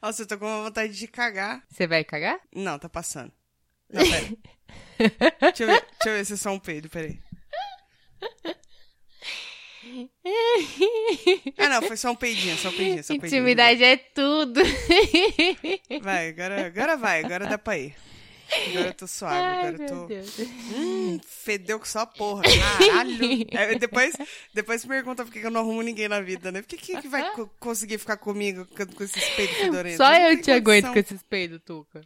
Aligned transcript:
Nossa, 0.00 0.22
eu 0.22 0.26
tô 0.26 0.38
com 0.38 0.46
uma 0.46 0.64
vontade 0.64 0.92
de 0.92 1.08
cagar. 1.08 1.62
Você 1.68 1.86
vai 1.86 2.04
cagar? 2.04 2.40
Não, 2.54 2.78
tá 2.78 2.88
passando. 2.88 3.32
Não, 3.90 4.02
pera. 4.02 4.26
deixa, 5.40 5.64
eu 5.64 5.66
ver, 5.68 5.80
deixa 5.80 6.08
eu 6.08 6.12
ver 6.12 6.24
se 6.24 6.32
é 6.34 6.36
só 6.36 6.50
um 6.52 6.58
peido, 6.58 6.88
peraí. 6.88 7.18
Ah, 11.56 11.68
não, 11.68 11.82
foi 11.82 11.96
só 11.96 12.10
um 12.10 12.14
peidinho, 12.14 12.56
só 12.56 12.68
um 12.68 12.72
peidinho, 12.72 13.02
só 13.02 13.14
um 13.14 13.18
peidinho. 13.18 13.40
Intimidade 13.40 13.82
é 13.82 13.96
tudo. 13.96 14.60
Vai, 16.02 16.28
agora, 16.28 16.66
agora 16.66 16.96
vai, 16.96 17.24
agora 17.24 17.46
dá 17.46 17.58
pra 17.58 17.78
ir. 17.78 17.94
Agora 18.68 18.86
eu 18.88 18.94
tô 18.94 19.06
suave, 19.06 19.34
Ai, 19.36 19.68
agora 19.68 19.82
eu 19.82 19.88
tô. 19.88 20.06
Deus. 20.06 20.38
Hum, 20.74 21.20
fedeu 21.26 21.78
com 21.78 21.84
só 21.84 22.06
porra. 22.06 22.42
Caralho. 22.42 23.18
É, 23.50 23.74
depois, 23.78 24.14
depois 24.54 24.84
pergunta 24.84 25.24
por 25.24 25.32
que 25.32 25.40
eu 25.40 25.50
não 25.50 25.60
arrumo 25.60 25.82
ninguém 25.82 26.08
na 26.08 26.20
vida, 26.20 26.50
né? 26.50 26.62
Por 26.62 26.68
que, 26.68 26.76
que, 26.76 27.00
que 27.02 27.08
vai 27.08 27.30
co- 27.32 27.48
conseguir 27.60 27.98
ficar 27.98 28.16
comigo 28.16 28.66
com, 28.66 28.86
com 28.86 29.04
esses 29.04 29.24
peidos 29.30 29.56
fedorentos? 29.56 29.96
Só 29.98 30.12
eu 30.14 30.40
te 30.40 30.50
aguento 30.50 30.86
condição. 30.86 30.92
com 30.92 30.98
esses 30.98 31.22
peidos, 31.22 31.60
Tuca. 31.64 32.00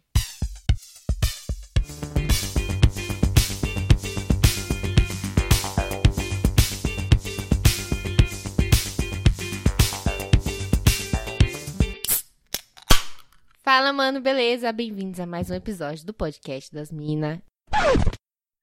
Fala, 13.63 13.93
mano, 13.93 14.19
beleza? 14.21 14.71
Bem-vindos 14.71 15.19
a 15.19 15.25
mais 15.25 15.49
um 15.49 15.55
episódio 15.55 16.05
do 16.05 16.13
podcast 16.13 16.71
das 16.73 16.91
Minas. 16.91 17.39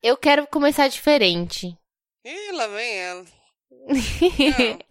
Eu 0.02 0.16
quero 0.16 0.46
começar 0.46 0.88
diferente. 0.88 1.76
Ih, 2.24 2.52
lá 2.52 2.66
vem 2.66 2.98
ela. 2.98 3.24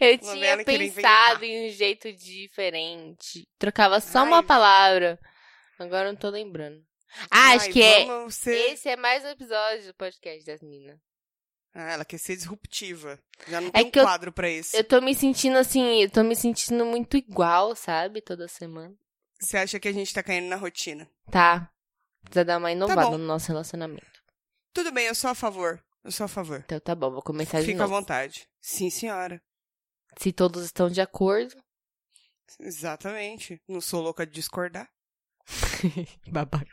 Eu 0.00 0.18
Lá 0.22 0.34
tinha 0.34 0.64
pensado 0.64 1.44
em 1.44 1.66
um 1.68 1.70
jeito 1.70 2.12
diferente. 2.12 3.44
Trocava 3.58 4.00
só 4.00 4.24
uma 4.24 4.38
Ai. 4.38 4.42
palavra. 4.42 5.18
Agora 5.78 6.08
eu 6.08 6.12
não 6.12 6.18
tô 6.20 6.28
lembrando. 6.30 6.80
Ah, 7.30 7.48
Ai, 7.50 7.56
acho 7.56 7.70
que 7.70 7.82
é. 7.82 8.06
ser- 8.30 8.72
Esse 8.72 8.88
é 8.88 8.96
mais 8.96 9.24
um 9.24 9.28
episódio 9.28 9.86
do 9.86 9.94
podcast 9.94 10.44
das 10.44 10.62
minas. 10.62 10.98
Ah, 11.74 11.92
ela 11.92 12.04
quer 12.04 12.18
ser 12.18 12.36
disruptiva. 12.36 13.18
Já 13.48 13.60
não 13.60 13.68
É 13.68 13.72
tem 13.72 13.84
um 13.86 13.90
eu- 13.94 14.04
quadro 14.04 14.30
pra 14.32 14.48
isso. 14.50 14.76
Eu 14.76 14.84
tô 14.84 15.00
me 15.00 15.14
sentindo 15.14 15.56
assim, 15.56 16.02
eu 16.02 16.10
tô 16.10 16.22
me 16.22 16.36
sentindo 16.36 16.84
muito 16.84 17.16
igual, 17.16 17.74
sabe? 17.74 18.20
Toda 18.20 18.46
semana. 18.46 18.94
Você 19.40 19.56
acha 19.56 19.80
que 19.80 19.88
a 19.88 19.92
gente 19.92 20.12
tá 20.12 20.22
caindo 20.22 20.48
na 20.48 20.56
rotina? 20.56 21.08
Tá. 21.30 21.70
Precisa 22.22 22.44
dar 22.44 22.58
uma 22.58 22.70
inovada 22.70 23.02
bom. 23.02 23.18
no 23.18 23.24
nosso 23.26 23.48
relacionamento. 23.48 24.22
Tudo 24.72 24.92
bem, 24.92 25.06
eu 25.06 25.14
sou 25.14 25.30
a 25.30 25.34
favor. 25.34 25.82
Eu 26.04 26.12
sou 26.12 26.24
a 26.24 26.28
favor. 26.28 26.60
Então 26.64 26.78
tá 26.78 26.94
bom, 26.94 27.10
vou 27.10 27.22
começar 27.22 27.60
de 27.60 27.66
Fica 27.66 27.84
à 27.84 27.86
novo. 27.88 27.94
vontade. 27.98 28.48
Sim, 28.60 28.90
senhora. 28.90 29.42
Se 30.18 30.30
todos 30.32 30.64
estão 30.64 30.88
de 30.90 31.00
acordo. 31.00 31.56
Exatamente. 32.60 33.60
Não 33.66 33.80
sou 33.80 34.02
louca 34.02 34.26
de 34.26 34.32
discordar. 34.32 34.88
Babaca. 36.28 36.66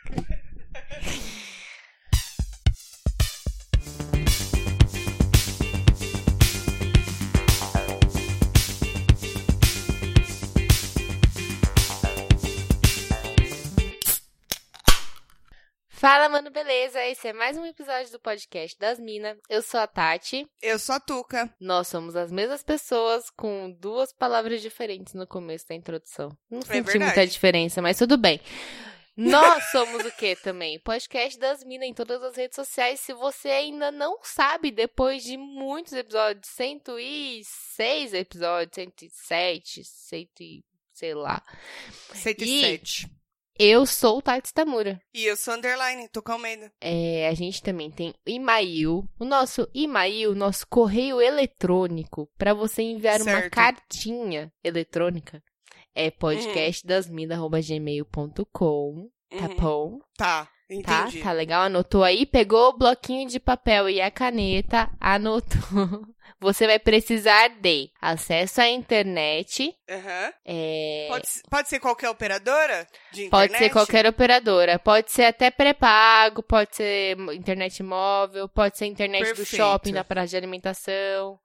Fala, 15.99 16.29
mano, 16.29 16.49
beleza? 16.49 17.05
Esse 17.07 17.27
é 17.27 17.33
mais 17.33 17.57
um 17.57 17.65
episódio 17.65 18.09
do 18.09 18.21
podcast 18.21 18.79
das 18.79 18.97
Minas. 18.97 19.37
Eu 19.49 19.61
sou 19.61 19.81
a 19.81 19.85
Tati. 19.85 20.47
Eu 20.61 20.79
sou 20.79 20.95
a 20.95 20.99
Tuca. 21.01 21.53
Nós 21.59 21.89
somos 21.89 22.15
as 22.15 22.31
mesmas 22.31 22.63
pessoas 22.63 23.29
com 23.29 23.69
duas 23.69 24.13
palavras 24.13 24.61
diferentes 24.61 25.13
no 25.13 25.27
começo 25.27 25.67
da 25.67 25.75
introdução. 25.75 26.29
Não 26.49 26.61
senti 26.61 26.83
verdade. 26.83 26.99
muita 26.99 27.27
diferença, 27.27 27.81
mas 27.81 27.97
tudo 27.97 28.17
bem. 28.17 28.39
Nós 29.13 29.71
somos 29.71 30.05
o 30.05 30.11
que 30.13 30.37
também? 30.37 30.79
Podcast 30.79 31.37
das 31.37 31.65
Minas 31.65 31.89
em 31.89 31.93
todas 31.93 32.23
as 32.23 32.37
redes 32.37 32.55
sociais. 32.55 33.01
Se 33.01 33.11
você 33.11 33.49
ainda 33.49 33.91
não 33.91 34.19
sabe, 34.23 34.71
depois 34.71 35.21
de 35.21 35.35
muitos 35.35 35.91
episódios, 35.91 36.47
106 36.47 38.13
episódios, 38.13 38.73
107, 38.73 39.83
100, 39.83 40.29
e 40.39 40.63
sei 40.93 41.13
lá. 41.13 41.43
107. 42.13 43.18
Eu 43.61 43.85
sou 43.85 44.19
o 44.19 44.21
Tati 44.21 44.53
Tamura. 44.53 45.01
E 45.13 45.25
eu 45.25 45.35
sou 45.35 45.53
underline, 45.53 46.07
Tuca 46.07 46.31
Almeida. 46.31 46.71
É, 46.79 47.27
a 47.27 47.33
gente 47.33 47.61
também 47.61 47.91
tem 47.91 48.13
e-mail. 48.25 49.03
O 49.19 49.25
nosso 49.25 49.67
e-mail, 49.73 50.33
nosso 50.33 50.65
correio 50.65 51.19
eletrônico, 51.21 52.29
para 52.37 52.53
você 52.53 52.81
enviar 52.83 53.21
uma 53.21 53.41
Certo. 53.41 53.51
cartinha 53.53 54.49
eletrônica, 54.63 55.43
é 55.93 56.09
podcastdasmina.gmail.com. 56.09 59.09
Tá 59.29 59.47
Uhum. 59.47 59.55
bom? 59.57 59.99
Tá? 60.17 60.49
Entendi. 60.69 61.21
Tá 61.21 61.31
legal? 61.31 61.63
Anotou 61.63 62.03
aí? 62.03 62.25
Pegou 62.25 62.69
o 62.69 62.77
bloquinho 62.77 63.27
de 63.27 63.39
papel 63.39 63.89
e 63.89 64.01
a 64.01 64.11
caneta, 64.11 64.89
anotou. 64.99 65.59
Você 66.41 66.65
vai 66.65 66.79
precisar 66.79 67.49
de 67.49 67.91
acesso 68.01 68.61
à 68.61 68.69
internet. 68.69 69.75
Aham. 69.89 70.33
É... 70.45 71.07
Pode, 71.09 71.27
pode 71.49 71.69
ser 71.69 71.79
qualquer 71.79 72.09
operadora 72.09 72.87
de 73.11 73.25
internet? 73.25 73.49
Pode 73.49 73.57
ser 73.57 73.69
qualquer 73.69 74.05
operadora. 74.05 74.79
Pode 74.79 75.11
ser 75.11 75.25
até 75.25 75.51
pré-pago, 75.51 76.41
pode 76.41 76.75
ser 76.77 77.17
internet 77.33 77.83
móvel, 77.83 78.47
pode 78.47 78.77
ser 78.77 78.85
internet 78.85 79.27
do 79.31 79.35
Perfeito. 79.35 79.57
shopping, 79.57 79.91
na 79.91 80.05
praça 80.05 80.29
de 80.29 80.37
alimentação. 80.37 81.37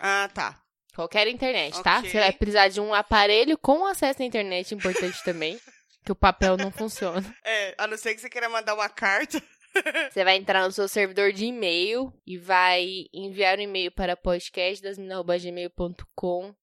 Ah, 0.00 0.28
tá. 0.34 0.56
Qualquer 0.96 1.28
internet, 1.28 1.80
tá? 1.82 1.98
Ok. 1.98 2.10
Você 2.10 2.18
vai 2.18 2.32
precisar 2.32 2.68
de 2.68 2.80
um 2.80 2.92
aparelho 2.92 3.56
com 3.56 3.86
acesso 3.86 4.22
à 4.22 4.24
internet, 4.24 4.74
importante 4.74 5.22
também. 5.22 5.60
Que 6.04 6.12
o 6.12 6.16
papel 6.16 6.56
não 6.56 6.70
funciona. 6.70 7.22
É, 7.44 7.74
a 7.78 7.86
não 7.86 7.96
ser 7.96 8.14
que 8.14 8.20
você 8.20 8.30
queira 8.30 8.48
mandar 8.48 8.74
uma 8.74 8.88
carta. 8.88 9.42
Você 10.10 10.24
vai 10.24 10.34
entrar 10.34 10.66
no 10.66 10.72
seu 10.72 10.88
servidor 10.88 11.32
de 11.32 11.44
e-mail 11.44 12.12
e 12.26 12.36
vai 12.36 13.04
enviar 13.14 13.56
um 13.56 13.62
e-mail 13.62 13.92
para 13.92 14.16
podcastdasmina.gmail.com 14.16 16.56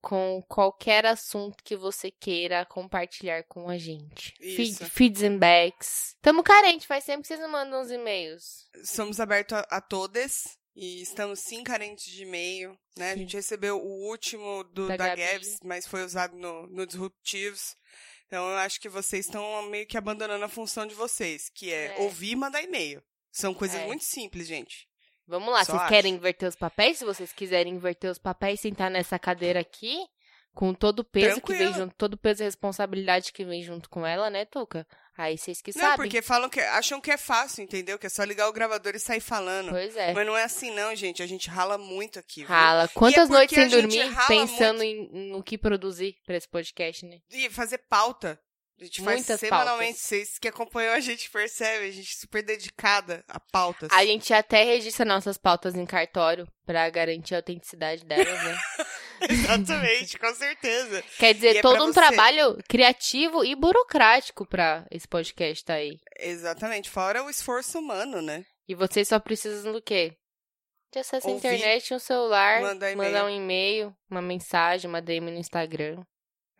com 0.00 0.42
qualquer 0.48 1.04
assunto 1.04 1.62
que 1.62 1.76
você 1.76 2.10
queira 2.10 2.64
compartilhar 2.64 3.44
com 3.44 3.68
a 3.68 3.76
gente. 3.76 4.34
Isso. 4.40 4.84
feeds 4.86 5.22
and 5.22 5.38
backs. 5.38 6.16
Tamo 6.22 6.42
carente, 6.42 6.86
faz 6.86 7.04
tempo 7.04 7.22
que 7.22 7.28
vocês 7.28 7.40
não 7.40 7.50
mandam 7.50 7.80
os 7.80 7.90
e-mails. 7.90 8.68
Somos 8.84 9.20
abertos 9.20 9.58
a, 9.58 9.60
a 9.70 9.80
todas. 9.80 10.58
E 10.74 11.02
estamos 11.02 11.40
sim 11.40 11.64
carentes 11.64 12.04
de 12.04 12.22
e-mail, 12.22 12.78
né? 12.96 13.10
A 13.10 13.16
gente 13.16 13.36
recebeu 13.36 13.76
o 13.76 14.08
último 14.08 14.62
do, 14.64 14.86
Da 14.86 14.96
da. 14.96 15.16
Gabs, 15.16 15.58
mas 15.64 15.86
foi 15.86 16.04
usado 16.04 16.36
no, 16.36 16.66
no 16.68 16.86
Disruptivos. 16.86 17.76
Então 18.30 18.48
eu 18.48 18.58
acho 18.58 18.80
que 18.80 18.88
vocês 18.88 19.26
estão 19.26 19.60
meio 19.68 19.84
que 19.88 19.98
abandonando 19.98 20.44
a 20.44 20.48
função 20.48 20.86
de 20.86 20.94
vocês, 20.94 21.48
que 21.52 21.72
é, 21.72 21.96
É. 21.96 22.02
ouvir 22.02 22.30
e 22.30 22.36
mandar 22.36 22.62
e-mail. 22.62 23.02
São 23.32 23.52
coisas 23.52 23.80
É. 23.80 23.86
muito 23.86 24.04
simples, 24.04 24.46
gente. 24.46 24.86
Vamos 25.26 25.52
lá, 25.52 25.64
Só 25.64 25.72
vocês 25.72 25.80
acho. 25.82 25.88
querem 25.88 26.14
inverter 26.14 26.48
os 26.48 26.54
papéis? 26.54 26.98
Se 26.98 27.04
vocês 27.04 27.32
quiserem 27.32 27.74
inverter 27.74 28.08
os 28.08 28.18
papéis, 28.18 28.60
sentar 28.60 28.88
nessa 28.88 29.18
cadeira 29.18 29.58
aqui, 29.58 29.98
com 30.54 30.72
todo 30.72 31.00
o 31.00 31.04
peso 31.04 31.40
que 31.40 31.48
vem 31.52 31.58
Tranquilo. 31.58 31.74
junto, 31.86 31.94
todo 31.96 32.14
o 32.14 32.18
peso 32.18 32.42
e 32.42 32.44
responsabilidade 32.44 33.32
que 33.32 33.44
vem 33.44 33.62
junto 33.64 33.90
com 33.90 34.06
ela, 34.06 34.30
né, 34.30 34.44
Tuca? 34.44 34.86
Aí 35.20 35.36
vocês 35.36 35.60
que 35.60 35.70
Não, 35.76 35.82
sabem. 35.82 35.96
porque 35.96 36.22
falam 36.22 36.48
que 36.48 36.58
acham 36.60 36.98
que 36.98 37.10
é 37.10 37.16
fácil, 37.18 37.62
entendeu? 37.62 37.98
Que 37.98 38.06
é 38.06 38.08
só 38.08 38.24
ligar 38.24 38.48
o 38.48 38.52
gravador 38.52 38.94
e 38.94 38.98
sair 38.98 39.20
falando. 39.20 39.68
Pois 39.68 39.94
é. 39.94 40.14
Mas 40.14 40.26
não 40.26 40.34
é 40.34 40.44
assim 40.44 40.70
não, 40.70 40.94
gente. 40.96 41.22
A 41.22 41.26
gente 41.26 41.50
rala 41.50 41.76
muito 41.76 42.18
aqui. 42.18 42.40
viu? 42.40 42.48
Rala. 42.48 42.88
Quantas 42.88 43.28
porque 43.28 43.32
noites 43.34 43.54
sem 43.54 43.68
dormir 43.68 44.02
rala 44.08 44.28
pensando 44.28 44.82
em, 44.82 45.08
no 45.30 45.42
que 45.42 45.58
produzir 45.58 46.16
pra 46.24 46.36
esse 46.36 46.48
podcast, 46.48 47.04
né? 47.04 47.18
E 47.30 47.50
fazer 47.50 47.78
pauta. 47.88 48.40
A 48.80 48.84
gente 48.84 49.02
faz 49.02 49.16
Muitas 49.18 49.40
semanalmente. 49.40 49.92
pautas. 49.92 50.00
Vocês 50.00 50.38
que 50.38 50.48
acompanham 50.48 50.94
a 50.94 51.00
gente 51.00 51.28
percebem. 51.30 51.90
A 51.90 51.92
gente 51.92 52.14
é 52.16 52.18
super 52.18 52.42
dedicada 52.42 53.22
a 53.28 53.38
pautas. 53.38 53.90
A 53.92 54.02
gente 54.06 54.32
até 54.32 54.64
registra 54.64 55.04
nossas 55.04 55.36
pautas 55.36 55.74
em 55.74 55.84
cartório 55.84 56.48
pra 56.64 56.88
garantir 56.88 57.34
a 57.34 57.38
autenticidade 57.38 58.06
delas, 58.06 58.42
né? 58.42 58.58
Exatamente, 59.28 60.18
com 60.18 60.34
certeza. 60.34 61.02
Quer 61.18 61.34
dizer, 61.34 61.56
é 61.56 61.62
todo 61.62 61.82
um 61.84 61.88
você. 61.88 61.94
trabalho 61.94 62.58
criativo 62.68 63.44
e 63.44 63.54
burocrático 63.54 64.46
pra 64.46 64.86
esse 64.90 65.06
podcast 65.06 65.64
tá 65.64 65.74
aí. 65.74 65.98
Exatamente. 66.18 66.88
Fora 66.88 67.22
o 67.22 67.30
esforço 67.30 67.78
humano, 67.78 68.22
né? 68.22 68.44
E 68.68 68.74
vocês 68.74 69.08
só 69.08 69.18
precisam 69.18 69.72
do 69.72 69.82
quê? 69.82 70.16
De 70.92 70.98
acesso 70.98 71.28
à 71.28 71.30
internet, 71.30 71.94
um 71.94 71.98
celular, 71.98 72.62
mandar 72.62 72.96
mandar, 72.96 73.24
um 73.24 73.30
e-mail, 73.30 73.94
uma 74.10 74.20
mensagem, 74.20 74.88
uma 74.88 75.00
DM 75.00 75.30
no 75.30 75.38
Instagram. 75.38 76.02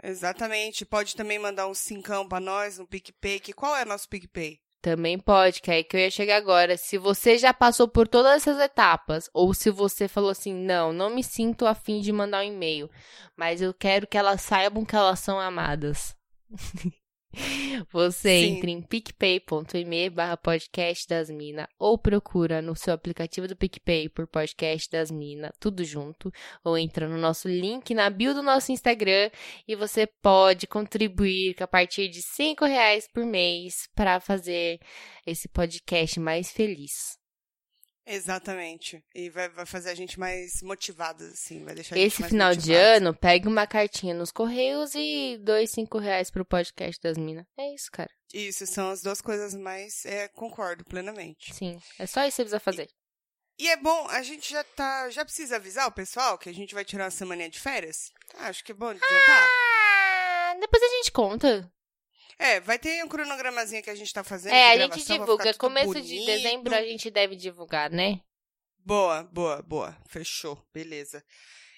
Exatamente. 0.03 0.85
Pode 0.85 1.17
também 1.17 1.39
mandar 1.39 1.67
um 1.67 1.75
cincão 1.75 2.29
pra 2.29 2.41
nós, 2.41 2.79
um 2.79 2.87
PicPay. 2.87 3.41
Que 3.41 3.53
qual 3.53 3.77
é 3.77 3.85
nosso 3.85 4.09
PicPay? 4.09 4.61
Também 4.83 5.19
pode, 5.19 5.61
que 5.61 5.71
é 5.71 5.75
aí 5.75 5.85
que 5.85 5.95
eu 5.95 6.01
ia 6.01 6.11
chegar 6.11 6.37
agora. 6.37 6.77
Se 6.77 6.97
você 6.97 7.37
já 7.37 7.53
passou 7.53 7.87
por 7.87 8.09
todas 8.09 8.33
essas 8.33 8.59
etapas, 8.59 9.29
ou 9.35 9.53
se 9.53 9.71
você 9.71 10.09
falou 10.09 10.31
assim, 10.31 10.55
não, 10.55 10.93
não 10.93 11.11
me 11.11 11.23
sinto 11.23 11.67
afim 11.67 12.01
de 12.01 12.11
mandar 12.11 12.41
um 12.41 12.45
e-mail, 12.45 12.91
mas 13.37 13.61
eu 13.61 13.75
quero 13.75 14.07
que 14.07 14.17
elas 14.17 14.41
saibam 14.41 14.85
que 14.85 14.97
elas 14.97 15.21
são 15.21 15.39
amadas. 15.39 16.17
Você 17.93 18.41
Sim. 18.41 18.57
entra 18.57 18.71
em 18.71 18.83
picpay.me 18.83 20.11
barra 20.11 20.37
podcast 20.37 21.07
das 21.09 21.31
minas 21.31 21.67
ou 21.79 21.97
procura 21.97 22.61
no 22.61 22.75
seu 22.75 22.93
aplicativo 22.93 23.47
do 23.47 23.57
PicPay 23.57 24.09
por 24.09 24.27
podcast 24.27 24.91
das 24.91 25.11
minas, 25.11 25.53
tudo 25.61 25.85
junto, 25.85 26.33
ou 26.65 26.77
entra 26.77 27.09
no 27.09 27.17
nosso 27.17 27.49
link 27.49 27.95
na 27.95 28.11
bio 28.11 28.35
do 28.35 28.43
nosso 28.43 28.73
Instagram 28.73 29.31
e 29.67 29.77
você 29.77 30.07
pode 30.07 30.67
contribuir 30.67 31.57
a 31.61 31.67
partir 31.67 32.09
de 32.09 32.23
5 32.23 32.65
reais 32.65 33.09
por 33.13 33.25
mês 33.25 33.89
para 33.95 34.21
fazer 34.21 34.81
esse 35.27 35.49
podcast 35.49 36.19
mais 36.19 36.51
feliz. 36.51 37.20
Exatamente. 38.07 39.05
E 39.15 39.31
vai, 39.31 39.49
vai 39.49 39.67
fazer 39.67 39.91
a 39.91 39.95
gente 39.95 40.19
mais 40.19 40.63
motivadas, 40.63 41.33
assim. 41.33 41.65
Vai 41.65 41.75
deixar 41.75 41.97
Esse 41.97 42.23
final 42.25 42.53
de 42.55 42.71
motivadas. 42.71 42.97
ano, 42.97 43.15
pegue 43.15 43.47
uma 43.49 43.67
cartinha 43.67 44.15
nos 44.15 44.33
correios 44.33 44.95
e 44.95 45.39
dois, 45.43 45.71
cinco 45.71 45.99
reais 45.99 46.31
pro 46.31 46.45
podcast 46.45 47.01
das 47.03 47.17
minas. 47.17 47.47
É 47.59 47.75
isso, 47.75 47.91
cara. 47.93 48.11
Isso, 48.33 48.67
são 48.67 48.91
as 48.91 49.03
duas 49.03 49.21
coisas 49.21 49.55
mais. 49.55 50.05
É, 50.05 50.29
concordo 50.29 50.85
plenamente. 50.85 51.55
Sim, 51.55 51.81
é 51.99 52.07
só 52.07 52.21
isso 52.25 52.37
que 52.37 52.37
você 52.37 52.43
precisa 52.45 52.61
fazer. 52.61 52.89
E 53.59 53.69
é 53.69 53.77
bom, 53.77 54.07
a 54.09 54.23
gente 54.23 54.51
já 54.51 54.65
tá. 54.65 55.11
Já 55.11 55.25
precisa 55.25 55.57
avisar 55.57 55.87
o 55.87 55.93
pessoal 55.93 56.39
que 56.39 56.49
a 56.49 56.55
gente 56.55 56.75
vai 56.75 56.85
tirar 56.85 57.05
uma 57.05 57.11
semana 57.11 57.49
de 57.49 57.61
férias? 57.61 58.11
Ah, 58.35 58.49
acho 58.49 58.65
que 58.65 58.73
é 58.73 58.75
bom 58.75 58.87
adiantar. 58.89 59.49
Ah, 59.49 60.57
depois 60.59 60.83
a 60.83 60.89
gente 60.97 61.13
conta. 61.13 61.71
É, 62.41 62.59
vai 62.59 62.79
ter 62.79 63.05
um 63.05 63.09
cronogramazinho 63.09 63.83
que 63.83 63.91
a 63.91 63.95
gente 63.95 64.11
tá 64.15 64.25
fazendo. 64.25 64.55
É, 64.55 64.75
de 64.75 64.83
a 64.83 64.87
gente 64.87 65.07
divulga. 65.07 65.45
tudo 65.53 65.59
Começo 65.59 66.01
de 66.01 66.15
bonito. 66.15 66.27
dezembro 66.27 66.75
a 66.75 66.83
gente 66.83 67.11
deve 67.11 67.37
divulgar, 67.37 67.91
né? 67.91 68.19
Boa, 68.79 69.25
boa, 69.25 69.61
boa. 69.61 69.95
Fechou. 70.09 70.59
Beleza. 70.73 71.23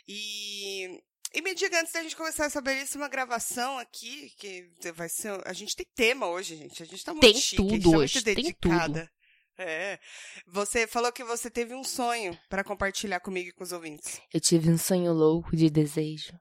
E. 0.06 1.02
E 1.34 1.42
me 1.42 1.52
diga, 1.52 1.80
antes 1.80 1.92
da 1.92 2.02
gente 2.02 2.14
começar 2.14 2.44
essa 2.44 2.60
belíssima 2.60 3.08
gravação 3.08 3.76
aqui, 3.78 4.30
que 4.38 4.70
vai 4.92 5.08
ser. 5.08 5.32
A 5.44 5.52
gente 5.52 5.74
tem 5.74 5.86
tema 5.96 6.28
hoje, 6.28 6.54
gente. 6.54 6.80
A 6.80 6.86
gente 6.86 7.04
tá 7.04 7.12
muito 7.12 7.22
Tem 7.22 7.34
chique, 7.34 7.60
a 7.60 7.64
gente 7.64 7.82
tudo 7.82 7.90
tá 7.90 7.98
hoje, 7.98 8.14
muito 8.14 8.24
tem 8.24 8.34
dedicada. 8.36 9.10
É. 9.58 9.98
Você 10.46 10.86
falou 10.86 11.10
que 11.10 11.24
você 11.24 11.50
teve 11.50 11.74
um 11.74 11.82
sonho 11.82 12.38
pra 12.48 12.62
compartilhar 12.62 13.18
comigo 13.18 13.48
e 13.48 13.52
com 13.52 13.64
os 13.64 13.72
ouvintes. 13.72 14.20
Eu 14.32 14.40
tive 14.40 14.70
um 14.70 14.78
sonho 14.78 15.12
louco 15.12 15.56
de 15.56 15.68
desejo. 15.68 16.32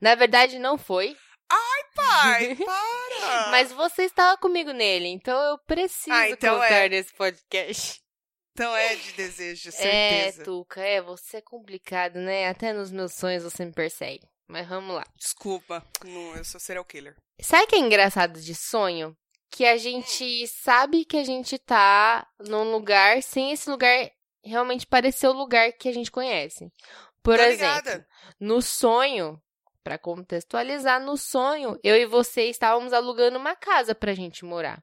Na 0.00 0.14
verdade, 0.14 0.58
não 0.58 0.78
foi, 0.78 1.16
Pai, 1.48 2.56
para! 2.64 3.50
mas 3.50 3.72
você 3.72 4.02
estava 4.02 4.36
comigo 4.38 4.72
nele, 4.72 5.08
então 5.08 5.38
eu 5.42 5.58
preciso 5.58 6.12
Ah, 6.12 6.28
então 6.28 6.54
colocar 6.56 6.84
é. 6.84 6.88
nesse 6.88 7.12
podcast. 7.14 8.00
Então 8.52 8.74
é 8.76 8.94
de 8.96 9.12
desejo, 9.12 9.68
É, 9.76 10.30
certeza. 10.30 10.44
Tuca, 10.44 10.80
é, 10.82 11.00
você 11.00 11.38
é 11.38 11.40
complicado, 11.42 12.16
né? 12.16 12.48
Até 12.48 12.72
nos 12.72 12.90
meus 12.90 13.14
sonhos 13.14 13.42
você 13.42 13.64
me 13.64 13.72
persegue. 13.72 14.26
Mas 14.48 14.68
vamos 14.68 14.94
lá. 14.94 15.04
Desculpa, 15.16 15.84
não, 16.04 16.36
eu 16.36 16.44
sou 16.44 16.60
serial 16.60 16.84
killer. 16.84 17.16
Sabe 17.40 17.64
o 17.64 17.66
que 17.66 17.76
é 17.76 17.80
engraçado 17.80 18.40
de 18.40 18.54
sonho? 18.54 19.16
Que 19.50 19.64
a 19.66 19.76
gente 19.76 20.46
sabe 20.48 21.04
que 21.04 21.16
a 21.16 21.24
gente 21.24 21.58
tá 21.58 22.26
num 22.40 22.70
lugar 22.72 23.22
sem 23.22 23.52
esse 23.52 23.68
lugar 23.68 24.10
realmente 24.44 24.86
parecer 24.86 25.26
o 25.28 25.32
lugar 25.32 25.72
que 25.72 25.88
a 25.88 25.92
gente 25.92 26.10
conhece. 26.10 26.70
Por 27.22 27.36
Tô 27.38 27.42
exemplo, 27.44 27.76
ligada. 27.76 28.06
no 28.38 28.62
sonho, 28.62 29.40
pra 29.86 29.96
contextualizar, 29.98 31.00
no 31.00 31.16
sonho, 31.16 31.78
eu 31.80 31.94
e 31.94 32.04
você 32.06 32.46
estávamos 32.50 32.92
alugando 32.92 33.38
uma 33.38 33.54
casa 33.54 33.94
pra 33.94 34.14
gente 34.14 34.44
morar. 34.44 34.82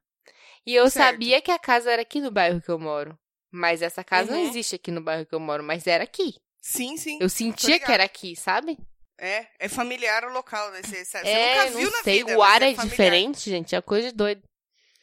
E 0.66 0.74
eu 0.74 0.90
Certo. 0.90 1.12
sabia 1.12 1.42
que 1.42 1.52
a 1.52 1.60
casa 1.60 1.92
era 1.92 2.04
aqui 2.04 2.22
no 2.22 2.32
bairro 2.32 2.62
que 2.62 2.70
eu 2.72 2.80
moro. 2.80 3.20
Mas 3.52 3.82
essa 3.82 4.02
casa 4.02 4.32
não 4.32 4.40
Uhum. 4.40 4.48
existe 4.48 4.76
aqui 4.76 4.92
no 4.92 5.02
bairro 5.04 5.26
que 5.26 5.36
eu 5.36 5.42
moro, 5.42 5.62
mas 5.62 5.86
era 5.88 6.06
aqui. 6.06 6.36
Sim, 6.62 6.96
sim. 6.96 7.18
Eu 7.20 7.28
sentia 7.28 7.78
que 7.82 7.92
era 7.92 8.06
aqui, 8.06 8.34
sabe? 8.34 8.78
É, 9.20 9.46
é 9.60 9.68
familiar 9.68 10.24
o 10.24 10.32
local, 10.32 10.72
né? 10.72 10.82
Você, 10.82 11.04
é, 11.18 11.66
nunca 11.66 11.78
viu 11.78 11.92
não 11.92 11.98
na 11.98 12.04
sei, 12.04 12.20
vida. 12.24 12.38
o 12.38 12.40
mas 12.40 12.54
ar 12.54 12.62
é, 12.62 12.74
familiar. 12.74 12.90
diferente, 12.90 13.50
gente, 13.50 13.76
é 13.76 13.82
coisa 13.82 14.08
de 14.10 14.16
doido. 14.16 14.42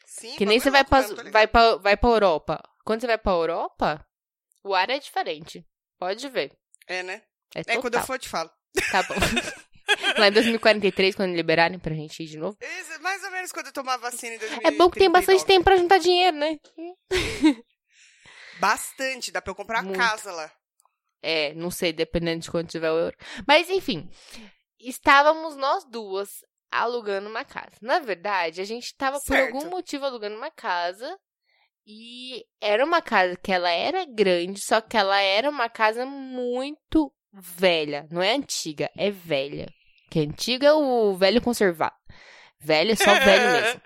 Sim, 0.07 0.35
Que 0.37 0.47
nem 0.47 0.59
você 0.59 0.71
vai 0.71 0.81
louco 0.81 0.91
pra, 0.91 1.01
ligado. 1.09 1.31
vai, 1.31 1.47
pra, 1.47 1.77
vai 1.77 1.97
pra 1.99 2.09
Europa. 2.09 2.63
Quando 2.87 3.03
você 3.03 3.07
vai 3.07 3.19
pra 3.19 3.33
Europa, 3.33 4.03
o 4.65 4.75
ar 4.75 4.89
é 4.89 4.99
diferente. 4.99 5.63
Pode 5.99 6.27
ver. 6.31 6.53
É, 6.87 7.03
né? 7.03 7.23
É 7.55 7.61
É, 7.67 7.77
quando 7.77 7.95
eu 7.97 8.01
for 8.01 8.15
eu 8.15 8.19
te 8.19 8.31
falo. 8.31 8.51
Tá 8.91 9.03
bom. 9.03 9.15
Lá 10.19 10.29
em 10.29 10.33
2043, 10.33 11.15
quando 11.15 11.35
liberarem 11.35 11.79
pra 11.79 11.95
gente 11.95 12.23
ir 12.23 12.27
de 12.27 12.39
novo. 12.39 12.57
Isso, 12.61 13.03
Mais 13.03 13.23
ou 13.25 13.31
menos 13.31 13.53
quando 13.53 13.67
eu 13.67 13.73
tomar 13.73 13.95
a 13.95 13.99
vacina 13.99 14.35
em 14.35 14.39
2039. 14.39 14.75
É 14.75 14.79
bom 14.79 14.91
que 14.91 14.99
tem 14.99 15.11
bastante 15.11 15.45
tempo 15.45 15.65
pra 15.65 15.77
juntar 15.77 15.99
dinheiro, 15.99 16.37
né? 16.37 16.59
Bastante, 18.59 19.33
dá 19.33 19.41
pra 19.41 19.51
eu 19.51 19.55
comprar 19.55 19.83
Muito. 19.83 19.99
casa 19.99 20.31
lá. 20.33 20.53
É, 21.23 21.55
não 21.55 21.71
sei, 21.71 21.93
dependendo 21.93 22.43
de 22.43 22.51
quanto 22.51 22.71
tiver 22.71 22.91
o 22.91 22.99
euro. 22.99 23.17
Mas, 23.47 23.69
enfim. 23.71 24.09
Estávamos 24.79 25.57
nós 25.57 25.85
duas 25.85 26.29
alugando 26.71 27.29
uma 27.29 27.45
casa. 27.45 27.77
Na 27.83 27.99
verdade, 27.99 28.61
a 28.61 28.65
gente 28.65 28.95
tava 28.97 29.19
por 29.21 29.37
algum 29.37 29.69
motivo 29.69 30.05
alugando 30.05 30.37
uma 30.37 30.51
casa. 30.51 31.19
E 31.87 32.45
era 32.61 32.85
uma 32.85 33.03
casa 33.03 33.37
que 33.37 33.51
ela 33.51 33.71
era 33.71 34.05
grande, 34.05 34.61
só 34.61 34.81
que 34.81 34.97
ela 34.97 35.21
era 35.21 35.49
uma 35.49 35.69
casa 35.69 36.07
muito 36.07 37.13
velha. 37.33 38.07
Não 38.11 38.23
é 38.23 38.35
antiga, 38.35 38.91
é 38.97 39.11
velha. 39.11 39.67
Que 40.11 40.21
antiga 40.21 40.67
é 40.67 40.73
o 40.73 41.15
velho 41.15 41.41
conservado. 41.41 41.95
Velho 42.59 42.93
é 42.93 42.97
só 42.97 43.15
velho 43.15 43.53
mesmo. 43.63 43.81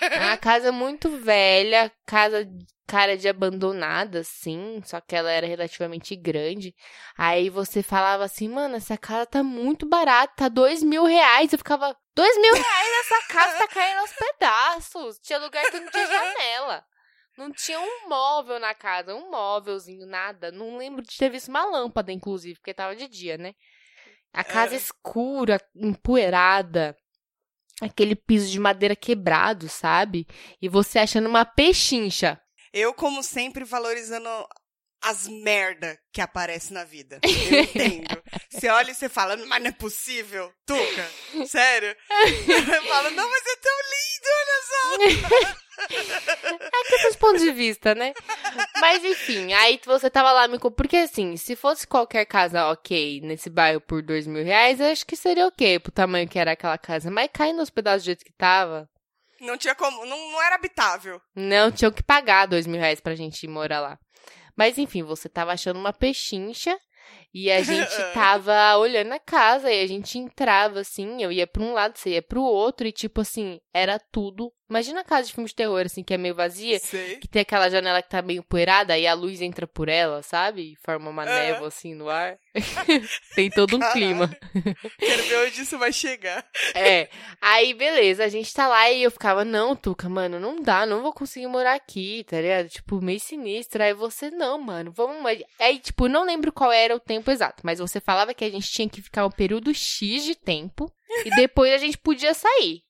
É 0.00 0.20
uma 0.20 0.36
casa 0.36 0.70
muito 0.70 1.10
velha, 1.18 1.90
casa 2.06 2.48
cara 2.88 3.18
de 3.18 3.28
abandonada, 3.28 4.20
assim, 4.20 4.80
só 4.82 4.98
que 4.98 5.14
ela 5.14 5.30
era 5.30 5.46
relativamente 5.46 6.16
grande. 6.16 6.74
Aí 7.18 7.50
você 7.50 7.82
falava 7.82 8.24
assim, 8.24 8.48
mano, 8.48 8.76
essa 8.76 8.96
casa 8.96 9.26
tá 9.26 9.42
muito 9.42 9.86
barata, 9.86 10.32
tá 10.34 10.48
dois 10.48 10.82
mil 10.82 11.04
reais. 11.04 11.52
Eu 11.52 11.58
ficava, 11.58 11.94
dois 12.14 12.36
mil 12.40 12.54
reais 12.54 12.88
nessa 12.90 13.28
casa 13.28 13.58
tá 13.58 13.68
caindo 13.68 13.98
aos 13.98 14.12
pedaços. 14.12 15.18
Tinha 15.18 15.38
lugar 15.38 15.62
que 15.70 15.78
não 15.78 15.90
tinha 15.90 16.06
janela. 16.06 16.84
Não 17.36 17.52
tinha 17.52 17.78
um 17.78 18.08
móvel 18.08 18.58
na 18.58 18.74
casa, 18.74 19.14
um 19.14 19.30
móvelzinho, 19.30 20.06
nada. 20.06 20.50
Não 20.50 20.78
lembro 20.78 21.02
de 21.02 21.16
ter 21.16 21.28
visto 21.28 21.48
uma 21.48 21.64
lâmpada, 21.64 22.10
inclusive, 22.10 22.58
porque 22.58 22.74
tava 22.74 22.96
de 22.96 23.06
dia, 23.06 23.36
né? 23.36 23.54
A 24.38 24.44
casa 24.44 24.74
É. 24.74 24.76
escura, 24.76 25.60
empoeirada. 25.74 26.96
Aquele 27.80 28.14
piso 28.14 28.50
de 28.50 28.58
madeira 28.60 28.94
quebrado, 28.94 29.68
sabe? 29.68 30.26
E 30.62 30.68
você 30.68 30.98
achando 31.00 31.28
uma 31.28 31.44
pechincha. 31.44 32.40
Eu, 32.72 32.94
como 32.94 33.22
sempre, 33.22 33.64
valorizando 33.64 34.28
as 35.02 35.28
merda 35.28 35.96
que 36.12 36.20
aparecem 36.20 36.74
na 36.74 36.84
vida. 36.84 37.20
Eu 37.50 37.60
entendo. 37.62 38.22
Você 38.50 38.68
olha 38.68 38.90
e 38.90 38.94
você 38.94 39.08
fala, 39.08 39.36
mas 39.46 39.60
não 39.62 39.68
é 39.68 39.72
possível. 39.72 40.52
Tuca, 40.66 41.10
sério? 41.46 41.96
Eu 42.74 42.82
falo, 42.84 43.10
não, 43.10 43.28
mas 43.30 43.42
é 43.46 43.56
tão 43.56 43.76
lindo, 43.76 44.07
só. 44.62 45.58
É 45.90 46.88
questão 46.90 47.10
de 47.12 47.18
ponto 47.18 47.38
de 47.38 47.52
vista, 47.52 47.94
né? 47.94 48.12
Mas 48.80 49.04
enfim, 49.04 49.52
aí 49.52 49.80
você 49.84 50.10
tava 50.10 50.32
lá 50.32 50.48
me. 50.48 50.58
Porque 50.58 50.96
assim, 50.96 51.36
se 51.36 51.54
fosse 51.54 51.86
qualquer 51.86 52.24
casa 52.26 52.68
ok 52.70 53.20
nesse 53.22 53.48
bairro 53.48 53.80
por 53.80 54.02
dois 54.02 54.26
mil 54.26 54.44
reais, 54.44 54.80
eu 54.80 54.86
acho 54.90 55.06
que 55.06 55.14
seria 55.14 55.46
ok 55.46 55.78
pro 55.78 55.92
tamanho 55.92 56.28
que 56.28 56.38
era 56.38 56.52
aquela 56.52 56.76
casa. 56.76 57.10
Mas 57.12 57.30
caindo 57.32 57.58
nos 57.58 57.70
pedaços 57.70 58.02
do 58.02 58.06
jeito 58.06 58.24
que 58.24 58.32
tava, 58.32 58.88
Não 59.40 59.56
tinha 59.56 59.74
como, 59.74 60.04
não, 60.04 60.32
não 60.32 60.42
era 60.42 60.56
habitável. 60.56 61.20
não 61.34 61.70
tinham 61.70 61.92
que 61.92 62.02
pagar 62.02 62.46
dois 62.46 62.66
mil 62.66 62.80
reais 62.80 63.00
pra 63.00 63.14
gente 63.14 63.44
ir 63.44 63.48
morar 63.48 63.80
lá. 63.80 63.98
Mas 64.56 64.78
enfim, 64.78 65.04
você 65.04 65.28
tava 65.28 65.52
achando 65.52 65.78
uma 65.78 65.92
pechincha 65.92 66.76
e 67.32 67.50
a 67.50 67.62
gente 67.62 67.90
tava 68.14 68.76
olhando 68.76 69.12
a 69.12 69.18
casa 69.18 69.70
e 69.70 69.82
a 69.82 69.86
gente 69.86 70.18
entrava 70.18 70.80
assim, 70.80 71.22
eu 71.22 71.30
ia 71.30 71.46
pra 71.46 71.62
um 71.62 71.72
lado, 71.72 71.96
você 71.96 72.10
ia 72.10 72.22
pro 72.22 72.42
outro 72.42 72.86
e 72.86 72.92
tipo 72.92 73.20
assim, 73.20 73.60
era 73.72 73.98
tudo. 73.98 74.52
Imagina 74.70 75.00
a 75.00 75.04
casa 75.04 75.28
de 75.28 75.32
filme 75.32 75.48
de 75.48 75.54
terror 75.54 75.82
assim 75.86 76.02
que 76.02 76.12
é 76.12 76.18
meio 76.18 76.34
vazia. 76.34 76.78
Sei. 76.78 77.16
Que 77.16 77.26
tem 77.26 77.40
aquela 77.40 77.70
janela 77.70 78.02
que 78.02 78.10
tá 78.10 78.20
meio 78.20 78.42
poeirada 78.42 78.98
e 78.98 79.06
a 79.06 79.14
luz 79.14 79.40
entra 79.40 79.66
por 79.66 79.88
ela, 79.88 80.22
sabe? 80.22 80.72
E 80.72 80.76
forma 80.84 81.08
uma 81.08 81.24
névoa 81.24 81.68
assim 81.68 81.94
no 81.94 82.10
ar. 82.10 82.36
tem 83.34 83.48
todo 83.48 83.76
um 83.76 83.78
Caralho. 83.78 83.98
clima. 83.98 84.36
Quero 85.00 85.22
ver 85.22 85.46
onde 85.46 85.62
isso 85.62 85.78
vai 85.78 85.90
chegar. 85.90 86.46
É. 86.74 87.08
Aí, 87.40 87.72
beleza, 87.72 88.24
a 88.24 88.28
gente 88.28 88.52
tá 88.52 88.68
lá 88.68 88.90
e 88.90 89.02
eu 89.02 89.10
ficava, 89.10 89.42
não, 89.42 89.74
Tuca, 89.74 90.06
mano, 90.06 90.38
não 90.38 90.60
dá, 90.60 90.84
não 90.84 91.00
vou 91.00 91.14
conseguir 91.14 91.46
morar 91.46 91.72
aqui, 91.72 92.24
tá 92.28 92.38
ligado? 92.38 92.68
Tipo, 92.68 93.00
meio 93.00 93.20
sinistro. 93.20 93.82
Aí 93.82 93.94
você, 93.94 94.30
não, 94.30 94.58
mano, 94.58 94.92
vamos. 94.94 95.18
Aí, 95.58 95.78
tipo, 95.78 96.08
não 96.08 96.26
lembro 96.26 96.52
qual 96.52 96.70
era 96.70 96.94
o 96.94 97.00
tempo 97.00 97.17
exato, 97.26 97.62
mas 97.64 97.78
você 97.78 98.00
falava 98.00 98.34
que 98.34 98.44
a 98.44 98.50
gente 98.50 98.70
tinha 98.70 98.88
que 98.88 99.02
ficar 99.02 99.26
um 99.26 99.30
período 99.30 99.72
X 99.74 100.24
de 100.24 100.34
tempo 100.34 100.92
e 101.24 101.30
depois 101.36 101.72
a 101.72 101.78
gente 101.78 101.98
podia 101.98 102.34
sair. 102.34 102.82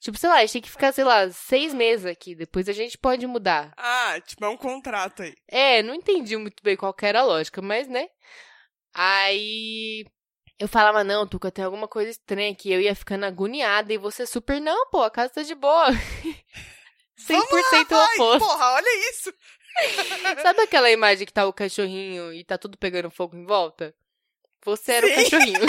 Tipo, 0.00 0.18
sei 0.18 0.28
lá, 0.28 0.36
a 0.36 0.40
gente 0.40 0.52
tem 0.52 0.62
que 0.62 0.70
ficar, 0.70 0.92
sei 0.92 1.02
lá, 1.02 1.30
seis 1.30 1.72
meses 1.72 2.04
aqui, 2.04 2.34
depois 2.34 2.68
a 2.68 2.72
gente 2.72 2.98
pode 2.98 3.26
mudar. 3.26 3.72
Ah, 3.76 4.20
tipo, 4.20 4.44
é 4.44 4.48
um 4.48 4.56
contrato 4.56 5.22
aí. 5.22 5.34
É, 5.48 5.82
não 5.82 5.94
entendi 5.94 6.36
muito 6.36 6.62
bem 6.62 6.76
qual 6.76 6.92
que 6.92 7.06
era 7.06 7.20
a 7.20 7.24
lógica, 7.24 7.62
mas 7.62 7.88
né. 7.88 8.08
Aí 8.94 10.04
eu 10.58 10.68
falava, 10.68 11.02
não, 11.02 11.26
Tuca, 11.26 11.50
tem 11.50 11.64
alguma 11.64 11.88
coisa 11.88 12.10
estranha 12.10 12.52
aqui. 12.52 12.70
Eu 12.70 12.80
ia 12.80 12.94
ficando 12.94 13.24
agoniada 13.24 13.92
e 13.92 13.98
você 13.98 14.26
super, 14.26 14.60
não, 14.60 14.88
pô, 14.90 15.02
a 15.02 15.10
casa 15.10 15.32
tá 15.32 15.42
de 15.42 15.54
boa. 15.54 15.88
100% 17.18 17.90
o 17.90 17.94
Ai, 17.94 18.14
oposto. 18.14 18.38
porra, 18.46 18.72
olha 18.74 19.10
isso. 19.10 19.32
Sabe 20.42 20.62
aquela 20.62 20.90
imagem 20.90 21.26
que 21.26 21.32
tá 21.32 21.46
o 21.46 21.52
cachorrinho 21.52 22.32
e 22.32 22.44
tá 22.44 22.56
tudo 22.58 22.76
pegando 22.78 23.10
fogo 23.10 23.36
em 23.36 23.44
volta? 23.44 23.94
Você 24.64 24.92
era 24.92 25.06
o 25.06 25.08
Sim. 25.08 25.14
cachorrinho. 25.16 25.60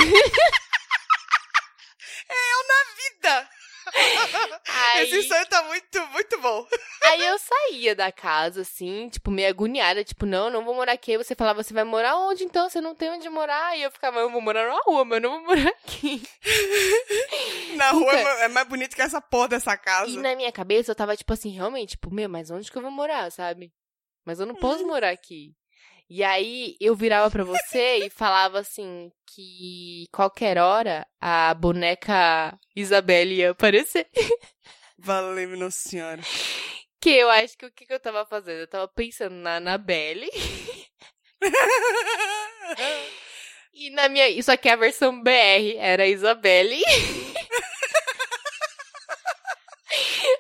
Vida. 2.96 3.50
Aí, 4.68 5.04
Esse 5.04 5.28
sonho 5.28 5.46
tá 5.48 5.64
muito, 5.64 6.08
muito 6.08 6.40
bom. 6.42 6.68
aí 7.04 7.26
eu 7.26 7.38
saía 7.38 7.96
da 7.96 8.12
casa, 8.12 8.62
assim, 8.62 9.10
tipo, 9.10 9.30
meio 9.32 9.50
agoniada, 9.50 10.04
tipo, 10.04 10.26
não, 10.26 10.50
não 10.50 10.64
vou 10.66 10.74
morar 10.76 10.94
aqui. 10.94 11.12
Aí 11.12 11.18
você 11.18 11.36
falava, 11.36 11.64
você 11.64 11.74
vai 11.74 11.84
morar 11.84 12.16
onde 12.18 12.44
então? 12.44 12.70
Você 12.70 12.82
não 12.82 12.96
tem 12.96 13.10
onde 13.12 13.30
morar? 13.30 13.78
E 13.78 13.84
eu 13.84 13.92
ficava, 13.92 14.20
eu 14.20 14.30
vou 14.30 14.42
morar 14.42 14.68
na 14.68 14.80
rua, 14.86 15.06
mas 15.06 15.22
eu 15.24 15.30
não 15.30 15.32
vou 15.46 15.56
morar 15.56 15.70
aqui. 15.70 16.22
Na 17.76 17.92
rua 17.92 18.12
é 18.14 18.24
ma- 18.24 18.44
é 18.44 18.48
mais 18.48 18.68
bonito 18.68 18.96
que 18.96 19.02
essa 19.02 19.20
porra 19.22 19.50
dessa 19.50 19.76
casa. 19.78 20.10
E 20.10 20.18
na 20.18 20.36
minha 20.36 20.52
cabeça 20.52 20.92
eu 20.92 20.96
tava, 20.96 21.16
tipo 21.18 21.32
assim, 21.34 21.50
realmente, 21.52 21.92
tipo, 21.92 22.14
meu, 22.14 22.30
mas 22.30 22.50
onde 22.50 22.72
que 22.72 22.78
eu 22.78 22.82
vou 22.82 22.92
morar, 22.92 23.30
sabe? 23.32 23.72
Mas 24.26 24.40
eu 24.40 24.46
não 24.46 24.56
posso 24.56 24.86
morar 24.86 25.12
aqui. 25.12 25.54
E 26.10 26.24
aí 26.24 26.76
eu 26.80 26.96
virava 26.96 27.32
pra 27.32 27.44
você 27.44 28.06
e 28.06 28.10
falava 28.10 28.60
assim 28.60 29.12
que 29.26 30.06
qualquer 30.12 30.58
hora 30.58 31.08
a 31.20 31.54
boneca 31.54 32.58
Isabelle 32.76 33.36
ia 33.36 33.52
aparecer. 33.52 34.08
Valeu, 34.98 35.58
Nossa 35.58 35.90
Senhora. 35.90 36.22
Que 37.02 37.10
eu 37.10 37.30
acho 37.30 37.58
que 37.58 37.66
o 37.66 37.72
que, 37.72 37.86
que 37.86 37.94
eu 37.94 38.00
tava 38.00 38.26
fazendo? 38.26 38.60
Eu 38.62 38.68
tava 38.68 38.88
pensando 38.88 39.36
na 39.36 39.58
Anabelle. 39.58 40.30
E 43.78 43.90
na 43.90 44.08
minha. 44.08 44.30
Isso 44.30 44.50
aqui 44.50 44.70
é 44.70 44.72
a 44.72 44.78
versão 44.78 45.22
BR, 45.22 45.76
era 45.78 46.04
a 46.04 46.08
Isabelle. 46.08 46.82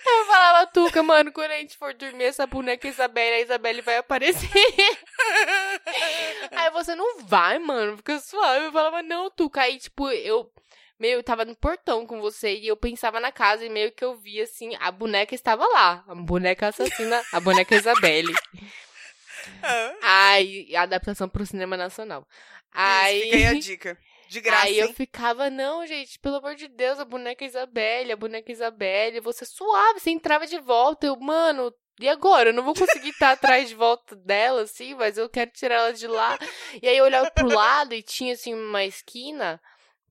Eu 0.08 0.25
falava, 0.36 0.68
Tuca, 0.68 1.04
mano, 1.04 1.32
quando 1.32 1.52
a 1.52 1.58
gente 1.58 1.78
for 1.78 1.94
dormir, 1.94 2.26
essa 2.26 2.46
boneca 2.46 2.88
Isabelle, 2.88 3.36
a 3.36 3.42
Isabelle 3.42 3.82
vai 3.82 3.98
aparecer. 3.98 4.50
Aí 6.52 6.70
você 6.72 6.96
não 6.96 7.20
vai, 7.22 7.60
mano, 7.60 7.98
fica 7.98 8.20
suave. 8.20 8.66
Eu 8.66 8.72
falava, 8.72 9.02
não, 9.02 9.30
Tuca. 9.30 9.62
Aí, 9.62 9.78
tipo, 9.78 10.10
eu 10.10 10.52
meio 11.00 11.22
tava 11.24 11.46
no 11.46 11.56
portão 11.56 12.06
com 12.06 12.22
você 12.22 12.56
e 12.56 12.68
eu 12.68 12.78
pensava 12.78 13.20
na 13.20 13.32
casa 13.32 13.66
e 13.66 13.70
meio 13.70 13.92
que 13.92 14.04
eu 14.04 14.16
via 14.16 14.44
assim, 14.44 14.76
a 14.80 14.92
boneca 14.92 15.36
estava 15.36 15.66
lá. 15.68 16.04
A 16.08 16.16
boneca 16.16 16.68
assassina, 16.68 17.22
a 17.32 17.40
boneca 17.40 17.76
Isabelle. 17.76 18.34
Ah, 19.62 19.94
Ai, 20.02 20.66
a 20.76 20.82
adaptação 20.82 21.30
pro 21.30 21.46
cinema 21.46 21.78
nacional. 21.78 22.28
Aí, 22.72 23.20
Isso, 23.20 23.26
fica 23.26 23.38
aí 23.38 23.46
a 23.46 23.60
dica. 23.60 23.98
De 24.28 24.42
graça, 24.42 24.66
aí 24.66 24.80
eu 24.80 24.88
hein? 24.88 24.94
ficava, 24.94 25.50
não, 25.50 25.86
gente, 25.86 26.20
pelo 26.20 26.38
amor 26.38 26.56
de 26.56 26.68
Deus, 26.68 27.00
a 27.00 27.06
boneca 27.06 27.46
Isabelle, 27.46 28.12
a 28.12 28.18
boneca 28.18 28.52
Isabelle, 28.52 29.20
você 29.20 29.46
suave, 29.46 30.00
você 30.00 30.10
entrava 30.10 30.48
de 30.48 30.60
volta, 30.60 31.06
eu, 31.06 31.16
mano, 31.20 31.74
e 32.00 32.10
agora? 32.10 32.50
Eu 32.50 32.54
não 32.54 32.64
vou 32.64 32.74
conseguir 32.74 33.10
estar 33.10 33.32
atrás 33.32 33.70
de 33.70 33.76
volta 33.76 34.16
dela, 34.16 34.64
assim, 34.64 34.94
mas 34.96 35.18
eu 35.18 35.30
quero 35.30 35.52
tirar 35.52 35.76
ela 35.76 35.94
de 35.94 36.08
lá. 36.08 36.38
E 36.82 36.88
aí 36.88 36.98
eu 36.98 37.06
olhava 37.06 37.32
pro 37.32 37.48
lado 37.48 37.94
e 37.94 38.02
tinha, 38.02 38.34
assim, 38.34 38.54
uma 38.54 38.84
esquina, 38.84 39.62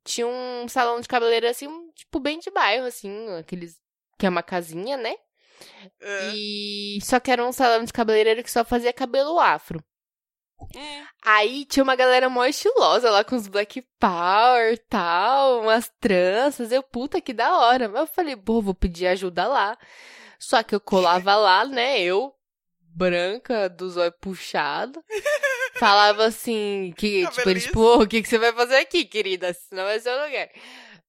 tinha 0.03 0.27
um 0.27 0.67
salão 0.69 1.01
de 1.01 1.09
cabeleireiro, 1.09 1.49
assim, 1.51 1.69
tipo, 1.93 2.19
bem 2.21 2.39
de 2.39 2.51
bairro, 2.51 2.87
assim, 2.87 3.29
aqueles, 3.37 3.79
que 4.19 4.27
é 4.27 4.29
uma 4.29 4.43
casinha, 4.43 4.97
né? 4.97 5.15
E 6.35 6.99
só 7.03 7.21
que 7.21 7.31
era 7.31 7.45
um 7.45 7.53
salão 7.53 7.85
de 7.85 7.93
cabeleireiro 7.93 8.43
que 8.43 8.51
só 8.51 8.65
fazia 8.65 8.93
cabelo 8.93 9.39
afro. 9.39 9.83
Hum. 10.61 11.07
Aí 11.23 11.65
tinha 11.65 11.83
uma 11.83 11.97
galera 11.97 12.29
mó 12.29 12.45
estilosa 12.45 13.11
lá 13.11 13.25
com 13.25 13.37
os 13.37 13.49
Black 13.49 13.83
Power 13.99 14.79
tal, 14.89 15.63
umas 15.63 15.91
tranças. 16.01 16.73
Eu, 16.73 16.83
puta, 16.83 17.21
que 17.21 17.33
da 17.33 17.59
hora. 17.59 17.89
Mas 17.89 18.01
eu 18.03 18.07
falei, 18.07 18.37
pô, 18.37 18.61
vou 18.63 18.75
pedir 18.75 19.07
ajuda 19.07 19.47
lá. 19.47 19.77
Só 20.39 20.63
que 20.63 20.75
eu 20.75 20.81
colava 20.81 21.35
lá, 21.37 21.65
né? 21.65 22.01
Eu, 22.01 22.33
branca, 22.81 23.69
do 23.69 23.89
zóio 23.91 24.13
puxado. 24.21 25.03
Falava 25.77 26.25
assim, 26.27 26.93
que, 26.97 27.27
tipo, 27.31 27.49
eles, 27.51 27.67
Cabeliço. 27.67 27.67
tipo, 27.69 27.81
"Ô, 27.81 28.03
o 28.03 28.07
que, 28.07 28.23
que 28.23 28.29
você 28.29 28.39
vai 28.39 28.53
fazer 28.53 28.77
aqui, 28.77 29.05
querida? 29.05 29.53
Senão 29.53 29.85
vai 29.85 29.99
ser 29.99 30.11
o 30.11 30.25
lugar. 30.25 30.49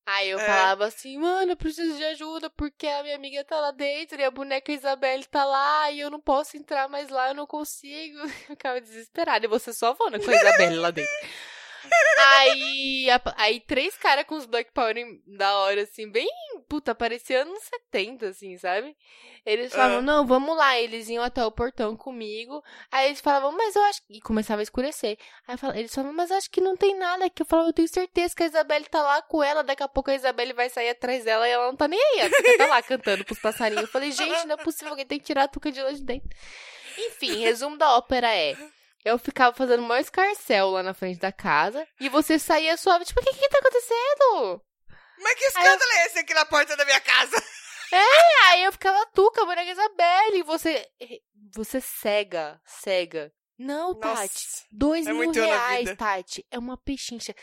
Aí 0.06 0.30
eu 0.30 0.40
É. 0.40 0.46
falava 0.46 0.86
assim, 0.86 1.18
mano, 1.18 1.54
eu 1.54 1.58
preciso 1.58 1.98
de 1.98 2.04
ajuda 2.04 2.48
porque 2.52 2.86
a 2.86 3.02
minha 3.02 3.16
amiga 3.16 3.44
tá 3.44 3.60
lá 3.60 3.72
dentro 3.72 4.20
e 4.22 4.24
a 4.24 4.30
boneca 4.30 4.72
Isabelle 4.72 5.26
tá 5.26 5.44
lá 5.44 5.90
e 5.90 6.00
eu 6.00 6.12
não 6.12 6.20
posso 6.20 6.56
entrar 6.58 6.88
mais 6.88 7.10
lá, 7.10 7.30
eu 7.30 7.34
não 7.34 7.48
consigo. 7.48 8.20
Eu 8.50 8.56
ficava 8.56 8.80
desesperada 8.80 9.46
e 9.46 9.50
você 9.50 9.74
só 9.74 9.94
voando 9.94 10.20
com 10.20 10.30
a 10.30 10.36
Isabelle 10.36 10.76
lá 10.78 10.92
dentro. 10.92 11.12
Aí, 12.38 13.10
a- 13.10 13.34
aí 13.38 13.60
três 13.60 13.96
caras 13.98 14.25
com 14.25 14.36
os 14.36 14.46
Black 14.46 14.72
Power 14.74 14.96
da 15.27 15.58
hora, 15.60 15.82
assim, 15.84 16.10
bem, 16.10 16.27
puta, 16.68 16.94
parecia 16.96 17.42
anos 17.42 17.60
70, 17.63 18.27
assim, 18.30 18.58
sabe? 18.58 18.96
Eles 19.46 19.72
falavam, 19.72 19.98
Ah. 20.00 20.01
não, 20.01 20.25
vamos 20.25 20.58
lá. 20.58 20.80
Eles 20.80 21.08
iam 21.08 21.24
até 21.24 21.46
o 21.46 21.51
portão 21.51 21.96
comigo. 21.96 22.63
Aí 22.92 23.08
eles 23.08 23.22
falavam, 23.22 23.51
mas 23.51 23.75
eu 23.75 23.84
acho 23.84 24.01
que. 24.08 24.18
E 24.18 24.22
começava 24.22 24.62
a 24.62 24.63
escurecer. 24.63 25.18
Aí 25.48 25.56
falava- 25.56 25.77
eles 25.80 25.94
falavam, 25.94 26.15
mas 26.15 26.32
eu 26.32 26.38
acho 26.38 26.50
que 26.50 26.60
não 26.62 26.75
tem 26.75 26.96
nada 26.98 27.25
aqui. 27.25 27.42
Eu 27.44 27.46
falava, 27.46 27.70
eu 27.70 27.74
tenho 27.74 27.88
certeza 27.88 28.34
que 28.36 28.42
a 28.42 28.48
Isabelle 28.48 28.86
tá 28.86 29.04
lá 29.04 29.22
com 29.22 29.44
ela. 29.44 29.63
Daqui 29.63 29.84
a 29.84 29.88
pouco 29.88 30.10
a 30.10 30.15
Isabelle 30.15 30.54
vai 30.54 30.68
sair 30.70 30.89
atrás 30.89 31.24
dela 31.24 31.48
e 31.48 31.51
ela 31.51 31.68
não 31.68 31.75
tá 31.75 31.88
nem 31.88 32.00
aí. 32.01 32.22
A 32.22 32.30
Tuca 32.30 32.58
tá 32.58 32.65
lá 32.65 32.82
cantando 32.82 33.24
pros 33.24 33.39
passarinhos. 33.39 33.84
Eu 33.84 33.88
falei, 33.92 34.12
gente, 34.12 34.46
não 34.48 34.56
é 34.56 34.58
possível, 34.58 34.89
alguém 34.89 35.06
tem 35.06 35.20
que 35.20 35.25
tirar 35.25 35.44
a 35.44 35.48
Tuca 35.48 35.72
de 35.72 35.80
lá 35.82 35.92
de 35.92 36.01
dentro. 36.04 36.30
Enfim, 36.98 37.39
resumo 37.44 37.77
da 37.77 37.98
ópera 37.98 38.34
é. 38.34 38.56
Eu 39.06 39.20
ficava 39.20 39.56
fazendo 39.56 39.82
o 39.82 39.88
maior 39.88 40.02
escarcel 40.02 40.72
lá 40.72 40.82
na 40.82 40.96
frente 40.96 41.20
da 41.20 41.32
casa. 41.32 41.88
E 42.00 42.10
você 42.10 42.40
saía 42.40 42.76
suave, 42.76 43.06
tipo, 43.06 43.22
o 43.22 43.24
que 43.24 43.34
que 43.34 43.50
tá 43.50 43.60
acontecendo? 43.60 44.62
Mas 45.22 45.36
que 45.36 45.46
escândalo 45.46 45.92
é 45.92 46.06
esse 46.08 46.20
aqui 46.20 46.34
na 46.34 46.44
porta 46.44 46.76
da 46.76 46.84
minha 46.84 47.00
casa? 47.00 47.36
Aí 48.50 48.64
eu 48.64 48.72
ficava 48.72 49.06
tuca, 49.14 49.46
boneca 49.46 49.72
Isabelle. 49.72 50.40
E 50.40 50.44
você. 50.44 50.88
Você 51.54 51.80
cega, 51.80 52.60
cega. 52.66 53.32
Não, 53.58 53.94
Tati. 53.98 54.18
Nossa. 54.18 54.66
Dois 54.72 55.08
é 55.08 55.14
mil 55.14 55.32
eu 55.32 55.32
reais. 55.32 55.96
Tati. 55.96 56.46
É 56.50 56.58
uma 56.58 56.76
pechincha. 56.76 57.34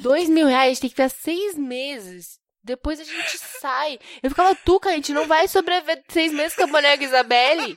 Dois 0.00 0.28
mil 0.28 0.46
reais, 0.46 0.66
a 0.66 0.68
gente 0.68 0.80
tem 0.80 0.90
que 0.90 0.96
ficar 0.96 1.10
seis 1.10 1.56
meses. 1.56 2.38
Depois 2.62 3.00
a 3.00 3.04
gente 3.04 3.38
sai. 3.38 3.98
Eu 4.22 4.30
ficava 4.30 4.54
tuca, 4.54 4.90
a 4.90 4.92
gente 4.92 5.12
não 5.12 5.26
vai 5.26 5.48
sobreviver 5.48 6.04
seis 6.08 6.32
meses 6.32 6.54
com 6.56 6.64
a 6.64 6.66
boneca 6.66 7.02
Isabelle. 7.02 7.74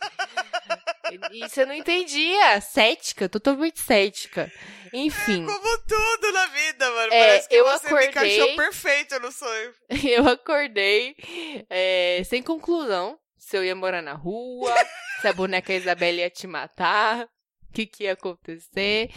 E 1.32 1.40
você 1.48 1.66
não 1.66 1.74
entendia. 1.74 2.62
Cética, 2.62 3.28
totalmente 3.28 3.80
cética. 3.80 4.52
Enfim. 4.94 5.46
Como 5.46 5.78
tudo 5.80 6.32
na 6.32 6.46
vida, 6.48 6.90
mano. 6.92 7.14
É, 7.14 7.20
Parece 7.28 7.50
que 7.50 7.56
eu 7.56 7.66
você 7.66 7.88
acordei- 7.88 8.06
me 8.08 8.12
encaixou 8.12 8.56
perfeito 8.56 9.20
no 9.20 9.32
sonho. 9.32 9.74
Eu 10.04 10.28
acordei 10.28 11.16
é, 11.70 12.22
sem 12.26 12.42
conclusão 12.44 13.18
se 13.38 13.58
eu 13.58 13.64
ia 13.66 13.76
morar 13.76 14.02
na 14.02 14.14
rua, 14.14 14.74
se 15.22 15.28
a 15.28 15.34
boneca 15.34 15.74
Isabelle 15.74 16.20
ia 16.20 16.30
te 16.30 16.48
matar, 16.48 17.26
o 17.26 17.74
que, 17.74 17.86
que 17.86 18.04
ia 18.06 18.14
acontecer. 18.14 19.10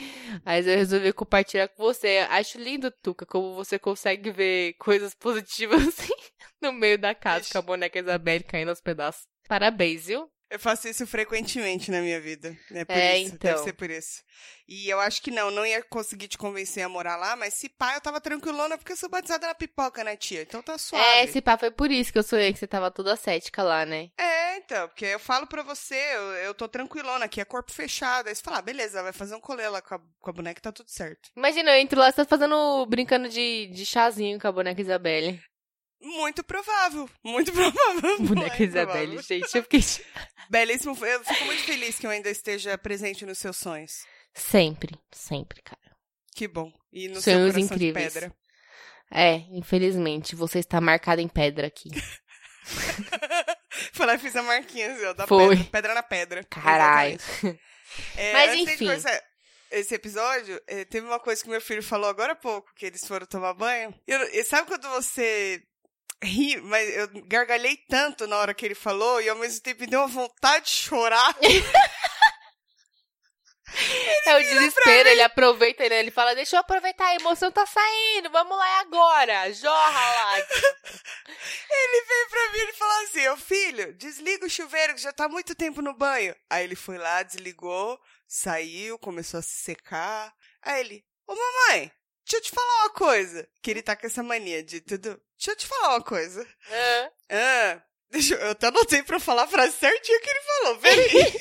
Mas 0.45 0.67
eu 0.67 0.77
resolvi 0.77 1.13
compartilhar 1.13 1.69
com 1.69 1.83
você. 1.83 2.27
Acho 2.31 2.59
lindo, 2.59 2.91
Tuca, 2.91 3.25
como 3.25 3.55
você 3.55 3.79
consegue 3.79 4.31
ver 4.33 4.73
coisas 4.79 5.15
positivas 5.15 5.81
assim, 5.87 6.13
no 6.61 6.73
meio 6.73 6.99
da 6.99 7.15
casa 7.15 7.43
Ixi. 7.45 7.53
com 7.53 7.59
a 7.59 7.63
boneca 7.63 7.99
Isabelle 7.99 8.43
caindo 8.43 8.71
aos 8.71 8.81
pedaços. 8.81 9.23
Parabéns, 9.49 10.07
viu? 10.07 10.29
Eu 10.49 10.61
faço 10.61 10.87
isso 10.87 11.05
frequentemente 11.07 11.91
na 11.91 12.01
minha 12.01 12.21
vida. 12.21 12.57
É 12.71 12.85
por 12.85 12.97
É, 12.97 13.19
isso. 13.19 13.35
então. 13.35 13.51
Deve 13.51 13.65
ser 13.65 13.73
por 13.73 13.91
isso. 13.91 14.23
E 14.69 14.89
eu 14.89 15.01
acho 15.01 15.21
que 15.21 15.31
não, 15.31 15.51
não 15.51 15.67
ia 15.67 15.83
conseguir 15.83 16.29
te 16.29 16.39
convencer 16.39 16.85
a 16.85 16.89
morar 16.89 17.17
lá, 17.17 17.35
mas 17.37 17.55
se 17.55 17.69
pá, 17.69 17.95
eu 17.95 18.01
tava 18.01 18.21
tranquilona 18.21 18.79
porque 18.79 18.93
eu 18.93 18.97
sou 18.97 19.09
batizada 19.09 19.47
na 19.47 19.55
pipoca, 19.55 20.05
né, 20.05 20.17
tia? 20.17 20.43
Então 20.43 20.63
tá 20.63 20.79
suave. 20.79 21.05
É, 21.05 21.25
esse 21.25 21.41
papo 21.41 21.61
foi 21.61 21.71
por 21.71 21.91
isso 21.91 22.13
que 22.13 22.19
eu 22.19 22.23
sonhei 22.23 22.53
que 22.53 22.59
você 22.59 22.67
tava 22.67 22.91
toda 22.91 23.17
cética 23.17 23.63
lá, 23.63 23.85
né? 23.85 24.11
É, 24.19 24.57
então, 24.59 24.89
porque 24.89 25.05
eu 25.07 25.19
falo 25.19 25.47
pra 25.47 25.63
você, 25.63 25.95
eu, 25.95 26.23
eu 26.37 26.55
tô 26.55 26.69
tranquilona 26.69 27.25
aqui, 27.25 27.41
é 27.41 27.45
corpo 27.45 27.73
fechado. 27.73 28.29
Aí 28.29 28.35
você 28.35 28.43
fala, 28.43 28.59
ah, 28.59 28.63
beleza, 28.63 29.03
vai 29.03 29.13
fazer 29.13 29.35
um 29.35 29.41
colê 29.41 29.69
lá 29.69 29.83
com 29.83 29.95
a, 29.97 30.01
com 30.21 30.31
a 30.31 30.33
boneca 30.33 30.59
e 30.59 30.63
tá 30.63 30.73
tudo 30.73 30.91
certo. 30.91 31.29
Imagina, 31.37 31.73
eu 31.73 31.81
entro 31.81 31.99
lá, 31.99 32.11
você 32.11 32.17
tá 32.17 32.25
fazendo, 32.25 32.87
brincando 32.87 33.29
de, 33.29 33.67
de 33.69 33.85
chazinho 33.85 34.41
com 34.41 34.47
a 34.49 34.53
boneca 34.53 34.81
Isabelle. 34.81 35.41
Muito 36.07 36.45
provável, 36.45 37.11
muito 37.25 37.51
provável. 37.53 38.19
Boneca 38.21 38.63
Isabelle, 38.63 39.21
gente, 39.23 39.57
eu 39.57 39.63
fiquei... 39.63 39.81
Belíssimo, 40.49 40.97
eu 41.05 41.25
fico 41.25 41.45
muito 41.45 41.65
feliz 41.65 41.99
que 41.99 42.07
eu 42.07 42.11
ainda 42.11 42.31
esteja 42.31 42.79
presente 42.79 43.27
nos 43.27 43.39
seus 43.39 43.57
sonhos. 43.57 44.05
Sempre, 44.33 44.97
sempre, 45.13 45.61
cara. 45.63 45.81
Que 46.35 46.47
bom. 46.47 46.73
E 46.93 47.09
no 47.09 47.21
Sonhos 47.21 47.55
seu 47.55 47.63
incríveis. 47.63 48.13
de 48.13 48.21
pedra. 48.21 48.37
É, 49.11 49.37
infelizmente, 49.51 50.37
você 50.37 50.61
está 50.61 50.81
marcada 50.81 51.21
em 51.21 51.29
pedra 51.29 51.67
aqui. 51.67 51.91
E 54.17 54.19
fiz 54.19 54.35
a 54.37 54.43
marquinha, 54.43 54.93
assim, 54.93 55.05
ó, 55.05 55.13
da 55.13 55.27
Foi. 55.27 55.57
pedra. 55.57 55.71
Pedra 55.71 55.95
na 55.95 56.03
pedra. 56.03 56.45
Caralho. 56.45 57.19
É, 58.17 58.33
Mas 58.33 58.55
enfim. 58.55 58.79
começar 58.87 59.23
esse 59.71 59.95
episódio, 59.95 60.61
eh, 60.67 60.85
teve 60.85 61.07
uma 61.07 61.21
coisa 61.21 61.43
que 61.43 61.51
meu 61.51 61.61
filho 61.61 61.83
falou 61.83 62.09
agora 62.09 62.33
há 62.33 62.37
pouco, 62.37 62.73
que 62.75 62.87
eles 62.87 63.07
foram 63.07 63.27
tomar 63.27 63.53
banho. 63.55 63.95
E 64.07 64.45
sabe 64.45 64.69
quando 64.69 64.89
você 64.91 65.63
ri, 66.23 66.61
mas 66.63 66.89
eu 66.97 67.09
gargalhei 67.27 67.77
tanto 67.89 68.27
na 68.27 68.39
hora 68.39 68.55
que 68.55 68.65
ele 68.65 68.75
falou 68.75 69.21
e 69.21 69.29
ao 69.29 69.37
mesmo 69.37 69.61
tempo 69.61 69.81
me 69.81 69.87
deu 69.87 70.01
uma 70.01 70.09
vontade 70.09 70.67
de 70.67 70.73
chorar. 70.73 71.35
É 74.27 74.37
o 74.37 74.43
desespero, 74.43 75.09
ele 75.09 75.23
aproveita, 75.23 75.85
ele, 75.85 75.95
ele 75.95 76.11
fala, 76.11 76.35
deixa 76.35 76.57
eu 76.57 76.61
aproveitar, 76.61 77.09
a 77.09 77.15
emoção 77.17 77.51
tá 77.51 77.67
saindo, 77.67 78.31
vamos 78.31 78.57
lá 78.57 78.81
agora, 78.81 79.53
jorra 79.53 80.11
lá. 80.15 80.39
Ele 81.69 82.05
veio 82.07 82.29
pra 82.29 82.53
mim 82.53 82.59
e 82.59 82.73
falou 82.73 83.05
assim: 83.05 83.29
Ô 83.29 83.37
filho, 83.37 83.93
desliga 83.95 84.47
o 84.47 84.51
chuveiro 84.51 84.95
que 84.95 85.01
já 85.01 85.13
tá 85.13 85.29
muito 85.29 85.55
tempo 85.55 85.83
no 85.83 85.93
banho. 85.95 86.35
Aí 86.49 86.65
ele 86.65 86.77
foi 86.77 86.97
lá, 86.97 87.23
desligou, 87.23 88.01
saiu, 88.27 88.99
começou 88.99 89.41
a 89.41 89.43
se 89.43 89.57
secar. 89.57 90.33
Aí 90.63 90.81
ele, 90.81 91.05
ô 91.27 91.35
mamãe, 91.35 91.93
deixa 92.27 92.37
eu 92.37 92.41
te 92.43 92.51
falar 92.51 92.83
uma 92.83 92.91
coisa. 92.91 93.49
Que 93.63 93.71
ele 93.71 93.83
tá 93.83 93.95
com 93.95 94.07
essa 94.07 94.23
mania 94.23 94.63
de 94.63 94.81
tudo. 94.81 95.21
Deixa 95.39 95.53
eu 95.53 95.57
te 95.57 95.67
falar 95.67 95.91
uma 95.91 96.03
coisa. 96.03 96.47
Ah, 96.71 97.11
Ah, 97.31 97.83
deixa 98.11 98.35
eu, 98.35 98.41
eu 98.41 98.51
até 98.51 98.67
anotei 98.67 99.03
pra 99.03 99.21
falar 99.21 99.45
a 99.45 99.49
frase 99.49 99.77
certinha 99.77 100.21
que 100.21 100.29
ele 100.31 100.41
falou. 100.41 100.79
Peraí. 100.79 101.35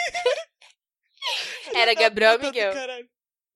Era 1.74 1.94
Gabriel 1.96 2.38
Miguel? 2.39 2.74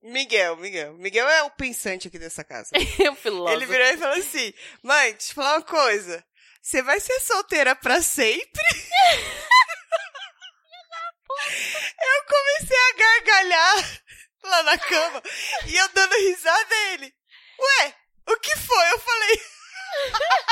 Miguel, 0.02 0.56
Miguel. 0.56 0.94
Miguel 0.94 1.28
é 1.28 1.42
o 1.44 1.50
pensante 1.50 2.08
aqui 2.08 2.18
dessa 2.18 2.42
casa. 2.42 2.70
o 3.12 3.14
filósofo. 3.14 3.54
Ele 3.54 3.66
virou 3.66 3.86
e 3.86 3.96
falou 3.96 4.18
assim: 4.18 4.52
Mãe, 4.82 5.12
deixa 5.12 5.30
eu 5.30 5.34
falar 5.34 5.56
uma 5.56 5.62
coisa. 5.62 6.24
Você 6.62 6.82
vai 6.82 6.98
ser 7.00 7.20
solteira 7.20 7.76
pra 7.76 8.02
sempre? 8.02 8.60
eu 12.02 12.24
comecei 12.24 12.76
a 12.76 12.92
gargalhar 12.96 14.02
lá 14.42 14.62
na 14.64 14.78
cama 14.78 15.22
e 15.66 15.76
eu 15.76 15.88
dando 15.88 16.14
risada 16.16 16.74
a 16.74 16.92
ele. 16.92 17.14
Ué, 17.60 17.94
o 18.26 18.36
que 18.38 18.56
foi? 18.56 18.92
Eu 18.92 18.98
falei: 18.98 19.42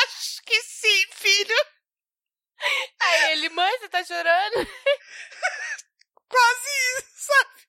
Acho 0.05 0.43
que 0.43 0.63
sim, 0.63 1.07
filho. 1.13 1.67
Aí 3.01 3.33
ele, 3.33 3.49
mãe, 3.51 3.79
você 3.79 3.89
tá 3.89 4.05
chorando? 4.05 4.55
Quase 6.29 6.69
isso, 6.99 7.27
sabe? 7.27 7.69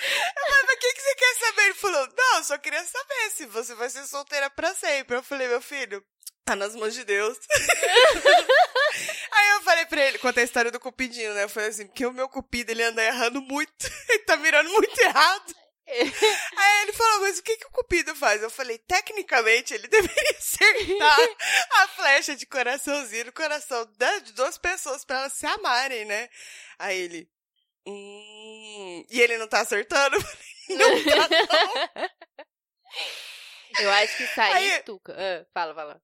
Eu 0.00 0.46
falei, 0.46 0.62
mas 0.64 0.74
o 0.74 0.78
que, 0.78 0.92
que 0.92 1.00
você 1.00 1.14
quer 1.16 1.34
saber? 1.34 1.62
Ele 1.62 1.74
falou, 1.74 2.08
não, 2.16 2.36
eu 2.38 2.44
só 2.44 2.58
queria 2.58 2.84
saber 2.84 3.30
se 3.30 3.46
você 3.46 3.74
vai 3.74 3.90
ser 3.90 4.06
solteira 4.06 4.48
pra 4.48 4.74
sempre. 4.74 5.16
Eu 5.16 5.22
falei, 5.22 5.48
meu 5.48 5.60
filho, 5.60 6.04
tá 6.44 6.54
nas 6.54 6.74
mãos 6.76 6.94
de 6.94 7.04
Deus. 7.04 7.36
Aí 9.32 9.48
eu 9.50 9.62
falei 9.62 9.86
pra 9.86 10.00
ele, 10.00 10.18
contei 10.18 10.44
a 10.44 10.46
história 10.46 10.70
do 10.70 10.80
cupidinho, 10.80 11.34
né? 11.34 11.44
Eu 11.44 11.48
falei 11.48 11.68
assim, 11.68 11.86
porque 11.86 12.06
o 12.06 12.12
meu 12.12 12.28
cupido, 12.28 12.70
ele 12.70 12.82
anda 12.82 13.02
errando 13.04 13.42
muito, 13.42 13.86
ele 14.08 14.20
tá 14.20 14.36
mirando 14.36 14.70
muito 14.70 14.98
errado. 15.00 15.54
Aí 16.56 16.82
ele 16.82 16.92
falou, 16.92 17.20
mas 17.22 17.38
o 17.38 17.42
que, 17.42 17.56
que 17.56 17.66
o 17.66 17.70
cupido 17.70 18.14
faz? 18.14 18.42
Eu 18.42 18.50
falei, 18.50 18.78
tecnicamente, 18.78 19.72
ele 19.74 19.88
deveria 19.88 20.38
acertar 20.38 21.18
a 21.82 21.88
flecha 21.88 22.36
de 22.36 22.44
coraçãozinho 22.46 23.26
no 23.26 23.32
coração 23.32 23.84
de 24.24 24.32
duas 24.32 24.58
pessoas 24.58 25.04
pra 25.04 25.20
elas 25.20 25.32
se 25.32 25.46
amarem, 25.46 26.04
né? 26.04 26.28
Aí 26.78 26.98
ele, 26.98 27.30
hum... 27.86 29.04
E 29.10 29.20
ele 29.20 29.38
não 29.38 29.48
tá 29.48 29.60
acertando? 29.60 30.16
Eu 30.16 30.20
falei, 30.20 30.46
não 30.78 31.04
tá, 31.04 31.28
não. 31.94 32.08
Eu 33.80 33.90
acho 33.92 34.16
que 34.16 34.24
isso 34.24 34.40
aí, 34.40 34.70
Aí- 34.72 34.82
Tuca. 34.82 35.14
Ah, 35.16 35.46
fala, 35.54 35.74
fala. 35.74 36.02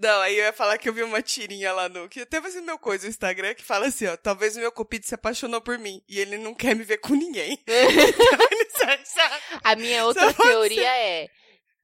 Não, 0.00 0.20
aí 0.22 0.38
eu 0.38 0.44
ia 0.46 0.52
falar 0.52 0.78
que 0.78 0.88
eu 0.88 0.94
vi 0.94 1.02
uma 1.02 1.20
tirinha 1.20 1.72
lá 1.72 1.86
no. 1.86 2.08
Que 2.08 2.20
até 2.20 2.40
vai 2.40 2.50
ser 2.50 2.62
meu 2.62 2.78
coisa 2.78 3.04
no 3.04 3.10
Instagram 3.10 3.54
que 3.54 3.62
fala 3.62 3.86
assim, 3.86 4.06
ó. 4.06 4.16
Talvez 4.16 4.56
o 4.56 4.60
meu 4.60 4.72
cupido 4.72 5.04
se 5.06 5.14
apaixonou 5.14 5.60
por 5.60 5.78
mim. 5.78 6.02
E 6.08 6.18
ele 6.18 6.38
não 6.38 6.54
quer 6.54 6.74
me 6.74 6.84
ver 6.84 6.98
com 6.98 7.14
ninguém. 7.14 7.62
então 7.68 8.90
ele? 8.90 9.02
A 9.62 9.76
minha 9.76 10.06
outra 10.06 10.32
teoria 10.32 10.96
é: 10.96 11.28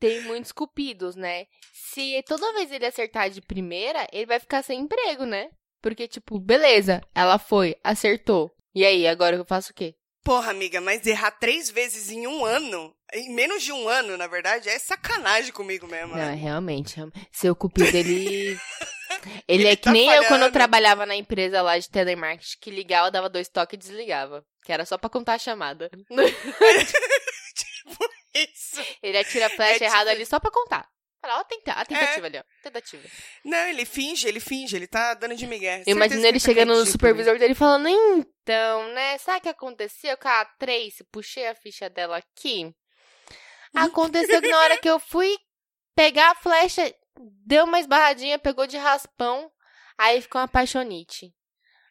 tem 0.01 0.23
muitos 0.23 0.51
cupidos, 0.51 1.15
né? 1.15 1.47
Se 1.75 2.23
toda 2.27 2.55
vez 2.55 2.73
ele 2.73 2.87
acertar 2.87 3.29
de 3.29 3.43
primeira, 3.43 4.07
ele 4.11 4.25
vai 4.25 4.41
ficar 4.41 4.63
sem 4.63 4.81
emprego, 4.81 5.27
né? 5.27 5.51
Porque, 5.83 6.09
tipo, 6.09 6.41
beleza, 6.41 7.03
ela 7.15 7.39
foi, 7.39 7.77
acertou. 7.85 8.51
E 8.75 8.85
aí, 8.85 9.07
agora 9.07 9.37
eu 9.37 9.45
faço 9.45 9.73
o 9.73 9.75
quê? 9.75 9.95
Porra, 10.27 10.51
amiga, 10.51 10.81
mas 10.81 11.07
errar 11.07 11.31
três 11.31 11.71
vezes 11.71 12.11
em 12.11 12.27
um 12.27 12.45
ano, 12.45 12.93
em 13.15 13.33
menos 13.33 13.63
de 13.63 13.71
um 13.73 13.89
ano, 13.89 14.17
na 14.17 14.27
verdade, 14.27 14.69
é 14.69 14.77
sacanagem 14.79 15.53
comigo 15.53 15.87
mesmo, 15.87 16.15
Não, 16.17 16.23
é 16.23 16.27
né? 16.27 16.35
realmente. 16.35 16.97
real- 16.97 17.11
Seu 17.33 17.55
cupido, 17.55 17.97
ele. 17.97 18.27
Ele, 18.27 18.59
Ele 19.49 19.67
é 19.69 19.77
que 19.77 19.83
tá 19.85 19.93
nem 19.93 20.09
eu 20.09 20.15
quando 20.23 20.23
eu 20.25 20.29
falhando. 20.31 20.53
trabalhava 20.53 21.07
na 21.07 21.15
empresa 21.17 21.63
lá 21.63 21.79
de 21.79 21.89
telemarketing, 21.89 22.59
que 22.61 22.71
ligava, 22.71 23.11
dava 23.11 23.29
dois 23.31 23.49
toques 23.49 23.75
e 23.75 23.79
desligava. 23.79 24.45
Que 24.65 24.73
era 24.73 24.85
só 24.85 24.99
pra 24.99 25.09
contar 25.09 25.35
a 25.35 25.39
chamada. 25.39 25.89
Isso. 28.35 28.83
Ele 29.03 29.17
atira 29.17 29.47
a 29.47 29.51
flecha 29.51 29.71
É 29.71 29.73
tipo- 29.75 29.85
errada 29.85 30.11
ali 30.11 30.27
só 30.27 30.39
pra 30.39 30.51
contar. 30.51 30.87
Fala, 31.27 31.39
ó, 31.39 31.41
a 31.41 31.45
tenta- 31.45 31.73
a 31.73 31.85
tentativa 31.85 32.27
ali, 32.27 32.39
ó. 32.39 32.43
Tentativa. 32.63 33.09
Não, 33.45 33.59
ele 33.69 33.85
finge, 33.85 34.29
ele 34.29 34.39
finge, 34.39 34.77
ele 34.77 34.87
tá 34.87 35.15
dando 35.15 35.35
de 35.35 35.47
migué. 35.47 35.83
Eu 35.87 35.97
imagino 35.97 36.25
ele 36.25 36.39
tá 36.39 36.45
chegando 36.45 36.75
no 36.75 36.87
supervisor 36.87 37.37
dele 37.39 37.55
falando, 37.55 37.89
então, 37.89 38.89
né? 38.93 39.19
Sabe 39.19 39.39
o 39.39 39.41
que 39.43 39.49
aconteceu 39.49 40.17
com 40.17 40.29
a 40.29 40.45
Tracy? 40.59 41.05
Puxei 41.11 41.49
a 41.49 41.55
ficha 41.55 41.91
dela 41.91 42.19
aqui. 42.19 42.73
Aconteceu 43.75 44.41
que 44.41 44.49
na 44.49 44.59
hora 44.59 44.79
que 44.79 44.89
eu 44.89 44.99
fui 45.01 45.37
pegar 45.97 46.31
a 46.31 46.35
flecha, 46.37 46.95
deu 47.45 47.65
uma 47.65 47.81
esbarradinha, 47.81 48.39
pegou 48.39 48.67
de 48.67 48.77
raspão, 48.77 49.51
aí 49.99 50.21
ficou 50.23 50.41
uma 50.41 50.45
apaixonite. 50.45 51.35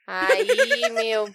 Aí, 0.08 0.46
meu, 0.92 1.28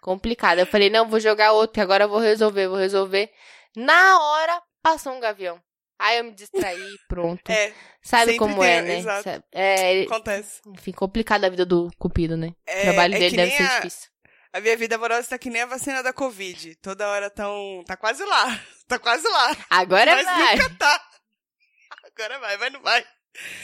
complicado. 0.00 0.60
Eu 0.60 0.66
falei, 0.66 0.90
não, 0.90 1.08
vou 1.08 1.18
jogar 1.18 1.52
outro, 1.52 1.74
que 1.74 1.80
agora 1.80 2.04
eu 2.04 2.08
vou 2.08 2.20
resolver, 2.20 2.68
vou 2.68 2.76
resolver. 2.78 3.30
Na 3.76 4.20
hora, 4.20 4.62
passou 4.82 5.12
um 5.12 5.20
gavião. 5.20 5.60
Aí 5.98 6.18
eu 6.18 6.24
me 6.24 6.32
distraí, 6.32 6.96
pronto. 7.08 7.42
É, 7.50 7.72
Sabe 8.02 8.36
como 8.36 8.60
tem, 8.60 8.70
é, 8.70 8.82
né? 8.82 8.98
exato. 8.98 9.44
É, 9.52 10.02
acontece. 10.02 10.60
enfim, 10.66 10.92
complicada 10.92 11.46
a 11.46 11.50
vida 11.50 11.66
do 11.66 11.90
Cupido, 11.98 12.36
né? 12.36 12.52
É, 12.66 12.80
O 12.80 12.82
trabalho 12.84 13.14
é 13.14 13.18
dele 13.18 13.36
deve 13.36 13.50
ser 13.52 13.62
a- 13.64 13.76
difícil. 13.80 14.08
A 14.52 14.60
minha 14.60 14.76
vida 14.76 14.94
amorosa 14.94 15.28
tá 15.28 15.38
que 15.38 15.50
nem 15.50 15.60
a 15.62 15.66
vacina 15.66 16.02
da 16.02 16.12
Covid. 16.12 16.76
Toda 16.76 17.06
hora 17.08 17.28
tão. 17.28 17.82
Tá 17.86 17.96
quase 17.96 18.24
lá. 18.24 18.46
Tá 18.88 18.98
quase 18.98 19.28
lá. 19.28 19.54
Agora 19.68 20.14
mas 20.16 20.24
vai. 20.24 20.56
nunca 20.56 20.70
tá. 20.76 21.08
Agora 22.06 22.38
vai, 22.38 22.56
mas 22.56 22.72
não 22.72 22.80
vai. 22.80 23.04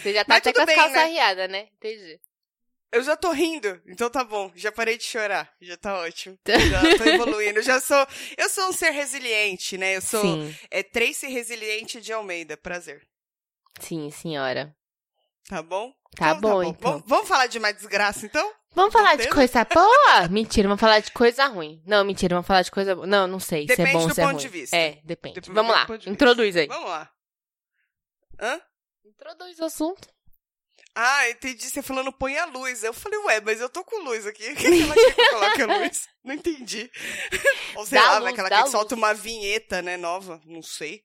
Você 0.03 0.13
já 0.13 0.23
tá 0.23 0.35
Mas 0.35 0.39
até 0.39 0.53
com 0.53 0.61
as 0.61 0.75
calças 0.75 0.93
né? 0.93 1.03
arriadas, 1.03 1.51
né? 1.51 1.69
Entendi. 1.77 2.21
Eu 2.93 3.03
já 3.03 3.17
tô 3.17 3.33
rindo, 3.33 3.81
então 3.87 4.09
tá 4.09 4.23
bom. 4.23 4.53
Já 4.55 4.71
parei 4.71 4.97
de 4.97 5.03
chorar. 5.05 5.53
Já 5.61 5.77
tá 5.77 5.99
ótimo. 5.99 6.39
Já 6.47 6.97
tô 6.97 7.05
evoluindo. 7.05 7.59
Eu 7.59 7.63
já 7.63 7.81
sou. 7.81 8.07
Eu 8.37 8.49
sou 8.49 8.69
um 8.69 8.73
ser 8.73 8.91
resiliente, 8.91 9.77
né? 9.77 9.97
Eu 9.97 10.01
sou. 10.01 10.21
Sim, 10.23 10.57
É 10.71 10.83
Tracy 10.83 11.27
Resiliente 11.27 12.01
de 12.01 12.13
Almeida. 12.13 12.57
Prazer. 12.57 13.03
sim, 13.81 14.11
senhora. 14.13 14.75
Tá 15.49 15.61
bom? 15.63 15.93
Tá 16.17 16.31
Então 16.31 16.41
bom, 16.41 16.63
então. 16.63 16.93
Vamos, 16.93 17.05
vamos 17.09 17.29
falar 17.29 17.49
de 17.49 17.59
mais 17.59 17.77
desgraça, 17.77 18.25
então? 18.25 18.51
Vamos 18.73 18.93
falar 18.93 19.17
de 19.17 19.23
Entendo. 19.25 19.35
coisa 19.35 19.65
boa? 19.65 20.29
Mentira, 20.31 20.69
vamos 20.69 20.81
falar 20.81 21.01
de 21.01 21.11
coisa 21.11 21.47
ruim. 21.47 21.83
Não, 21.87 22.05
mentira, 22.05 22.35
vamos 22.37 22.47
falar 22.47 22.63
de 22.63 22.71
coisa 22.71 22.95
boa. 22.95 23.07
Não, 23.07 23.27
não 23.27 23.39
sei 23.41 23.67
se 23.67 23.73
é 23.73 23.77
Depende 23.77 23.93
bom 23.93 24.03
ou 24.03 24.09
do 24.09 24.15
se 24.15 24.21
é 24.21 24.25
ponto 24.25 24.33
ruim. 24.35 24.43
de 24.43 24.49
vista. 24.49 24.77
É, 24.77 25.01
depende. 25.05 25.35
Depende 25.35 25.53
vamos 25.55 25.73
do 25.73 25.79
lá, 25.79 25.87
ponto 25.87 25.99
de 26.01 26.11
introduz 26.11 26.57
aí. 26.57 26.67
Vamos 26.69 26.89
lá. 26.91 27.11
Hã? 28.41 28.61
Introduz 29.05 29.59
o 29.59 29.65
assunto. 29.65 30.09
Ah, 30.95 31.29
entendi. 31.29 31.69
Você 31.69 31.83
falando 31.83 32.13
põe 32.13 32.39
a 32.39 32.45
luz. 32.45 32.85
Eu 32.85 32.95
falei, 32.95 33.19
ué, 33.21 33.41
mas 33.41 33.61
eu 33.61 33.69
tô 33.69 33.85
com 33.85 34.03
luz 34.05 34.27
aqui. 34.27 34.45
O 34.53 34.57
que 34.57 34.71
que 34.71 34.83
ela 34.83 34.95
quer 34.95 35.15
que 35.15 35.29
coloque 35.31 35.63
a 35.63 35.79
luz? 35.79 36.09
Não 36.23 36.35
entendi. 36.35 36.91
Ou 37.77 37.85
sei 37.85 37.99
Dá 37.99 38.05
lá, 38.05 38.19
luz, 38.19 38.37
vai 38.37 38.49
que 38.49 38.57
luz. 38.61 38.71
solta 38.71 38.95
uma 38.95 39.13
vinheta, 39.13 39.83
né, 39.83 39.97
nova. 39.97 40.41
Não 40.45 40.63
sei. 40.63 41.05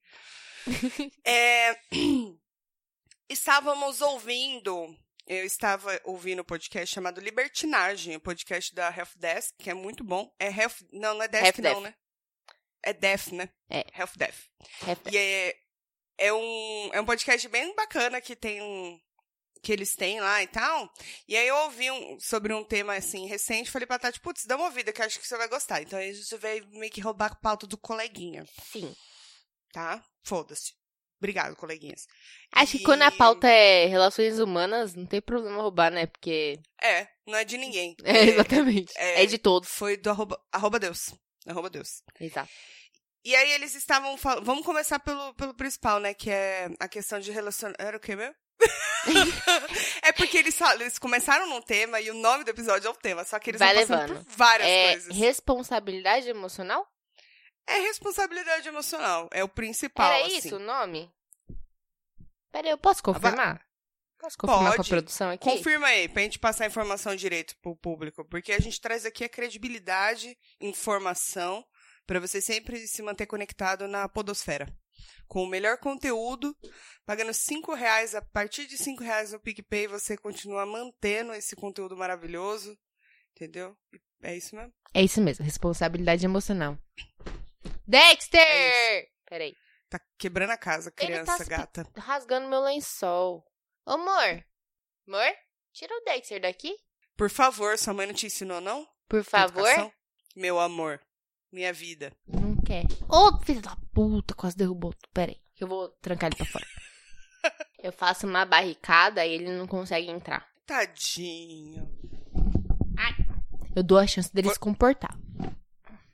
É, 1.26 1.76
Estávamos 3.30 4.02
ouvindo... 4.02 4.96
Eu 5.28 5.46
estava 5.46 6.00
ouvindo 6.06 6.42
um 6.42 6.46
podcast 6.46 6.92
chamado 6.92 7.22
Libertinagem, 7.22 8.16
o 8.16 8.20
podcast 8.20 8.74
da 8.74 8.90
Health 8.90 9.12
Desk, 9.16 9.54
que 9.60 9.70
é 9.70 9.76
muito 9.76 10.04
bom. 10.04 10.34
É 10.40 10.48
Health... 10.48 10.78
Não, 10.92 11.14
não 11.14 11.22
é 11.22 11.28
Desk 11.28 11.46
Health 11.46 11.58
não, 11.60 11.82
Desk. 11.84 11.84
né? 11.84 11.96
É 12.82 12.94
Def, 12.94 13.28
né? 13.34 13.50
É. 13.70 13.86
Health 13.96 14.14
Def. 14.16 14.46
É, 14.88 15.12
E 15.12 15.18
é, 15.18 15.56
é, 16.18 16.34
um, 16.34 16.90
é 16.94 17.02
um 17.02 17.06
podcast 17.06 17.48
bem 17.50 17.76
bacana 17.76 18.20
que 18.22 18.36
tem 18.36 18.62
um. 18.62 19.00
Que 19.62 19.74
eles 19.74 19.94
têm 19.96 20.22
lá 20.22 20.42
e 20.42 20.48
tal. 20.48 20.90
E 21.28 21.36
aí 21.36 21.48
eu 21.48 21.56
ouvi 21.58 21.92
um, 21.92 22.18
sobre 22.20 22.54
um 22.54 22.64
tema 22.64 22.96
assim 22.96 23.28
recente, 23.28 23.70
falei 23.70 23.86
pra 23.86 24.00
Tati, 24.00 24.20
putz, 24.22 24.46
dá 24.46 24.56
uma 24.56 24.66
ouvida 24.66 24.94
que 24.94 25.02
eu 25.02 25.06
acho 25.06 25.20
que 25.20 25.28
você 25.28 25.38
vai 25.38 25.48
gostar. 25.50 25.82
Então 25.82 26.00
aí 26.00 26.10
a 26.10 26.14
gente 26.14 26.36
vai 26.38 26.62
meio 26.72 26.92
que 26.92 27.02
roubar 27.02 27.32
a 27.32 27.36
pauta 27.36 27.68
do 27.68 27.78
coleguinha, 27.78 28.46
sim. 28.72 28.94
tá? 29.74 30.02
Foda-se. 30.24 30.74
Obrigado, 31.22 31.54
coleguinhas. 31.58 32.06
Acho 32.54 32.78
que 32.78 32.78
E- 32.78 32.86
quando 32.86 33.02
a 33.02 33.12
pauta 33.12 33.46
é 33.50 33.86
relações 33.88 34.40
humanas, 34.40 34.96
não 34.96 35.06
tem 35.06 35.22
problema 35.22 35.62
roubar, 35.62 35.92
né? 35.92 36.06
Porque. 36.06 36.58
É, 36.82 37.10
não 37.28 37.38
é 37.38 37.44
de 37.44 37.58
ninguém. 37.58 37.94
É, 38.06 38.24
exatamente. 38.24 38.94
é- 38.96 39.24
É 39.24 39.26
de 39.26 39.38
todos. 39.38 39.68
Foi 39.70 39.98
do 39.98 40.10
arroba, 40.10 40.42
arroba 40.54 40.80
Deus. 40.80 41.14
Arroba 41.46 41.70
Deus. 41.70 42.02
Exato. 42.22 42.50
E 43.26 43.36
aí 43.36 43.52
eles 43.52 43.76
estavam 43.76 44.16
falando. 44.18 44.46
Vamos 44.46 44.66
começar 44.66 44.98
pelo, 45.00 45.34
pelo 45.34 45.54
principal, 45.54 46.00
né? 46.00 46.14
Que 46.14 46.30
é 46.30 46.70
a 46.80 46.88
questão 46.88 47.20
de 47.20 47.32
relacionamento. 47.32 47.82
Era 47.84 47.98
o 47.98 48.00
quê 48.00 48.16
mesmo? 48.16 48.34
é 50.04 50.12
porque 50.12 50.38
eles, 50.38 50.58
falam- 50.58 50.82
eles 50.82 51.00
começaram 51.00 51.48
num 51.48 51.62
tema 51.62 52.00
e 52.02 52.10
o 52.12 52.14
nome 52.14 52.44
do 52.44 52.50
episódio 52.50 52.88
é 52.88 52.92
o 52.92 52.96
tema, 52.96 53.24
só 53.24 53.40
que 53.40 53.52
eles 53.52 53.60
Vai 53.60 53.74
vão 53.86 53.98
levando. 53.98 54.24
por 54.26 54.36
várias 54.36 54.68
É 54.68 54.92
coisas. 54.94 55.16
responsabilidade 55.18 56.30
emocional? 56.30 56.88
É 57.68 57.80
responsabilidade 57.82 58.68
emocional, 58.68 59.30
é 59.32 59.44
o 59.44 59.50
principal. 59.50 60.12
Era 60.12 60.26
assim. 60.26 60.38
isso 60.38 60.56
o 60.56 60.60
nome? 60.60 61.12
Pera 62.52 62.68
aí, 62.68 62.72
eu 62.74 62.78
posso 62.78 63.02
confirmar? 63.04 63.62
Posso 64.18 64.38
confirmar 64.38 64.66
com 64.70 64.74
a 64.74 64.78
Pode. 64.78 64.90
produção 64.90 65.30
aqui? 65.30 65.44
Confirma 65.50 65.88
aí, 65.88 66.10
pra 66.10 66.24
gente 66.24 66.40
passar 66.40 66.64
a 66.66 66.68
informação 66.68 67.16
direito 67.16 67.56
pro 67.62 67.76
público, 67.76 68.26
porque 68.26 68.52
a 68.52 68.60
gente 68.60 68.82
traz 68.82 69.06
aqui 69.06 69.24
a 69.24 69.30
credibilidade, 69.30 70.36
informação, 70.60 71.64
pra 72.06 72.20
você 72.20 72.42
sempre 72.42 72.86
se 72.88 73.02
manter 73.02 73.28
conectado 73.28 73.88
na 73.88 74.10
podosfera. 74.10 74.68
Com 75.28 75.44
o 75.44 75.48
melhor 75.48 75.78
conteúdo, 75.78 76.56
pagando 77.06 77.34
cinco 77.34 77.74
reais, 77.74 78.16
a 78.16 78.22
partir 78.22 78.66
de 78.68 78.78
cinco 78.78 79.04
reais 79.04 79.32
no 79.32 79.40
PicPay, 79.40 79.88
você 79.88 80.18
continua 80.18 80.66
mantendo 80.66 81.34
esse 81.34 81.56
conteúdo 81.56 81.96
maravilhoso, 81.96 82.78
entendeu? 83.36 83.78
É 84.24 84.36
isso 84.36 84.56
mesmo? 84.56 84.74
É 84.94 85.02
isso 85.04 85.22
mesmo, 85.22 85.46
responsabilidade 85.46 86.26
emocional. 86.26 86.78
Dexter! 87.88 88.40
É 88.42 89.08
Peraí. 89.26 89.56
Tá 89.90 90.00
quebrando 90.18 90.52
a 90.52 90.58
casa, 90.58 90.92
Ele 90.98 91.08
criança 91.08 91.26
tá 91.38 91.44
se- 91.44 91.50
gata. 91.50 91.88
Rasgando 91.98 92.48
meu 92.48 92.60
lençol. 92.62 93.44
Ô, 93.86 93.92
amor. 93.92 94.44
Amor? 95.08 95.36
Tira 95.74 95.96
o 95.96 96.04
Dexter 96.04 96.42
daqui, 96.42 96.76
Por 97.16 97.30
favor, 97.30 97.78
sua 97.78 97.94
mãe 97.94 98.08
não 98.08 98.14
te 98.14 98.26
ensinou, 98.28 98.60
não? 98.62 98.88
por 99.08 99.24
favor. 99.24 99.60
Educação? 99.68 99.94
Meu 100.36 100.60
amor. 100.60 101.02
Minha 101.52 101.74
vida. 101.74 102.14
Não 102.28 102.56
quer. 102.58 102.84
Ô, 103.08 103.38
filho 103.44 103.62
da 103.62 103.76
puta, 103.94 104.34
quase 104.36 104.56
derrubou. 104.56 104.94
Pera 105.14 105.32
aí, 105.32 105.38
eu 105.60 105.68
vou 105.68 105.90
trancar 106.02 106.28
ele 106.30 106.36
pra 106.38 106.46
fora. 106.46 106.66
eu 107.82 107.92
faço 107.92 108.28
uma 108.28 108.46
barricada 108.46 109.26
e 109.26 109.34
ele 109.34 109.52
não 109.58 109.66
consegue 109.68 110.10
entrar. 110.10 110.48
Tadinho. 110.66 111.90
Eu 113.76 113.84
dou 113.84 113.98
a 113.98 114.06
chance 114.06 114.32
dele 114.34 114.46
Vou- 114.46 114.54
se 114.54 114.60
comportar. 114.60 115.18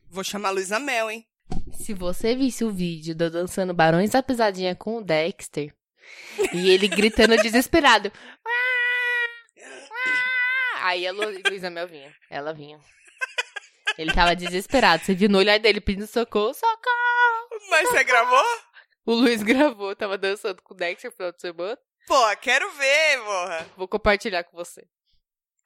Vou 0.09 0.23
chamar 0.23 0.49
a 0.49 0.51
Luísa 0.51 0.79
Mel, 0.79 1.09
hein? 1.11 1.25
Se 1.73 1.93
você 1.93 2.35
visse 2.35 2.63
o 2.63 2.71
vídeo 2.71 3.13
de 3.13 3.23
eu 3.25 3.29
dançando 3.29 3.73
Barões 3.73 4.11
da 4.11 4.23
Pisadinha 4.23 4.75
com 4.75 4.97
o 4.97 5.03
Dexter 5.03 5.75
e 6.53 6.69
ele 6.69 6.87
gritando 6.87 7.35
desesperado. 7.41 8.11
Aí 10.81 11.05
a 11.07 11.11
Lu- 11.11 11.41
Luísa 11.49 11.69
Mel 11.69 11.87
vinha. 11.87 12.13
Ela 12.29 12.53
vinha. 12.53 12.79
Ele 13.97 14.13
tava 14.13 14.35
desesperado. 14.35 15.03
Você 15.03 15.13
viu 15.13 15.29
no 15.29 15.37
olhar 15.37 15.59
dele 15.59 15.79
pedindo 15.79 16.07
socorro, 16.07 16.53
socorro. 16.53 17.69
Mas 17.69 17.89
você 17.89 18.03
gravou? 18.03 18.43
O 19.05 19.13
Luiz 19.13 19.43
gravou, 19.43 19.95
tava 19.95 20.17
dançando 20.17 20.61
com 20.61 20.73
o 20.73 20.77
Dexter 20.77 21.11
no 21.11 21.15
final 21.15 21.31
de 21.31 21.39
semana. 21.39 21.77
Pô, 22.07 22.37
quero 22.37 22.69
ver, 22.71 23.23
porra. 23.23 23.69
Vou 23.77 23.87
compartilhar 23.87 24.43
com 24.43 24.57
você. 24.57 24.83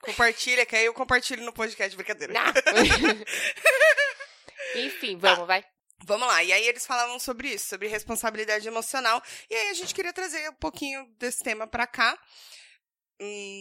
Compartilha, 0.01 0.65
que 0.65 0.75
aí 0.75 0.85
eu 0.85 0.93
compartilho 0.93 1.43
no 1.43 1.53
podcast, 1.53 1.95
brincadeira. 1.95 2.33
Enfim, 4.75 5.17
vamos, 5.17 5.47
vai. 5.47 5.63
Vamos 6.05 6.27
lá, 6.27 6.43
e 6.43 6.53
aí 6.53 6.65
eles 6.65 6.85
falavam 6.85 7.19
sobre 7.19 7.49
isso, 7.49 7.67
sobre 7.67 7.87
responsabilidade 7.87 8.65
emocional, 8.65 9.21
e 9.49 9.55
aí 9.55 9.69
a 9.69 9.73
gente 9.73 9.93
queria 9.93 10.13
trazer 10.13 10.49
um 10.49 10.53
pouquinho 10.53 11.05
desse 11.17 11.43
tema 11.43 11.67
pra 11.67 11.85
cá. 11.85 12.17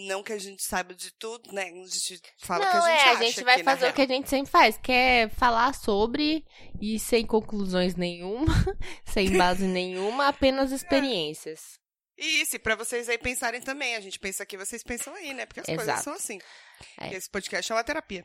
Não 0.07 0.23
que 0.23 0.33
a 0.33 0.39
gente 0.39 0.63
saiba 0.63 0.95
de 0.95 1.11
tudo, 1.13 1.53
né? 1.53 1.65
A 1.65 1.87
gente 1.87 2.21
fala 2.39 2.65
o 2.65 2.71
que 2.71 2.77
a 2.77 2.81
Não, 2.81 2.87
gente 2.87 2.91
é, 2.91 3.03
acha 3.03 3.11
a 3.11 3.23
gente 3.25 3.45
vai 3.45 3.65
fazer 3.65 3.89
o 3.89 3.93
que 3.93 4.03
a 4.03 4.07
gente 4.07 4.29
sempre 4.31 4.51
faz, 4.53 4.79
que 4.79 4.93
é 4.93 5.29
falar 5.31 5.75
sobre 5.75 6.45
e 6.81 6.99
sem 6.99 7.27
conclusões 7.27 7.97
nenhuma, 7.97 8.47
sem 9.05 9.37
base 9.37 9.67
nenhuma, 9.67 10.29
apenas 10.29 10.71
experiências. 10.71 11.81
Isso, 12.19 12.57
e 12.57 12.59
pra 12.59 12.75
vocês 12.75 13.09
aí 13.09 13.17
pensarem 13.17 13.61
também. 13.61 13.95
A 13.95 14.01
gente 14.01 14.19
pensa 14.19 14.43
aqui, 14.43 14.57
vocês 14.57 14.83
pensam 14.83 15.15
aí, 15.15 15.33
né? 15.33 15.47
Porque 15.47 15.61
as 15.61 15.67
coisas 15.67 15.85
Exato. 15.85 16.03
são 16.03 16.13
assim. 16.15 16.41
É. 17.01 17.15
Esse 17.15 17.31
podcast 17.31 17.71
é 17.71 17.75
uma 17.75 17.85
terapia. 17.85 18.25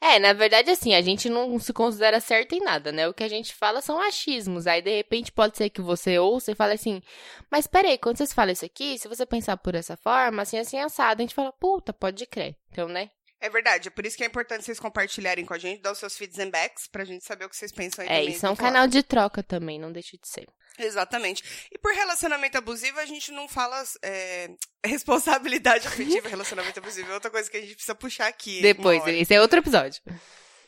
É, 0.00 0.20
na 0.20 0.32
verdade, 0.32 0.70
assim, 0.70 0.94
a 0.94 1.00
gente 1.00 1.28
não 1.28 1.58
se 1.58 1.72
considera 1.72 2.20
certo 2.20 2.54
em 2.54 2.60
nada, 2.60 2.92
né? 2.92 3.08
O 3.08 3.14
que 3.14 3.24
a 3.24 3.28
gente 3.28 3.52
fala 3.52 3.80
são 3.80 4.00
achismos. 4.00 4.68
Aí, 4.68 4.80
de 4.80 4.94
repente, 4.96 5.32
pode 5.32 5.56
ser 5.56 5.70
que 5.70 5.80
você 5.80 6.20
ouça 6.20 6.52
e 6.52 6.54
fale 6.54 6.74
assim, 6.74 7.02
mas 7.50 7.66
peraí, 7.66 7.98
quando 7.98 8.16
vocês 8.16 8.32
falam 8.32 8.52
isso 8.52 8.64
aqui, 8.64 8.96
se 8.96 9.08
você 9.08 9.26
pensar 9.26 9.56
por 9.56 9.74
essa 9.74 9.96
forma, 9.96 10.42
assim, 10.42 10.58
assim, 10.58 10.78
assado, 10.78 11.20
a 11.20 11.24
gente 11.24 11.34
fala, 11.34 11.52
puta, 11.52 11.92
pode 11.92 12.24
crer. 12.26 12.56
Então, 12.70 12.88
né? 12.88 13.10
É 13.42 13.50
verdade, 13.50 13.88
é 13.88 13.90
por 13.90 14.06
isso 14.06 14.16
que 14.16 14.22
é 14.22 14.26
importante 14.26 14.64
vocês 14.64 14.78
compartilharem 14.78 15.44
com 15.44 15.52
a 15.52 15.58
gente, 15.58 15.82
dar 15.82 15.90
os 15.90 15.98
seus 15.98 16.16
feeds 16.16 16.38
and 16.38 16.50
backs, 16.50 16.86
pra 16.86 17.04
gente 17.04 17.24
saber 17.24 17.44
o 17.44 17.48
que 17.48 17.56
vocês 17.56 17.72
pensam 17.72 18.04
aí 18.04 18.08
É, 18.10 18.24
isso 18.24 18.46
é 18.46 18.50
um 18.50 18.54
canal 18.54 18.86
de 18.86 19.02
troca 19.02 19.42
também, 19.42 19.80
não 19.80 19.90
deixe 19.90 20.16
de 20.16 20.28
ser. 20.28 20.46
Exatamente. 20.78 21.42
E 21.70 21.76
por 21.76 21.92
relacionamento 21.92 22.56
abusivo, 22.56 23.00
a 23.00 23.04
gente 23.04 23.32
não 23.32 23.48
fala 23.48 23.82
é, 24.00 24.48
responsabilidade 24.86 25.88
afetiva, 25.88 26.28
relacionamento 26.28 26.78
abusivo. 26.78 27.10
É 27.10 27.14
outra 27.14 27.30
coisa 27.32 27.50
que 27.50 27.56
a 27.56 27.60
gente 27.60 27.74
precisa 27.74 27.96
puxar 27.96 28.28
aqui. 28.28 28.62
Depois, 28.62 29.04
esse 29.08 29.34
é 29.34 29.40
outro 29.40 29.58
episódio. 29.58 30.00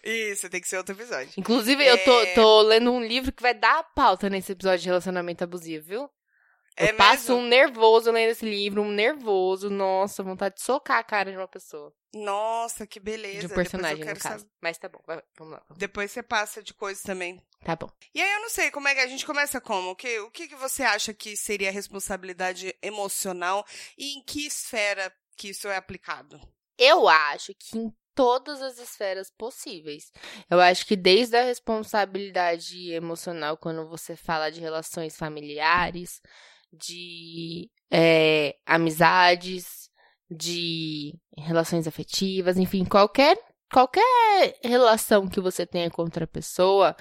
Isso, 0.03 0.51
tem 0.51 0.61
que 0.61 0.69
ser 0.69 0.77
outro 0.77 0.95
episódio. 0.95 1.31
Inclusive, 1.39 1.87
eu 1.87 1.97
tô, 2.05 2.21
É. 2.23 2.35
tô 2.35 2.61
lendo 2.63 2.93
um 2.93 3.03
livro 3.03 3.33
que 3.33 3.41
vai 3.43 3.55
dar 3.55 3.79
a 3.79 3.83
pauta 3.85 4.29
nesse 4.29 4.53
episódio 4.53 4.81
de 4.81 4.89
relacionamento 4.89 5.43
abusivo, 5.45 5.87
viu? 5.87 6.11
Eu 6.77 6.87
É 6.87 6.93
passo 6.93 7.33
mesmo? 7.33 7.37
um 7.37 7.49
nervoso 7.49 8.11
lendo 8.11 8.31
esse 8.31 8.45
livro, 8.45 8.83
um 8.83 8.91
nervoso, 8.91 9.71
nossa, 9.71 10.23
vontade 10.23 10.57
de 10.57 10.63
socar 10.63 10.99
a 10.99 11.05
cara 11.05 11.31
de 11.31 11.37
uma 11.37 11.47
pessoa. 11.47 11.93
Nossa, 12.15 12.87
que 12.87 12.99
beleza. 13.01 13.41
de 13.41 13.47
um 13.47 13.51
eu 13.51 13.55
personagem, 13.55 14.05
no 14.05 14.07
caso. 14.17 14.21
saber. 14.41 14.51
Mas 14.61 14.79
tá 14.79 14.89
bom, 14.89 15.01
vai, 15.07 15.23
vamos 15.37 15.55
lá. 15.55 15.63
Depois 15.77 16.11
você 16.11 16.23
passa 16.23 16.63
de 16.63 16.75
coisas 16.75 17.03
também. 17.03 17.41
Tá 17.65 17.75
bom. 17.77 17.89
E 18.15 18.21
aí 18.21 18.33
eu 18.33 18.41
não 18.41 18.51
sei 18.51 18.71
como 18.71 18.89
é 18.89 18.95
que 18.95 19.01
a 19.01 19.07
gente 19.07 19.25
começa 19.27 19.61
como? 19.61 19.91
O 19.91 19.97
que, 19.97 20.19
o 20.21 20.31
que, 20.31 20.49
que 20.49 20.57
você 20.57 20.83
acha 20.83 21.15
que 21.15 21.37
seria 21.37 21.71
responsabilidade 21.73 22.75
emocional 22.83 23.65
e 23.97 24.17
em 24.19 24.23
que 24.23 24.47
esfera 24.47 25.13
que 25.37 25.49
isso 25.49 25.69
é 25.69 25.77
aplicado? 25.77 26.41
Eu 26.79 27.09
acho 27.09 27.53
que 27.59 27.79
em 27.79 27.93
todas 28.15 28.63
as 28.63 28.79
esferas 28.79 29.29
possíveis. 29.31 30.13
Eu 30.49 30.61
acho 30.61 30.87
que 30.87 30.95
desde 30.95 31.37
a 31.37 31.43
responsabilidade 31.43 32.93
emocional, 32.93 33.57
quando 33.57 33.89
você 33.89 34.15
fala 34.17 34.51
de 34.51 34.61
relações 34.61 35.17
familiares, 35.17 36.21
de 36.75 37.71
é, 37.91 38.57
amizades, 38.67 39.91
de 40.31 41.15
relações 41.37 41.87
afetivas, 41.87 42.59
enfim, 42.59 42.85
qualquer, 42.85 43.39
qualquer 43.73 44.03
relação 44.63 45.29
que 45.29 45.41
você 45.41 45.67
tenha 45.67 45.91
com 45.91 46.03
outra 46.03 46.27
pessoa 46.27 46.97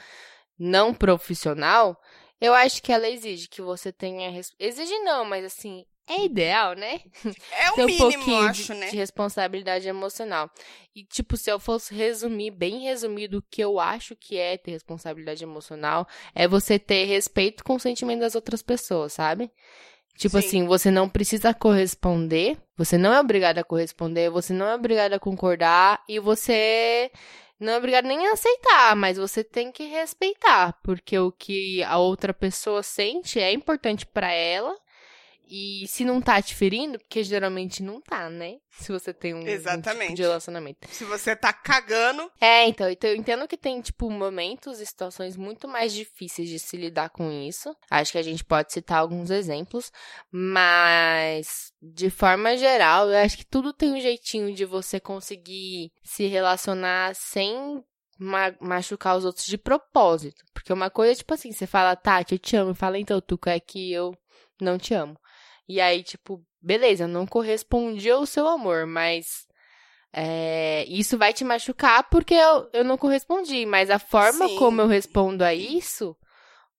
não 0.57 0.93
profissional, 0.93 1.99
eu 2.39 2.53
acho 2.53 2.81
que 2.81 2.91
ela 2.91 3.09
exige 3.09 3.47
que 3.47 3.62
você 3.62 3.91
tenha. 3.91 4.39
Exige 4.59 4.99
não, 4.99 5.25
mas 5.25 5.45
assim, 5.45 5.86
é 6.08 6.26
ideal, 6.26 6.74
né? 6.76 7.00
É 7.52 7.72
o 7.72 7.76
ter 7.76 7.84
um 7.84 7.86
mínimo, 7.86 8.12
pouquinho 8.12 8.38
eu 8.38 8.42
de, 8.44 8.50
acho, 8.50 8.74
né? 8.74 8.89
de 8.89 8.98
responsabilidade 8.98 9.88
emocional. 9.88 10.50
E, 10.96 11.04
tipo, 11.04 11.38
se 11.38 11.50
eu 11.50 11.60
fosse 11.60 11.94
resumir, 11.94 12.52
bem 12.52 12.82
resumido, 12.82 13.38
o 13.38 13.44
que 13.50 13.62
eu 13.62 13.80
acho 13.80 14.16
que 14.16 14.38
é 14.38 14.58
ter 14.58 14.72
responsabilidade 14.72 15.44
emocional, 15.44 16.08
é 16.36 16.48
você 16.48 16.78
ter 16.78 17.06
respeito 17.06 17.63
com 17.63 17.76
o 17.76 17.80
sentimento 17.80 18.20
das 18.20 18.36
outras 18.36 18.62
pessoas, 18.62 19.13
sabe? 19.13 19.52
Tipo 20.18 20.39
Sim. 20.39 20.48
assim, 20.48 20.68
você 20.68 20.92
não 20.92 21.10
precisa 21.10 21.54
corresponder, 21.54 22.58
você 22.78 22.98
não 22.98 23.12
é 23.12 23.20
obrigado 23.20 23.58
a 23.58 23.63
corresponder, 23.63 24.30
você 24.30 24.54
não 24.54 24.68
é 24.68 24.76
obrigado 24.76 25.13
a 25.13 25.20
concordar 25.20 26.04
e 26.08 26.20
você 26.20 27.12
não 27.60 27.74
é 27.74 27.78
obrigado 27.78 28.06
nem 28.06 28.28
a 28.28 28.34
aceitar, 28.34 28.96
mas 28.96 29.18
você 29.18 29.44
tem 29.44 29.72
que 29.72 29.86
respeitar, 29.86 30.78
porque 30.84 31.18
o 31.18 31.32
que 31.32 31.82
a 31.84 31.98
outra 31.98 32.34
pessoa 32.34 32.84
sente 32.84 33.39
é 33.39 33.52
importante 33.52 34.06
pra 34.06 34.32
ela. 34.32 34.78
E 35.56 35.88
se 35.88 36.04
não 36.04 36.20
tá 36.20 36.42
te 36.42 36.56
ferindo, 36.56 36.98
porque 36.98 37.24
geralmente 37.24 37.84
não 37.84 38.02
tá, 38.02 38.28
né? 38.28 38.56
Se 38.72 38.92
você 38.92 39.13
tem 39.13 39.36
um, 39.36 39.38
um 39.38 39.42
tipo 39.42 39.52
Exatamente. 39.52 40.16
de 40.16 40.22
relacionamento. 40.24 40.88
Se 40.89 41.04
você 41.06 41.36
tá 41.36 41.54
cagando, 41.54 42.32
É, 42.42 42.66
então, 42.68 42.89
então 42.89 43.08
eu 43.08 43.16
entendo 43.16 43.48
que 43.48 43.56
tem, 43.56 43.80
tipo, 43.80 44.10
momentos 44.10 44.80
e 44.80 44.86
situações 44.86 45.38
muito 45.38 45.68
mais 45.68 45.94
difíceis 45.94 46.50
de 46.50 46.58
se 46.58 46.76
lidar 46.76 47.12
com 47.12 47.30
isso. 47.32 47.76
Acho 47.92 48.13
que 48.13 48.18
a 48.18 48.24
gente 48.24 48.44
pode 48.44 48.74
citar 48.74 48.98
alguns 48.98 49.30
exemplos, 49.30 49.92
mas 50.32 51.72
de 51.82 52.10
forma 52.10 52.58
geral, 52.58 53.10
eu 53.10 53.18
acho 53.18 53.38
que 53.38 53.46
tudo 53.46 53.72
tem 53.74 53.94
um 53.94 54.02
jeitinho 54.02 54.56
de 54.56 54.66
você 54.66 55.00
conseguir 55.00 55.92
se 56.04 56.26
relacionar 56.26 57.13
sem 57.16 57.84
ma- 58.18 58.56
machucar 58.60 59.18
os 59.18 59.26
outros 59.26 59.46
de 59.46 59.58
propósito. 59.58 60.44
Porque 60.52 60.74
uma 60.74 60.89
coisa 60.89 61.12
é 61.12 61.16
tipo 61.16 61.34
assim, 61.34 61.52
você 61.52 61.68
fala, 61.68 61.96
Tati, 61.96 62.34
eu 62.34 62.39
te 62.39 62.56
amo, 62.56 62.72
e 62.72 62.76
fala, 62.76 62.98
então, 62.98 63.22
tu 63.22 63.38
quer 63.38 63.60
que 63.60 63.92
eu 63.94 64.18
não 64.60 64.78
te 64.78 64.94
amo. 64.94 65.16
E 65.67 65.80
aí, 65.80 66.04
tipo, 66.04 66.43
beleza, 66.62 67.06
eu 67.06 67.08
não 67.08 67.26
correspondi 67.26 68.10
ao 68.10 68.26
seu 68.26 68.47
amor, 68.47 68.86
mas 68.86 69.47
é, 70.13 70.86
isso 70.88 71.17
vai 71.17 71.34
te 71.34 71.43
machucar 71.43 72.08
porque 72.10 72.34
eu, 72.34 72.69
eu 72.73 72.84
não 72.84 72.97
correspondi. 72.97 73.65
Mas 73.65 73.89
a 73.89 73.99
forma 73.99 74.47
Sim. 74.47 74.56
como 74.58 74.82
eu 74.82 74.88
respondo 74.88 75.43
a 75.43 75.54
isso 75.54 76.15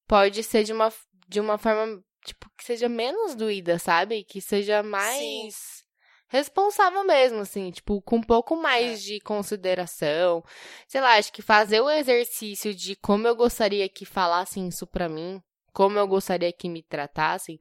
pode 0.07 0.43
ser 0.43 0.65
de 0.65 0.73
uma, 0.73 0.93
de 1.29 1.41
uma 1.41 1.59
forma, 1.59 2.01
tipo, 2.25 2.49
que 2.57 2.65
seja 2.65 2.89
menos 2.89 3.35
doída, 3.35 3.79
sabe? 3.79 4.23
Que 4.25 4.41
seja 4.41 4.83
mais 4.83 5.83
responsável 6.29 7.05
mesmo, 7.05 7.41
assim, 7.41 7.71
tipo, 7.71 8.03
com 8.03 8.17
um 8.17 8.23
pouco 8.23 8.57
mais 8.57 9.01
É. 9.01 9.03
de 9.05 9.21
consideração. 9.21 10.43
Sei 10.89 11.01
lá, 11.01 11.15
acho 11.15 11.33
que 11.33 11.43
fazer 11.43 11.81
o 11.81 11.91
exercício 11.91 12.75
de 12.75 12.97
como 12.97 13.27
eu 13.27 13.37
gostaria 13.37 13.89
que 13.89 14.05
falassem 14.05 14.69
isso 14.69 14.87
pra 14.87 15.09
mim, 15.09 15.41
como 15.73 15.99
eu 15.99 16.07
gostaria 16.07 16.53
que 16.53 16.69
me 16.69 16.83
tratassem, 16.83 17.59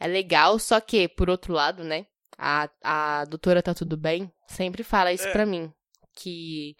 é 0.00 0.06
legal, 0.08 0.58
só 0.58 0.80
que, 0.80 1.06
por 1.08 1.28
outro 1.30 1.52
lado, 1.52 1.84
né, 1.84 2.06
a, 2.38 2.68
a 2.82 3.24
doutora 3.26 3.62
Tá 3.62 3.74
Tudo 3.74 3.96
Bem 3.96 4.32
sempre 4.48 4.82
fala 4.82 5.12
isso 5.12 5.28
É. 5.28 5.32
pra 5.32 5.44
mim, 5.46 5.72
que 6.16 6.74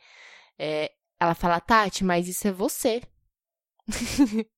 é, 0.58 0.90
ela 1.20 1.34
fala, 1.34 1.60
Tati, 1.60 2.02
mas 2.02 2.26
isso 2.26 2.48
é 2.48 2.52
você. 2.52 3.02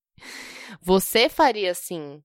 você 0.81 1.29
faria 1.29 1.71
assim. 1.73 2.23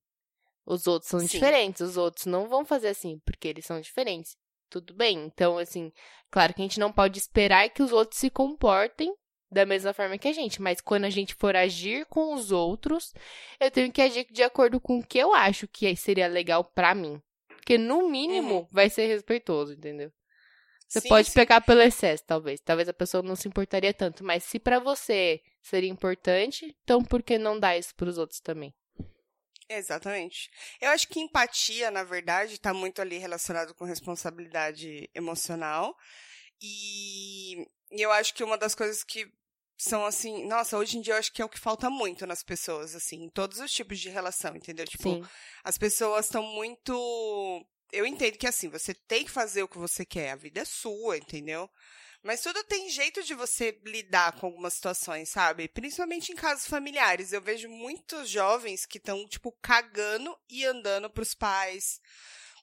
Os 0.66 0.86
outros 0.86 1.10
são 1.10 1.20
Sim. 1.22 1.28
diferentes, 1.28 1.82
os 1.82 1.98
outros 1.98 2.26
não 2.26 2.48
vão 2.48 2.66
fazer 2.66 2.90
assim, 2.90 3.20
porque 3.26 3.48
eles 3.48 3.66
são 3.66 3.80
diferentes. 3.80 4.36
Tudo 4.70 4.94
bem. 4.94 5.24
Então, 5.26 5.58
assim, 5.58 5.92
claro 6.30 6.54
que 6.54 6.62
a 6.62 6.66
gente 6.66 6.80
não 6.80 6.92
pode 6.92 7.18
esperar 7.18 7.70
que 7.70 7.82
os 7.82 7.92
outros 7.94 8.20
se 8.20 8.30
comportem 8.30 9.16
da 9.52 9.66
mesma 9.66 9.94
forma 9.94 10.18
que 10.18 10.28
a 10.28 10.34
gente, 10.34 10.62
mas 10.62 10.82
quando 10.82 11.06
a 11.06 11.10
gente 11.10 11.36
for 11.36 11.56
agir 11.56 12.06
com 12.08 12.34
os 12.34 12.52
outros, 12.52 13.14
eu 13.60 13.72
tenho 13.72 13.92
que 13.92 14.02
agir 14.02 14.28
de 14.32 14.44
acordo 14.44 14.80
com 14.80 15.00
o 15.00 15.06
que 15.06 15.18
eu 15.18 15.34
acho 15.34 15.68
que 15.68 15.96
seria 15.96 16.28
legal 16.28 16.64
pra 16.64 16.94
mim. 16.96 17.22
Porque 17.48 17.78
no 17.78 18.10
mínimo 18.10 18.62
Uhum. 18.62 18.68
vai 18.72 18.90
ser 18.90 19.08
respeitoso, 19.08 19.74
entendeu? 19.74 20.12
Você 20.88 21.02
Sim, 21.02 21.10
pode 21.10 21.32
sim. 21.32 21.32
pecar 21.32 21.64
pelo 21.66 21.82
excesso, 21.82 22.24
talvez. 22.26 22.60
Talvez 22.62 22.88
a 22.90 22.94
pessoa 22.94 23.22
não 23.24 23.36
se 23.36 23.48
importaria 23.48 23.94
tanto, 23.94 24.24
mas 24.24 24.44
se 24.44 24.60
pra 24.60 24.80
você 24.80 25.42
seria 25.62 25.90
importante, 25.90 26.76
então 26.84 27.04
por 27.04 27.22
que 27.24 27.38
não 27.38 27.60
dar 27.60 27.78
isso 27.78 27.94
pros 27.96 28.18
outros 28.18 28.40
também? 28.40 28.74
Exatamente. 29.70 30.50
Eu 30.80 30.90
acho 30.92 31.08
que 31.10 31.20
empatia, 31.20 31.92
na 31.92 32.04
verdade, 32.04 32.54
está 32.54 32.74
muito 32.74 33.02
ali 33.02 33.18
relacionado 33.18 33.74
com 33.76 33.84
responsabilidade 33.84 35.10
emocional. 35.14 35.94
E 36.62 37.68
eu 37.92 38.12
acho 38.12 38.34
que 38.34 38.44
uma 38.44 38.58
das 38.58 38.76
coisas 38.76 39.04
que 39.04 39.32
são 39.78 40.06
assim, 40.06 40.46
nossa, 40.48 40.78
hoje 40.78 40.98
em 40.98 41.02
dia 41.02 41.14
eu 41.14 41.18
acho 41.18 41.32
que 41.32 41.42
é 41.42 41.46
o 41.46 41.50
que 41.50 41.60
falta 41.60 41.90
muito 41.90 42.26
nas 42.26 42.42
pessoas, 42.42 42.96
assim, 42.96 43.24
em 43.24 43.30
todos 43.30 43.60
os 43.60 43.72
tipos 43.72 44.00
de 44.00 44.10
relação, 44.10 44.56
entendeu? 44.56 44.86
Tipo, 44.88 45.16
Sim. 45.16 45.26
as 45.64 45.78
pessoas 45.78 46.26
estão 46.26 46.42
muito. 46.42 47.66
Eu 47.92 48.06
entendo 48.06 48.38
que 48.38 48.48
assim, 48.48 48.70
você 48.70 48.94
tem 48.94 49.24
que 49.24 49.32
fazer 49.32 49.64
o 49.64 49.68
que 49.68 49.78
você 49.78 50.04
quer, 50.04 50.32
a 50.32 50.36
vida 50.36 50.62
é 50.62 50.66
sua, 50.66 51.18
entendeu? 51.18 51.70
Mas 52.24 52.42
tudo 52.42 52.64
tem 52.64 52.90
jeito 52.90 53.24
de 53.24 53.34
você 53.34 53.80
lidar 53.86 54.34
com 54.34 54.48
algumas 54.48 54.74
situações, 54.74 55.30
sabe? 55.30 55.68
Principalmente 55.68 56.32
em 56.32 56.36
casos 56.36 56.68
familiares. 56.68 57.32
Eu 57.32 57.42
vejo 57.42 57.70
muitos 57.70 58.30
jovens 58.30 58.86
que 58.86 58.98
estão, 58.98 59.26
tipo, 59.28 59.52
cagando 59.62 60.36
e 60.50 60.66
andando 60.66 61.10
pros 61.10 61.34
pais, 61.34 62.02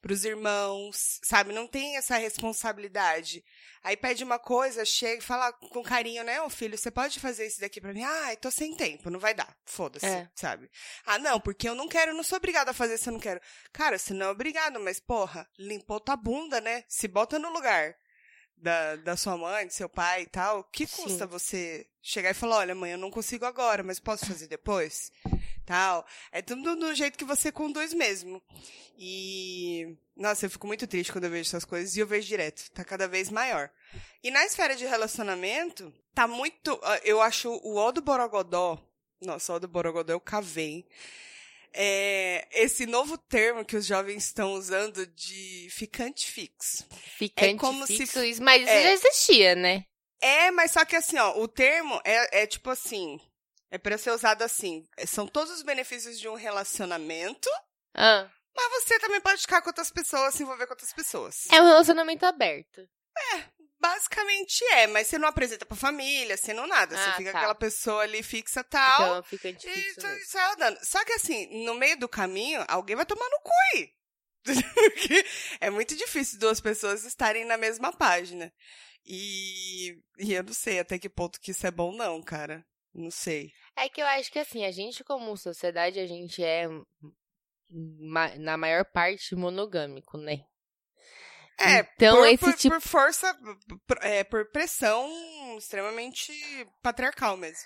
pros 0.04 0.22
irmãos, 0.26 1.18
sabe? 1.22 1.54
Não 1.54 1.66
tem 1.66 1.96
essa 1.96 2.18
responsabilidade. 2.18 3.42
Aí 3.82 3.96
pede 3.96 4.22
uma 4.22 4.38
coisa, 4.38 4.84
chega 4.84 5.18
e 5.22 5.24
fala 5.26 5.50
com 5.54 5.82
carinho, 5.82 6.22
né? 6.22 6.42
Ô 6.42 6.50
filho, 6.50 6.76
você 6.76 6.90
pode 6.90 7.18
fazer 7.18 7.46
isso 7.46 7.58
daqui 7.58 7.80
pra 7.80 7.94
mim? 7.94 8.02
Ai, 8.02 8.36
tô 8.36 8.50
sem 8.50 8.76
tempo, 8.76 9.08
não 9.08 9.18
vai 9.18 9.32
dar. 9.32 9.56
Foda-se, 9.64 10.04
É. 10.04 10.28
sabe? 10.34 10.70
Ah, 11.06 11.18
não, 11.18 11.40
porque 11.40 11.66
eu 11.66 11.74
não 11.74 11.88
quero, 11.88 12.10
eu 12.10 12.14
não 12.14 12.22
sou 12.22 12.36
obrigada 12.36 12.70
a 12.70 12.74
fazer 12.74 12.98
se 12.98 13.08
eu 13.08 13.14
não 13.14 13.20
quero. 13.20 13.40
Cara, 13.72 13.98
você 13.98 14.12
não 14.12 14.26
é 14.26 14.28
obrigado, 14.28 14.78
mas 14.78 15.00
porra, 15.00 15.48
limpou 15.58 15.98
tua 15.98 16.16
bunda, 16.16 16.60
né? 16.60 16.84
Se 16.86 17.08
bota 17.08 17.38
no 17.38 17.50
lugar 17.50 17.96
da, 18.58 18.96
da 18.96 19.16
sua 19.16 19.38
mãe, 19.38 19.66
do 19.66 19.72
seu 19.72 19.88
pai 19.88 20.24
e 20.24 20.26
tal. 20.26 20.64
Que 20.64 20.86
Sim. 20.86 21.02
custa 21.02 21.26
você 21.26 21.86
chegar 22.02 22.30
e 22.30 22.34
falar, 22.34 22.56
olha, 22.58 22.74
mãe, 22.74 22.92
eu 22.92 22.98
não 22.98 23.10
consigo 23.10 23.46
agora, 23.46 23.82
mas 23.82 23.98
posso 23.98 24.26
fazer 24.26 24.48
depois? 24.48 25.10
Tal. 25.66 26.07
É 26.31 26.42
tudo 26.42 26.77
do 26.77 26.94
jeito 26.94 27.16
que 27.18 27.24
você 27.24 27.50
conduz 27.50 27.92
mesmo. 27.94 28.42
E. 28.98 29.96
Nossa, 30.16 30.46
eu 30.46 30.50
fico 30.50 30.66
muito 30.66 30.87
triste 30.87 31.11
quando 31.12 31.24
eu 31.24 31.31
vejo 31.31 31.48
essas 31.48 31.64
coisas 31.64 31.96
e 31.96 32.00
eu 32.00 32.07
vejo 32.07 32.29
direto. 32.29 32.70
Tá 32.72 32.85
cada 32.85 33.09
vez 33.09 33.31
maior. 33.31 33.70
E 34.22 34.31
na 34.31 34.44
esfera 34.44 34.77
de 34.77 34.85
relacionamento, 34.87 35.92
tá 36.14 36.29
muito. 36.29 36.79
Eu 37.03 37.20
acho 37.20 37.50
o 37.50 37.77
O 37.79 37.92
do 37.92 38.00
Borogodó. 38.03 38.79
Nossa, 39.20 39.53
o 39.53 39.57
O 39.57 39.61
do 39.61 39.68
Borogodó 39.68 40.12
eu 40.12 40.20
cavei. 40.20 40.87
É, 41.77 42.46
esse 42.53 42.87
novo 42.87 43.18
termo 43.18 43.64
que 43.64 43.77
os 43.77 43.85
jovens 43.85 44.27
estão 44.27 44.53
usando 44.55 45.07
de 45.09 45.68
ficante 45.72 46.31
fixo. 46.31 46.87
Ficante 47.18 47.57
como 47.59 47.85
se 47.87 47.96
fixo, 47.96 48.20
f- 48.20 48.29
isso, 48.31 48.42
mas 48.42 48.62
isso 48.62 48.70
é. 48.70 48.83
já 48.85 48.92
existia, 48.92 49.55
né? 49.57 49.85
É, 50.20 50.50
mas 50.53 50.70
só 50.70 50.85
que 50.85 50.94
assim, 50.94 51.18
ó, 51.18 51.37
o 51.40 51.48
termo 51.48 52.00
é, 52.05 52.42
é 52.42 52.46
tipo 52.46 52.70
assim. 52.70 53.18
É 53.74 53.78
pra 53.78 53.98
ser 53.98 54.12
usado 54.12 54.42
assim. 54.42 54.87
São 55.06 55.26
todos 55.26 55.52
os 55.52 55.62
benefícios 55.62 56.20
de 56.20 56.28
um 56.28 56.34
relacionamento, 56.34 57.48
Ah, 57.94 58.30
mas 58.54 58.84
você 58.84 58.98
também 59.00 59.20
pode 59.20 59.40
ficar 59.40 59.60
com 59.62 59.68
outras 59.68 59.90
pessoas, 59.90 60.34
se 60.34 60.42
envolver 60.44 60.66
com 60.66 60.74
outras 60.74 60.92
pessoas. 60.92 61.46
é 61.50 61.60
um 61.60 61.66
relacionamento 61.66 62.24
aberto. 62.24 62.88
Basicamente 63.80 64.64
é, 64.72 64.87
mas 64.87 65.08
você 65.08 65.18
não 65.18 65.28
apresenta 65.28 65.66
pra 65.66 65.76
família, 65.76 66.37
você 66.37 66.54
não 66.54 66.66
nada. 66.66 66.96
Você 66.96 67.10
Ah, 67.10 67.14
fica 67.16 67.32
tá. 67.32 67.38
aquela 67.38 67.54
pessoa 67.54 68.02
ali 68.02 68.22
fixa 68.22 68.62
tal. 68.64 69.02
Então, 69.18 69.22
ficante 69.24 69.68
e 69.68 69.70
fixo 69.72 70.00
tu- 70.00 70.06
mesmo. 70.06 70.24
sai 70.26 70.52
andando. 70.52 70.78
Só 70.84 71.04
que 71.04 71.12
assim, 71.12 71.64
no 71.64 71.74
meio 71.74 71.98
do 71.98 72.08
caminho, 72.08 72.64
alguém 72.68 72.96
vai 72.96 73.04
tomar 73.04 73.28
no 73.28 73.40
cu 73.40 73.50
aí. 73.74 73.90
É 75.60 75.68
muito 75.70 75.94
difícil 75.96 76.38
duas 76.38 76.60
pessoas 76.60 77.04
estarem 77.04 77.44
na 77.44 77.56
mesma 77.56 77.92
página. 77.92 78.52
E, 79.04 79.98
e 80.18 80.32
eu 80.32 80.42
não 80.42 80.52
sei 80.54 80.78
até 80.78 80.98
que 80.98 81.08
ponto 81.10 81.40
que 81.40 81.50
isso 81.50 81.66
é 81.66 81.70
bom, 81.70 81.92
não, 81.94 82.22
cara. 82.22 82.64
Não 82.94 83.10
sei. 83.10 83.52
É 83.76 83.88
que 83.88 84.00
eu 84.00 84.06
acho 84.06 84.30
que 84.30 84.38
assim, 84.38 84.64
a 84.64 84.70
gente 84.70 85.02
como 85.04 85.37
sociedade, 85.37 85.98
a 85.98 86.06
gente 86.06 86.42
é 86.42 86.66
na 88.38 88.56
maior 88.56 88.84
parte 88.84 89.34
monogâmico, 89.34 90.16
né? 90.16 90.44
É, 91.58 91.80
Então, 91.94 92.16
por, 92.16 92.26
esse 92.26 92.38
por, 92.44 92.52
tipo- 92.54 92.74
por 92.74 92.80
força, 92.80 93.38
por, 93.87 93.98
é, 94.02 94.24
por 94.24 94.44
pressão 94.50 95.08
extremamente 95.56 96.32
patriarcal 96.82 97.37
mesmo. 97.37 97.64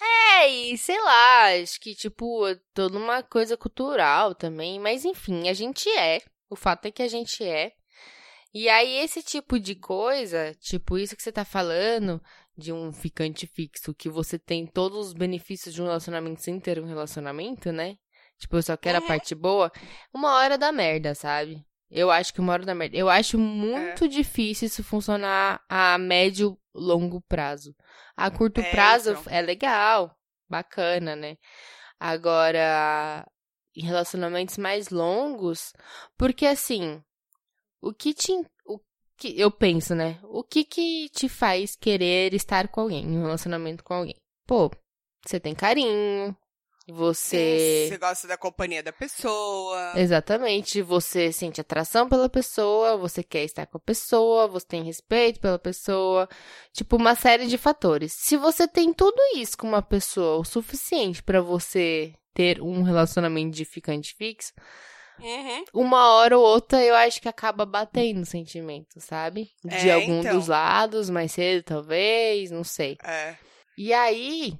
É, 0.00 0.48
e 0.48 0.76
sei 0.76 1.00
lá, 1.00 1.54
acho 1.62 1.80
que, 1.80 1.94
tipo, 1.94 2.42
toda 2.74 2.98
uma 2.98 3.22
coisa 3.22 3.56
cultural 3.56 4.34
também, 4.34 4.80
mas 4.80 5.04
enfim, 5.04 5.48
a 5.48 5.52
gente 5.52 5.88
é. 5.90 6.20
O 6.50 6.56
fato 6.56 6.86
é 6.86 6.90
que 6.90 7.02
a 7.02 7.08
gente 7.08 7.44
é. 7.44 7.72
E 8.52 8.68
aí, 8.68 8.98
esse 8.98 9.22
tipo 9.22 9.58
de 9.58 9.74
coisa, 9.76 10.54
tipo, 10.60 10.98
isso 10.98 11.16
que 11.16 11.22
você 11.22 11.32
tá 11.32 11.44
falando, 11.44 12.22
de 12.56 12.72
um 12.72 12.92
ficante 12.92 13.46
fixo, 13.46 13.94
que 13.94 14.08
você 14.08 14.38
tem 14.38 14.66
todos 14.66 15.08
os 15.08 15.12
benefícios 15.12 15.74
de 15.74 15.80
um 15.80 15.86
relacionamento 15.86 16.40
sem 16.42 16.58
ter 16.60 16.78
um 16.80 16.86
relacionamento, 16.86 17.72
né? 17.72 17.96
Tipo, 18.38 18.56
eu 18.56 18.62
só 18.62 18.76
quero 18.76 18.98
Uhum. 18.98 19.04
a 19.04 19.08
parte 19.08 19.34
boa, 19.34 19.72
uma 20.12 20.34
hora 20.36 20.58
da 20.58 20.70
merda, 20.72 21.14
sabe? 21.14 21.64
Eu 21.90 22.10
acho 22.10 22.32
que 22.32 22.40
uma 22.40 22.52
hora 22.54 22.64
da 22.64 22.74
merda. 22.74 22.96
Eu 22.96 23.08
acho 23.08 23.36
É. 23.36 23.40
muito 23.40 24.08
difícil 24.08 24.66
isso 24.66 24.82
funcionar 24.82 25.62
a 25.68 25.96
médio, 25.98 26.58
longo 26.74 27.20
prazo. 27.28 27.74
A 28.16 28.30
curto 28.30 28.60
É, 28.60 28.70
prazo 28.70 29.10
então. 29.12 29.24
é 29.32 29.40
legal, 29.42 30.16
bacana, 30.48 31.14
né? 31.14 31.36
Agora, 32.00 33.24
em 33.76 33.82
relacionamentos 33.84 34.58
mais 34.58 34.88
longos, 34.90 35.72
porque 36.18 36.44
assim, 36.46 37.02
o 37.80 37.92
que 37.92 38.12
te. 38.12 38.32
O 38.66 38.78
que, 39.22 39.40
eu 39.40 39.52
penso, 39.52 39.94
né? 39.94 40.18
O 40.24 40.42
que 40.42 40.64
que 40.64 41.08
te 41.10 41.28
faz 41.28 41.76
querer 41.76 42.34
estar 42.34 42.66
com 42.66 42.80
alguém, 42.80 43.04
em 43.04 43.18
um 43.18 43.22
relacionamento 43.22 43.84
com 43.84 43.94
alguém? 43.94 44.16
Pô, 44.44 44.68
você 45.24 45.38
tem 45.38 45.54
carinho, 45.54 46.36
você. 46.88 47.86
Você 47.88 47.98
gosta 47.98 48.26
da 48.26 48.36
companhia 48.36 48.82
da 48.82 48.92
pessoa. 48.92 49.92
Exatamente, 49.94 50.82
você 50.82 51.30
sente 51.30 51.60
atração 51.60 52.08
pela 52.08 52.28
pessoa, 52.28 52.96
você 52.96 53.22
quer 53.22 53.44
estar 53.44 53.64
com 53.66 53.78
a 53.78 53.80
pessoa, 53.80 54.48
você 54.48 54.66
tem 54.66 54.82
respeito 54.82 55.38
pela 55.38 55.58
pessoa, 55.58 56.28
tipo 56.72 56.96
uma 56.96 57.14
série 57.14 57.46
de 57.46 57.56
fatores. 57.56 58.12
Se 58.12 58.36
você 58.36 58.66
tem 58.66 58.92
tudo 58.92 59.20
isso 59.36 59.56
com 59.56 59.68
uma 59.68 59.82
pessoa 59.82 60.40
o 60.40 60.44
suficiente 60.44 61.22
pra 61.22 61.40
você 61.40 62.12
ter 62.34 62.60
um 62.60 62.82
relacionamento 62.82 63.54
de 63.54 63.64
ficante 63.64 64.16
fixo, 64.16 64.52
Uhum. 65.22 65.64
uma 65.74 66.08
hora 66.14 66.36
ou 66.36 66.44
outra 66.44 66.82
eu 66.82 66.94
acho 66.94 67.20
que 67.20 67.28
acaba 67.28 67.64
batendo 67.64 68.22
o 68.22 68.26
sentimento, 68.26 69.00
sabe? 69.00 69.50
De 69.64 69.88
É, 69.88 69.92
algum 69.94 70.20
então. 70.20 70.36
dos 70.36 70.48
lados, 70.48 71.08
mais 71.10 71.32
cedo 71.32 71.62
talvez, 71.62 72.50
não 72.50 72.64
sei. 72.64 72.96
É. 73.04 73.36
E 73.78 73.92
aí, 73.92 74.54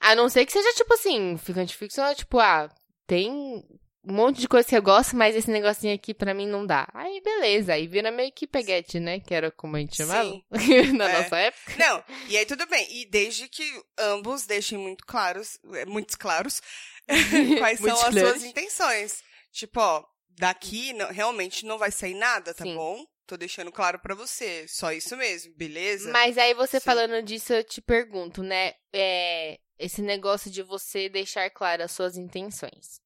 a 0.00 0.14
não 0.14 0.28
ser 0.28 0.44
que 0.46 0.52
seja 0.52 0.72
tipo 0.74 0.92
assim, 0.94 1.36
ficante 1.38 1.76
fixo, 1.76 2.00
é 2.00 2.14
tipo, 2.14 2.38
ah, 2.38 2.68
tem 3.06 3.30
um 3.30 4.12
monte 4.12 4.40
de 4.40 4.48
coisa 4.48 4.66
que 4.66 4.76
eu 4.76 4.82
gosto, 4.82 5.14
mas 5.16 5.34
esse 5.36 5.50
negocinho 5.50 5.94
aqui 5.94 6.14
pra 6.14 6.32
mim 6.32 6.46
não 6.46 6.64
dá. 6.64 6.88
Aí 6.94 7.20
beleza, 7.20 7.74
aí 7.74 7.86
vira 7.86 8.10
meio 8.10 8.32
que 8.32 8.46
peguete, 8.46 8.98
né? 8.98 9.20
Que 9.20 9.34
era 9.34 9.50
como 9.50 9.76
a 9.76 9.80
gente 9.80 9.96
chamava 9.96 10.30
Sim. 10.30 10.42
na 10.96 11.10
É. 11.10 11.22
nossa 11.22 11.36
época. 11.36 11.72
Não, 11.78 12.04
e 12.28 12.36
aí 12.36 12.46
tudo 12.46 12.66
bem. 12.66 12.86
E 12.90 13.06
desde 13.06 13.48
que 13.48 13.62
ambos 13.98 14.46
deixem 14.46 14.78
muito 14.78 15.04
claros, 15.06 15.58
é, 15.74 15.84
muitos 15.84 16.14
claros, 16.14 16.62
quais 17.58 17.80
são 17.80 18.06
as 18.06 18.14
suas 18.14 18.44
intenções. 18.44 19.22
Tipo, 19.52 19.80
ó, 19.80 20.04
daqui 20.38 20.92
não- 20.92 21.08
realmente 21.10 21.64
não 21.66 21.78
vai 21.78 21.90
sair 21.90 22.14
nada, 22.14 22.54
tá 22.54 22.64
Sim. 22.64 22.74
bom? 22.74 23.04
Tô 23.26 23.36
deixando 23.36 23.70
claro 23.70 23.98
pra 23.98 24.14
você. 24.14 24.66
Só 24.68 24.90
isso 24.92 25.16
mesmo, 25.16 25.52
beleza? 25.54 26.10
Mas 26.10 26.38
aí 26.38 26.54
você 26.54 26.80
Sim. 26.80 26.84
falando 26.84 27.22
disso, 27.22 27.52
eu 27.52 27.62
te 27.64 27.80
pergunto, 27.82 28.42
né? 28.42 28.74
É, 28.92 29.58
esse 29.78 30.00
negócio 30.00 30.50
de 30.50 30.62
você 30.62 31.08
deixar 31.08 31.50
claras 31.50 31.86
as 31.86 31.92
suas 31.92 32.16
intenções. 32.16 33.00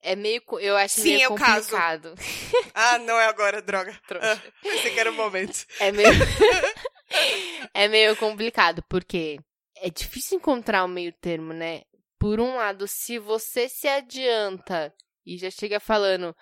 É 0.00 0.14
meio. 0.14 0.40
Eu 0.60 0.76
acho 0.76 1.00
Sim, 1.00 1.10
meio 1.10 1.22
é 1.22 1.28
o 1.28 1.34
caso. 1.34 1.68
complicado. 1.70 2.14
Ah, 2.80 2.96
não 2.98 3.18
é 3.18 3.26
agora, 3.26 3.60
droga. 3.60 3.92
Trouxa. 4.06 4.40
Ah, 4.46 4.52
pensei 4.62 4.92
que 4.94 5.00
era 5.00 5.10
o 5.10 5.14
momento. 5.14 5.66
É 5.80 5.90
meio. 5.90 6.08
é 7.74 7.88
meio 7.88 8.16
complicado, 8.16 8.82
porque 8.88 9.38
é 9.76 9.90
difícil 9.90 10.38
encontrar 10.38 10.84
o 10.84 10.88
meio 10.88 11.12
termo, 11.12 11.52
né? 11.52 11.82
Por 12.18 12.40
um 12.40 12.54
lado, 12.56 12.86
se 12.86 13.18
você 13.18 13.68
se 13.68 13.88
adianta 13.88 14.94
e 15.34 15.38
já 15.38 15.50
chega 15.50 15.78
falando. 15.80 16.34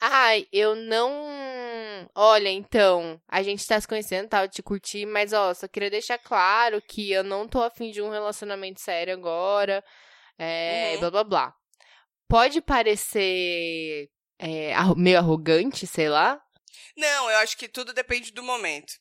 Ai, 0.00 0.46
eu 0.52 0.74
não. 0.74 2.08
Olha, 2.14 2.50
então, 2.50 3.20
a 3.28 3.42
gente 3.42 3.66
tá 3.66 3.80
se 3.80 3.88
conhecendo, 3.88 4.28
tal, 4.28 4.42
eu 4.44 4.50
te 4.50 4.62
curti, 4.62 5.06
mas 5.06 5.32
ó, 5.32 5.54
só 5.54 5.66
queria 5.66 5.88
deixar 5.90 6.18
claro 6.18 6.82
que 6.82 7.10
eu 7.10 7.24
não 7.24 7.48
tô 7.48 7.62
afim 7.62 7.90
de 7.90 8.02
um 8.02 8.10
relacionamento 8.10 8.80
sério 8.80 9.14
agora. 9.14 9.82
É, 10.38 10.92
Uhum. 10.94 11.00
blá 11.00 11.10
blá 11.10 11.24
blá. 11.24 11.54
Pode 12.28 12.60
parecer 12.60 14.08
é, 14.38 14.72
meio 14.96 15.18
arrogante, 15.18 15.86
sei 15.86 16.08
lá. 16.08 16.40
Não, 16.96 17.30
eu 17.30 17.38
acho 17.38 17.56
que 17.56 17.68
tudo 17.68 17.92
depende 17.92 18.32
do 18.32 18.42
momento. 18.42 18.92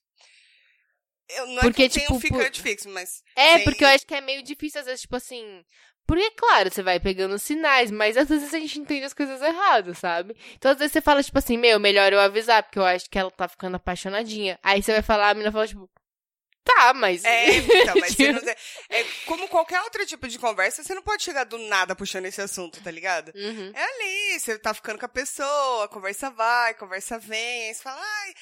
Eu, 1.27 1.47
não 1.47 1.61
Porque, 1.63 1.83
é 1.83 1.89
que 1.89 1.99
eu 1.99 2.01
tenho 2.05 2.17
um 2.17 2.21
tipo, 2.21 2.35
ficante 2.35 2.61
fixo, 2.61 2.87
mas 2.89 3.21
É, 3.35 3.57
Tem- 3.57 3.65
porque 3.65 3.83
eu 3.83 3.87
acho 3.89 4.05
que 4.05 4.13
é 4.13 4.21
meio 4.21 4.43
difícil, 4.43 4.79
às 4.79 4.85
vezes, 4.85 5.01
tipo 5.01 5.15
assim. 5.15 5.63
Porque, 6.05 6.31
claro, 6.31 6.71
você 6.71 6.83
vai 6.83 6.99
pegando 6.99 7.37
sinais, 7.39 7.89
mas 7.89 8.15
às 8.15 8.29
vezes 8.29 8.53
a 8.53 8.59
gente 8.59 8.79
entende 8.79 9.05
as 9.05 9.13
coisas 9.13 9.41
erradas, 9.41 9.97
sabe? 9.97 10.35
Então, 10.53 10.71
às 10.71 10.77
vezes 10.77 10.93
você 10.93 11.01
fala, 11.01 11.23
tipo 11.23 11.37
assim, 11.37 11.57
meu, 11.57 11.79
melhor 11.79 12.13
eu 12.13 12.19
avisar, 12.19 12.61
porque 12.63 12.77
eu 12.77 12.85
acho 12.85 13.09
que 13.09 13.17
ela 13.17 13.31
tá 13.31 13.47
ficando 13.47 13.75
apaixonadinha. 13.75 14.59
Aí 14.61 14.83
você 14.83 14.91
vai 14.93 15.01
falar, 15.01 15.29
a 15.29 15.33
menina 15.33 15.51
fala, 15.51 15.67
tipo, 15.67 15.89
tá, 16.63 16.93
mas. 16.93 17.23
É, 17.23 17.57
então, 17.57 17.95
mas 17.99 18.13
você 18.13 18.31
não, 18.33 18.41
é 18.89 19.03
como 19.25 19.47
qualquer 19.47 19.81
outro 19.81 20.05
tipo 20.05 20.27
de 20.27 20.37
conversa, 20.37 20.83
você 20.83 20.93
não 20.93 21.01
pode 21.01 21.23
chegar 21.23 21.43
do 21.43 21.57
nada 21.57 21.95
puxando 21.95 22.25
esse 22.25 22.41
assunto, 22.41 22.83
tá 22.83 22.91
ligado? 22.91 23.31
Uhum. 23.33 23.71
É 23.73 23.83
ali, 23.83 24.39
você 24.39 24.59
tá 24.59 24.73
ficando 24.75 24.99
com 24.99 25.05
a 25.05 25.09
pessoa, 25.09 25.85
a 25.85 25.87
conversa 25.87 26.29
vai, 26.29 26.71
a 26.71 26.75
conversa 26.75 27.17
vem, 27.17 27.69
aí 27.69 27.73
você 27.73 27.81
fala, 27.81 28.01
ai, 28.01 28.33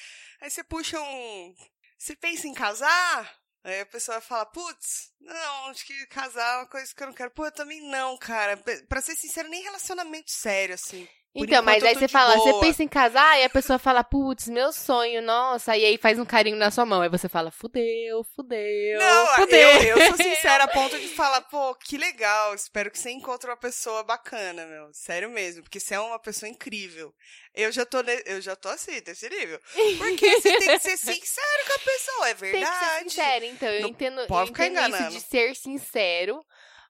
aí 0.42 0.50
você 0.50 0.62
puxa 0.62 1.00
um. 1.00 1.54
Você 1.98 2.14
pensa 2.14 2.46
em 2.46 2.52
casar? 2.52 3.43
Aí 3.64 3.80
a 3.80 3.86
pessoa 3.86 4.20
fala, 4.20 4.44
putz, 4.44 5.10
não, 5.18 5.70
acho 5.70 5.86
que 5.86 6.06
casar 6.06 6.56
é 6.56 6.58
uma 6.58 6.66
coisa 6.66 6.94
que 6.94 7.02
eu 7.02 7.06
não 7.06 7.14
quero. 7.14 7.30
Pô, 7.30 7.46
eu 7.46 7.52
também 7.52 7.80
não, 7.88 8.16
cara. 8.18 8.58
Pra 8.88 9.00
ser 9.00 9.16
sincero, 9.16 9.48
nem 9.48 9.62
relacionamento 9.62 10.30
sério, 10.30 10.74
assim. 10.74 11.08
Então, 11.34 11.62
mas 11.64 11.82
eu 11.82 11.88
aí 11.88 11.94
você 11.96 12.06
fala, 12.06 12.36
você 12.36 12.50
boa. 12.50 12.60
pensa 12.60 12.82
em 12.84 12.88
casar, 12.88 13.40
e 13.40 13.44
a 13.44 13.50
pessoa 13.50 13.76
fala, 13.78 14.04
putz, 14.04 14.48
meu 14.48 14.72
sonho, 14.72 15.20
nossa, 15.20 15.76
e 15.76 15.84
aí 15.84 15.98
faz 15.98 16.16
um 16.18 16.24
carinho 16.24 16.56
na 16.56 16.70
sua 16.70 16.86
mão. 16.86 17.02
Aí 17.02 17.08
você 17.08 17.28
fala, 17.28 17.50
fudeu, 17.50 18.22
fudeu, 18.36 18.98
Não, 19.00 19.26
fudeu. 19.34 19.58
eu, 19.82 19.96
eu 19.98 20.06
sou 20.08 20.16
sincera 20.16 20.64
a 20.64 20.68
ponto 20.72 20.96
de 20.98 21.08
falar, 21.08 21.40
pô, 21.42 21.74
que 21.74 21.98
legal, 21.98 22.54
espero 22.54 22.88
que 22.90 22.98
você 22.98 23.10
encontre 23.10 23.50
uma 23.50 23.56
pessoa 23.56 24.04
bacana, 24.04 24.64
meu. 24.66 24.88
Sério 24.92 25.28
mesmo, 25.28 25.62
porque 25.64 25.80
você 25.80 25.94
é 25.94 26.00
uma 26.00 26.20
pessoa 26.20 26.48
incrível. 26.48 27.12
Eu 27.52 27.70
já 27.72 27.84
tô, 27.84 27.98
eu 28.26 28.40
já 28.40 28.54
tô 28.56 28.68
assim, 28.68 29.00
desse 29.00 29.28
nível. 29.28 29.60
Porque 29.98 30.40
você 30.40 30.56
tem 30.58 30.68
que 30.68 30.78
ser 30.78 30.96
sincero 30.98 31.66
com 31.66 31.72
a 31.72 31.78
pessoa, 31.78 32.28
é 32.28 32.34
Tem 32.34 32.50
que 32.52 32.58
ser 32.58 32.58
verdade. 32.60 33.02
sincero, 33.10 33.44
então. 33.44 33.68
Eu 33.68 33.82
Não 33.82 33.88
entendo, 33.88 34.20
eu 34.20 34.26
pode 34.26 34.48
ficar 34.48 34.66
entendo 34.66 34.78
isso 34.88 34.88
enganando. 34.96 35.14
de 35.16 35.20
ser 35.20 35.56
sincero, 35.56 36.44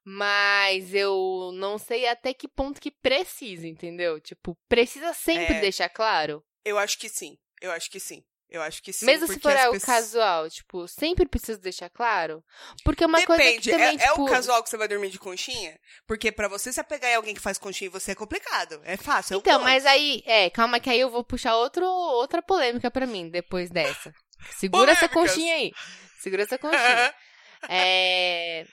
mas 0.04 0.94
eu 0.94 1.50
não 1.54 1.78
sei 1.78 2.06
até 2.06 2.34
que 2.34 2.46
ponto 2.46 2.80
que 2.80 2.90
precisa, 2.90 3.66
entendeu? 3.66 4.20
Tipo, 4.20 4.56
precisa 4.68 5.12
sempre 5.14 5.54
É. 5.56 5.60
deixar 5.60 5.88
claro. 5.88 6.44
Eu 6.64 6.78
acho 6.78 6.98
que 6.98 7.08
sim, 7.08 7.36
eu 7.60 7.70
acho 7.70 7.90
que 7.90 7.98
sim. 7.98 8.22
Eu 8.50 8.62
acho 8.62 8.80
que 8.84 8.92
sim. 8.92 9.04
Mesmo 9.04 9.26
se 9.26 9.40
for 9.40 9.56
algo 9.56 9.72
pessoas- 9.72 9.84
casual, 9.84 10.48
tipo, 10.48 10.86
sempre 10.86 11.26
precisa 11.26 11.58
deixar 11.58 11.88
claro. 11.90 12.44
Porque 12.84 13.02
é 13.02 13.06
uma 13.06 13.20
coisa 13.26 13.42
Depende, 13.42 13.62
que 13.62 13.70
também, 13.70 13.98
é, 13.98 14.04
é 14.04 14.08
tipo... 14.10 14.22
o 14.22 14.28
casual 14.28 14.62
que 14.62 14.70
você 14.70 14.76
vai 14.76 14.86
dormir 14.86 15.08
de 15.08 15.18
conchinha? 15.18 15.76
Porque 16.06 16.30
pra 16.30 16.46
você 16.46 16.72
se 16.72 16.78
apegar 16.78 17.10
em 17.10 17.14
alguém 17.16 17.34
que 17.34 17.40
faz 17.40 17.58
conchinha 17.58 17.90
você 17.90 18.12
é 18.12 18.14
complicado. 18.14 18.80
É 18.84 18.96
fácil, 18.96 19.34
é 19.34 19.38
Então, 19.38 19.54
ponto. 19.54 19.64
mas 19.64 19.84
aí, 19.86 20.22
é, 20.24 20.50
calma 20.50 20.78
que 20.78 20.88
aí 20.88 21.00
eu 21.00 21.10
vou 21.10 21.24
puxar 21.24 21.56
outro, 21.56 21.84
outra 21.84 22.40
polêmica 22.42 22.92
pra 22.92 23.06
mim 23.06 23.28
depois 23.28 23.70
dessa. 23.70 24.14
Segura 24.52 24.92
essa 24.92 25.08
conchinha 25.08 25.54
aí. 25.54 25.72
Segura 26.20 26.42
essa 26.44 26.58
conchinha. 26.58 27.14
É. 27.68 28.66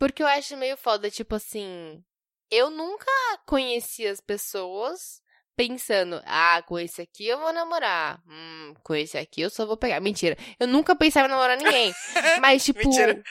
Porque 0.00 0.22
eu 0.22 0.26
acho 0.26 0.56
meio 0.56 0.78
foda, 0.78 1.10
tipo 1.10 1.34
assim. 1.34 2.02
Eu 2.50 2.70
nunca 2.70 3.12
conheci 3.46 4.06
as 4.06 4.18
pessoas 4.18 5.20
pensando, 5.54 6.22
ah, 6.24 6.62
com 6.66 6.78
esse 6.78 7.02
aqui 7.02 7.26
eu 7.26 7.38
vou 7.38 7.52
namorar. 7.52 8.18
Hum, 8.26 8.74
com 8.82 8.94
esse 8.94 9.18
aqui 9.18 9.42
eu 9.42 9.50
só 9.50 9.66
vou 9.66 9.76
pegar. 9.76 10.00
Mentira. 10.00 10.38
Eu 10.58 10.66
nunca 10.66 10.96
pensava 10.96 11.28
em 11.28 11.30
namorar 11.30 11.58
ninguém. 11.58 11.94
Mas, 12.40 12.64
tipo. 12.64 12.78
Mentira. 12.78 13.22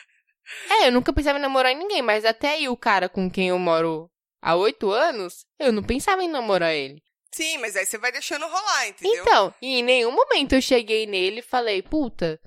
É, 0.69 0.88
eu 0.88 0.91
nunca 0.91 1.12
pensava 1.12 1.39
em 1.39 1.41
namorar 1.41 1.75
ninguém, 1.75 2.01
mas 2.01 2.25
até 2.25 2.53
aí 2.53 2.67
o 2.67 2.75
cara 2.75 3.08
com 3.08 3.29
quem 3.29 3.49
eu 3.49 3.60
moro 3.60 4.10
há 4.41 4.55
oito 4.55 4.89
anos, 4.89 5.45
eu 5.60 5.71
não 5.71 5.84
pensava 5.84 6.23
em 6.23 6.27
namorar 6.27 6.73
ele. 6.73 7.03
Sim, 7.32 7.60
mas 7.60 7.75
aí 7.75 7.86
você 7.86 7.99
vai 7.99 8.12
deixando 8.12 8.47
rolar, 8.47 8.88
entendeu? 8.88 9.21
Então, 9.21 9.53
e 9.62 9.77
em 9.77 9.84
nenhum 9.84 10.12
momento 10.12 10.53
eu 10.53 10.62
cheguei 10.62 11.05
nele 11.05 11.41
e 11.41 11.43
falei, 11.43 11.84
puta, 11.84 12.41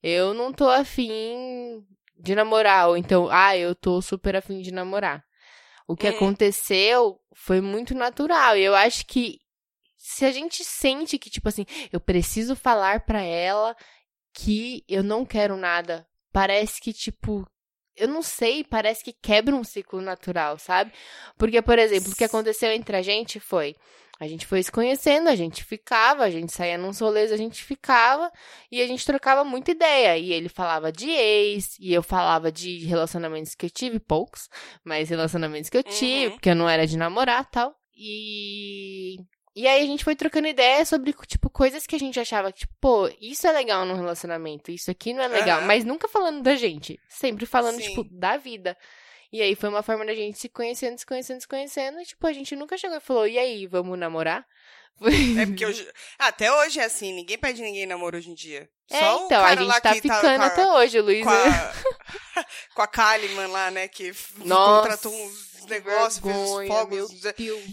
eu 0.00 0.32
não 0.32 0.52
tô 0.52 0.68
afim 0.68 1.84
de 2.20 2.34
namorar. 2.34 2.88
Ou 2.88 2.96
então, 2.96 3.28
ah, 3.30 3.56
eu 3.56 3.74
tô 3.74 4.00
super 4.02 4.36
afim 4.36 4.60
de 4.60 4.70
namorar. 4.72 5.24
O 5.88 5.96
que 5.96 6.06
Uhum. 6.06 6.14
aconteceu 6.14 7.18
foi 7.34 7.60
muito 7.60 7.94
natural. 7.94 8.56
E 8.56 8.62
eu 8.62 8.74
acho 8.74 9.06
que 9.06 9.38
se 9.96 10.24
a 10.24 10.32
gente 10.32 10.64
sente 10.64 11.18
que, 11.18 11.30
tipo 11.30 11.48
assim, 11.48 11.64
eu 11.92 12.00
preciso 12.00 12.54
falar 12.54 13.00
pra 13.00 13.22
ela 13.22 13.76
que 14.32 14.84
eu 14.88 15.02
não 15.02 15.24
quero 15.24 15.56
nada, 15.56 16.06
parece 16.32 16.80
que, 16.80 16.92
tipo, 16.92 17.46
eu 17.96 18.08
não 18.08 18.22
sei, 18.22 18.62
parece 18.64 19.02
que 19.04 19.12
quebra 19.12 19.54
um 19.54 19.64
ciclo 19.64 20.00
natural, 20.00 20.58
sabe? 20.58 20.92
Porque, 21.36 21.60
por 21.60 21.78
exemplo, 21.78 22.12
o 22.12 22.16
que 22.16 22.24
aconteceu 22.24 22.70
entre 22.70 22.96
a 22.96 23.02
gente 23.02 23.40
foi. 23.40 23.74
A 24.20 24.28
gente 24.28 24.46
foi 24.46 24.62
se 24.62 24.70
conhecendo, 24.70 25.28
a 25.30 25.34
gente 25.34 25.64
ficava, 25.64 26.24
a 26.24 26.30
gente 26.30 26.52
saía 26.52 26.76
num 26.76 26.90
rolês, 26.90 27.32
a 27.32 27.38
gente 27.38 27.64
ficava 27.64 28.30
e 28.70 28.82
a 28.82 28.86
gente 28.86 29.04
trocava 29.06 29.42
muita 29.44 29.70
ideia. 29.70 30.18
E 30.18 30.30
ele 30.30 30.50
falava 30.50 30.92
de 30.92 31.08
ex, 31.08 31.76
e 31.80 31.90
eu 31.94 32.02
falava 32.02 32.52
de 32.52 32.84
relacionamentos 32.84 33.54
que 33.54 33.64
eu 33.64 33.70
tive, 33.70 33.98
poucos, 33.98 34.50
mas 34.84 35.08
relacionamentos 35.08 35.70
que 35.70 35.76
eu 35.78 35.82
tive, 35.82 36.26
Uhum. 36.26 36.32
porque 36.32 36.50
eu 36.50 36.54
não 36.54 36.68
era 36.68 36.86
de 36.86 36.98
namorar 36.98 37.44
e 37.48 37.50
tal. 37.50 37.74
E. 37.96 39.16
E 39.56 39.66
aí 39.66 39.82
a 39.82 39.86
gente 39.86 40.04
foi 40.04 40.14
trocando 40.14 40.46
ideia 40.46 40.84
sobre, 40.84 41.12
tipo, 41.26 41.50
coisas 41.50 41.84
que 41.86 41.96
a 41.96 41.98
gente 41.98 42.20
achava 42.20 42.52
que, 42.52 42.60
tipo, 42.60 42.72
pô, 42.80 43.10
isso 43.20 43.46
é 43.46 43.52
legal 43.52 43.84
num 43.84 43.96
relacionamento, 43.96 44.70
isso 44.70 44.90
aqui 44.90 45.12
não 45.12 45.22
é 45.22 45.28
legal. 45.28 45.58
Aham. 45.58 45.66
Mas 45.66 45.84
nunca 45.84 46.06
falando 46.06 46.40
da 46.42 46.54
gente. 46.54 47.00
Sempre 47.08 47.46
falando, 47.46 47.80
Sim. 47.80 47.88
tipo, 47.88 48.04
da 48.12 48.36
vida. 48.36 48.76
E 49.32 49.40
aí 49.40 49.54
foi 49.54 49.68
uma 49.68 49.82
forma 49.82 50.04
da 50.04 50.14
gente 50.14 50.38
se 50.38 50.48
conhecendo, 50.48 50.98
se 50.98 51.06
conhecendo, 51.06 51.40
se 51.40 51.48
conhecendo. 51.48 52.00
E, 52.00 52.04
tipo, 52.04 52.26
a 52.26 52.32
gente 52.32 52.56
nunca 52.56 52.76
chegou 52.76 52.96
e 52.96 53.00
falou, 53.00 53.26
e 53.26 53.38
aí, 53.38 53.66
vamos 53.66 53.98
namorar? 53.98 54.44
É 55.40 55.46
porque 55.46 55.64
hoje. 55.64 55.88
Até 56.18 56.52
hoje 56.52 56.78
é 56.78 56.84
assim, 56.84 57.12
ninguém 57.12 57.38
pede 57.38 57.62
ninguém 57.62 57.86
namoro 57.86 58.18
hoje 58.18 58.30
em 58.30 58.34
dia. 58.34 58.68
É, 58.90 58.98
Só 59.00 59.22
o 59.22 59.26
então, 59.26 59.44
a 59.44 59.54
gente 59.54 59.66
lá 59.66 59.80
tá 59.80 59.94
que 59.94 60.02
ficando 60.02 60.20
com 60.20 60.42
a, 60.42 60.46
até 60.46 60.66
hoje, 60.66 61.00
Luiz. 61.00 61.24
com 61.24 61.30
a, 61.30 62.44
com 62.74 62.82
a 62.82 62.86
Kalimann 62.86 63.46
lá, 63.46 63.70
né? 63.70 63.88
Que 63.88 64.12
Nossa, 64.38 64.82
contratou 64.82 65.14
uns 65.14 65.49
negócios, 65.66 66.18
fez 66.18 66.36
os 66.36 66.56
vergonha, 66.56 66.68
fogos. 66.68 67.10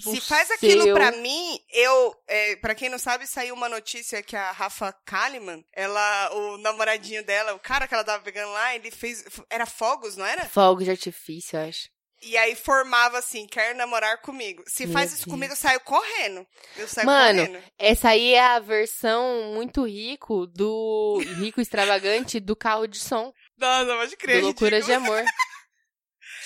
Se 0.04 0.22
faz 0.22 0.52
aquilo 0.52 0.84
céu. 0.84 0.96
pra 0.96 1.12
mim, 1.12 1.60
eu. 1.72 2.16
É, 2.28 2.56
pra 2.58 2.76
quem 2.76 2.90
não 2.90 3.00
sabe, 3.00 3.28
saiu 3.28 3.54
uma 3.54 3.70
notícia 3.70 4.22
que 4.24 4.36
a 4.36 4.52
Rafa 4.52 4.94
Kalimann, 5.06 5.64
ela, 5.74 6.34
o 6.34 6.58
namoradinho 6.58 7.24
dela, 7.24 7.54
o 7.54 7.60
cara 7.60 7.88
que 7.88 7.94
ela 7.94 8.04
tava 8.04 8.24
pegando 8.24 8.52
lá, 8.52 8.76
ele 8.76 8.92
fez. 8.92 9.24
Era 9.50 9.66
fogos, 9.66 10.16
não 10.16 10.26
era? 10.26 10.46
Fogo 10.50 10.84
de 10.84 10.92
artifício, 10.92 11.58
eu 11.58 11.68
acho. 11.68 11.90
E 12.22 12.36
aí 12.36 12.56
formava 12.56 13.20
assim, 13.20 13.46
quer 13.46 13.76
namorar 13.76 14.18
comigo. 14.22 14.64
Se 14.66 14.86
Meu 14.86 14.94
faz 14.94 15.14
isso 15.14 15.26
Deus. 15.26 15.34
comigo, 15.36 15.54
eu 15.54 15.58
saio 15.58 15.80
correndo. 15.82 16.48
Eu 16.76 16.88
saio 16.88 17.06
Mano, 17.06 17.46
correndo. 17.46 17.64
Essa 17.78 18.10
aí 18.10 18.34
é 18.34 18.44
a 18.44 18.60
versão 18.60 19.54
muito 19.54 19.86
rico 19.86 20.48
do. 20.48 21.22
rico 21.38 21.62
extravagante 21.62 22.40
do 22.40 22.56
carro 22.56 22.88
de 22.88 22.98
som. 22.98 23.32
Nossa, 23.58 23.96
pode 23.96 24.18
crer. 24.18 24.42
do 24.42 24.48
Loucuras 24.48 24.86
de. 24.86 24.94
Amor. 24.94 25.24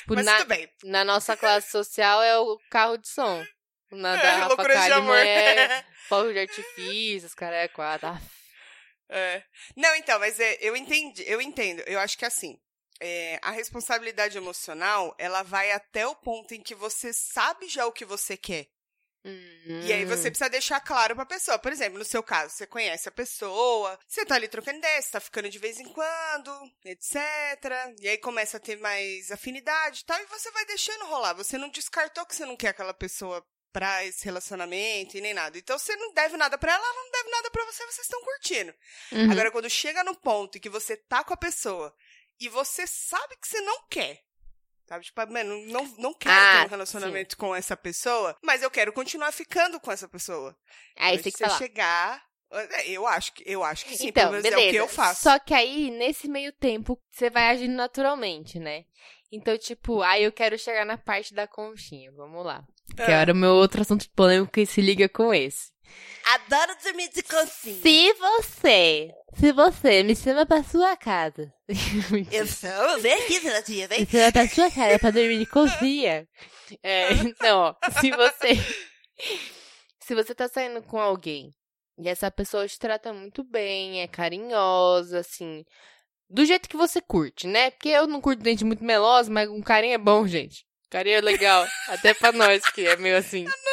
Tipo, 0.01 0.15
Mas 0.15 0.25
na, 0.25 0.37
tudo 0.37 0.47
bem. 0.47 0.69
na 0.83 1.03
nossa 1.05 1.35
classe 1.37 1.71
social 1.71 2.21
é 2.21 2.37
o 2.39 2.59
carro 2.69 2.97
de 2.97 3.07
som. 3.07 3.43
Na 3.91 4.15
da 4.15 4.21
É, 4.23 4.31
Rafa 4.35 4.47
loucuras 4.49 4.85
de 4.85 4.91
amor. 4.93 5.17
é 5.17 5.85
fogo 6.07 6.31
de 6.31 6.39
artifício, 6.39 7.27
os 7.27 7.33
caras 7.33 7.59
é 7.59 7.67
quatro. 7.67 8.07
Ah, 8.07 8.21
É. 9.09 9.43
Não, 9.75 9.93
então, 9.95 10.17
mas 10.19 10.39
é, 10.39 10.57
eu 10.61 10.75
entendi, 10.75 11.23
eu 11.27 11.41
entendo. 11.41 11.81
Eu 11.81 11.99
acho 11.99 12.17
que 12.17 12.23
assim, 12.25 12.57
é, 13.01 13.37
a 13.41 13.51
responsabilidade 13.51 14.37
emocional, 14.37 15.13
ela 15.17 15.43
vai 15.43 15.71
até 15.71 16.07
o 16.07 16.15
ponto 16.15 16.53
em 16.53 16.61
que 16.61 16.73
você 16.73 17.11
sabe 17.11 17.67
já 17.67 17.85
o 17.85 17.91
que 17.91 18.05
você 18.05 18.37
quer. 18.37 18.67
E 19.23 19.93
aí 19.93 20.05
hum. 20.05 20.07
você 20.07 20.29
precisa 20.31 20.49
deixar 20.49 20.79
claro 20.79 21.15
pra 21.15 21.25
pessoa. 21.25 21.59
Por 21.59 21.71
exemplo, 21.71 21.99
no 21.99 22.05
seu 22.05 22.23
caso, 22.23 22.53
você 22.53 22.65
conhece 22.65 23.07
a 23.07 23.11
pessoa, 23.11 23.99
você 24.07 24.25
tá 24.25 24.35
ali 24.35 24.47
trocando 24.47 24.79
ideia, 24.79 25.01
você 25.01 25.11
tá 25.11 25.19
ficando 25.19 25.49
de 25.49 25.59
vez 25.59 25.79
em 25.79 25.85
quando, 25.85 26.71
etc. 26.85 27.15
E 27.99 28.09
aí 28.09 28.17
começa 28.17 28.57
a 28.57 28.59
ter 28.59 28.77
mais 28.79 29.31
afinidade 29.31 30.01
e 30.01 30.05
tal, 30.05 30.19
e 30.19 30.25
você 30.25 30.49
vai 30.51 30.65
deixando 30.65 31.05
rolar. 31.05 31.33
Você 31.33 31.57
não 31.57 31.69
descartou 31.69 32.25
que 32.25 32.35
você 32.35 32.45
não 32.45 32.57
quer 32.57 32.69
aquela 32.69 32.93
pessoa 32.93 33.45
pra 33.71 34.03
esse 34.05 34.25
relacionamento 34.25 35.17
e 35.17 35.21
nem 35.21 35.33
nada. 35.33 35.57
Então 35.57 35.77
você 35.77 35.95
não 35.95 36.13
deve 36.13 36.35
nada 36.37 36.57
pra 36.57 36.73
ela, 36.73 36.83
ela 36.83 37.03
não 37.03 37.11
deve 37.11 37.29
nada 37.29 37.51
pra 37.51 37.65
você, 37.65 37.85
vocês 37.85 38.05
estão 38.05 38.21
curtindo. 38.21 38.73
Uhum. 39.11 39.31
Agora, 39.31 39.51
quando 39.51 39.69
chega 39.69 40.03
no 40.03 40.15
ponto 40.15 40.57
em 40.57 40.61
que 40.61 40.69
você 40.69 40.97
tá 40.97 41.23
com 41.23 41.33
a 41.33 41.37
pessoa 41.37 41.95
e 42.39 42.49
você 42.49 42.85
sabe 42.87 43.37
que 43.37 43.47
você 43.47 43.61
não 43.61 43.83
quer. 43.87 44.23
Sabe? 44.91 45.05
Tipo, 45.05 45.25
mano, 45.31 45.65
não, 45.67 45.85
não 45.97 46.13
quero 46.13 46.35
Ah, 46.35 46.59
ter 46.59 46.65
um 46.65 46.69
relacionamento 46.69 47.37
com 47.37 47.55
essa 47.55 47.77
pessoa, 47.77 48.35
mas 48.43 48.61
eu 48.61 48.69
quero 48.69 48.91
continuar 48.91 49.31
ficando 49.31 49.79
com 49.79 49.89
essa 49.89 50.05
pessoa. 50.05 50.53
Aí 50.97 51.13
Antes 51.15 51.23
você 51.23 51.23
tem 51.23 51.31
que 51.31 51.37
de 51.37 51.45
falar. 51.45 51.57
chegar. 51.57 52.23
é, 52.51 52.89
Eu 52.89 53.07
acho 53.07 53.33
que, 53.33 53.43
eu 53.49 53.63
acho 53.63 53.85
que 53.85 53.95
sim, 53.95 54.09
então, 54.09 54.23
pelo 54.23 54.31
menos 54.33 54.43
beleza. 54.49 54.61
é 54.61 54.67
o 54.67 54.71
que 54.71 54.75
eu 54.77 54.87
faço. 54.89 55.21
Só 55.23 55.39
que 55.39 55.53
aí, 55.53 55.89
nesse 55.91 56.27
meio 56.27 56.51
tempo, 56.51 56.99
você 57.09 57.29
vai 57.29 57.43
agindo 57.51 57.73
naturalmente, 57.73 58.59
né? 58.59 58.83
Então, 59.31 59.57
tipo, 59.57 60.01
aí 60.01 60.25
eu 60.25 60.31
quero 60.33 60.59
chegar 60.59 60.85
na 60.85 60.97
parte 60.97 61.33
da 61.33 61.47
conchinha. 61.47 62.11
Vamos 62.11 62.45
lá. 62.45 62.61
Que 62.93 63.03
Ah. 63.03 63.21
era 63.21 63.31
o 63.31 63.35
meu 63.35 63.51
outro 63.51 63.79
assunto 63.81 64.09
polêmico 64.13 64.51
que 64.51 64.65
se 64.65 64.81
liga 64.81 65.07
com 65.07 65.33
esse. 65.33 65.70
Adoro 66.25 66.77
dormir 66.83 67.09
de 67.09 67.23
conchinha. 67.23 67.81
Se 67.81 68.13
você, 68.13 69.11
se 69.37 69.51
você 69.51 70.03
me 70.03 70.15
chama 70.15 70.45
pra 70.45 70.63
sua 70.63 70.95
casa. 70.95 71.51
Eu 72.31 72.45
sou, 72.47 72.99
vem 72.99 73.13
aqui, 73.13 73.39
Renatinha, 73.39 73.87
vem. 73.87 74.01
Me 74.01 74.05
chama 74.05 74.31
pra 74.31 74.47
sua 74.47 74.69
casa 74.69 74.99
pra 74.99 75.11
dormir 75.11 75.39
de 75.39 75.45
cozinha. 75.47 76.27
É, 76.83 77.13
então, 77.13 77.59
ó, 77.59 77.75
se 77.99 78.11
você. 78.11 78.49
Se 79.99 80.15
você 80.15 80.35
tá 80.35 80.47
saindo 80.47 80.81
com 80.83 80.99
alguém 80.99 81.53
e 81.97 82.07
essa 82.07 82.29
pessoa 82.31 82.67
te 82.67 82.77
trata 82.77 83.13
muito 83.13 83.43
bem, 83.43 84.01
é 84.01 84.07
carinhosa, 84.07 85.19
assim. 85.19 85.63
Do 86.29 86.45
jeito 86.45 86.69
que 86.69 86.77
você 86.77 87.01
curte, 87.01 87.47
né? 87.47 87.71
Porque 87.71 87.89
eu 87.89 88.07
não 88.07 88.21
curto 88.21 88.41
dente 88.41 88.63
muito 88.63 88.83
meloso, 88.83 89.31
mas 89.31 89.49
um 89.49 89.61
carinho 89.61 89.93
é 89.95 89.97
bom, 89.97 90.25
gente. 90.25 90.65
Carinho 90.89 91.17
é 91.17 91.21
legal. 91.21 91.65
Até 91.87 92.13
pra 92.13 92.31
nós, 92.31 92.63
que 92.71 92.85
é 92.85 92.95
meio 92.97 93.17
assim. 93.17 93.45
Não 93.47 93.53
muito, 93.53 93.55
mas 93.55 93.70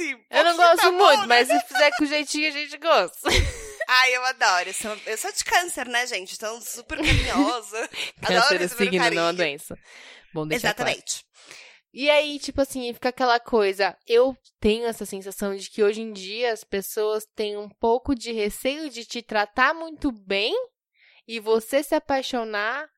assim. 0.00 0.24
Eu 0.30 0.44
não 0.44 0.56
gosto 0.56 0.76
tá 0.76 0.90
bom, 0.90 0.96
muito, 0.96 1.20
né? 1.20 1.26
mas 1.26 1.48
se 1.48 1.60
fizer 1.60 1.90
com 1.96 2.06
jeitinho, 2.06 2.48
a 2.48 2.50
gente 2.52 2.76
gosta. 2.78 3.28
Ai, 3.88 4.16
eu 4.16 4.24
adoro. 4.24 4.68
Eu 4.68 4.74
sou, 4.74 4.96
eu 5.06 5.18
sou 5.18 5.32
de 5.32 5.44
câncer, 5.44 5.86
né, 5.88 6.06
gente? 6.06 6.34
Então, 6.34 6.60
super 6.60 6.96
carinhosa. 6.96 7.78
adoro 8.22 8.42
Câncer 8.42 8.62
é 8.62 8.68
signo, 8.68 8.98
carinho. 8.98 9.20
não 9.20 9.28
a 9.28 9.32
doença. 9.32 9.76
Bom, 10.32 10.42
claro. 10.42 10.54
Exatamente. 10.54 11.24
E 11.92 12.08
aí, 12.08 12.38
tipo 12.38 12.60
assim, 12.60 12.92
fica 12.94 13.08
aquela 13.08 13.40
coisa. 13.40 13.96
Eu 14.06 14.36
tenho 14.60 14.86
essa 14.86 15.04
sensação 15.04 15.56
de 15.56 15.68
que 15.68 15.82
hoje 15.82 16.02
em 16.02 16.12
dia 16.12 16.52
as 16.52 16.62
pessoas 16.62 17.24
têm 17.34 17.56
um 17.56 17.68
pouco 17.68 18.14
de 18.14 18.30
receio 18.30 18.88
de 18.88 19.04
te 19.04 19.22
tratar 19.22 19.74
muito 19.74 20.12
bem 20.12 20.54
e 21.26 21.40
você 21.40 21.82
se 21.82 21.94
apaixonar. 21.94 22.88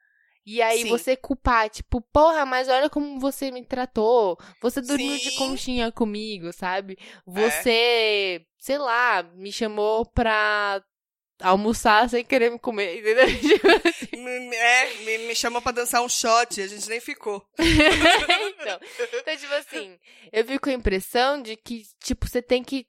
E 0.44 0.60
aí 0.60 0.82
Sim. 0.82 0.88
você 0.88 1.16
culpar, 1.16 1.70
tipo, 1.70 2.00
porra, 2.00 2.44
mas 2.44 2.68
olha 2.68 2.90
como 2.90 3.20
você 3.20 3.50
me 3.52 3.64
tratou. 3.64 4.36
Você 4.60 4.80
dormiu 4.80 5.16
de 5.16 5.30
Sim. 5.30 5.34
É. 5.34 5.38
conchinha 5.38 5.92
comigo, 5.92 6.52
sabe? 6.52 6.98
Você, 7.26 8.44
sei 8.58 8.78
lá, 8.78 9.22
me 9.34 9.52
chamou 9.52 10.04
pra 10.06 10.82
almoçar 11.40 12.08
sem 12.08 12.24
querer 12.24 12.50
me 12.50 12.58
comer, 12.58 12.98
entendeu? 13.00 13.26
Tipo 13.38 13.88
assim. 13.88 14.16
Me- 14.22 14.56
É, 14.56 14.94
me, 15.04 15.18
me 15.28 15.34
chamou 15.34 15.60
pra 15.62 15.72
dançar 15.72 16.02
um 16.02 16.08
shot 16.08 16.58
e 16.60 16.62
a 16.62 16.66
gente 16.66 16.88
nem 16.88 17.00
ficou. 17.00 17.44
então, 17.58 18.80
então, 19.00 19.36
tipo 19.36 19.54
assim, 19.54 19.98
eu 20.32 20.44
fico 20.44 20.64
com 20.64 20.70
a 20.70 20.74
impressão 20.74 21.40
de 21.42 21.56
que, 21.56 21.82
tipo, 22.02 22.28
você 22.28 22.40
tem 22.42 22.62
que 22.62 22.86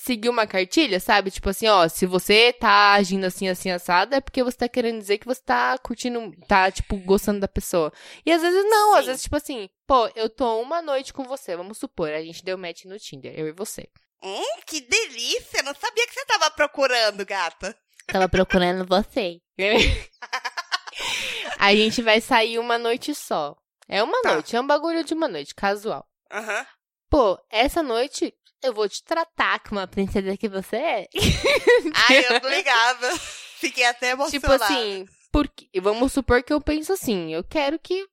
seguir 0.00 0.28
uma 0.28 0.46
cartilha, 0.46 1.00
sabe? 1.00 1.30
Tipo 1.30 1.50
assim, 1.50 1.66
ó, 1.68 1.88
se 1.88 2.06
você 2.06 2.52
tá 2.52 2.92
agindo 2.92 3.24
assim, 3.26 3.48
assim, 3.48 3.70
assado, 3.70 4.14
é 4.14 4.20
porque 4.20 4.42
você 4.42 4.56
tá 4.56 4.68
querendo 4.68 4.98
dizer 4.98 5.18
que 5.18 5.26
você 5.26 5.42
tá 5.42 5.76
curtindo, 5.78 6.32
tá, 6.46 6.70
tipo, 6.70 6.96
gostando 6.98 7.40
da 7.40 7.48
pessoa. 7.48 7.92
E 8.24 8.32
às 8.32 8.40
vezes 8.42 8.64
não, 8.70 8.94
às 8.94 9.00
Sim. 9.00 9.06
vezes, 9.06 9.22
tipo 9.24 9.36
assim, 9.36 9.68
pô, 9.86 10.08
eu 10.14 10.30
tô 10.30 10.60
uma 10.60 10.80
noite 10.80 11.12
com 11.12 11.24
você, 11.24 11.56
vamos 11.56 11.78
supor, 11.78 12.10
a 12.10 12.22
gente 12.22 12.44
deu 12.44 12.56
match 12.56 12.84
no 12.84 12.98
Tinder, 12.98 13.34
eu 13.38 13.48
e 13.48 13.52
você. 13.52 13.88
Hum, 14.22 14.60
que 14.66 14.80
delícia! 14.80 15.62
Não 15.62 15.74
sabia 15.74 16.06
que 16.06 16.14
você 16.14 16.24
tava 16.26 16.50
procurando, 16.50 17.24
gata. 17.26 17.76
Tava 18.06 18.28
procurando 18.28 18.86
você. 18.86 19.40
a 21.58 21.74
gente 21.74 22.02
vai 22.02 22.20
sair 22.20 22.58
uma 22.58 22.78
noite 22.78 23.14
só. 23.14 23.56
É 23.88 24.02
uma 24.02 24.20
Tá. 24.22 24.32
noite, 24.34 24.54
é 24.56 24.60
um 24.60 24.66
bagulho 24.66 25.04
de 25.04 25.14
uma 25.14 25.28
noite, 25.28 25.54
casual. 25.54 26.06
Aham. 26.30 26.66
Pô, 27.10 27.38
essa 27.50 27.82
noite 27.82 28.34
eu 28.62 28.72
vou 28.74 28.88
te 28.88 29.02
tratar 29.04 29.60
como 29.60 29.80
a 29.80 29.86
princesa 29.86 30.36
que 30.36 30.48
você 30.48 30.76
é. 30.76 31.06
Ai, 32.08 32.24
eu 32.28 32.40
tô 32.40 32.48
ligada. 32.48 33.16
Fiquei 33.58 33.84
até 33.84 34.10
tipo 34.30 34.46
emocionada. 34.46 34.64
assim, 34.64 35.06
porque 35.32 35.68
vamos 35.80 36.12
supor 36.12 36.42
que 36.42 36.52
eu 36.52 36.60
penso 36.60 36.92
assim, 36.92 37.34
eu 37.34 37.42
quero 37.44 37.78
que 37.78 38.06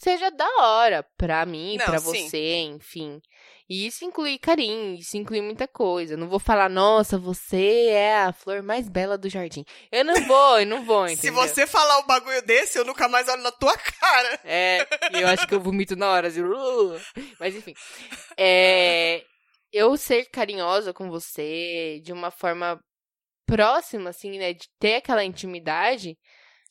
seja 0.00 0.30
da 0.30 0.46
hora 0.58 1.06
pra 1.16 1.46
mim, 1.46 1.76
Não, 1.78 1.86
pra 1.86 1.98
sim. 1.98 2.28
você, 2.28 2.58
enfim. 2.62 3.20
E 3.70 3.86
isso 3.86 4.04
inclui 4.04 4.38
carinho, 4.38 4.96
isso 4.98 5.16
inclui 5.16 5.40
muita 5.40 5.66
coisa. 5.66 6.12
Eu 6.12 6.18
não 6.18 6.28
vou 6.28 6.38
falar, 6.38 6.68
nossa, 6.68 7.16
você 7.16 7.86
é 7.88 8.16
a 8.18 8.32
flor 8.32 8.62
mais 8.62 8.88
bela 8.90 9.16
do 9.16 9.30
jardim. 9.30 9.64
Eu 9.90 10.04
não 10.04 10.14
vou, 10.26 10.60
eu 10.60 10.66
não 10.66 10.84
vou, 10.84 11.06
Se 11.08 11.14
entendeu? 11.14 11.34
você 11.40 11.66
falar 11.66 11.98
um 12.00 12.06
bagulho 12.06 12.42
desse, 12.42 12.78
eu 12.78 12.84
nunca 12.84 13.08
mais 13.08 13.26
olho 13.28 13.42
na 13.42 13.50
tua 13.52 13.74
cara. 13.78 14.40
É, 14.44 14.86
e 15.14 15.20
eu 15.22 15.28
acho 15.28 15.46
que 15.46 15.54
eu 15.54 15.60
vomito 15.60 15.96
na 15.96 16.10
hora, 16.10 16.28
assim, 16.28 16.42
"Uh". 16.42 17.00
mas 17.40 17.54
enfim. 17.56 17.72
É, 18.36 19.24
eu 19.74 19.96
ser 19.96 20.26
carinhosa 20.30 20.92
com 20.92 21.10
você 21.10 22.00
de 22.04 22.12
uma 22.12 22.30
forma 22.30 22.80
próxima, 23.46 24.10
assim, 24.10 24.38
né, 24.38 24.54
de 24.54 24.68
ter 24.78 24.96
aquela 24.96 25.24
intimidade 25.24 26.16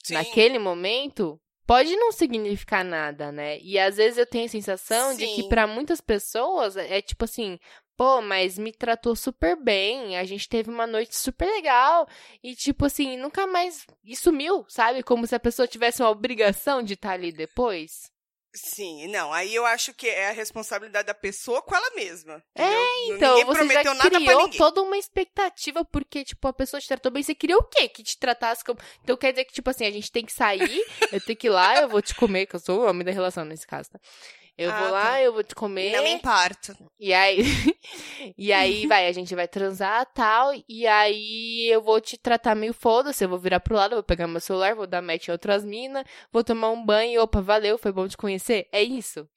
Sim. 0.03 0.13
naquele 0.13 0.57
momento, 0.57 1.39
pode 1.67 1.95
não 1.95 2.11
significar 2.11 2.83
nada, 2.83 3.31
né? 3.31 3.59
E 3.59 3.77
às 3.77 3.97
vezes 3.97 4.17
eu 4.17 4.25
tenho 4.25 4.45
a 4.45 4.49
sensação 4.49 5.15
de 5.15 5.25
que 5.27 5.43
Sim. 5.43 5.49
pra 5.49 5.67
muitas 5.67 6.01
pessoas 6.01 6.75
é 6.75 7.01
tipo 7.01 7.25
assim, 7.25 7.59
pô, 7.95 8.21
mas 8.21 8.57
me 8.57 8.71
tratou 8.71 9.15
super 9.15 9.55
bem, 9.55 10.17
a 10.17 10.23
gente 10.23 10.49
teve 10.49 10.69
uma 10.69 10.87
noite 10.87 11.15
super 11.15 11.45
legal 11.45 12.07
e 12.43 12.55
tipo 12.55 12.85
assim, 12.85 13.17
nunca 13.17 13.45
mais 13.45 13.85
e 14.03 14.15
sumiu, 14.15 14.65
sabe? 14.67 15.03
Como 15.03 15.27
se 15.27 15.35
a 15.35 15.39
pessoa 15.39 15.67
tivesse 15.67 16.01
uma 16.01 16.09
obrigação 16.09 16.81
de 16.81 16.93
estar 16.93 17.11
ali 17.11 17.31
depois. 17.31 18.12
Sim, 18.55 19.07
não. 19.07 19.33
Aí 19.33 19.53
eu 19.53 19.65
acho 19.65 19.93
que 19.93 20.07
é 20.07 20.29
a 20.29 20.33
responsabilidade 20.33 21.07
da 21.07 21.13
pessoa 21.13 21.61
com 21.61 21.75
ela 21.75 21.89
mesma. 21.95 22.43
É, 22.53 22.63
entendeu? 23.05 23.15
Então, 23.15 23.29
ninguém 23.31 23.45
você 23.45 23.57
prometeu 23.57 23.95
já 23.95 24.09
criou 24.09 24.49
toda 24.49 24.81
uma 24.83 24.97
expectativa 24.97 25.83
porque, 25.83 26.23
tipo, 26.23 26.47
a 26.47 26.53
pessoa 26.53 26.79
te 26.79 26.87
tratou 26.87 27.11
bem. 27.11 27.23
Você 27.23 27.33
queria 27.33 27.57
o 27.57 27.63
quê? 27.63 27.89
Que 27.89 28.03
te 28.03 28.17
tratasse 28.17 28.63
como... 28.63 28.79
Então, 29.03 29.17
quer 29.17 29.31
dizer 29.31 29.45
que, 29.45 29.53
tipo 29.53 29.69
assim, 29.69 29.85
a 29.85 29.91
gente 29.91 30.11
tem 30.11 30.23
que 30.23 30.31
sair, 30.31 30.85
eu 31.11 31.19
tenho 31.19 31.37
que 31.37 31.47
ir 31.47 31.49
lá, 31.49 31.81
eu 31.81 31.89
vou 31.89 32.01
te 32.01 32.13
comer, 32.13 32.45
que 32.45 32.55
eu 32.55 32.59
sou 32.59 32.81
o 32.81 32.87
homem 32.87 33.03
da 33.03 33.11
relação 33.11 33.43
nesse 33.43 33.65
caso, 33.65 33.89
tá? 33.89 33.99
Eu 34.57 34.69
Ah, 34.71 34.79
vou 34.79 34.91
lá, 34.91 35.01
tá. 35.13 35.21
eu 35.21 35.33
vou 35.33 35.43
te 35.43 35.55
comer. 35.55 35.91
Não 35.91 36.03
me 36.03 36.11
importa. 36.11 36.77
E 36.99 37.11
aí, 37.13 37.37
e 38.37 38.53
aí 38.53 38.85
vai, 38.87 39.07
a 39.07 39.11
gente 39.11 39.33
vai 39.33 39.47
transar 39.47 40.05
tal, 40.13 40.51
e 40.69 40.85
aí 40.85 41.67
eu 41.73 41.81
vou 41.81 41.99
te 41.99 42.17
tratar 42.17 42.53
meio 42.53 42.73
foda-se, 42.73 43.23
eu 43.25 43.29
vou 43.29 43.39
virar 43.39 43.59
pro 43.59 43.75
lado, 43.75 43.93
eu 43.93 43.97
vou 43.97 44.03
pegar 44.03 44.27
meu 44.27 44.39
celular, 44.39 44.75
vou 44.75 44.85
dar 44.85 45.01
match 45.01 45.27
em 45.27 45.31
outras 45.31 45.63
minas, 45.65 46.03
vou 46.31 46.43
tomar 46.43 46.69
um 46.69 46.85
banho, 46.85 47.21
opa, 47.23 47.41
valeu, 47.41 47.77
foi 47.79 47.91
bom 47.91 48.07
te 48.07 48.15
conhecer. 48.15 48.67
É 48.71 48.83
isso. 48.83 49.27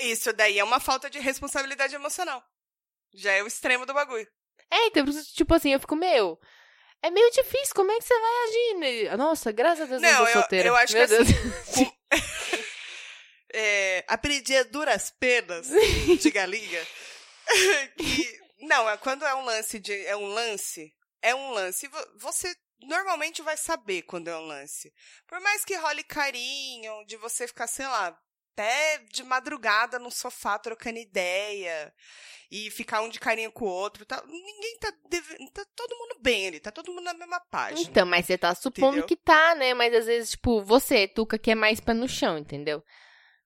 Isso 0.00 0.32
daí 0.32 0.58
é 0.58 0.64
uma 0.64 0.78
falta 0.80 1.10
de 1.10 1.18
responsabilidade 1.18 1.94
emocional. 1.94 2.42
Já 3.12 3.32
é 3.32 3.42
o 3.42 3.46
extremo 3.46 3.84
do 3.86 3.94
bagulho. 3.94 4.26
É, 4.70 4.86
então, 4.86 5.04
tipo 5.34 5.54
assim, 5.54 5.72
eu 5.72 5.80
fico, 5.80 5.94
meu, 5.96 6.38
é 7.02 7.10
meio 7.10 7.30
difícil, 7.32 7.74
como 7.74 7.90
é 7.92 7.98
que 7.98 8.04
você 8.04 8.14
vai 8.18 8.30
agir? 8.44 9.16
Nossa, 9.16 9.52
graças 9.52 9.82
a 9.82 9.86
Deus 9.86 10.02
eu 10.02 10.10
Não, 10.10 10.10
não 10.10 10.18
sou 10.18 10.26
eu- 10.28 10.32
solteira. 10.40 10.68
eu 10.68 10.76
acho 10.76 10.92
meu 10.94 11.06
que 11.08 11.14
assim, 11.14 11.32
Deus. 11.32 11.92
É, 13.56 14.04
aprendi 14.08 14.56
a 14.56 14.64
duras 14.64 15.10
penas 15.18 15.68
de 16.20 16.30
galinha. 16.30 16.84
que, 17.96 18.40
não, 18.66 18.88
é 18.90 18.96
quando 18.96 19.24
é 19.24 19.34
um 19.34 19.44
lance 19.44 19.78
de. 19.78 19.92
É 20.06 20.16
um 20.16 20.26
lance. 20.26 20.92
É 21.22 21.34
um 21.34 21.52
lance. 21.52 21.86
Vo- 21.88 22.08
Você 22.18 22.54
normalmente 22.82 23.42
vai 23.42 23.56
saber 23.56 24.02
quando 24.02 24.28
é 24.28 24.36
um 24.36 24.46
lance. 24.46 24.92
Por 25.26 25.40
mais 25.40 25.64
que 25.64 25.76
role 25.76 26.02
carinho, 26.04 27.04
de 27.06 27.16
você 27.16 27.46
ficar, 27.46 27.66
sei 27.66 27.86
lá, 27.86 28.18
até 28.52 28.98
de 29.10 29.22
madrugada 29.22 29.98
no 29.98 30.10
sofá 30.10 30.58
trocando 30.58 30.98
ideia. 30.98 31.92
E 32.50 32.70
ficar 32.70 33.00
um 33.00 33.08
de 33.08 33.18
carinho 33.18 33.50
com 33.50 33.64
o 33.64 33.68
outro. 33.68 34.04
Tá, 34.04 34.22
ninguém 34.26 34.78
tá, 34.78 34.92
deve- 35.08 35.50
tá 35.50 35.64
todo 35.74 35.96
mundo 35.96 36.16
bem 36.20 36.46
ali, 36.48 36.60
tá 36.60 36.70
todo 36.70 36.90
mundo 36.92 37.02
na 37.04 37.14
mesma 37.14 37.40
página. 37.50 37.80
Então, 37.88 38.06
mas 38.06 38.26
você 38.26 38.36
tá 38.38 38.54
supondo 38.54 38.98
Entendeu? 38.98 39.06
que 39.06 39.16
tá, 39.16 39.54
né? 39.54 39.74
Mas 39.74 39.92
às 39.94 40.06
vezes, 40.06 40.30
tipo, 40.32 40.62
você, 40.62 41.08
Tuca, 41.08 41.38
que 41.38 41.50
é 41.50 41.54
mais 41.54 41.80
pé 41.80 41.94
no 41.94 42.08
chão, 42.08 42.36
entendeu? 42.38 42.84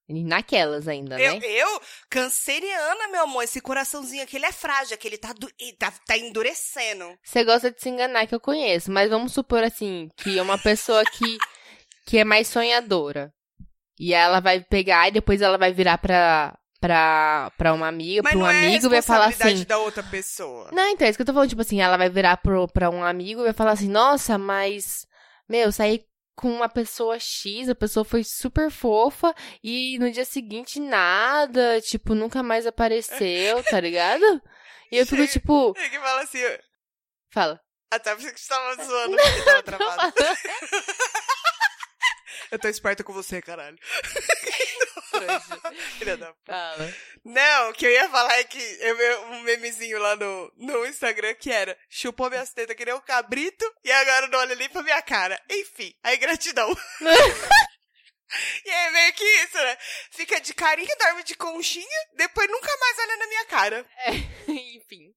Naquelas 0.09 0.89
ainda, 0.89 1.21
Eu, 1.21 1.35
né? 1.35 1.41
eu, 1.43 1.83
canceriana, 2.09 3.09
meu 3.09 3.25
amor, 3.25 3.43
esse 3.43 3.61
coraçãozinho 3.61 4.23
aqui, 4.23 4.37
ele 4.37 4.47
é 4.47 4.53
frágil, 4.53 4.95
aqui, 4.95 5.07
ele 5.07 5.19
tá, 5.19 5.35
ele 5.61 5.73
tá, 5.75 5.93
tá 6.07 6.17
endurecendo. 6.17 7.05
Você 7.23 7.45
gosta 7.45 7.71
de 7.71 7.81
se 7.81 7.91
enganar, 7.91 8.27
que 8.27 8.35
eu 8.35 8.41
conheço. 8.41 8.91
Mas 8.91 9.11
vamos 9.11 9.33
supor, 9.33 9.63
assim, 9.63 10.09
que 10.17 10.39
é 10.39 10.43
uma 10.43 10.57
pessoa 10.57 11.05
que, 11.05 11.37
que 12.07 12.17
é 12.17 12.25
mais 12.25 12.49
sonhadora. 12.49 13.33
E 14.01 14.15
ela 14.15 14.41
vai 14.41 14.61
pegar 14.61 15.09
e 15.09 15.13
depois 15.13 15.43
ela 15.43 15.59
vai 15.59 15.73
virar 15.75 15.99
pra, 15.99 16.57
pra, 16.81 17.53
pra 17.59 17.75
uma 17.75 17.89
amiga, 17.89 18.23
Mas 18.23 18.33
pra 18.33 18.39
um 18.39 18.43
não 18.45 18.51
é 18.51 18.67
amigo 18.67 18.87
e 18.87 18.89
vai 18.89 19.03
falar 19.03 19.27
responsabilidade 19.27 19.61
assim... 19.61 19.69
da 19.69 19.79
outra 19.79 20.03
pessoa. 20.03 20.71
Não, 20.73 20.89
então, 20.89 21.07
é 21.07 21.11
isso 21.11 21.19
que 21.19 21.23
eu 21.23 21.27
tô 21.27 21.35
falando, 21.35 21.51
tipo 21.51 21.61
assim, 21.61 21.81
ela 21.81 21.97
vai 21.97 22.09
virar 22.09 22.37
pro, 22.39 22.67
pra 22.69 22.89
um 22.89 23.05
amigo 23.05 23.41
e 23.41 23.45
vai 23.45 23.53
falar 23.53 23.73
assim, 23.73 23.89
nossa, 23.89 24.39
mas, 24.39 25.05
meu, 25.49 25.71
saí 25.73 26.03
com 26.39 26.53
uma 26.55 26.69
pessoa 26.69 27.19
X, 27.19 27.69
a 27.69 27.75
pessoa 27.75 28.05
foi 28.05 28.23
super 28.23 28.71
fofa 28.71 29.35
e 29.61 29.99
no 29.99 30.09
dia 30.09 30.25
seguinte 30.25 30.79
nada, 30.79 31.81
tipo, 31.81 32.15
nunca 32.15 32.45
mais 32.45 32.65
apareceu, 32.65 33.61
tá 33.65 33.81
ligado? 33.81 34.41
E 34.93 34.99
eu 34.99 35.05
fico 35.05 35.27
tipo, 35.27 35.75
Ele 35.77 35.91
que 35.91 35.99
fala 35.99 36.23
assim, 36.23 36.39
fala. 37.33 37.61
até 37.91 38.15
porque 38.15 38.39
você 38.39 38.49
tava 38.49 38.77
zoando 38.87 39.17
porque 39.17 39.43
tava 39.43 39.63
travado. 39.65 40.15
Eu 42.53 42.59
tô 42.59 42.69
esperta 42.69 43.03
com 43.03 43.13
você, 43.13 43.43
caralho. 43.43 43.77
Filha 45.99 46.17
da. 46.17 46.35
Não, 47.25 47.71
o 47.71 47.73
que 47.73 47.87
eu 47.87 47.91
ia 47.91 48.09
falar 48.09 48.39
é 48.39 48.45
que 48.45 48.59
eu 48.59 48.97
vi 48.97 49.15
um 49.27 49.41
memezinho 49.43 49.99
lá 49.99 50.17
no, 50.17 50.53
no 50.57 50.87
Instagram 50.87 51.35
que 51.35 51.51
era 51.51 51.77
chupou 51.89 52.31
minhas 52.31 52.53
tetas 52.53 52.77
que 52.77 52.85
nem 52.85 52.95
um 52.95 53.01
cabrito 53.01 53.65
e 53.85 53.93
agora 53.93 54.29
não 54.29 54.39
olha 54.39 54.55
nem 54.55 54.69
pra 54.69 54.83
minha 54.83 55.03
cara. 55.03 55.41
Enfim, 55.51 55.95
aí 56.03 56.17
gratidão. 56.17 56.71
e 58.65 58.71
é 58.71 58.91
meio 58.91 59.13
que 59.15 59.25
isso, 59.25 59.57
né? 59.57 59.77
Fica 60.11 60.41
de 60.41 60.55
carinho, 60.55 60.97
dorme 60.99 61.23
de 61.23 61.35
conchinha, 61.35 62.07
depois 62.15 62.49
nunca 62.49 62.71
mais 62.79 62.99
olha 62.99 63.17
na 63.17 63.27
minha 63.27 63.45
cara. 63.47 63.87
Enfim. 64.49 65.15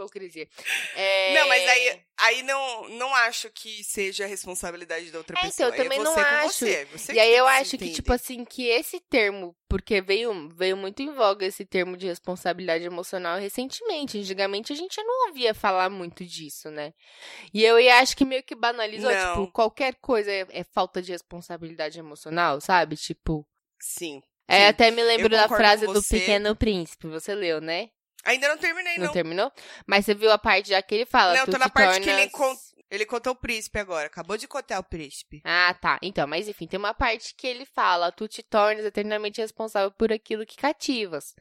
Hipocrisia. 0.00 0.48
É... 0.94 1.34
Não, 1.34 1.48
mas 1.48 1.68
aí, 1.68 2.00
aí 2.18 2.42
não, 2.42 2.88
não 2.90 3.14
acho 3.14 3.50
que 3.50 3.84
seja 3.84 4.24
a 4.24 4.26
responsabilidade 4.26 5.10
da 5.10 5.18
outra 5.18 5.38
É, 5.38 5.42
pessoa. 5.42 5.68
então, 5.68 5.78
eu 5.78 5.82
também 5.82 5.98
é 5.98 6.02
não 6.02 6.16
acho. 6.18 6.52
você, 6.54 6.70
é 6.70 6.84
você 6.86 7.12
E 7.12 7.18
aí 7.18 7.36
eu 7.36 7.46
acho 7.46 7.76
que, 7.76 7.92
tipo 7.92 8.12
assim, 8.12 8.44
que 8.44 8.66
esse 8.66 9.00
termo, 9.00 9.54
porque 9.68 10.00
veio, 10.00 10.48
veio 10.50 10.76
muito 10.76 11.02
em 11.02 11.12
voga 11.12 11.44
esse 11.44 11.64
termo 11.64 11.96
de 11.96 12.06
responsabilidade 12.06 12.84
emocional 12.84 13.38
recentemente. 13.38 14.18
Antigamente 14.18 14.72
a 14.72 14.76
gente 14.76 15.02
não 15.02 15.28
ouvia 15.28 15.54
falar 15.54 15.90
muito 15.90 16.24
disso, 16.24 16.70
né? 16.70 16.92
E 17.52 17.62
eu 17.62 17.76
acho 17.94 18.16
que 18.16 18.24
meio 18.24 18.42
que 18.42 18.54
banalizou, 18.54 19.10
Não. 19.10 19.34
tipo, 19.34 19.52
qualquer 19.52 19.94
coisa 19.96 20.30
é, 20.30 20.46
é 20.50 20.64
falta 20.64 21.02
de 21.02 21.12
responsabilidade 21.12 21.98
emocional, 21.98 22.60
sabe? 22.60 22.96
Tipo. 22.96 23.46
Sim. 23.78 24.22
É, 24.48 24.66
até 24.66 24.90
me 24.90 25.02
lembro 25.02 25.28
da 25.28 25.46
frase 25.46 25.86
do. 25.86 26.02
Pequeno 26.02 26.56
Príncipe, 26.56 27.06
você 27.06 27.34
leu, 27.34 27.60
né? 27.60 27.90
Ainda 28.24 28.48
não 28.48 28.58
terminei, 28.58 28.98
Não, 28.98 29.06
não. 29.06 29.12
terminou? 29.12 29.52
Mas 29.86 30.04
você 30.04 30.14
viu 30.14 30.30
a 30.30 30.38
parte 30.38 30.68
já 30.70 30.82
que 30.82 30.94
ele 30.94 31.06
fala. 31.06 31.34
Não, 31.34 31.46
tô 31.46 31.58
na 31.58 31.68
te 31.68 31.72
parte 31.72 32.00
que 32.00 32.10
ele, 32.10 32.28
tornas- 32.28 32.32
con- 32.32 32.80
ele 32.90 33.06
contou 33.06 33.32
o 33.32 33.36
príncipe 33.36 33.78
agora. 33.78 34.06
Acabou 34.06 34.36
de 34.36 34.46
contar 34.46 34.78
o 34.78 34.84
príncipe. 34.84 35.40
Ah, 35.44 35.74
tá. 35.80 35.98
Então, 36.02 36.26
mas 36.26 36.46
enfim, 36.48 36.66
tem 36.66 36.78
uma 36.78 36.92
parte 36.94 37.34
que 37.34 37.46
ele 37.46 37.64
fala: 37.64 38.12
tu 38.12 38.28
te 38.28 38.42
tornas 38.42 38.84
eternamente 38.84 39.40
responsável 39.40 39.90
por 39.90 40.12
aquilo 40.12 40.44
que 40.44 40.56
cativas. 40.56 41.34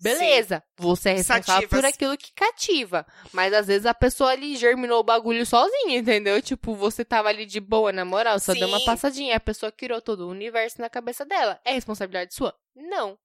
Beleza, 0.00 0.64
você 0.76 1.10
é 1.10 1.12
responsável 1.12 1.68
por 1.68 1.76
Sativas. 1.76 1.94
aquilo 1.94 2.16
que 2.18 2.32
cativa. 2.32 3.06
Mas 3.32 3.52
às 3.52 3.68
vezes 3.68 3.86
a 3.86 3.94
pessoa 3.94 4.32
ali 4.32 4.56
germinou 4.56 4.98
o 4.98 5.04
bagulho 5.04 5.46
sozinha, 5.46 5.96
entendeu? 5.98 6.42
Tipo, 6.42 6.74
você 6.74 7.04
tava 7.04 7.28
ali 7.28 7.46
de 7.46 7.60
boa, 7.60 7.92
na 7.92 8.04
moral, 8.04 8.40
só 8.40 8.52
deu 8.52 8.66
uma 8.66 8.80
Sim. 8.80 8.84
passadinha. 8.84 9.36
A 9.36 9.40
pessoa 9.40 9.70
criou 9.70 10.00
todo 10.00 10.26
o 10.26 10.30
universo 10.30 10.80
na 10.80 10.90
cabeça 10.90 11.24
dela. 11.24 11.60
É 11.64 11.72
responsabilidade 11.72 12.34
sua? 12.34 12.52
Não. 12.74 13.16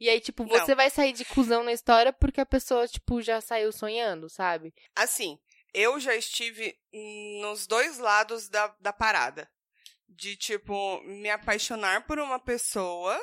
E 0.00 0.08
aí, 0.08 0.20
tipo, 0.20 0.44
Não. 0.44 0.50
você 0.50 0.74
vai 0.74 0.90
sair 0.90 1.12
de 1.12 1.24
cuzão 1.24 1.62
na 1.62 1.72
história 1.72 2.12
porque 2.12 2.40
a 2.40 2.46
pessoa, 2.46 2.86
tipo, 2.86 3.22
já 3.22 3.40
saiu 3.40 3.72
sonhando, 3.72 4.28
sabe? 4.28 4.74
Assim, 4.94 5.38
eu 5.72 5.98
já 5.98 6.14
estive 6.14 6.76
nos 7.40 7.66
dois 7.66 7.98
lados 7.98 8.48
da, 8.48 8.68
da 8.80 8.92
parada. 8.92 9.50
De, 10.08 10.36
tipo, 10.36 11.00
me 11.02 11.30
apaixonar 11.30 12.06
por 12.06 12.18
uma 12.18 12.38
pessoa 12.38 13.20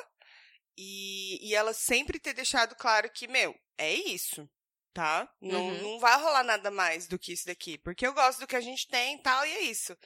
e, 0.76 1.38
e 1.48 1.54
ela 1.54 1.72
sempre 1.72 2.18
ter 2.18 2.34
deixado 2.34 2.74
claro 2.74 3.10
que, 3.10 3.28
meu, 3.28 3.54
é 3.78 3.92
isso, 3.92 4.48
tá? 4.92 5.28
Não, 5.40 5.60
Uhum. 5.60 5.82
não 5.82 5.98
vai 6.00 6.20
rolar 6.20 6.44
nada 6.44 6.70
mais 6.70 7.06
do 7.06 7.18
que 7.18 7.32
isso 7.32 7.46
daqui. 7.46 7.78
Porque 7.78 8.06
eu 8.06 8.12
gosto 8.12 8.40
do 8.40 8.46
que 8.46 8.56
a 8.56 8.60
gente 8.60 8.86
tem 8.88 9.16
e 9.16 9.18
tal, 9.18 9.44
e 9.46 9.50
é 9.52 9.60
isso. 9.62 9.96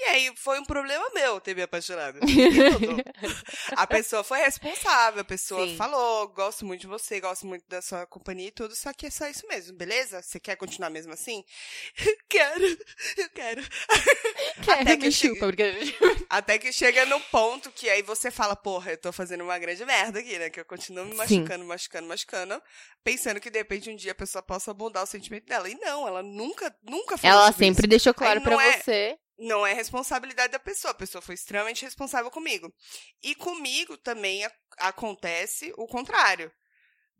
E 0.00 0.02
aí 0.04 0.32
foi 0.36 0.60
um 0.60 0.64
problema 0.64 1.10
meu 1.12 1.40
ter 1.40 1.56
me 1.56 1.62
apaixonado. 1.62 2.20
A 3.76 3.86
pessoa 3.86 4.22
foi 4.22 4.38
responsável, 4.38 5.20
a 5.22 5.24
pessoa 5.24 5.66
Sim. 5.66 5.76
falou, 5.76 6.28
gosto 6.28 6.64
muito 6.64 6.82
de 6.82 6.86
você, 6.86 7.20
gosto 7.20 7.46
muito 7.46 7.64
da 7.68 7.82
sua 7.82 8.06
companhia 8.06 8.48
e 8.48 8.52
tudo, 8.52 8.74
só 8.76 8.92
que 8.92 9.06
é 9.06 9.10
só 9.10 9.26
isso 9.28 9.46
mesmo, 9.48 9.76
beleza? 9.76 10.22
Você 10.22 10.38
quer 10.38 10.56
continuar 10.56 10.90
mesmo 10.90 11.12
assim? 11.12 11.44
quero, 12.28 12.64
eu 13.16 13.30
quero. 13.30 13.62
Quer, 14.64 14.80
Até 14.82 14.96
que 14.96 15.10
chupa, 15.10 15.46
porque... 15.46 15.96
Até 16.28 16.58
que 16.58 16.72
chega 16.72 17.06
no 17.06 17.20
ponto 17.20 17.70
que 17.70 17.88
aí 17.88 18.02
você 18.02 18.30
fala, 18.30 18.54
porra, 18.56 18.92
eu 18.92 18.98
tô 18.98 19.12
fazendo 19.12 19.44
uma 19.44 19.58
grande 19.58 19.84
merda 19.84 20.18
aqui, 20.20 20.38
né? 20.38 20.50
Que 20.50 20.60
eu 20.60 20.64
continuo 20.64 21.04
me 21.04 21.12
Sim. 21.12 21.16
machucando, 21.42 21.64
machucando, 21.64 22.08
machucando, 22.08 22.62
pensando 23.04 23.40
que 23.40 23.50
de 23.50 23.58
repente 23.58 23.88
um 23.90 23.96
dia 23.96 24.12
a 24.12 24.14
pessoa 24.14 24.27
possa 24.42 24.74
mudar 24.74 25.02
o 25.02 25.06
sentimento 25.06 25.46
dela. 25.46 25.68
E 25.68 25.74
não, 25.76 26.06
ela 26.06 26.22
nunca, 26.22 26.74
nunca 26.82 27.16
falou 27.16 27.42
Ela 27.42 27.52
sempre 27.52 27.82
isso. 27.82 27.88
deixou 27.88 28.14
claro 28.14 28.38
Aí 28.38 28.44
pra 28.44 28.52
não 28.54 28.60
é- 28.60 28.78
você. 28.80 29.18
não 29.38 29.66
é 29.66 29.72
responsabilidade 29.72 30.52
da 30.52 30.58
pessoa. 30.58 30.90
A 30.92 30.94
pessoa 30.94 31.22
foi 31.22 31.34
extremamente 31.34 31.84
responsável 31.84 32.30
comigo. 32.30 32.72
E 33.22 33.34
comigo 33.34 33.96
também 33.96 34.44
a- 34.44 34.52
acontece 34.78 35.72
o 35.76 35.86
contrário. 35.86 36.52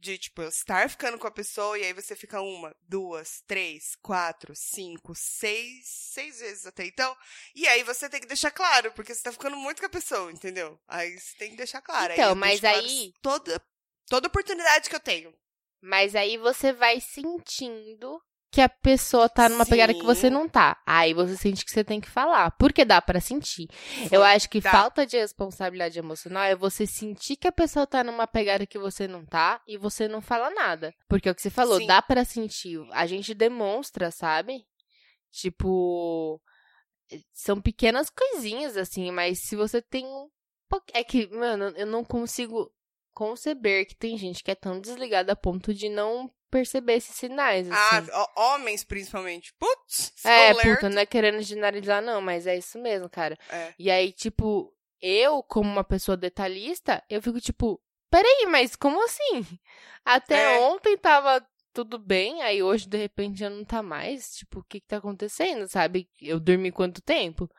De, 0.00 0.16
tipo, 0.16 0.40
eu 0.42 0.48
estar 0.48 0.88
ficando 0.88 1.18
com 1.18 1.26
a 1.26 1.30
pessoa 1.30 1.76
e 1.76 1.82
aí 1.84 1.92
você 1.92 2.14
fica 2.14 2.40
uma, 2.40 2.72
duas, 2.82 3.42
três, 3.48 3.96
quatro, 4.00 4.54
cinco, 4.54 5.12
seis, 5.16 5.88
seis 6.12 6.38
vezes 6.38 6.66
até 6.66 6.86
então. 6.86 7.16
E 7.52 7.66
aí 7.66 7.82
você 7.82 8.08
tem 8.08 8.20
que 8.20 8.28
deixar 8.28 8.52
claro, 8.52 8.92
porque 8.92 9.12
você 9.12 9.20
tá 9.22 9.32
ficando 9.32 9.56
muito 9.56 9.80
com 9.80 9.86
a 9.86 9.90
pessoa, 9.90 10.30
entendeu? 10.30 10.78
Aí 10.86 11.18
você 11.18 11.36
tem 11.36 11.50
que 11.50 11.56
deixar 11.56 11.82
claro. 11.82 12.12
Então, 12.12 12.28
eu 12.28 12.36
mas 12.36 12.60
deixo 12.60 12.76
claro 12.76 12.86
aí- 12.86 13.12
Toda, 13.20 13.60
toda 14.06 14.28
oportunidade 14.28 14.88
que 14.88 14.94
eu 14.94 15.00
tenho. 15.00 15.34
Mas 15.80 16.14
aí 16.14 16.36
você 16.36 16.72
vai 16.72 17.00
sentindo 17.00 18.20
que 18.50 18.60
a 18.62 18.68
pessoa 18.68 19.28
tá 19.28 19.48
numa 19.48 19.66
pegada 19.66 19.92
que 19.92 20.02
você 20.02 20.28
Sim. 20.28 20.30
não 20.30 20.48
tá. 20.48 20.80
Aí 20.86 21.12
você 21.12 21.36
sente 21.36 21.64
que 21.64 21.70
você 21.70 21.84
tem 21.84 22.00
que 22.00 22.08
falar. 22.08 22.50
Porque 22.52 22.84
dá 22.84 23.00
pra 23.00 23.20
sentir. 23.20 23.68
Eu 24.10 24.22
acho 24.22 24.48
que 24.48 24.60
Dá. 24.60 24.70
falta 24.70 25.06
de 25.06 25.18
responsabilidade 25.18 25.98
emocional 25.98 26.44
é 26.44 26.56
você 26.56 26.86
sentir 26.86 27.36
que 27.36 27.46
a 27.46 27.52
pessoa 27.52 27.86
tá 27.86 28.02
numa 28.02 28.26
pegada 28.26 28.66
que 28.66 28.78
você 28.78 29.06
não 29.06 29.24
tá 29.24 29.60
e 29.66 29.76
você 29.76 30.08
não 30.08 30.22
fala 30.22 30.50
nada. 30.50 30.94
Porque 31.08 31.28
é 31.28 31.32
o 31.32 31.34
que 31.34 31.42
você 31.42 31.50
falou, 31.50 31.78
Sim. 31.78 31.86
dá 31.86 32.00
pra 32.00 32.24
sentir. 32.24 32.80
A 32.92 33.06
gente 33.06 33.34
demonstra, 33.34 34.10
sabe? 34.10 34.64
Tipo. 35.30 36.40
São 37.32 37.60
pequenas 37.60 38.10
coisinhas, 38.10 38.76
assim, 38.76 39.10
mas 39.10 39.40
se 39.40 39.56
você 39.56 39.80
tem 39.80 40.06
um. 40.06 40.28
É 40.92 41.02
que, 41.02 41.26
mano, 41.28 41.72
eu 41.76 41.86
não 41.86 42.04
consigo 42.04 42.70
conceber 43.18 43.84
que 43.84 43.96
tem 43.96 44.16
gente 44.16 44.44
que 44.44 44.50
é 44.52 44.54
tão 44.54 44.80
desligada 44.80 45.32
a 45.32 45.36
ponto 45.36 45.74
de 45.74 45.88
não 45.88 46.30
perceber 46.48 46.94
esses 46.94 47.16
sinais, 47.16 47.68
Ah, 47.68 47.98
assim. 47.98 48.10
ó- 48.12 48.54
homens 48.54 48.84
principalmente. 48.84 49.52
Putz, 49.58 50.12
é, 50.24 50.52
lerdo. 50.52 50.76
puta, 50.76 50.88
não 50.88 51.02
é 51.02 51.04
querendo 51.04 51.42
generalizar, 51.42 52.00
não, 52.00 52.20
mas 52.20 52.46
é 52.46 52.56
isso 52.56 52.78
mesmo, 52.78 53.08
cara. 53.10 53.36
É. 53.50 53.74
E 53.76 53.90
aí, 53.90 54.12
tipo, 54.12 54.72
eu, 55.02 55.42
como 55.42 55.68
uma 55.68 55.82
pessoa 55.84 56.16
detalhista, 56.16 57.02
eu 57.10 57.20
fico 57.20 57.40
tipo, 57.40 57.80
peraí, 58.08 58.46
mas 58.48 58.76
como 58.76 59.04
assim? 59.04 59.44
Até 60.04 60.54
É. 60.54 60.58
ontem 60.60 60.96
tava 60.96 61.44
tudo 61.74 61.98
bem, 61.98 62.40
aí 62.42 62.62
hoje, 62.62 62.88
de 62.88 62.96
repente, 62.96 63.40
já 63.40 63.50
não 63.50 63.64
tá 63.64 63.82
mais. 63.82 64.30
Tipo, 64.36 64.60
o 64.60 64.64
que 64.64 64.80
que 64.80 64.86
tá 64.86 64.96
acontecendo, 64.98 65.68
sabe? 65.68 66.08
Eu 66.22 66.38
dormi 66.40 66.70
quanto 66.72 67.02
tempo? 67.02 67.50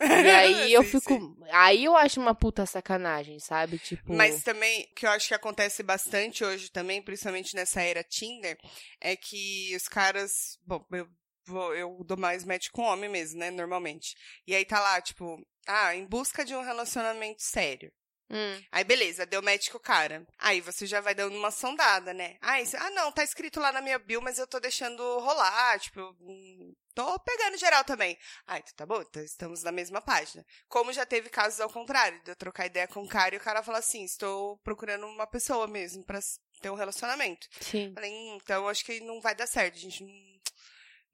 E 0.00 0.30
aí 0.30 0.72
eu 0.72 0.82
Sim, 0.82 0.88
fico. 1.00 1.14
sim. 1.14 1.36
Aí 1.52 1.84
eu 1.84 1.96
acho 1.96 2.20
uma 2.20 2.34
puta 2.34 2.64
sacanagem, 2.66 3.38
sabe? 3.40 3.78
Tipo. 3.78 4.12
Mas 4.12 4.42
também, 4.42 4.82
o 4.90 4.94
que 4.94 5.06
eu 5.06 5.10
acho 5.10 5.28
que 5.28 5.34
acontece 5.34 5.82
bastante 5.82 6.44
hoje 6.44 6.70
também, 6.70 7.02
principalmente 7.02 7.54
nessa 7.54 7.82
era 7.82 8.02
Tinder, 8.04 8.56
é 9.00 9.16
que 9.16 9.74
os 9.76 9.88
caras. 9.88 10.58
Bom, 10.64 10.84
eu, 10.92 11.08
vou, 11.46 11.74
eu 11.74 12.04
dou 12.04 12.16
mais 12.16 12.44
match 12.44 12.68
com 12.70 12.82
homem 12.82 13.10
mesmo, 13.10 13.38
né? 13.40 13.50
Normalmente. 13.50 14.14
E 14.46 14.54
aí 14.54 14.64
tá 14.64 14.80
lá, 14.80 15.00
tipo, 15.00 15.44
ah, 15.66 15.94
em 15.94 16.06
busca 16.06 16.44
de 16.44 16.54
um 16.54 16.62
relacionamento 16.62 17.42
sério. 17.42 17.92
Hum, 18.30 18.62
Aí 18.72 18.84
beleza, 18.84 19.24
deu 19.26 19.42
match 19.42 19.70
com 19.70 19.78
o 19.78 19.80
cara. 19.80 20.26
Aí 20.38 20.60
você 20.60 20.86
já 20.86 21.00
vai 21.00 21.14
dando 21.14 21.36
uma 21.36 21.50
sondada, 21.50 22.12
né? 22.12 22.36
Ah, 22.40 22.60
isso- 22.60 22.76
ah, 22.76 22.90
não, 22.90 23.10
tá 23.12 23.22
escrito 23.24 23.60
lá 23.60 23.72
na 23.72 23.80
minha 23.80 23.98
bio, 23.98 24.20
mas 24.22 24.38
eu 24.38 24.46
tô 24.46 24.58
deixando 24.60 25.02
rolar, 25.20 25.78
tipo, 25.80 26.00
hum, 26.20 26.74
tô 26.94 27.18
pegando 27.20 27.56
geral 27.56 27.84
também. 27.84 28.18
Ah, 28.46 28.58
então 28.58 28.72
tá 28.76 28.84
bom, 28.86 29.00
então 29.02 29.22
estamos 29.22 29.62
na 29.62 29.72
mesma 29.72 30.00
página. 30.00 30.44
Como 30.68 30.92
já 30.92 31.06
teve 31.06 31.28
casos 31.28 31.60
ao 31.60 31.70
contrário, 31.70 32.20
de 32.24 32.30
eu 32.32 32.36
trocar 32.36 32.66
ideia 32.66 32.86
com 32.88 33.02
o 33.02 33.08
cara 33.08 33.34
e 33.34 33.38
o 33.38 33.40
cara 33.40 33.62
falar 33.62 33.78
assim, 33.78 34.04
estou 34.04 34.58
procurando 34.58 35.06
uma 35.06 35.26
pessoa 35.26 35.66
mesmo 35.66 36.04
pra 36.04 36.18
ter 36.60 36.70
um 36.70 36.74
relacionamento. 36.74 37.46
sim. 37.60 37.92
Falei, 37.94 38.10
hum, 38.12 38.38
então 38.42 38.68
acho 38.68 38.84
que 38.84 39.00
não 39.00 39.20
vai 39.20 39.34
dar 39.34 39.46
certo, 39.46 39.76
a 39.76 39.78
gente 39.78 40.02
não, 40.04 40.12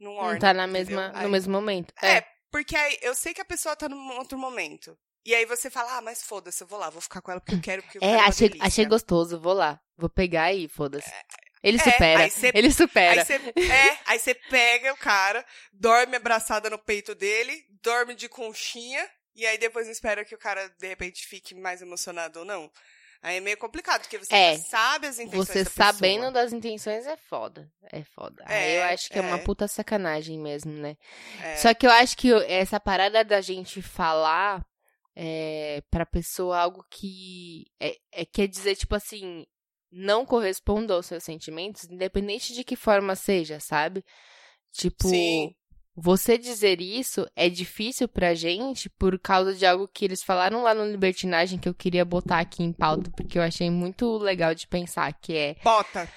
não 0.01 0.15
Não 0.15 0.23
orna, 0.23 0.41
tá 0.41 0.55
na 0.55 0.67
mesma, 0.67 1.13
Aí- 1.15 1.23
no 1.25 1.29
mesmo 1.31 1.53
momento. 1.53 1.93
é, 2.03 2.23
porque 2.51 2.75
aí 2.77 2.99
eu 3.03 3.15
sei 3.15 3.33
que 3.35 3.41
a 3.41 3.45
pessoa 3.45 3.77
tá 3.77 3.89
num 3.89 4.13
outro 4.19 4.39
momento. 4.39 4.99
E 5.25 5.35
aí 5.35 5.47
você 5.47 5.71
fala, 5.71 5.97
ah, 5.97 6.01
mas 6.03 6.23
foda-se, 6.23 6.63
eu 6.63 6.67
vou 6.67 6.79
lá, 6.79 6.91
vou 6.91 7.01
ficar 7.01 7.23
com 7.23 7.31
ela 7.31 7.41
porque 7.41 7.55
eu 7.55 7.61
quero, 7.61 7.83
porque 7.83 7.99
eu 7.99 8.03
É, 8.03 8.07
quero 8.07 8.21
uma 8.23 8.29
achei, 8.29 8.51
achei 8.61 8.85
gostoso, 8.85 9.41
vou 9.41 9.55
lá. 9.55 9.81
Vou 9.97 10.11
pegar 10.11 10.45
aí, 10.45 10.69
foda-se. 10.69 11.11
Ele 11.63 11.79
É, 11.79 11.81
supera. 11.93 12.25
aí 12.25 12.31
cê- 12.31 12.53
Ele 12.55 12.71
supera. 12.71 13.21
Aí 13.23 13.25
você 13.27 13.35
é, 13.73 13.99
aí 14.07 14.19
você 14.19 14.35
pega 14.35 14.93
o 14.93 14.97
cara, 14.99 15.45
dorme 15.73 16.17
abraçada 16.17 16.69
no 16.69 16.79
peito 16.79 17.15
dele, 17.15 17.65
dorme 17.83 18.15
de 18.15 18.29
conchinha, 18.29 19.09
e 19.35 19.47
aí 19.47 19.57
depois 19.57 19.89
espera 19.89 20.25
que 20.25 20.35
o 20.35 20.39
cara, 20.39 20.69
de 20.79 20.87
repente, 20.87 21.27
fique 21.27 21.55
mais 21.55 21.81
emocionado 21.81 22.41
ou 22.41 22.45
não. 22.45 22.71
Aí 23.23 23.39
é 23.39 23.41
meio 23.41 23.57
complicado, 23.57 24.03
porque 24.03 24.19
você 24.19 24.35
É, 24.35 24.59
sabe 24.59 25.07
as 25.07 25.19
intenções 25.19 25.47
Você 25.49 25.65
da 25.65 25.71
pessoa. 25.71 25.87
sabendo 25.95 26.31
das 26.31 26.53
intenções 26.53 27.07
é 27.07 27.17
foda. 27.17 27.71
É 27.91 28.05
foda. 28.05 28.45
Aí 28.47 28.75
eu 28.77 28.83
É, 28.83 28.93
acho 28.93 29.09
que 29.09 29.19
é, 29.19 29.23
uma 29.23 29.39
é. 29.39 29.39
puta 29.39 29.67
sacanagem 29.67 30.39
mesmo, 30.39 30.73
né? 30.73 30.97
É, 31.43 31.57
Só 31.57 31.73
que 31.73 31.87
eu 31.87 31.91
acho 31.91 32.15
que 32.19 32.31
essa 32.47 32.79
parada 32.79 33.25
da 33.25 33.41
gente 33.41 33.81
falar 33.81 34.63
é, 35.17 35.83
pra 35.91 36.05
pessoa 36.07 36.59
algo 36.59 36.85
que 36.91 37.65
é, 37.81 37.97
é- 38.13 38.25
quer 38.25 38.49
dizer, 38.49 38.77
tipo 38.77 38.95
assim, 38.95 39.45
não 39.93 40.25
corresponda 40.27 40.95
aos 40.95 41.07
seus 41.07 41.23
sentimentos, 41.23 41.85
independente 41.85 42.53
de 42.53 42.65
que 42.65 42.75
forma 42.77 43.15
seja, 43.15 43.61
sabe? 43.61 44.05
Tipo, 44.73 45.09
Sim. 45.09 45.55
você 45.95 46.37
dizer 46.37 46.81
isso 46.81 47.27
é 47.37 47.49
difícil 47.49 48.09
pra 48.09 48.35
gente 48.35 48.91
por 48.91 49.17
causa 49.21 49.55
de 49.55 49.65
algo 49.65 49.87
que 49.87 50.05
eles 50.05 50.23
falaram 50.23 50.63
lá 50.65 50.75
no 50.75 50.85
Libertinagem 50.91 51.59
que 51.61 51.69
eu 51.69 51.75
queria 51.75 52.05
botar 52.05 52.41
aqui 52.41 52.65
em 52.65 52.73
pauta, 52.73 53.09
porque 53.17 53.39
eu 53.39 53.43
achei 53.43 53.71
muito 53.71 54.19
legal 54.19 54.53
de 54.55 54.67
pensar, 54.67 55.13
que 55.21 55.37
é 55.37 55.55
Bota. 55.63 56.09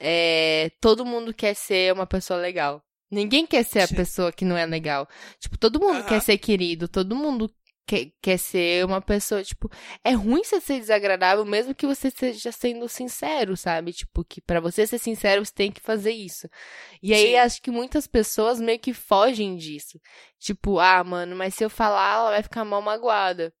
é, 0.00 0.70
todo 0.80 1.04
mundo 1.04 1.34
quer 1.34 1.54
ser 1.54 1.92
uma 1.92 2.06
pessoa 2.06 2.40
legal. 2.40 2.82
Ninguém 3.10 3.46
quer 3.46 3.64
ser 3.64 3.80
a 3.80 3.88
pessoa 3.88 4.32
que 4.32 4.44
não 4.44 4.56
é 4.56 4.66
legal. 4.66 5.06
Tipo, 5.38 5.56
todo 5.58 5.78
mundo 5.78 5.98
Aham. 5.98 6.08
quer 6.08 6.20
ser 6.20 6.38
querido, 6.38 6.88
todo 6.88 7.14
mundo 7.14 7.48
quer, 7.86 8.10
quer 8.20 8.38
ser 8.38 8.84
uma 8.84 9.00
pessoa, 9.00 9.42
tipo, 9.42 9.70
é 10.02 10.12
ruim 10.12 10.42
você 10.42 10.60
ser 10.60 10.80
desagradável 10.80 11.44
mesmo 11.44 11.74
que 11.74 11.86
você 11.86 12.08
esteja 12.08 12.50
sendo 12.52 12.88
sincero, 12.88 13.56
sabe? 13.56 13.92
Tipo, 13.92 14.24
que 14.24 14.40
pra 14.40 14.60
você 14.60 14.86
ser 14.86 14.98
sincero 14.98 15.44
você 15.44 15.52
tem 15.54 15.70
que 15.72 15.80
fazer 15.80 16.12
isso. 16.12 16.48
E 17.02 17.14
aí 17.14 17.30
Sim. 17.30 17.36
acho 17.36 17.62
que 17.62 17.70
muitas 17.70 18.06
pessoas 18.06 18.60
meio 18.60 18.78
que 18.78 18.92
fogem 18.92 19.56
disso. 19.56 20.00
Tipo, 20.38 20.78
ah, 20.78 21.02
mano, 21.04 21.36
mas 21.36 21.54
se 21.54 21.64
eu 21.64 21.70
falar, 21.70 22.14
ela 22.16 22.30
vai 22.30 22.42
ficar 22.42 22.64
mal 22.64 22.82
magoada. 22.82 23.54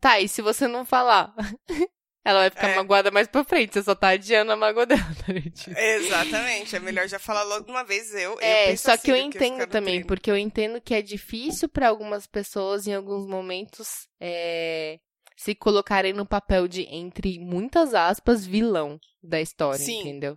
Tá, 0.00 0.20
e 0.20 0.28
se 0.28 0.42
você 0.42 0.68
não 0.68 0.84
falar? 0.84 1.34
ela 2.26 2.40
vai 2.40 2.50
ficar 2.50 2.68
É. 2.68 2.76
magoada 2.76 3.10
mais 3.10 3.28
pra 3.28 3.44
frente, 3.44 3.74
você 3.74 3.82
só 3.82 3.94
tá 3.94 4.08
adiando 4.08 4.52
a 4.52 4.56
mágoa 4.56 4.84
dela, 4.86 5.00
tá 5.26 5.32
ligado? 5.32 5.76
Exatamente. 5.78 6.76
É 6.76 6.80
melhor 6.80 7.08
já 7.08 7.18
falar 7.18 7.42
logo 7.44 7.64
de 7.64 7.70
uma 7.70 7.84
vez. 7.84 8.12
Eu, 8.14 8.32
eu 8.32 8.38
É, 8.38 8.66
penso 8.66 8.82
só 8.82 8.92
assim 8.92 9.02
que 9.02 9.10
eu 9.12 9.16
entendo 9.16 9.66
também, 9.68 9.96
nutrindo. 9.96 10.06
porque 10.08 10.30
eu 10.30 10.36
entendo 10.36 10.80
que 10.80 10.94
é 10.94 11.02
difícil 11.02 11.68
pra 11.68 11.88
algumas 11.88 12.26
pessoas, 12.26 12.86
em 12.86 12.94
alguns 12.94 13.26
momentos, 13.28 14.08
é, 14.20 14.98
se 15.36 15.54
colocarem 15.54 16.12
no 16.12 16.26
papel 16.26 16.66
de, 16.68 16.82
entre 16.82 17.38
muitas 17.38 17.94
aspas, 17.94 18.44
vilão 18.46 18.98
da 19.22 19.40
história, 19.40 19.84
Sim. 19.84 20.00
entendeu? 20.00 20.36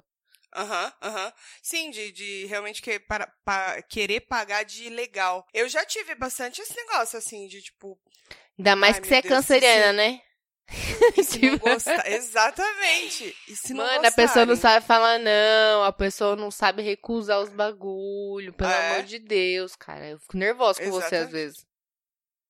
Aham, 0.55 0.93
aham. 1.01 1.33
Sim, 1.61 1.91
de, 1.91 2.11
de 2.11 2.45
realmente 2.47 2.81
que, 2.81 2.99
para, 2.99 3.27
pa- 3.45 3.81
querer 3.83 4.21
pagar 4.21 4.63
de 4.63 4.89
legal. 4.89 5.45
Eu 5.53 5.69
já 5.69 5.85
tive 5.85 6.15
bastante 6.15 6.59
esse 6.61 6.75
negócio, 6.75 7.17
assim, 7.19 7.47
de 7.47 7.61
tipo, 7.61 7.99
Ainda 8.57 8.75
mais 8.75 8.95
Ai, 8.95 9.01
que 9.01 9.07
você 9.07 9.15
é 9.15 9.21
Deus, 9.21 9.45
canceriana, 9.45 9.93
sim. 9.93 9.97
né? 9.97 10.21
E 11.17 11.23
se 11.23 11.49
não 11.49 11.57
gostar. 11.57 12.07
Exatamente. 12.07 13.35
E 13.47 13.55
se 13.55 13.73
não 13.73 13.85
Mano, 13.85 14.07
a 14.07 14.11
pessoa 14.11 14.45
não 14.45 14.55
sabe 14.55 14.85
falar 14.85 15.19
não, 15.19 15.83
a 15.83 15.91
pessoa 15.91 16.35
não 16.35 16.51
sabe 16.51 16.81
recusar 16.81 17.39
os 17.41 17.49
bagulho, 17.49 18.53
pelo 18.53 18.69
É. 18.69 18.91
amor 18.91 19.03
de 19.03 19.19
Deus, 19.19 19.75
cara. 19.75 20.09
Eu 20.09 20.19
fico 20.19 20.37
nervosa 20.37 20.81
com 20.81 20.89
você 20.91 21.05
às 21.05 21.11
Exatamente. 21.13 21.31
vezes. 21.31 21.69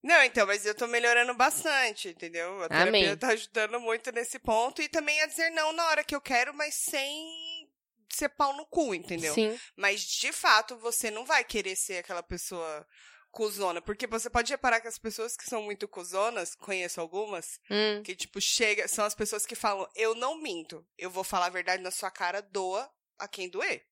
Não, 0.01 0.23
então, 0.23 0.47
mas 0.47 0.65
eu 0.65 0.73
tô 0.73 0.87
melhorando 0.87 1.33
bastante, 1.33 2.09
entendeu? 2.09 2.63
A 2.63 2.69
terapia 2.69 2.87
Amém. 2.87 3.17
tá 3.17 3.27
ajudando 3.29 3.79
muito 3.81 4.11
nesse 4.13 4.39
ponto. 4.39 4.81
E 4.81 4.87
também 4.87 5.19
a 5.21 5.25
dizer 5.25 5.49
não 5.49 5.73
na 5.73 5.85
hora 5.87 6.03
que 6.05 6.15
eu 6.15 6.21
quero, 6.21 6.53
mas 6.53 6.73
sem 6.75 7.67
ser 8.11 8.29
pau 8.29 8.55
no 8.55 8.65
cu, 8.65 8.95
entendeu? 8.95 9.33
Sim. 9.33 9.59
Mas, 9.75 10.01
de 10.01 10.31
fato, 10.31 10.77
você 10.77 11.11
não 11.11 11.25
vai 11.25 11.43
querer 11.43 11.75
ser 11.75 11.97
aquela 11.97 12.23
pessoa 12.23 12.85
cuzona. 13.31 13.81
Porque 13.81 14.07
você 14.07 14.29
pode 14.29 14.51
reparar 14.51 14.81
que 14.81 14.87
as 14.87 14.97
pessoas 14.97 15.35
que 15.37 15.45
são 15.49 15.61
muito 15.63 15.87
cuzonas, 15.87 16.55
conheço 16.55 16.99
algumas, 17.01 17.59
Hum. 17.69 18.01
que, 18.03 18.15
tipo, 18.15 18.39
chega, 18.41 18.87
são 18.87 19.05
as 19.05 19.15
pessoas 19.15 19.45
que 19.45 19.55
falam, 19.55 19.87
eu 19.95 20.15
não 20.15 20.41
minto, 20.41 20.85
eu 20.97 21.09
vou 21.09 21.23
falar 21.23 21.47
a 21.47 21.49
verdade 21.51 21.83
na 21.83 21.91
sua 21.91 22.09
cara, 22.11 22.41
doa 22.41 22.89
a 23.17 23.27
quem 23.27 23.49
doer. 23.49 23.85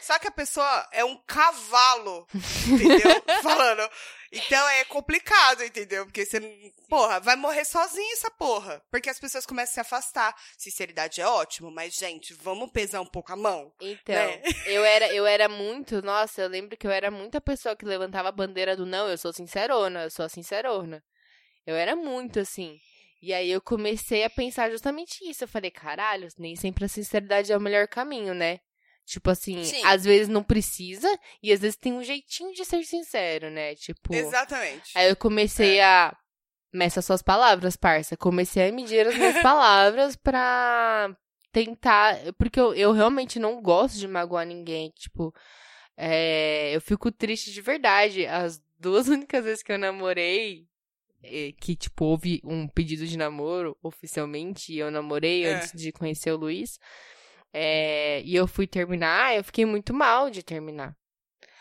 Só 0.00 0.18
que 0.18 0.28
a 0.28 0.32
pessoa 0.32 0.88
é 0.92 1.04
um 1.04 1.16
cavalo, 1.26 2.26
entendeu? 2.66 3.22
Falando. 3.42 3.90
Então 4.30 4.68
é 4.68 4.84
complicado, 4.84 5.64
entendeu? 5.64 6.04
Porque 6.04 6.24
você, 6.24 6.40
porra, 6.88 7.18
vai 7.18 7.34
morrer 7.34 7.64
sozinho 7.64 8.12
essa 8.12 8.30
porra. 8.30 8.82
Porque 8.90 9.08
as 9.08 9.18
pessoas 9.18 9.46
começam 9.46 9.70
a 9.70 9.74
se 9.74 9.80
afastar. 9.80 10.34
Sinceridade 10.56 11.20
é 11.20 11.26
ótimo, 11.26 11.70
mas, 11.70 11.94
gente, 11.94 12.34
vamos 12.34 12.70
pesar 12.70 13.00
um 13.00 13.06
pouco 13.06 13.32
a 13.32 13.36
mão. 13.36 13.72
Então, 13.80 14.14
Né? 14.14 14.42
eu 14.66 14.84
era 14.84 15.12
eu 15.12 15.26
era 15.26 15.48
muito, 15.48 16.02
nossa, 16.02 16.42
eu 16.42 16.48
lembro 16.48 16.76
que 16.76 16.86
eu 16.86 16.90
era 16.90 17.10
muita 17.10 17.40
pessoa 17.40 17.74
que 17.74 17.84
levantava 17.84 18.28
a 18.28 18.32
bandeira 18.32 18.76
do 18.76 18.84
não, 18.84 19.08
eu 19.08 19.16
sou 19.16 19.32
sincerona, 19.32 20.04
eu 20.04 20.10
sou 20.10 20.26
a 20.26 20.28
sincerona. 20.28 21.02
Eu 21.66 21.74
era 21.74 21.96
muito 21.96 22.40
assim. 22.40 22.78
E 23.20 23.34
aí 23.34 23.50
eu 23.50 23.60
comecei 23.60 24.24
a 24.24 24.30
pensar 24.30 24.70
justamente 24.70 25.28
isso. 25.28 25.44
Eu 25.44 25.48
falei, 25.48 25.70
caralho, 25.70 26.28
nem 26.38 26.54
sempre 26.54 26.84
a 26.84 26.88
sinceridade 26.88 27.52
é 27.52 27.56
o 27.56 27.60
melhor 27.60 27.88
caminho, 27.88 28.32
né? 28.34 28.60
Tipo 29.08 29.30
assim, 29.30 29.64
Sim. 29.64 29.82
às 29.84 30.04
vezes 30.04 30.28
não 30.28 30.42
precisa 30.42 31.08
e 31.42 31.50
às 31.50 31.60
vezes 31.60 31.76
tem 31.78 31.94
um 31.94 32.02
jeitinho 32.02 32.52
de 32.52 32.62
ser 32.62 32.84
sincero, 32.84 33.50
né? 33.50 33.74
Tipo, 33.74 34.14
Exatamente. 34.14 34.90
Aí 34.94 35.08
eu 35.08 35.16
comecei 35.16 35.80
a. 35.80 36.14
Meça 36.70 37.00
suas 37.00 37.22
palavras, 37.22 37.74
parça. 37.74 38.14
Comecei 38.18 38.68
a 38.68 38.70
medir 38.72 39.06
as 39.06 39.14
minhas 39.16 39.40
palavras 39.42 40.14
pra 40.14 41.16
tentar. 41.50 42.18
Porque 42.38 42.60
eu, 42.60 42.74
eu 42.74 42.92
realmente 42.92 43.38
não 43.38 43.62
gosto 43.62 43.96
de 43.96 44.06
magoar 44.06 44.44
ninguém. 44.46 44.90
Tipo, 44.90 45.34
é, 45.96 46.76
eu 46.76 46.80
fico 46.82 47.10
triste 47.10 47.50
de 47.50 47.62
verdade. 47.62 48.26
As 48.26 48.60
duas 48.78 49.08
únicas 49.08 49.42
vezes 49.42 49.62
que 49.62 49.72
eu 49.72 49.78
namorei, 49.78 50.66
é, 51.22 51.52
que, 51.58 51.74
tipo, 51.74 52.04
houve 52.04 52.42
um 52.44 52.68
pedido 52.68 53.06
de 53.06 53.16
namoro 53.16 53.74
oficialmente, 53.82 54.70
e 54.70 54.78
eu 54.78 54.90
namorei 54.90 55.46
É. 55.46 55.54
antes 55.54 55.72
de 55.72 55.90
conhecer 55.92 56.30
o 56.32 56.36
Luiz. 56.36 56.78
É, 57.52 58.22
e 58.22 58.34
eu 58.34 58.46
fui 58.46 58.66
terminar, 58.66 59.36
eu 59.36 59.44
fiquei 59.44 59.64
muito 59.64 59.92
mal 59.94 60.30
de 60.30 60.42
terminar. 60.42 60.96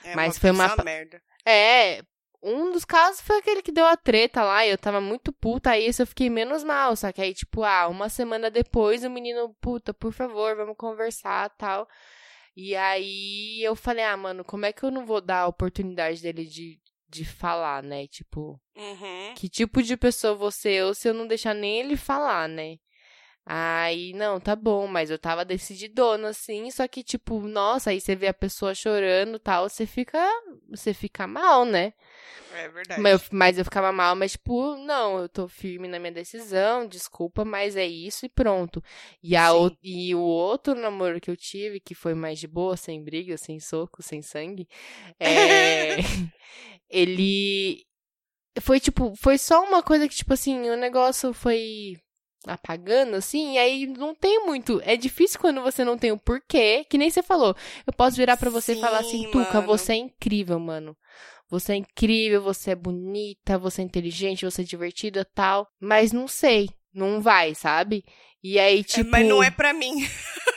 É 0.04 0.16
mas 0.16 0.38
foi 0.38 0.52
uma 0.52 0.66
puta 0.70 0.78
pa- 0.78 0.84
merda. 0.84 1.22
É, 1.46 2.02
um 2.44 2.72
dos 2.72 2.86
casos 2.86 3.22
foi 3.22 3.38
aquele 3.40 3.62
que 3.62 3.72
deu 3.72 3.86
a 3.86 3.98
treta 3.98 4.44
lá, 4.44 4.66
e 4.66 4.70
eu 4.70 4.78
tava 4.78 5.02
muito 5.02 5.34
puta, 5.34 5.72
aí 5.72 5.88
isso 5.88 6.02
eu 6.02 6.08
fiquei 6.08 6.30
menos 6.30 6.64
mal, 6.64 6.96
só 6.96 7.12
que 7.12 7.22
aí, 7.22 7.34
tipo, 7.34 7.64
ah, 7.64 7.88
uma 7.88 8.10
semana 8.10 8.50
depois 8.52 9.04
o 9.04 9.10
menino, 9.10 9.56
puta, 9.62 9.94
por 9.94 10.12
favor, 10.14 10.56
vamos 10.56 10.76
conversar 10.78 11.50
tal. 11.58 11.88
E 12.56 12.76
aí 12.76 13.62
eu 13.64 13.76
falei, 13.76 14.04
ah, 14.04 14.18
mano, 14.18 14.44
como 14.44 14.66
é 14.66 14.74
que 14.74 14.84
eu 14.84 14.92
não 14.92 15.06
vou 15.06 15.22
dar 15.22 15.42
a 15.42 15.48
oportunidade 15.48 16.22
dele 16.22 16.46
de, 16.46 16.80
de 17.08 17.24
falar, 17.26 17.84
né? 17.84 18.08
Tipo, 18.08 18.60
Uhum. 18.76 19.34
que 19.36 19.48
tipo 19.50 19.82
de 19.84 19.96
pessoa 19.98 20.34
você 20.36 20.76
é, 20.76 20.86
ou 20.86 20.94
se 20.94 21.08
eu 21.08 21.14
não 21.14 21.28
deixar 21.28 21.54
nem 21.54 21.80
ele 21.80 21.96
falar, 21.96 22.48
né? 22.50 22.78
Aí, 23.50 24.12
não, 24.14 24.40
tá 24.42 24.56
bom, 24.56 24.88
mas 24.88 25.10
eu 25.10 25.18
tava 25.18 25.46
decididona, 25.46 26.30
assim, 26.30 26.70
só 26.70 26.86
que, 26.88 27.02
tipo, 27.02 27.40
nossa, 27.40 27.92
aí 27.92 28.02
você 28.02 28.14
vê 28.16 28.28
a 28.28 28.34
pessoa 28.34 28.76
chorando 28.76 29.38
e 29.38 29.40
tal, 29.40 29.70
você 29.70 29.86
fica, 29.86 30.20
você 30.70 30.94
fica 30.94 31.26
mal, 31.26 31.64
né? 31.64 31.94
É 32.56 32.68
verdade. 32.68 33.02
Mas 33.02 33.14
eu, 33.14 33.28
mas 33.32 33.58
eu 33.58 33.64
ficava 33.64 33.92
mal, 33.92 34.16
mas, 34.16 34.34
tipo, 34.34 34.76
não, 34.78 35.20
eu 35.20 35.30
tô 35.30 35.48
firme 35.48 35.88
na 35.88 35.98
minha 36.00 36.12
decisão, 36.12 36.86
desculpa, 36.88 37.46
mas 37.46 37.76
é 37.78 37.86
isso 37.86 38.26
e 38.26 38.30
pronto. 38.30 38.84
E, 39.24 39.36
a, 39.36 39.54
o- 39.54 39.72
e 39.82 40.14
o 40.14 40.20
outro 40.20 40.76
namoro 40.76 41.22
que 41.22 41.30
eu 41.32 41.38
tive, 41.38 41.80
que 41.80 41.96
foi 41.96 42.14
mais 42.14 42.40
de 42.40 42.48
boa, 42.48 42.76
sem 42.76 43.02
briga, 43.04 43.38
sem 43.38 43.60
soco, 43.62 44.02
sem 44.04 44.22
sangue, 44.22 44.68
é, 45.20 45.98
ele 46.90 47.86
foi, 48.62 48.80
tipo, 48.80 49.14
foi 49.16 49.38
só 49.38 49.64
uma 49.64 49.84
coisa 49.84 50.08
que, 50.08 50.16
tipo 50.16 50.34
assim, 50.34 50.70
o 50.70 50.78
negócio 50.78 51.34
foi 51.34 51.96
apagando, 52.48 53.16
assim, 53.16 53.54
e 53.54 53.58
aí 53.58 53.86
não 53.88 54.16
tem 54.16 54.46
muito. 54.46 54.82
É 54.84 54.96
difícil 54.96 55.40
quando 55.40 55.62
você 55.62 55.84
não 55.86 55.98
tem 55.98 56.12
o 56.12 56.18
porquê, 56.18 56.86
que 56.90 56.98
nem 56.98 57.10
você 57.10 57.22
falou. 57.22 57.56
Eu 57.86 57.94
posso 57.94 58.18
virar 58.18 58.38
pra 58.38 58.50
você 58.50 58.74
e 58.74 58.80
falar 58.82 59.00
assim, 59.00 59.26
Sim, 59.26 59.32
Tuca, 59.32 59.56
mano. 59.56 59.68
você 59.68 59.94
é 59.94 59.96
incrível, 59.98 60.60
mano. 60.60 60.96
Você 61.50 61.74
é 61.74 61.76
incrível, 61.78 62.42
você 62.42 62.72
é 62.72 62.76
bonita, 62.76 63.58
você 63.58 63.82
é 63.82 63.86
inteligente, 63.86 64.44
você 64.46 64.62
é 64.62 64.66
divertida 64.66 65.24
tal. 65.34 65.68
Mas 65.80 66.12
não 66.12 66.28
sei, 66.28 66.70
não 66.94 67.22
vai, 67.22 67.56
sabe? 67.56 68.04
E 68.44 68.60
aí, 68.60 68.80
É, 68.82 68.84
tipo. 68.84 69.10
Mas 69.10 69.26
não 69.28 69.42
é 69.42 69.50
pra 69.50 69.74
mim. 69.74 69.94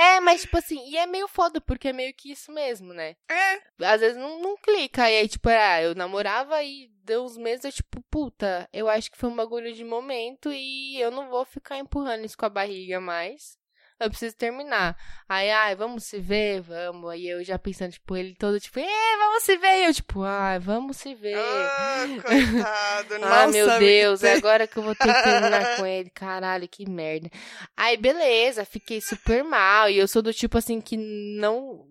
É, 0.00 0.18
mas 0.18 0.40
tipo 0.40 0.56
assim, 0.56 0.88
e 0.88 0.96
é 0.96 1.06
meio 1.06 1.28
foda, 1.28 1.60
porque 1.60 1.88
é 1.88 1.92
meio 1.92 2.14
que 2.14 2.32
isso 2.32 2.50
mesmo, 2.50 2.94
né? 2.94 3.16
É. 3.30 3.84
Às 3.84 4.00
vezes 4.00 4.16
não, 4.16 4.40
não 4.40 4.56
clica. 4.56 5.10
E 5.10 5.18
aí, 5.18 5.28
tipo, 5.28 5.46
ah, 5.50 5.82
eu 5.82 5.94
namorava 5.94 6.62
e 6.62 6.90
deu 7.04 7.22
uns 7.22 7.36
meses, 7.36 7.66
eu, 7.66 7.72
tipo, 7.72 8.00
puta, 8.10 8.66
eu 8.72 8.88
acho 8.88 9.10
que 9.10 9.18
foi 9.18 9.28
um 9.28 9.36
bagulho 9.36 9.74
de 9.74 9.84
momento 9.84 10.50
e 10.50 10.98
eu 10.98 11.10
não 11.10 11.28
vou 11.28 11.44
ficar 11.44 11.76
empurrando 11.76 12.24
isso 12.24 12.38
com 12.38 12.46
a 12.46 12.48
barriga 12.48 12.98
mais. 12.98 13.59
Eu 14.00 14.08
preciso 14.08 14.34
terminar. 14.34 14.96
Aí, 15.28 15.50
ai, 15.50 15.76
vamos 15.76 16.04
se 16.04 16.18
ver? 16.18 16.62
Vamos. 16.62 17.10
Aí 17.10 17.28
eu 17.28 17.44
já 17.44 17.58
pensando, 17.58 17.92
tipo, 17.92 18.16
ele 18.16 18.34
todo, 18.34 18.58
tipo, 18.58 18.80
é, 18.80 19.16
vamos 19.18 19.42
se 19.42 19.58
ver. 19.58 19.82
E 19.82 19.84
eu, 19.84 19.92
tipo, 19.92 20.22
ai, 20.22 20.58
vamos 20.58 20.96
se 20.96 21.14
ver. 21.14 21.36
Ah, 21.36 22.06
coitado. 22.24 23.18
não 23.18 23.28
Ah, 23.28 23.46
meu 23.48 23.78
Deus, 23.78 24.24
é 24.24 24.32
agora 24.34 24.66
que 24.66 24.78
eu 24.78 24.82
vou 24.82 24.94
ter 24.94 25.12
que 25.12 25.22
terminar 25.22 25.76
com 25.76 25.84
ele. 25.86 26.08
Caralho, 26.10 26.66
que 26.66 26.88
merda. 26.88 27.30
Aí, 27.76 27.98
beleza, 27.98 28.64
fiquei 28.64 29.02
super 29.02 29.44
mal. 29.44 29.90
E 29.90 29.98
eu 29.98 30.08
sou 30.08 30.22
do 30.22 30.32
tipo 30.32 30.56
assim 30.56 30.80
que 30.80 30.96
não. 30.96 31.86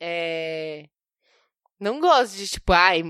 É. 0.00 0.86
Não 1.78 2.00
gosto 2.00 2.36
de, 2.36 2.48
tipo, 2.48 2.72
ai, 2.72 3.02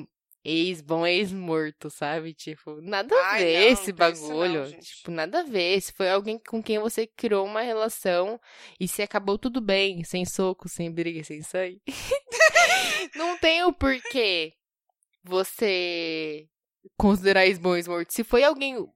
ex 0.44 0.80
bom, 0.80 1.06
ex 1.06 1.32
morto, 1.32 1.90
sabe? 1.90 2.32
Tipo, 2.34 2.80
nada 2.80 3.14
a 3.14 3.30
Ai, 3.32 3.44
ver 3.44 3.60
não, 3.60 3.68
esse 3.72 3.90
não 3.90 3.96
bagulho. 3.96 4.70
não, 4.70 4.80
tipo, 4.80 5.10
nada 5.10 5.40
a 5.40 5.42
ver. 5.44 5.80
Se 5.80 5.92
foi 5.92 6.10
alguém 6.10 6.38
com 6.38 6.62
quem 6.62 6.78
você 6.78 7.06
criou 7.06 7.44
uma 7.44 7.60
relação 7.62 8.40
e 8.78 8.88
se 8.88 9.02
acabou 9.02 9.38
tudo 9.38 9.60
bem, 9.60 10.02
sem 10.04 10.24
soco, 10.24 10.68
sem 10.68 10.90
briga, 10.90 11.22
sem 11.24 11.42
sangue. 11.42 11.80
não 13.14 13.36
tem 13.38 13.62
o 13.64 13.72
porquê 13.72 14.52
você 15.22 16.46
considerar 16.96 17.46
ex 17.46 17.58
bom, 17.58 17.76
ex 17.76 17.86
morto. 17.86 18.12
Se 18.12 18.24
foi 18.24 18.42
alguém 18.42 18.86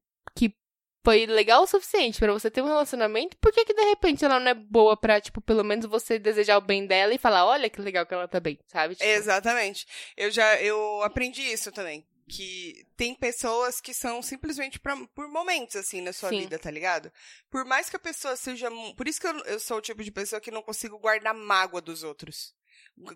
foi 1.04 1.26
legal 1.26 1.62
o 1.62 1.66
suficiente 1.66 2.18
pra 2.18 2.32
você 2.32 2.50
ter 2.50 2.62
um 2.62 2.66
relacionamento, 2.66 3.36
por 3.36 3.52
que 3.52 3.64
que 3.64 3.74
de 3.74 3.84
repente 3.84 4.24
ela 4.24 4.40
não 4.40 4.50
é 4.50 4.54
boa 4.54 4.96
pra, 4.96 5.20
tipo, 5.20 5.40
pelo 5.40 5.62
menos 5.62 5.84
você 5.84 6.18
desejar 6.18 6.56
o 6.56 6.62
bem 6.62 6.86
dela 6.86 7.12
e 7.12 7.18
falar, 7.18 7.44
olha 7.44 7.68
que 7.68 7.80
legal 7.80 8.06
que 8.06 8.14
ela 8.14 8.26
tá 8.26 8.40
bem, 8.40 8.58
sabe? 8.66 8.94
Tipo, 8.94 9.08
Exatamente. 9.08 9.86
Eu 10.16 10.30
já 10.30 10.60
eu 10.62 11.02
aprendi 11.02 11.42
isso 11.42 11.70
também. 11.70 12.06
Que 12.26 12.86
tem 12.96 13.14
pessoas 13.14 13.82
que 13.82 13.92
são 13.92 14.22
simplesmente 14.22 14.80
pra, 14.80 14.96
por 15.14 15.28
momentos, 15.28 15.76
assim, 15.76 16.00
na 16.00 16.10
sua 16.10 16.30
Sim. 16.30 16.40
vida, 16.40 16.58
tá 16.58 16.70
ligado? 16.70 17.12
Por 17.50 17.66
mais 17.66 17.90
que 17.90 17.96
a 17.96 17.98
pessoa 17.98 18.34
seja. 18.34 18.70
Por 18.96 19.06
isso 19.06 19.20
que 19.20 19.26
eu, 19.26 19.38
eu 19.40 19.60
sou 19.60 19.76
o 19.76 19.82
tipo 19.82 20.02
de 20.02 20.10
pessoa 20.10 20.40
que 20.40 20.50
não 20.50 20.62
consigo 20.62 20.98
guardar 20.98 21.34
mágoa 21.34 21.82
dos 21.82 22.02
outros. 22.02 22.54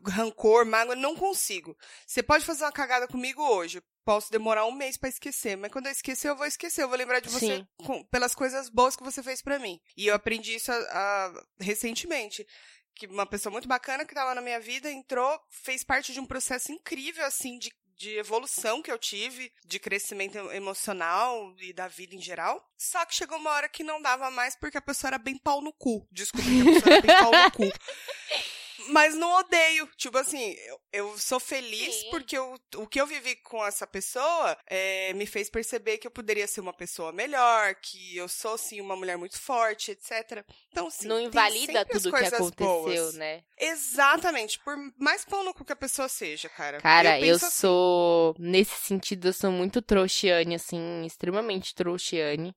Rancor, 0.07 0.67
mágoa, 0.67 0.95
não 0.95 1.17
consigo. 1.17 1.75
Você 2.07 2.23
pode 2.23 2.45
fazer 2.45 2.65
uma 2.65 2.73
cagada 2.73 3.09
comigo 3.09 3.43
hoje. 3.43 3.83
Posso 4.09 4.33
demorar 4.33 4.65
um 4.65 4.73
mês 4.73 4.97
pra 4.97 5.11
esquecer, 5.11 5.55
mas 5.55 5.71
quando 5.71 5.85
eu 5.85 5.93
esquecer, 5.93 6.31
eu 6.31 6.37
vou 6.37 6.47
esquecer. 6.47 6.83
Eu 6.83 6.89
vou 6.89 6.97
lembrar 6.97 7.21
de 7.21 7.29
você 7.29 7.67
com- 7.85 8.03
pelas 8.05 8.35
coisas 8.35 8.71
boas 8.71 8.97
que 8.97 9.03
você 9.03 9.23
fez 9.23 9.43
pra 9.43 9.59
mim. 9.59 9.79
E 9.95 10.07
eu 10.07 10.15
aprendi 10.15 10.55
isso 10.55 10.73
a- 10.73 10.77
a- 10.77 11.45
recentemente 11.61 12.47
que 12.95 13.07
uma 13.07 13.27
pessoa 13.27 13.53
muito 13.53 13.69
bacana 13.69 14.07
que 14.07 14.13
estava 14.13 14.35
na 14.35 14.41
minha 14.41 14.59
vida 14.61 14.91
entrou, 14.91 15.39
fez 15.51 15.85
parte 15.85 16.15
de 16.15 16.21
um 16.21 16.25
processo 16.25 16.73
incrível, 16.73 17.23
assim, 17.27 17.59
de, 17.59 17.71
de 17.99 18.17
evolução 18.17 18.81
que 18.81 18.91
eu 18.91 18.99
tive, 18.99 19.53
de 19.67 19.79
crescimento 19.79 20.39
emocional 20.53 21.55
e 21.61 21.75
da 21.75 21.87
vida 21.87 22.15
em 22.15 22.23
geral. 22.23 22.67
Só 22.79 23.05
que 23.05 23.15
chegou 23.15 23.37
uma 23.37 23.51
hora 23.51 23.69
que 23.69 23.85
não 23.85 24.01
dava 24.01 24.31
mais 24.31 24.57
porque 24.57 24.79
a 24.79 24.83
pessoa 24.83 25.11
era 25.11 25.19
bem 25.19 25.37
pau 25.37 25.61
no 25.61 25.71
cu. 25.73 26.09
Que 26.33 26.61
a 26.63 26.65
pessoa 26.65 26.93
era 26.95 27.03
bem 27.03 27.17
pau 27.19 27.31
no 27.45 27.51
cu. 27.53 27.63
mas 28.89 29.15
não 29.15 29.31
odeio. 29.39 29.89
Tipo 29.97 30.19
assim, 30.19 30.57
eu, 30.67 30.81
eu 30.93 31.19
sou 31.19 31.39
feliz 31.39 31.95
Sim. 31.95 32.11
porque 32.11 32.37
eu, 32.37 32.59
o 32.77 32.87
que 32.87 33.01
eu 33.01 33.07
vivi 33.07 33.37
com 33.37 33.65
essa 33.65 33.87
pessoa 33.87 34.57
é, 34.67 35.13
me 35.15 35.27
fez 35.27 35.49
perceber 35.49 35.99
que 35.99 36.07
eu 36.07 36.11
poderia 36.11 36.47
ser 36.47 36.61
uma 36.61 36.73
pessoa 36.73 37.13
melhor, 37.13 37.75
que 37.77 38.17
eu 38.17 38.29
sou, 38.29 38.59
sim, 38.59 38.81
uma 38.81 38.97
mulher 38.97 39.17
muito 39.17 39.39
forte, 39.39 39.93
etc. 39.93 40.45
Então, 40.71 40.91
sim. 40.91 41.07
não 41.07 41.21
invalida 41.21 41.85
tudo 41.85 42.13
que 42.13 42.25
aconteceu, 42.25 42.67
boas. 42.67 43.15
né? 43.15 43.43
Exatamente. 43.59 44.59
Por 44.61 44.77
mais 44.99 45.25
pão 45.25 45.45
no 45.45 45.55
cu 45.55 45.65
que 45.65 45.73
a 45.73 45.77
pessoa 45.77 46.09
seja, 46.09 46.49
cara. 46.49 46.81
Cara, 46.81 47.19
eu, 47.19 47.33
penso 47.33 47.47
assim, 47.47 47.57
sou. 47.61 48.35
Nesse 48.39 48.75
sentido, 48.87 49.29
eu 49.29 49.33
sou 49.33 49.51
muito 49.51 49.83
trouxiane, 49.83 50.55
assim, 50.55 51.05
extremamente 51.05 51.75
trouxiane. 51.75 52.55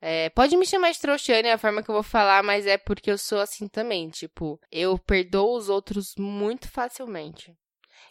É, 0.00 0.30
pode 0.30 0.56
me 0.56 0.66
chamar 0.66 0.90
de 0.92 0.98
trouxiane, 0.98 1.48
é 1.48 1.52
a 1.52 1.58
forma 1.58 1.82
que 1.82 1.90
eu 1.90 1.94
vou 1.94 2.02
falar, 2.02 2.42
mas 2.42 2.66
é 2.66 2.78
porque 2.78 3.10
eu 3.10 3.18
sou 3.18 3.38
assim 3.40 3.68
também. 3.68 4.08
Tipo, 4.08 4.58
eu 4.70 4.98
perdoo 4.98 5.54
os 5.56 5.68
outros 5.68 6.14
muito 6.18 6.68
facilmente. 6.70 7.54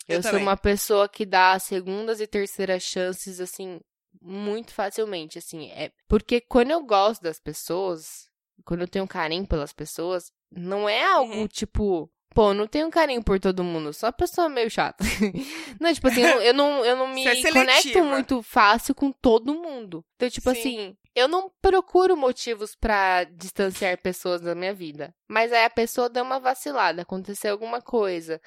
Eu 0.07 0.17
Eu, 0.17 0.21
sou 0.21 0.31
também. 0.31 0.43
uma 0.43 0.57
pessoa 0.57 1.09
que 1.09 1.25
dá 1.25 1.57
segundas 1.59 2.19
e 2.21 2.27
terceiras 2.27 2.83
chances, 2.83 3.39
assim, 3.39 3.79
muito 4.21 4.73
facilmente, 4.73 5.37
assim. 5.39 5.69
É 5.71 5.91
porque 6.07 6.41
quando 6.41 6.71
eu 6.71 6.83
gosto 6.85 7.21
das 7.21 7.39
pessoas, 7.39 8.27
quando 8.65 8.81
eu 8.81 8.87
tenho 8.87 9.07
carinho 9.07 9.47
pelas 9.47 9.73
pessoas, 9.73 10.31
não 10.51 10.87
é 10.87 11.03
algo 11.03 11.33
Uhum. 11.33 11.47
tipo. 11.47 12.11
Pô, 12.33 12.49
eu 12.49 12.53
não 12.53 12.67
tenho 12.67 12.89
carinho 12.91 13.23
por 13.23 13.39
todo 13.39 13.63
mundo, 13.63 13.91
uma 14.03 14.11
pessoa 14.13 14.47
meio 14.47 14.69
chata. 14.69 15.03
não, 15.79 15.93
tipo 15.93 16.07
assim, 16.07 16.21
eu 16.21 16.29
não, 16.29 16.41
eu 16.41 16.53
não, 16.53 16.85
eu 16.85 16.95
não 16.95 17.07
me 17.07 17.25
é 17.27 17.51
conecto 17.51 18.03
muito 18.03 18.41
fácil 18.43 18.93
com 18.93 19.11
todo 19.11 19.53
mundo. 19.55 20.05
Então, 20.15 20.29
tipo 20.29 20.49
Sim. 20.53 20.59
assim, 20.59 20.97
eu 21.15 21.27
não 21.27 21.51
procuro 21.61 22.15
motivos 22.15 22.75
pra 22.75 23.23
distanciar 23.23 23.97
pessoas 24.01 24.41
da 24.41 24.53
minha 24.53 24.73
vida. 24.73 25.13
Mas 25.27 25.51
aí 25.51 25.65
a 25.65 25.69
pessoa 25.69 26.09
deu 26.09 26.23
uma 26.23 26.39
vacilada, 26.39 27.01
aconteceu 27.01 27.51
alguma 27.51 27.81
coisa 27.81 28.39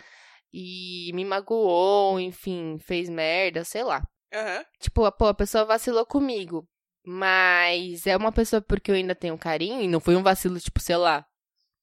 e 0.53 1.11
me 1.15 1.25
magoou, 1.25 2.21
enfim, 2.21 2.79
fez 2.79 3.09
merda, 3.09 3.65
sei 3.65 3.83
lá. 3.83 4.03
aham. 4.33 4.65
Tipo, 4.79 5.11
pô, 5.13 5.27
a 5.27 5.35
pessoa 5.35 5.65
vacilou 5.65 6.07
comigo. 6.07 6.67
Mas 7.05 8.07
é 8.07 8.17
uma 8.17 8.31
pessoa 8.31 8.63
porque 8.63 8.91
eu 8.91 8.95
ainda 8.95 9.15
tenho 9.15 9.37
carinho 9.37 9.81
e 9.81 9.89
não 9.89 9.99
foi 9.99 10.15
um 10.15 10.23
vacilo, 10.23 10.61
tipo, 10.61 10.79
sei 10.81 10.97
lá, 10.97 11.27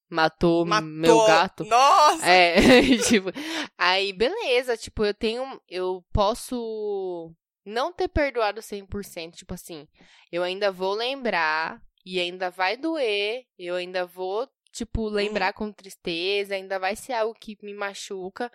matou, 0.10 0.66
Matou. 0.66 0.88
meu 0.90 1.26
gato. 1.26 1.64
Nossa! 1.66 2.26
É, 2.26 2.56
tipo, 3.08 3.30
aí 3.78 4.12
beleza, 4.12 4.76
tipo, 4.76 5.06
eu 5.06 5.14
tenho, 5.14 5.62
eu 5.70 6.04
posso 6.12 7.34
não 7.66 7.94
ter 7.94 8.08
perdoado 8.08 8.62
100%, 8.62 9.34
tipo 9.36 9.54
assim, 9.54 9.88
eu 10.32 10.44
ainda 10.44 10.72
vou 10.72 10.94
lembrar 10.94 11.82
e 12.06 12.20
ainda 12.20 12.50
vai 12.50 12.76
doer, 12.76 13.44
eu 13.58 13.76
ainda 13.76 14.06
vou, 14.06 14.48
tipo, 14.72 15.08
lembrar 15.08 15.54
com 15.54 15.72
tristeza, 15.72 16.56
ainda 16.56 16.80
vai 16.80 16.96
ser 16.96 17.14
algo 17.14 17.36
que 17.40 17.58
me 17.62 17.74
machuca, 17.74 18.52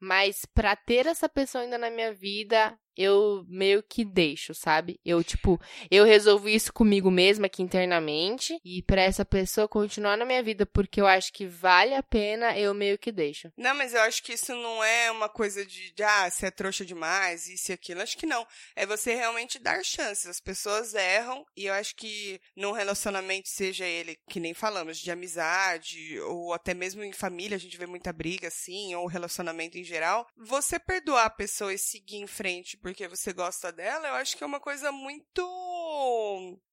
mas 0.00 0.46
pra 0.46 0.74
ter 0.74 1.06
essa 1.06 1.28
pessoa 1.28 1.62
ainda 1.62 1.76
na 1.78 1.90
minha 1.90 2.12
vida, 2.12 2.78
eu 2.96 3.44
meio 3.48 3.82
que 3.82 4.04
deixo, 4.04 4.54
sabe? 4.54 5.00
Eu, 5.04 5.22
tipo, 5.22 5.60
eu 5.90 6.04
resolvi 6.04 6.54
isso 6.54 6.72
comigo 6.72 7.10
mesma 7.10 7.46
aqui 7.46 7.62
internamente. 7.62 8.58
E 8.64 8.82
pra 8.82 9.02
essa 9.02 9.24
pessoa 9.24 9.68
continuar 9.68 10.16
na 10.16 10.24
minha 10.24 10.42
vida 10.42 10.66
porque 10.66 11.00
eu 11.00 11.06
acho 11.06 11.32
que 11.32 11.46
vale 11.46 11.94
a 11.94 12.02
pena, 12.02 12.58
eu 12.58 12.74
meio 12.74 12.98
que 12.98 13.12
deixo. 13.12 13.52
Não, 13.56 13.74
mas 13.74 13.94
eu 13.94 14.00
acho 14.02 14.22
que 14.22 14.32
isso 14.32 14.54
não 14.54 14.82
é 14.82 15.10
uma 15.10 15.28
coisa 15.28 15.64
de, 15.64 15.92
de 15.92 16.02
ah, 16.02 16.30
você 16.30 16.46
é 16.46 16.50
trouxa 16.50 16.84
demais, 16.84 17.48
isso 17.48 17.70
e 17.70 17.74
aquilo. 17.74 18.02
Acho 18.02 18.16
que 18.16 18.26
não. 18.26 18.46
É 18.76 18.86
você 18.86 19.14
realmente 19.14 19.58
dar 19.58 19.84
chances. 19.84 20.26
As 20.26 20.40
pessoas 20.40 20.94
erram 20.94 21.44
e 21.56 21.66
eu 21.66 21.74
acho 21.74 21.94
que 21.96 22.40
num 22.56 22.72
relacionamento, 22.72 23.48
seja 23.48 23.84
ele, 23.84 24.18
que 24.28 24.40
nem 24.40 24.54
falamos, 24.54 24.98
de 24.98 25.10
amizade 25.10 26.18
ou 26.20 26.52
até 26.52 26.74
mesmo 26.74 27.02
em 27.02 27.12
família, 27.12 27.56
a 27.56 27.60
gente 27.60 27.76
vê 27.76 27.86
muita 27.86 28.12
briga 28.12 28.48
assim, 28.48 28.94
ou 28.94 29.06
relacionamento 29.06 29.78
em 29.78 29.84
geral, 29.84 30.26
você 30.36 30.78
perdoar 30.78 31.26
a 31.26 31.30
pessoa 31.30 31.72
e 31.72 31.78
seguir 31.78 32.16
em 32.16 32.26
frente 32.26 32.76
porque 32.84 33.08
você 33.08 33.32
gosta 33.32 33.72
dela, 33.72 34.08
eu 34.08 34.14
acho 34.16 34.36
que 34.36 34.44
é 34.44 34.46
uma 34.46 34.60
coisa 34.60 34.92
muito. 34.92 35.40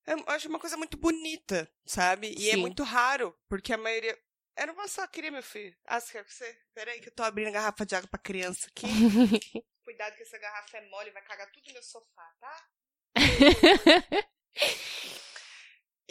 é- 0.05 0.11
Eu 0.11 0.23
acho 0.27 0.49
uma 0.49 0.59
coisa 0.59 0.75
muito 0.75 0.97
bonita, 0.97 1.71
sabe? 1.85 2.35
E 2.37 2.49
é 2.49 2.55
Sim. 2.55 2.59
muito 2.59 2.83
raro, 2.83 3.33
porque 3.47 3.71
a 3.71 3.77
maioria. 3.77 4.19
Era 4.53 4.73
uma 4.73 4.89
só 4.89 5.07
queria, 5.07 5.31
meu 5.31 5.41
filho. 5.41 5.73
Ah, 5.85 6.01
você 6.01 6.11
quer 6.11 6.25
que 6.25 6.33
você? 6.33 6.53
Peraí, 6.73 6.99
que 6.99 7.07
eu 7.07 7.13
tô 7.15 7.23
abrindo 7.23 7.47
a 7.47 7.51
garrafa 7.51 7.85
de 7.85 7.95
água 7.95 8.09
pra 8.09 8.19
criança 8.19 8.67
aqui. 8.67 8.85
Cuidado 9.85 10.17
que 10.17 10.23
essa 10.23 10.37
garrafa 10.37 10.77
é 10.79 10.89
mole, 10.89 11.11
vai 11.11 11.21
cagar 11.23 11.49
tudo 11.49 11.65
no 11.67 11.73
meu 11.73 11.83
sofá, 11.83 12.29
tá? 12.41 12.67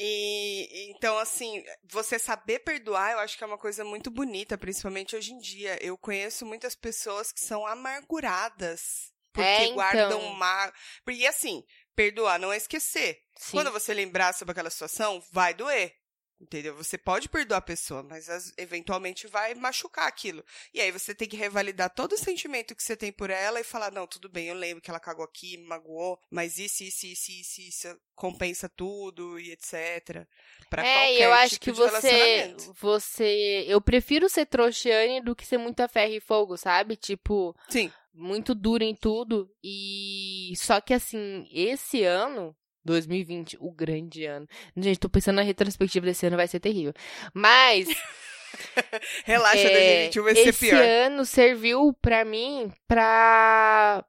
E 0.03 0.90
então, 0.92 1.18
assim, 1.18 1.62
você 1.84 2.18
saber 2.18 2.61
perdoar, 2.61 3.12
eu 3.12 3.18
acho 3.18 3.36
que 3.36 3.44
é 3.44 3.46
uma 3.46 3.59
coisa 3.59 3.84
muito 3.84 4.11
bonita, 4.11 4.57
principalmente 4.57 5.14
hoje 5.14 5.34
em 5.34 5.38
dia. 5.38 5.76
Eu 5.84 5.98
conheço 5.98 6.46
muitas 6.46 6.74
pessoas 6.74 7.30
que 7.30 7.40
são 7.40 7.66
amarguradas 7.66 9.12
porque 9.32 9.48
É, 9.48 9.64
então. 9.64 9.74
guardam 9.74 10.34
má. 10.34 10.72
Porque 11.04 11.26
assim, 11.26 11.62
perdoar 11.94 12.38
não 12.38 12.52
é 12.52 12.56
esquecer. 12.56 13.18
Sim. 13.36 13.52
Quando 13.52 13.70
você 13.72 13.94
lembrar 13.94 14.34
sobre 14.34 14.52
aquela 14.52 14.70
situação, 14.70 15.22
vai 15.32 15.54
doer. 15.54 15.94
Entendeu? 16.41 16.74
Você 16.74 16.97
pode 16.97 17.28
perdoar 17.28 17.59
a 17.59 17.62
pessoa, 17.62 18.03
mas 18.03 18.30
as- 18.30 18.53
eventualmente 18.57 19.26
vai 19.26 19.55
machucar 19.55 20.09
aquilo. 20.09 20.43
E 20.72 20.80
aí 20.80 20.91
você 20.91 21.14
tem 21.14 21.28
que 21.28 21.36
revalidar 21.36 21.91
todo 21.95 22.14
o 22.14 22.18
sentimento 22.18 22.74
que 22.74 22.82
você 22.82 22.97
tem 22.97 23.12
por 23.12 23.28
ela 23.28 23.61
e 23.61 23.64
falar: 23.64 23.93
não, 23.93 24.07
tudo 24.07 24.26
bem, 24.26 24.47
eu 24.49 24.55
lembro 24.55 24.80
que 24.82 24.91
ela 24.91 24.99
cagou 24.99 25.22
aqui, 25.24 25.59
me 25.59 25.66
magoou, 25.66 26.18
mas 26.30 26.57
isso, 26.59 26.82
isso, 26.82 27.05
isso, 27.07 27.30
isso, 27.30 27.61
isso 27.61 28.01
compensa 28.14 28.70
tudo 28.70 29.38
e 29.38 29.51
etc. 29.53 30.26
Pra 30.70 30.82
é, 30.86 30.95
qualquer 30.95 31.24
eu 31.24 31.32
acho 31.34 31.55
tipo 31.59 31.64
que 31.66 31.72
você, 31.72 32.11
relacionamento. 32.11 32.72
você, 32.80 33.64
eu 33.68 33.80
prefiro 33.80 34.28
ser 34.28 34.47
trouxiane 34.47 35.20
do 35.20 35.36
que 35.36 35.45
ser 35.47 35.59
muito 35.59 35.80
a 35.80 35.88
ferro 35.88 36.14
e 36.14 36.20
fogo, 36.20 36.57
sabe? 36.57 36.97
Tipo, 36.97 37.55
Sim. 37.68 37.93
muito 38.14 38.55
dura 38.55 38.82
em 38.84 38.95
tudo 38.95 39.51
e 39.62 40.55
só 40.57 40.80
que 40.80 40.95
assim, 40.95 41.47
esse 41.53 42.03
ano 42.03 42.57
2020, 42.91 43.57
o 43.61 43.70
grande 43.72 44.24
ano. 44.26 44.47
Gente, 44.76 44.99
tô 45.01 45.09
pensando 45.09 45.36
na 45.36 45.43
retrospectiva 45.43 46.07
desse 46.07 46.26
ano, 46.26 46.36
vai 46.36 46.47
ser 46.49 46.61
terrível. 46.61 46.93
Mas 47.34 47.88
Relaxa, 49.24 49.59
é, 49.59 50.09
2021 50.11 50.22
vai 50.24 50.34
ser 50.34 50.49
esse 50.49 50.59
pior. 50.59 50.82
ano 50.82 51.24
serviu 51.24 51.93
pra 52.01 52.24
mim 52.24 52.72
pra 52.88 54.05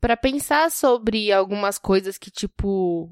para 0.00 0.16
pensar 0.16 0.70
sobre 0.70 1.32
algumas 1.32 1.78
coisas 1.78 2.16
que 2.18 2.30
tipo, 2.30 3.10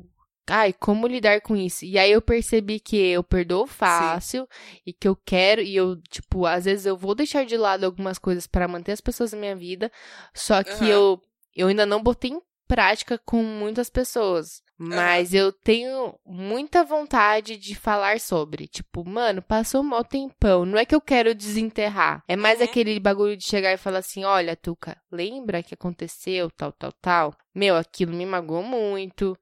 ai, 0.49 0.73
como 0.73 1.07
lidar 1.07 1.41
com 1.41 1.57
isso? 1.57 1.85
E 1.85 1.99
aí 1.99 2.13
eu 2.13 2.23
percebi 2.23 2.79
que 2.79 2.97
eu 2.97 3.23
perdoo 3.25 3.67
fácil 3.67 4.47
e 4.87 4.93
que 4.93 5.09
eu 5.09 5.17
quero 5.17 5.61
e 5.61 5.75
eu, 5.75 6.01
tipo, 6.09 6.47
às 6.47 6.65
vezes 6.67 6.87
eu 6.87 6.97
vou 6.97 7.15
deixar 7.15 7.45
de 7.45 7.57
lado 7.57 7.85
algumas 7.85 8.19
coisas 8.19 8.47
pra 8.47 8.69
manter 8.69 8.93
as 8.93 9.01
pessoas 9.01 9.33
na 9.33 9.39
minha 9.39 9.57
vida, 9.57 9.91
só 10.35 10.63
que 10.63 10.71
Aham. 10.71 10.89
eu 10.89 11.23
eu 11.57 11.69
ainda 11.69 11.87
não 11.87 12.03
botei 12.03 12.31
em 12.33 12.41
prática 12.67 13.19
com 13.25 13.43
muitas 13.43 13.89
pessoas. 13.91 14.63
Mas 14.77 15.33
eu 15.33 15.53
tenho 15.53 16.18
muita 16.27 16.83
vontade 16.85 17.57
de 17.57 17.75
falar 17.77 18.18
sobre. 18.18 18.66
Tipo, 18.66 19.09
mano, 19.09 19.41
passou 19.41 19.81
um 19.83 19.85
mau 19.85 20.03
tempão. 20.05 20.64
Não 20.66 20.77
é 20.79 20.85
que 20.85 20.95
eu 20.95 21.01
quero 21.01 21.33
desenterrar. 21.35 22.22
É 22.27 22.35
mais 22.35 22.59
Uhum. 22.59 22.64
aquele 22.64 22.99
bagulho 22.99 23.37
de 23.37 23.45
chegar 23.45 23.72
e 23.72 23.77
falar 23.77 23.99
assim: 23.99 24.25
olha, 24.25 24.57
Tuca, 24.57 25.01
lembra 25.12 25.62
que 25.62 25.75
aconteceu 25.75 26.51
tal, 26.51 26.72
tal, 26.72 26.93
tal? 27.01 27.37
Meu, 27.55 27.77
aquilo 27.77 28.12
me 28.12 28.27
magoou 28.27 28.64
muito. 28.64 29.37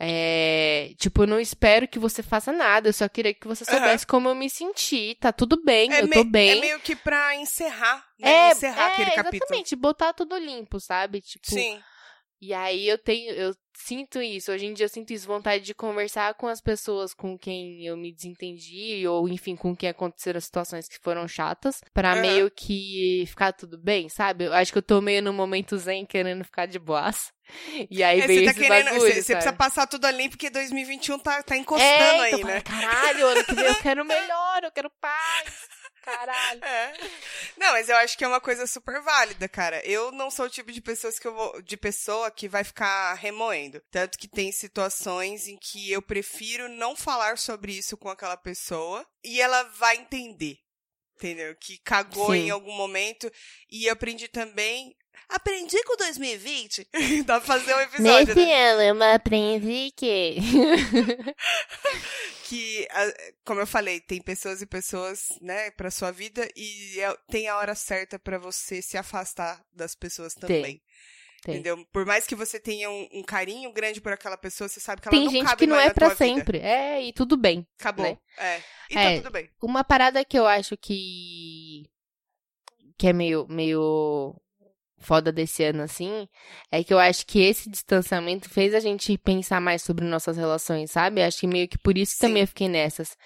É, 0.00 0.92
tipo, 0.96 1.24
eu 1.24 1.26
não 1.26 1.40
espero 1.40 1.86
que 1.88 1.98
você 1.98 2.22
faça 2.22 2.52
nada. 2.52 2.88
Eu 2.88 2.92
só 2.92 3.08
queria 3.08 3.34
que 3.34 3.46
você 3.48 3.64
soubesse 3.64 4.06
como 4.06 4.28
eu 4.28 4.34
me 4.34 4.48
senti. 4.48 5.16
Tá 5.20 5.32
tudo 5.32 5.62
bem, 5.64 5.92
É, 5.92 6.02
eu 6.02 6.08
tô 6.10 6.24
bem. 6.24 6.50
é 6.52 6.60
meio 6.60 6.80
que 6.80 6.94
pra 6.96 7.34
encerrar, 7.36 8.04
né? 8.18 8.30
É, 8.30 8.52
encerrar 8.52 8.90
é, 8.90 8.92
aquele 8.92 9.10
capítulo. 9.10 9.36
exatamente, 9.42 9.76
botar 9.76 10.12
tudo 10.12 10.36
limpo, 10.38 10.78
sabe? 10.80 11.20
Tipo, 11.20 11.50
Sim. 11.50 11.80
e 12.40 12.54
aí 12.54 12.88
eu 12.88 12.96
tenho, 12.96 13.32
eu 13.32 13.52
sinto 13.80 14.20
isso, 14.20 14.52
hoje 14.52 14.66
em 14.66 14.74
dia 14.74 14.84
eu 14.86 14.88
sinto 14.88 15.12
isso, 15.12 15.26
vontade 15.26 15.64
de 15.64 15.74
conversar 15.74 16.34
com 16.34 16.46
as 16.48 16.60
pessoas 16.60 17.14
com 17.14 17.38
quem 17.38 17.84
eu 17.86 17.96
me 17.96 18.12
desentendi, 18.12 19.06
ou 19.06 19.28
enfim, 19.28 19.56
com 19.56 19.74
quem 19.74 19.88
aconteceram 19.88 20.40
situações 20.40 20.88
que 20.88 20.98
foram 20.98 21.26
chatas, 21.28 21.80
pra 21.94 22.12
Aham. 22.12 22.20
meio 22.20 22.50
que 22.50 23.24
ficar 23.26 23.52
tudo 23.52 23.78
bem, 23.78 24.08
sabe? 24.08 24.44
Eu 24.44 24.52
acho 24.52 24.72
que 24.72 24.78
eu 24.78 24.82
tô 24.82 25.00
meio 25.00 25.22
no 25.22 25.32
momento 25.32 25.76
zen, 25.78 26.04
querendo 26.04 26.44
ficar 26.44 26.66
de 26.66 26.78
boas. 26.78 27.32
E 27.90 28.04
aí 28.04 28.20
É, 28.20 28.26
veio 28.26 28.44
tá 28.44 28.50
esse 28.50 28.60
querendo. 28.60 28.90
bagulho, 28.90 29.00
Você 29.14 29.34
precisa 29.34 29.52
passar 29.54 29.86
tudo 29.86 30.04
ali 30.04 30.28
porque 30.28 30.50
2021 30.50 31.18
tá, 31.18 31.42
tá 31.42 31.56
encostando 31.56 31.92
é, 31.92 32.20
aí, 32.24 32.34
então, 32.34 32.50
né? 32.50 32.60
caralho, 32.60 33.26
ano 33.26 33.42
que 33.44 33.54
vem 33.54 33.64
eu 33.64 33.76
quero 33.76 34.04
melhor, 34.04 34.64
eu 34.64 34.70
quero 34.70 34.90
paz. 35.00 35.77
Caralho. 36.08 36.64
É. 36.64 36.92
Não, 37.56 37.72
mas 37.72 37.88
eu 37.88 37.96
acho 37.96 38.16
que 38.16 38.24
é 38.24 38.28
uma 38.28 38.40
coisa 38.40 38.66
super 38.66 39.00
válida, 39.00 39.48
cara. 39.48 39.84
Eu 39.84 40.10
não 40.12 40.30
sou 40.30 40.46
o 40.46 40.50
tipo 40.50 40.72
de 40.72 40.80
pessoas 40.80 41.18
que 41.18 41.26
eu 41.26 41.34
vou, 41.34 41.60
de 41.62 41.76
pessoa 41.76 42.30
que 42.30 42.48
vai 42.48 42.64
ficar 42.64 43.14
remoendo. 43.14 43.82
Tanto 43.90 44.18
que 44.18 44.28
tem 44.28 44.50
situações 44.52 45.48
em 45.48 45.56
que 45.56 45.90
eu 45.90 46.00
prefiro 46.00 46.68
não 46.68 46.96
falar 46.96 47.38
sobre 47.38 47.72
isso 47.72 47.96
com 47.96 48.08
aquela 48.08 48.36
pessoa 48.36 49.06
e 49.22 49.40
ela 49.40 49.62
vai 49.64 49.96
entender. 49.96 50.58
Entendeu? 51.16 51.54
Que 51.56 51.78
cagou 51.78 52.32
Sim. 52.32 52.46
em 52.46 52.50
algum 52.50 52.72
momento. 52.72 53.30
E 53.68 53.88
aprendi 53.88 54.28
também. 54.28 54.96
Aprendi 55.28 55.82
com 55.82 55.96
2020. 55.96 56.88
Dá 57.26 57.40
pra 57.40 57.58
fazer 57.58 57.74
um 57.74 57.80
episódio, 57.80 58.34
né? 58.36 58.70
ano 58.70 58.82
eu 58.82 59.14
aprendi 59.14 59.92
que... 59.96 60.36
que, 62.48 62.86
como 63.44 63.60
eu 63.60 63.66
falei, 63.66 64.00
tem 64.00 64.20
pessoas 64.22 64.62
e 64.62 64.66
pessoas, 64.66 65.26
né, 65.40 65.70
pra 65.72 65.90
sua 65.90 66.10
vida 66.10 66.48
e 66.56 66.98
é- 67.00 67.16
tem 67.30 67.48
a 67.48 67.56
hora 67.56 67.74
certa 67.74 68.18
pra 68.18 68.38
você 68.38 68.80
se 68.80 68.96
afastar 68.96 69.62
das 69.72 69.94
pessoas 69.94 70.34
também. 70.34 70.62
Tem. 71.42 71.54
Entendeu? 71.54 71.86
Por 71.92 72.04
mais 72.04 72.26
que 72.26 72.34
você 72.34 72.58
tenha 72.58 72.90
um, 72.90 73.08
um 73.12 73.22
carinho 73.22 73.72
grande 73.72 74.00
por 74.00 74.12
aquela 74.12 74.36
pessoa, 74.36 74.68
você 74.68 74.80
sabe 74.80 75.00
que 75.00 75.08
ela 75.08 75.16
Tem 75.16 75.24
não 75.26 75.30
gente 75.32 75.56
que 75.56 75.66
não 75.68 75.76
é 75.78 75.92
pra 75.92 76.08
tua 76.08 76.14
vida. 76.16 76.34
sempre. 76.36 76.58
É, 76.58 77.00
e 77.04 77.12
tudo 77.12 77.36
bem. 77.36 77.64
Acabou. 77.78 78.04
né? 78.06 78.18
É. 78.38 78.60
E 78.90 78.98
É. 78.98 79.10
tá 79.16 79.22
tudo 79.22 79.32
bem. 79.32 79.48
Uma 79.62 79.84
parada 79.84 80.24
que 80.24 80.36
eu 80.36 80.46
acho 80.46 80.76
que. 80.76 81.84
que 82.98 83.06
é 83.06 83.12
meio, 83.12 83.46
meio 83.48 84.34
foda 84.98 85.32
desse 85.32 85.62
ano, 85.64 85.82
assim, 85.82 86.28
é 86.70 86.82
que 86.82 86.92
eu 86.92 86.98
acho 86.98 87.26
que 87.26 87.40
esse 87.40 87.68
distanciamento 87.70 88.48
fez 88.48 88.74
a 88.74 88.80
gente 88.80 89.16
pensar 89.18 89.60
mais 89.60 89.82
sobre 89.82 90.04
nossas 90.04 90.36
relações, 90.36 90.90
sabe? 90.90 91.22
Acho 91.22 91.40
que 91.40 91.46
meio 91.46 91.68
que 91.68 91.78
por 91.78 91.96
isso 91.96 92.12
Sim. 92.12 92.20
também 92.28 92.42
eu 92.42 92.48
fiquei 92.48 92.68
nessas. 92.68 93.16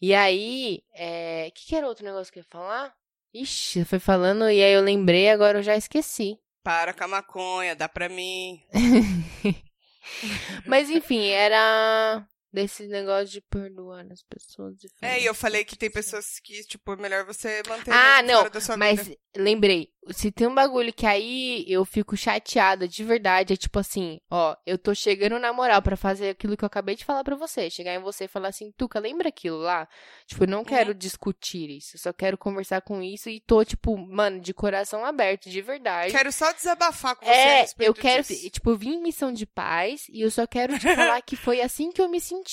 E 0.00 0.14
aí, 0.14 0.82
é. 0.94 1.46
O 1.48 1.52
que, 1.52 1.66
que 1.66 1.76
era 1.76 1.86
outro 1.86 2.04
negócio 2.04 2.32
que 2.32 2.38
eu 2.38 2.42
ia 2.42 2.48
falar? 2.50 2.94
Ixi, 3.32 3.84
foi 3.84 3.98
falando 3.98 4.48
e 4.48 4.62
aí 4.62 4.72
eu 4.72 4.80
lembrei, 4.80 5.28
agora 5.28 5.58
eu 5.58 5.62
já 5.62 5.76
esqueci. 5.76 6.38
Para 6.62 6.94
com 6.94 7.04
a 7.04 7.08
maconha, 7.08 7.74
dá 7.74 7.88
pra 7.88 8.08
mim. 8.08 8.60
Mas 10.66 10.88
enfim, 10.88 11.26
era 11.28 12.26
desse 12.54 12.86
negócio 12.86 13.26
de 13.26 13.40
perdoar 13.40 14.06
as 14.12 14.22
pessoas. 14.22 14.76
É, 15.02 15.20
e 15.20 15.26
eu 15.26 15.34
falei 15.34 15.64
que 15.64 15.76
tem 15.76 15.90
pessoas 15.90 16.38
que, 16.38 16.62
tipo, 16.64 16.92
é 16.92 16.96
melhor 16.96 17.24
você 17.26 17.60
manter 17.68 17.90
Ah, 17.92 18.22
não, 18.22 18.48
da 18.48 18.60
sua 18.60 18.76
Mas 18.76 19.02
vida. 19.08 19.18
lembrei, 19.36 19.90
se 20.12 20.30
tem 20.30 20.46
um 20.46 20.54
bagulho 20.54 20.92
que 20.92 21.04
aí 21.04 21.64
eu 21.66 21.84
fico 21.84 22.16
chateada 22.16 22.86
de 22.86 23.02
verdade, 23.02 23.54
é 23.54 23.56
tipo 23.56 23.78
assim, 23.80 24.20
ó, 24.30 24.54
eu 24.64 24.78
tô 24.78 24.94
chegando 24.94 25.36
na 25.40 25.52
moral 25.52 25.82
pra 25.82 25.96
fazer 25.96 26.30
aquilo 26.30 26.56
que 26.56 26.62
eu 26.62 26.66
acabei 26.68 26.94
de 26.94 27.04
falar 27.04 27.24
pra 27.24 27.34
você. 27.34 27.68
Chegar 27.68 27.92
em 27.94 27.98
você 28.00 28.24
e 28.26 28.28
falar 28.28 28.48
assim, 28.48 28.70
Tuca, 28.76 29.00
lembra 29.00 29.30
aquilo 29.30 29.58
lá? 29.58 29.88
Tipo, 30.26 30.44
eu 30.44 30.48
não 30.48 30.64
quero 30.64 30.92
Uhum. 30.92 30.98
discutir 30.98 31.70
isso, 31.70 31.96
eu 31.96 32.00
só 32.00 32.12
quero 32.12 32.38
conversar 32.38 32.82
com 32.82 33.02
isso 33.02 33.28
e 33.28 33.40
tô, 33.40 33.64
tipo, 33.64 33.96
mano, 33.98 34.38
de 34.40 34.54
coração 34.54 35.04
aberto, 35.04 35.50
de 35.50 35.60
verdade. 35.60 36.12
Quero 36.12 36.30
só 36.30 36.52
desabafar 36.52 37.16
com 37.16 37.24
você 37.26 37.30
É, 37.32 37.66
eu 37.80 37.92
quero, 37.94 38.22
disso. 38.22 38.48
tipo, 38.50 38.76
vim 38.76 38.94
em 38.94 39.02
missão 39.02 39.32
de 39.32 39.44
paz 39.44 40.06
e 40.08 40.20
eu 40.20 40.30
só 40.30 40.46
quero 40.46 40.78
te 40.78 40.94
falar 40.94 41.20
que 41.22 41.34
foi 41.34 41.60
assim 41.60 41.90
que 41.90 42.00
eu 42.00 42.08
me 42.08 42.20
senti. 42.20 42.43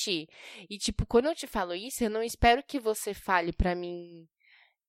E, 0.70 0.78
tipo, 0.78 1.06
quando 1.06 1.28
eu 1.28 1.36
te 1.36 1.48
falo 1.48 1.74
isso, 1.74 2.04
eu 2.04 2.10
não 2.10 2.24
espero 2.24 2.64
que 2.66 2.80
você 2.80 3.14
fale 3.14 3.52
pra 3.54 3.76
mim, 3.76 4.28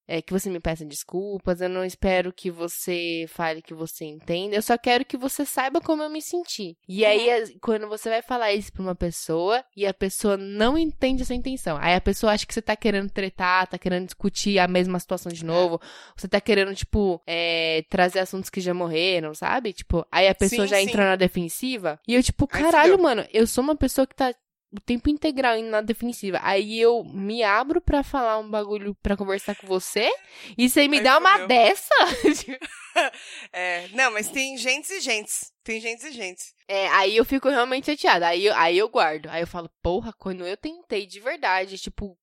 é, 0.09 0.21
que 0.21 0.33
você 0.33 0.51
me 0.51 0.59
peça 0.59 0.85
desculpas, 0.85 1.61
eu 1.61 1.69
não 1.69 1.85
espero 1.85 2.33
que 2.33 2.51
você 2.51 3.25
fale 3.29 3.63
que 3.63 3.73
você 3.73 4.05
entenda, 4.05 4.57
eu 4.57 4.61
só 4.61 4.77
quero 4.77 5.05
que 5.05 5.17
você 5.17 5.45
saiba 5.47 5.81
como 5.81 6.03
eu 6.03 6.11
me 6.11 6.21
senti. 6.21 6.77
E 6.89 7.05
aí, 7.05 7.29
Uhum. 7.43 7.59
quando 7.63 7.89
você 7.89 8.11
vai 8.11 8.21
falar 8.21 8.53
isso 8.53 8.73
pra 8.73 8.83
uma 8.83 8.97
pessoa 8.97 9.65
e 9.77 9.87
a 9.87 9.95
pessoa 9.95 10.37
não 10.37 10.77
entende 10.77 11.23
a 11.23 11.25
sua 11.25 11.37
intenção, 11.37 11.79
aí 11.81 11.95
a 11.95 12.01
pessoa 12.01 12.33
acha 12.33 12.45
que 12.45 12.53
você 12.53 12.61
tá 12.61 12.75
querendo 12.75 13.11
tretar, 13.11 13.69
tá 13.69 13.79
querendo 13.79 14.05
discutir 14.07 14.59
a 14.59 14.67
mesma 14.67 14.99
situação 14.99 15.31
de 15.33 15.45
novo, 15.45 15.81
você 16.17 16.27
tá 16.27 16.41
querendo, 16.41 16.75
tipo, 16.75 17.23
é, 17.25 17.85
trazer 17.89 18.19
assuntos 18.19 18.51
que 18.51 18.61
já 18.61 18.75
morreram, 18.75 19.33
sabe? 19.35 19.73
Tipo, 19.73 20.05
aí 20.11 20.27
a 20.29 20.35
pessoa 20.35 20.67
Sim, 20.67 20.71
já 20.71 20.77
sim. 20.79 20.83
entra 20.89 21.05
na 21.05 21.17
defensiva. 21.17 21.99
E 22.09 22.15
eu, 22.17 22.23
tipo, 22.25 22.47
caralho, 22.49 23.01
mano, 23.01 23.25
eu 23.33 23.47
sou 23.47 23.63
uma 23.63 23.77
pessoa 23.77 24.05
que 24.07 24.17
tá 24.17 24.35
o 24.73 24.81
tempo 24.81 25.11
integral 25.11 25.57
indo 25.57 25.69
na 25.71 25.81
defensiva. 25.83 26.39
Aí 26.43 26.81
eu 26.81 27.05
me 27.05 27.43
abro 27.43 27.81
pra 27.81 28.03
falar 28.03 28.39
um 28.39 28.49
bagulho 28.51 28.95
pra 29.03 29.17
conversar 29.17 29.55
com 29.55 29.67
você 29.67 30.11
e 30.57 30.69
você 30.69 30.89
me 30.89 30.99
Aí 30.99 31.05
dá 31.05 31.19
uma 31.19 31.33
fudeu. 31.33 31.49
dessa? 31.49 31.95
É, 33.53 33.89
não, 33.89 34.11
mas 34.13 34.29
tem 34.29 34.57
gentes 34.59 34.91
e 34.91 35.01
gentes. 35.01 35.51
Tem 35.65 35.81
gentes 35.81 36.05
e 36.05 36.13
gentes. 36.13 36.55
É, 36.69 36.89
aí 36.89 37.17
eu 37.17 37.25
fico 37.25 37.49
realmente 37.49 37.87
chateada. 37.87 38.29
Aí 38.29 38.45
eu, 38.47 38.55
aí 38.55 38.77
eu 38.77 38.89
guardo. 38.89 39.29
Aí 39.31 39.43
eu 39.43 39.47
falo, 39.47 39.71
porra, 39.83 40.13
quando 40.19 40.47
eu 40.47 40.57
tentei 40.59 41.07
de 41.07 41.19
verdade, 41.21 41.79
tipo, 41.79 42.19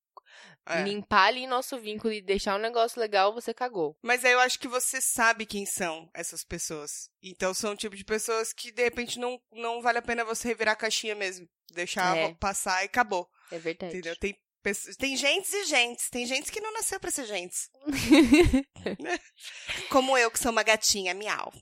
É. 0.66 0.82
limpar 0.82 1.26
ali 1.26 1.46
nosso 1.46 1.76
vínculo 1.80 2.12
e 2.12 2.20
deixar 2.22 2.54
um 2.54 2.60
negócio 2.62 3.00
legal, 3.00 3.32
você 3.34 3.52
cagou. 3.52 3.96
Mas 4.02 4.24
aí 4.24 4.30
eu 4.32 4.40
acho 4.40 4.60
que 4.60 4.68
você 4.68 5.00
sabe 5.00 5.44
quem 5.44 5.66
são 5.66 6.08
essas 6.14 6.44
pessoas. 6.44 7.10
Então 7.20 7.52
são 7.52 7.72
o 7.72 7.76
tipo 7.76 7.96
de 7.96 8.04
pessoas 8.04 8.52
que 8.52 8.70
de 8.70 8.82
repente 8.84 9.18
não, 9.18 9.40
não 9.52 9.82
vale 9.82 9.98
a 9.98 10.02
pena 10.02 10.24
você 10.24 10.46
revirar 10.48 10.74
a 10.74 10.76
caixinha 10.76 11.16
mesmo. 11.16 11.48
Deixar 11.74 12.16
É. 12.16 12.34
passar 12.34 12.82
e 12.82 12.86
acabou. 12.86 13.28
É 13.50 13.58
verdade. 13.58 13.92
Entendeu? 13.92 14.14
Tem, 14.16 14.36
pessoas- 14.62 14.96
tem 14.96 15.16
gentes 15.16 15.52
e 15.52 15.64
gentes. 15.64 16.08
Tem 16.10 16.26
gente 16.26 16.52
que 16.52 16.60
não 16.60 16.72
nasceu 16.72 17.00
pra 17.00 17.10
ser 17.10 17.26
gentes. 17.26 17.70
Como 19.90 20.16
eu, 20.18 20.30
que 20.30 20.38
sou 20.38 20.52
uma 20.52 20.62
gatinha, 20.62 21.14
miau. 21.14 21.52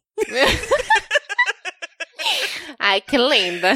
Ai, 2.78 3.00
que 3.00 3.16
lenda. 3.16 3.72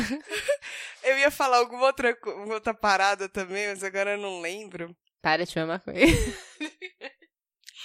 Eu 1.02 1.18
ia 1.18 1.30
falar 1.30 1.58
alguma 1.58 1.86
outra, 1.86 2.16
uma 2.26 2.54
outra 2.54 2.74
parada 2.74 3.28
também, 3.28 3.68
mas 3.68 3.82
agora 3.82 4.12
eu 4.12 4.18
não 4.18 4.40
lembro. 4.40 4.94
Para 5.20 5.44
de 5.44 5.52
chamar 5.52 5.80
coisa. 5.80 6.00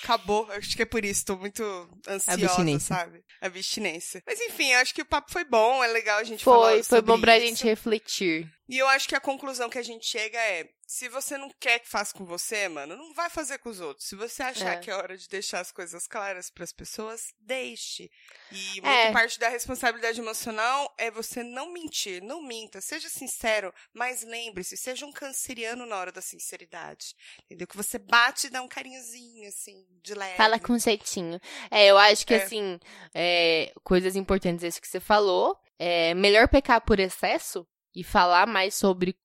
Acabou. 0.03 0.49
Acho 0.51 0.75
que 0.75 0.81
é 0.81 0.85
por 0.85 1.03
isso. 1.03 1.25
Tô 1.25 1.35
muito 1.37 1.61
ansiosa, 2.07 2.45
Abstinência. 2.45 2.95
sabe? 2.95 3.23
Abstinência. 3.41 4.21
Mas 4.25 4.39
enfim, 4.41 4.71
eu 4.71 4.79
acho 4.79 4.93
que 4.93 5.01
o 5.01 5.05
papo 5.05 5.31
foi 5.31 5.43
bom. 5.43 5.83
É 5.83 5.87
legal 5.87 6.19
a 6.19 6.23
gente 6.23 6.43
falar 6.43 6.69
Foi, 6.71 6.83
foi 6.83 7.01
bom 7.01 7.19
pra 7.19 7.37
isso. 7.37 7.47
gente 7.47 7.63
refletir. 7.65 8.51
E 8.69 8.77
eu 8.77 8.87
acho 8.89 9.07
que 9.07 9.15
a 9.15 9.19
conclusão 9.21 9.69
que 9.69 9.77
a 9.77 9.83
gente 9.83 10.05
chega 10.05 10.37
é: 10.39 10.69
se 10.85 11.07
você 11.09 11.37
não 11.37 11.49
quer 11.59 11.79
que 11.79 11.87
faça 11.89 12.13
com 12.13 12.25
você, 12.25 12.67
mano, 12.67 12.95
não 12.97 13.13
vai 13.13 13.29
fazer 13.29 13.57
com 13.59 13.69
os 13.69 13.79
outros. 13.79 14.07
Se 14.07 14.15
você 14.15 14.43
achar 14.43 14.73
É. 14.73 14.77
que 14.79 14.89
é 14.91 14.95
hora 14.95 15.17
de 15.17 15.27
deixar 15.27 15.59
as 15.61 15.71
coisas 15.71 16.05
claras 16.07 16.49
pras 16.49 16.71
pessoas, 16.73 17.33
deixe. 17.39 18.09
E 18.51 18.79
É. 18.79 18.81
muita 18.81 19.11
parte 19.13 19.39
da 19.39 19.49
responsabilidade 19.49 20.19
emocional 20.19 20.93
é 20.97 21.09
você 21.09 21.43
não 21.43 21.71
mentir, 21.71 22.21
não 22.21 22.41
minta, 22.41 22.81
seja 22.81 23.07
sincero, 23.09 23.73
mas 23.93 24.23
lembre-se, 24.23 24.75
seja 24.77 25.05
um 25.05 25.11
canceriano 25.11 25.85
na 25.85 25.97
hora 25.97 26.11
da 26.11 26.21
sinceridade. 26.21 27.15
Entendeu? 27.45 27.67
Que 27.67 27.77
você 27.77 27.97
bate 27.97 28.47
e 28.47 28.49
dá 28.49 28.61
um 28.61 28.67
carinhozinho, 28.67 29.47
assim, 29.47 29.85
de 30.01 30.13
leve. 30.13 30.35
Fala 30.37 30.59
com 30.59 30.77
jeitinho. 30.77 31.39
É, 31.71 31.85
eu 31.87 31.97
acho 31.97 32.25
que 32.25 32.33
É. 32.33 32.43
assim, 32.43 32.79
é, 33.13 33.73
coisas 33.83 34.15
importantes 34.15 34.63
esse 34.63 34.81
que 34.81 34.87
você 34.87 34.99
falou. 34.99 35.57
É 35.79 36.15
melhor 36.15 36.47
pecar 36.47 36.81
por 36.81 36.99
excesso 36.99 37.67
e 37.97 38.03
falar 38.03 38.45
mais 38.45 38.75
sobre 38.75 39.17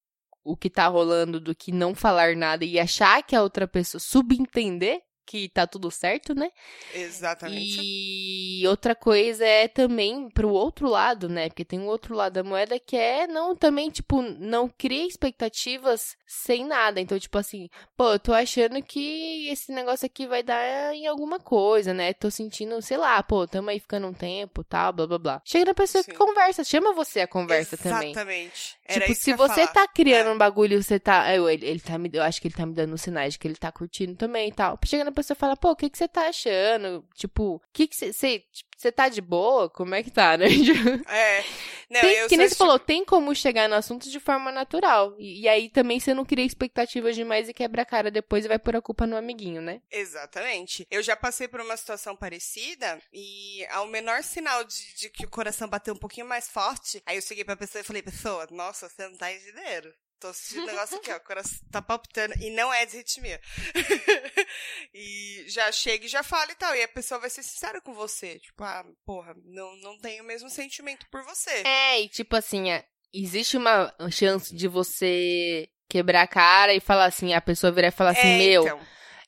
o 0.42 0.56
que 0.56 0.70
tá 0.70 0.86
rolando 0.86 1.38
do 1.38 1.54
que 1.54 1.70
não 1.70 1.94
falar 1.94 2.34
nada 2.34 2.64
e 2.64 2.80
achar 2.80 3.22
que 3.22 3.36
a 3.36 3.42
outra 3.42 3.68
pessoa 3.68 4.00
subentender 4.00 5.02
que 5.24 5.48
tá 5.48 5.66
tudo 5.66 5.90
certo, 5.90 6.34
né? 6.34 6.50
Exatamente. 6.94 7.80
E 7.82 8.66
outra 8.66 8.94
coisa 8.94 9.44
é 9.44 9.68
também 9.68 10.28
pro 10.30 10.48
outro 10.50 10.88
lado, 10.88 11.28
né? 11.28 11.48
Porque 11.48 11.64
tem 11.64 11.80
um 11.80 11.86
outro 11.86 12.14
lado 12.14 12.34
da 12.34 12.44
moeda 12.44 12.78
que 12.78 12.96
é 12.96 13.26
não 13.26 13.54
também, 13.54 13.90
tipo, 13.90 14.22
não 14.22 14.68
cria 14.68 15.06
expectativas 15.06 16.16
sem 16.26 16.64
nada. 16.64 17.00
Então, 17.00 17.18
tipo 17.18 17.38
assim, 17.38 17.68
pô, 17.96 18.12
eu 18.12 18.18
tô 18.18 18.32
achando 18.32 18.82
que 18.82 19.48
esse 19.48 19.72
negócio 19.72 20.06
aqui 20.06 20.26
vai 20.26 20.42
dar 20.42 20.94
em 20.94 21.06
alguma 21.06 21.38
coisa, 21.38 21.94
né? 21.94 22.12
Tô 22.12 22.30
sentindo, 22.30 22.80
sei 22.82 22.96
lá, 22.96 23.22
pô, 23.22 23.46
tamo 23.46 23.70
aí 23.70 23.78
ficando 23.80 24.06
um 24.06 24.14
tempo, 24.14 24.64
tal, 24.64 24.92
blá 24.92 25.06
blá 25.06 25.18
blá. 25.18 25.42
Chega 25.44 25.66
na 25.66 25.74
pessoa 25.74 26.04
que 26.04 26.12
Sim. 26.12 26.18
conversa, 26.18 26.64
chama 26.64 26.92
você 26.92 27.20
a 27.20 27.28
conversa 27.28 27.76
também. 27.76 28.10
Exatamente. 28.10 28.78
Era 28.96 29.06
Tipo, 29.06 29.14
se 29.20 29.32
você 29.34 29.66
falar. 29.66 29.72
tá 29.72 29.88
criando 29.88 30.28
É. 30.28 30.32
um 30.32 30.38
bagulho, 30.38 30.82
você 30.82 30.98
tá. 30.98 31.34
Eu, 31.34 31.48
ele, 31.48 31.66
ele 31.66 31.80
tá 31.80 31.98
me, 31.98 32.10
eu 32.12 32.22
acho 32.22 32.40
que 32.40 32.48
ele 32.48 32.54
tá 32.54 32.66
me 32.66 32.74
dando 32.74 32.96
sinais 32.98 33.34
de 33.34 33.38
que 33.38 33.48
ele 33.48 33.56
tá 33.56 33.70
curtindo 33.72 34.14
também 34.16 34.48
e 34.48 34.52
tal. 34.52 34.78
Chega 34.84 35.04
na 35.04 35.12
pessoa 35.12 35.34
e 35.36 35.38
fala, 35.38 35.56
pô, 35.56 35.70
o 35.70 35.76
que 35.76 35.88
que 35.90 35.98
você 35.98 36.08
tá 36.08 36.28
achando? 36.28 37.04
Tipo, 37.14 37.56
o 37.56 37.60
que 37.72 37.86
que 37.86 37.96
você. 37.96 38.12
Você 38.12 38.38
tipo, 38.52 38.70
você 38.82 38.92
tá 38.92 39.08
de 39.08 39.20
boa? 39.20 39.70
Como 39.70 39.94
é 39.94 40.02
que 40.02 40.10
tá, 40.10 40.36
né? 40.36 40.46
É. 41.08 41.44
Não, 41.88 42.00
Tem- 42.00 42.28
que 42.28 42.36
nem 42.36 42.48
você 42.48 42.54
falou, 42.54 42.78
tem 42.78 43.04
como 43.04 43.34
chegar 43.34 43.68
no 43.68 43.74
assunto 43.74 44.08
de 44.10 44.18
forma 44.18 44.50
natural. 44.50 45.14
E, 45.18 45.42
e 45.42 45.48
aí 45.48 45.68
também 45.68 46.00
você 46.00 46.14
não 46.14 46.24
cria 46.24 46.44
expectativas 46.44 47.14
demais 47.14 47.48
e 47.48 47.52
quebra 47.52 47.82
a 47.82 47.86
cara 47.86 48.10
depois 48.10 48.44
e 48.44 48.48
vai 48.48 48.58
pôr 48.58 48.74
a 48.76 48.80
culpa 48.82 49.06
no 49.06 49.16
amiguinho, 49.16 49.60
né? 49.60 49.82
Exatamente. 49.90 50.86
Eu 50.90 51.02
já 51.02 51.14
passei 51.14 51.46
por 51.48 51.60
uma 51.60 51.76
situação 51.76 52.16
parecida 52.16 52.98
e 53.12 53.64
ao 53.70 53.86
menor 53.86 54.22
sinal 54.22 54.64
de, 54.64 54.94
de 54.96 55.10
que 55.10 55.26
o 55.26 55.30
coração 55.30 55.68
bateu 55.68 55.92
um 55.94 55.98
pouquinho 55.98 56.26
mais 56.26 56.48
forte, 56.48 57.02
aí 57.04 57.16
eu 57.16 57.22
cheguei 57.22 57.44
pra 57.44 57.56
pessoa 57.56 57.80
e 57.82 57.84
falei, 57.84 58.02
pessoa, 58.02 58.46
nossa, 58.50 58.88
você 58.88 59.06
não 59.06 59.16
tá 59.16 59.30
entendeiro. 59.32 59.92
Tô 60.22 60.32
sentindo 60.32 60.62
um 60.62 60.66
negócio 60.66 60.98
aqui, 60.98 61.12
ó, 61.12 61.16
o 61.16 61.20
coração 61.20 61.58
tá 61.72 61.82
palpitando 61.82 62.32
e 62.40 62.48
não 62.50 62.72
é 62.72 62.86
desritmia. 62.86 63.40
e 64.94 65.44
já 65.48 65.72
chega 65.72 66.06
e 66.06 66.08
já 66.08 66.22
fala 66.22 66.52
e 66.52 66.54
tal. 66.54 66.76
E 66.76 66.82
a 66.84 66.86
pessoa 66.86 67.18
vai 67.18 67.28
ser 67.28 67.42
sincera 67.42 67.80
com 67.80 67.92
você. 67.92 68.38
Tipo, 68.38 68.62
ah, 68.62 68.86
porra, 69.04 69.34
não, 69.44 69.74
não 69.78 69.98
tenho 69.98 70.22
o 70.22 70.26
mesmo 70.26 70.48
sentimento 70.48 71.06
por 71.10 71.24
você. 71.24 71.64
É, 71.66 72.02
e 72.02 72.08
tipo 72.08 72.36
assim, 72.36 72.70
é, 72.70 72.84
existe 73.12 73.56
uma 73.56 73.92
chance 74.12 74.54
de 74.54 74.68
você 74.68 75.68
quebrar 75.88 76.22
a 76.22 76.28
cara 76.28 76.72
e 76.72 76.78
falar 76.78 77.06
assim, 77.06 77.34
a 77.34 77.40
pessoa 77.40 77.72
virar 77.72 77.88
e 77.88 77.90
falar 77.90 78.10
assim, 78.10 78.28
É, 78.28 78.38
meu, 78.38 78.62
então. 78.62 78.80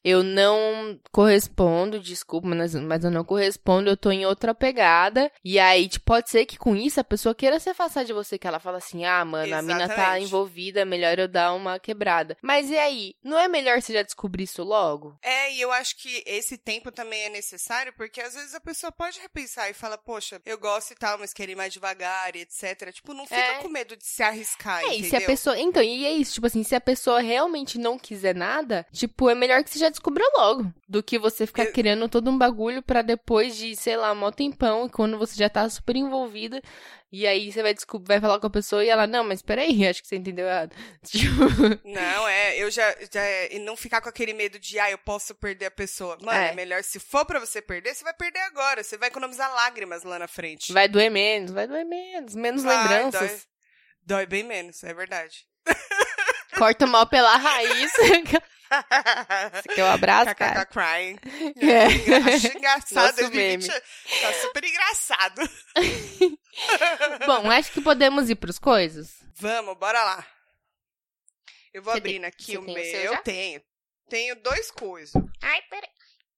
Eu 0.05 0.23
não 0.23 0.99
correspondo, 1.11 1.99
desculpa, 1.99 2.47
mas, 2.47 2.75
mas 2.75 3.05
eu 3.05 3.11
não 3.11 3.25
correspondo, 3.25 3.89
eu 3.89 3.97
tô 3.97 4.11
em 4.11 4.27
outra 4.27 4.55
pegada. 4.55 5.31
E 5.45 5.59
aí, 5.59 5.89
tipo, 5.89 6.05
pode 6.05 6.29
ser 6.31 6.45
que 6.45 6.59
com 6.59 6.77
isso 6.77 7.01
a 7.01 7.05
pessoa 7.05 7.35
queira 7.35 7.59
se 7.59 7.71
afastar 7.71 8.05
de 8.05 8.13
você, 8.13 8.39
que 8.39 8.47
ela 8.47 8.61
fala 8.61 8.79
assim, 8.79 9.05
ah, 9.05 9.25
mano, 9.25 9.55
a 9.55 9.63
mina 9.63 9.89
tá 9.89 9.95
Exatamente. 9.95 10.25
envolvida, 10.27 10.81
é 10.81 10.85
melhor 10.85 11.19
eu 11.19 11.27
dar 11.27 11.55
uma 11.55 11.79
quebrada. 11.79 12.37
Mas 12.43 12.69
e 12.71 12.77
aí? 12.77 13.15
Não 13.25 13.39
é 13.39 13.49
melhor 13.49 13.81
você 13.81 13.93
já 13.95 14.03
descobrir 14.03 14.45
isso 14.45 14.63
logo? 14.63 15.17
É, 15.23 15.53
e 15.55 15.61
eu 15.61 15.73
acho 15.73 15.97
que 15.97 16.23
esse 16.27 16.59
tempo 16.59 16.93
também 16.93 17.23
é 17.25 17.29
necessário, 17.31 17.93
porque 17.97 18.21
às 18.21 18.35
vezes 18.35 18.55
a 18.55 18.61
pessoa 18.61 18.93
pode 18.93 19.19
repensar 19.21 19.71
e 19.71 19.75
fala, 19.75 19.97
poxa, 19.97 20.41
eu 20.45 20.59
gosto 20.59 20.93
e 20.93 20.97
tal, 20.97 21.19
mas 21.19 21.33
quero 21.33 21.51
ir 21.53 21.57
mais 21.57 21.73
devagar 21.73 22.37
e 22.37 22.41
etc. 22.41 22.93
Tipo, 22.93 23.15
não 23.15 23.25
fica 23.25 23.41
É. 23.41 23.63
com 23.63 23.69
medo 23.69 23.97
de 23.97 24.05
se 24.07 24.23
arriscar, 24.23 24.81
É, 24.83 24.89
e 24.89 24.99
entendeu? 24.99 25.09
se 25.11 25.17
a 25.17 25.21
pessoa. 25.27 25.59
Então, 25.59 25.83
e 25.83 26.05
é 26.05 26.13
isso, 26.13 26.35
tipo 26.35 26.47
assim, 26.47 26.63
se 26.63 26.75
a 26.75 26.81
pessoa 26.81 27.21
realmente 27.21 27.79
não 27.79 27.99
quiser 27.99 28.35
nada, 28.35 28.87
tipo, 28.93 29.31
é 29.31 29.35
melhor 29.35 29.63
que 29.65 29.71
você 29.71 29.79
já 29.79 29.94
descubra 29.95 30.25
logo. 30.37 30.73
Do 30.89 31.03
que 31.03 31.19
você 31.19 31.47
ficar 31.47 31.65
Eu- 31.65 31.73
criando 31.73 32.09
todo 32.09 32.31
um 32.31 32.37
bagulho 32.37 32.83
pra 32.83 33.01
depois 33.03 33.57
de, 33.57 33.75
sei 33.77 33.97
lá, 33.97 34.15
mó 34.15 34.31
tempão, 34.31 34.87
e 34.87 34.91
quando 34.91 35.17
você 35.19 35.35
já 35.37 35.49
tá 35.49 35.69
super 35.69 35.97
envolvida. 35.97 36.61
E 37.13 37.27
aí 37.29 37.53
você 37.53 37.63
vai 37.63 37.73
descobrir, 37.73 38.09
vai 38.09 38.21
falar 38.21 38.41
com 38.41 38.47
a 38.49 38.51
pessoa 38.51 38.85
e 38.85 38.89
ela, 38.89 39.07
não, 39.07 39.23
mas 39.23 39.41
peraí, 39.41 39.69
acho 39.87 40.03
que 40.03 40.09
você 40.09 40.17
entendeu 40.17 40.47
errado. 40.47 40.75
Tipo, 41.07 41.45
Não, 41.85 42.29
é, 42.29 42.59
eu 42.59 42.71
já, 42.73 42.93
já. 43.13 43.23
E 43.53 43.59
não 43.61 43.77
ficar 43.77 44.01
com 44.01 44.09
aquele 44.09 44.33
medo 44.35 44.59
de, 44.59 44.79
ah, 44.81 44.91
eu 44.91 44.99
posso 44.99 45.33
perder 45.35 45.67
a 45.67 45.71
pessoa. 45.71 46.19
Mano, 46.21 46.37
é. 46.39 46.49
É. 46.51 46.55
melhor, 46.55 46.83
se 46.83 46.99
for 46.99 47.25
pra 47.25 47.39
você 47.39 47.63
perder, 47.63 47.95
você 47.95 48.03
vai 48.03 48.15
perder 48.15 48.41
agora. 48.41 48.83
Você 48.83 48.99
vai 48.99 49.09
economizar 49.09 49.53
lágrimas 49.55 50.03
lá 50.03 50.19
na 50.19 50.27
frente. 50.27 50.73
vai 50.73 50.89
doer 50.89 51.11
menos, 51.11 51.53
vai 51.53 51.67
doer 51.69 51.85
menos, 51.87 52.35
menos 52.35 52.63
Vai, 52.65 52.77
lembranças. 52.77 53.47
Dói, 54.03 54.19
dói 54.19 54.27
bem 54.27 54.43
menos, 54.43 54.83
é 54.83 54.93
verdade. 54.93 55.47
Corta 56.59 56.87
mal 56.87 57.07
pela 57.07 57.37
raiz. 57.37 57.93
Você 59.53 59.69
quer 59.75 59.85
um 59.85 59.91
abraço, 59.91 60.35
cara? 60.35 60.65
Crying. 60.67 61.19
É. 61.61 62.35
Acho 62.35 62.47
engraçado. 62.57 63.05
Nosso 63.17 63.31
2020 63.31 63.67
Tá 63.69 64.33
super 64.43 64.65
engraçado. 64.65 65.43
Bom, 67.27 67.51
acho 67.51 67.73
que 67.73 67.81
podemos 67.81 68.31
ir 68.31 68.37
pros 68.37 68.59
coisas. 68.59 69.23
Vamos, 69.37 69.77
bora 69.77 70.03
lá. 70.05 70.27
Eu 71.73 71.83
vou 71.83 71.93
Você 71.95 72.01
tem- 72.01 72.17
abrindo 72.17 72.25
aqui 72.27 72.53
você 72.53 72.59
o 72.59 72.65
tem 72.65 72.75
o 72.75 72.77
meu. 72.77 72.85
seu 72.85 73.13
Eu 73.15 73.23
tenho. 73.23 73.63
Tenho 74.09 74.37
dois 74.37 74.71
coisas. 74.71 75.13
Ai, 75.43 75.63
peraí. 75.63 75.91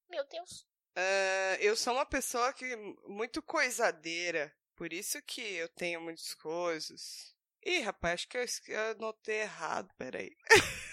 Meu 0.09 0.25
Deus. 0.27 0.65
Ah, 0.95 1.57
eu 1.59 1.75
sou 1.75 1.93
uma 1.93 2.05
pessoa 2.05 2.51
que 2.53 2.75
muito 3.07 3.41
coisadeira. 3.41 4.51
Por 4.75 4.91
isso 4.93 5.21
que 5.23 5.41
eu 5.41 5.67
tenho 5.69 6.01
muitas 6.01 6.33
coisas. 6.35 7.35
Ih, 7.65 7.81
rapaz, 7.81 8.13
acho 8.15 8.27
que 8.29 8.37
eu, 8.37 8.43
es- 8.43 8.61
eu 8.67 8.91
anotei 8.91 9.41
errado. 9.41 9.89
Peraí. 9.97 10.31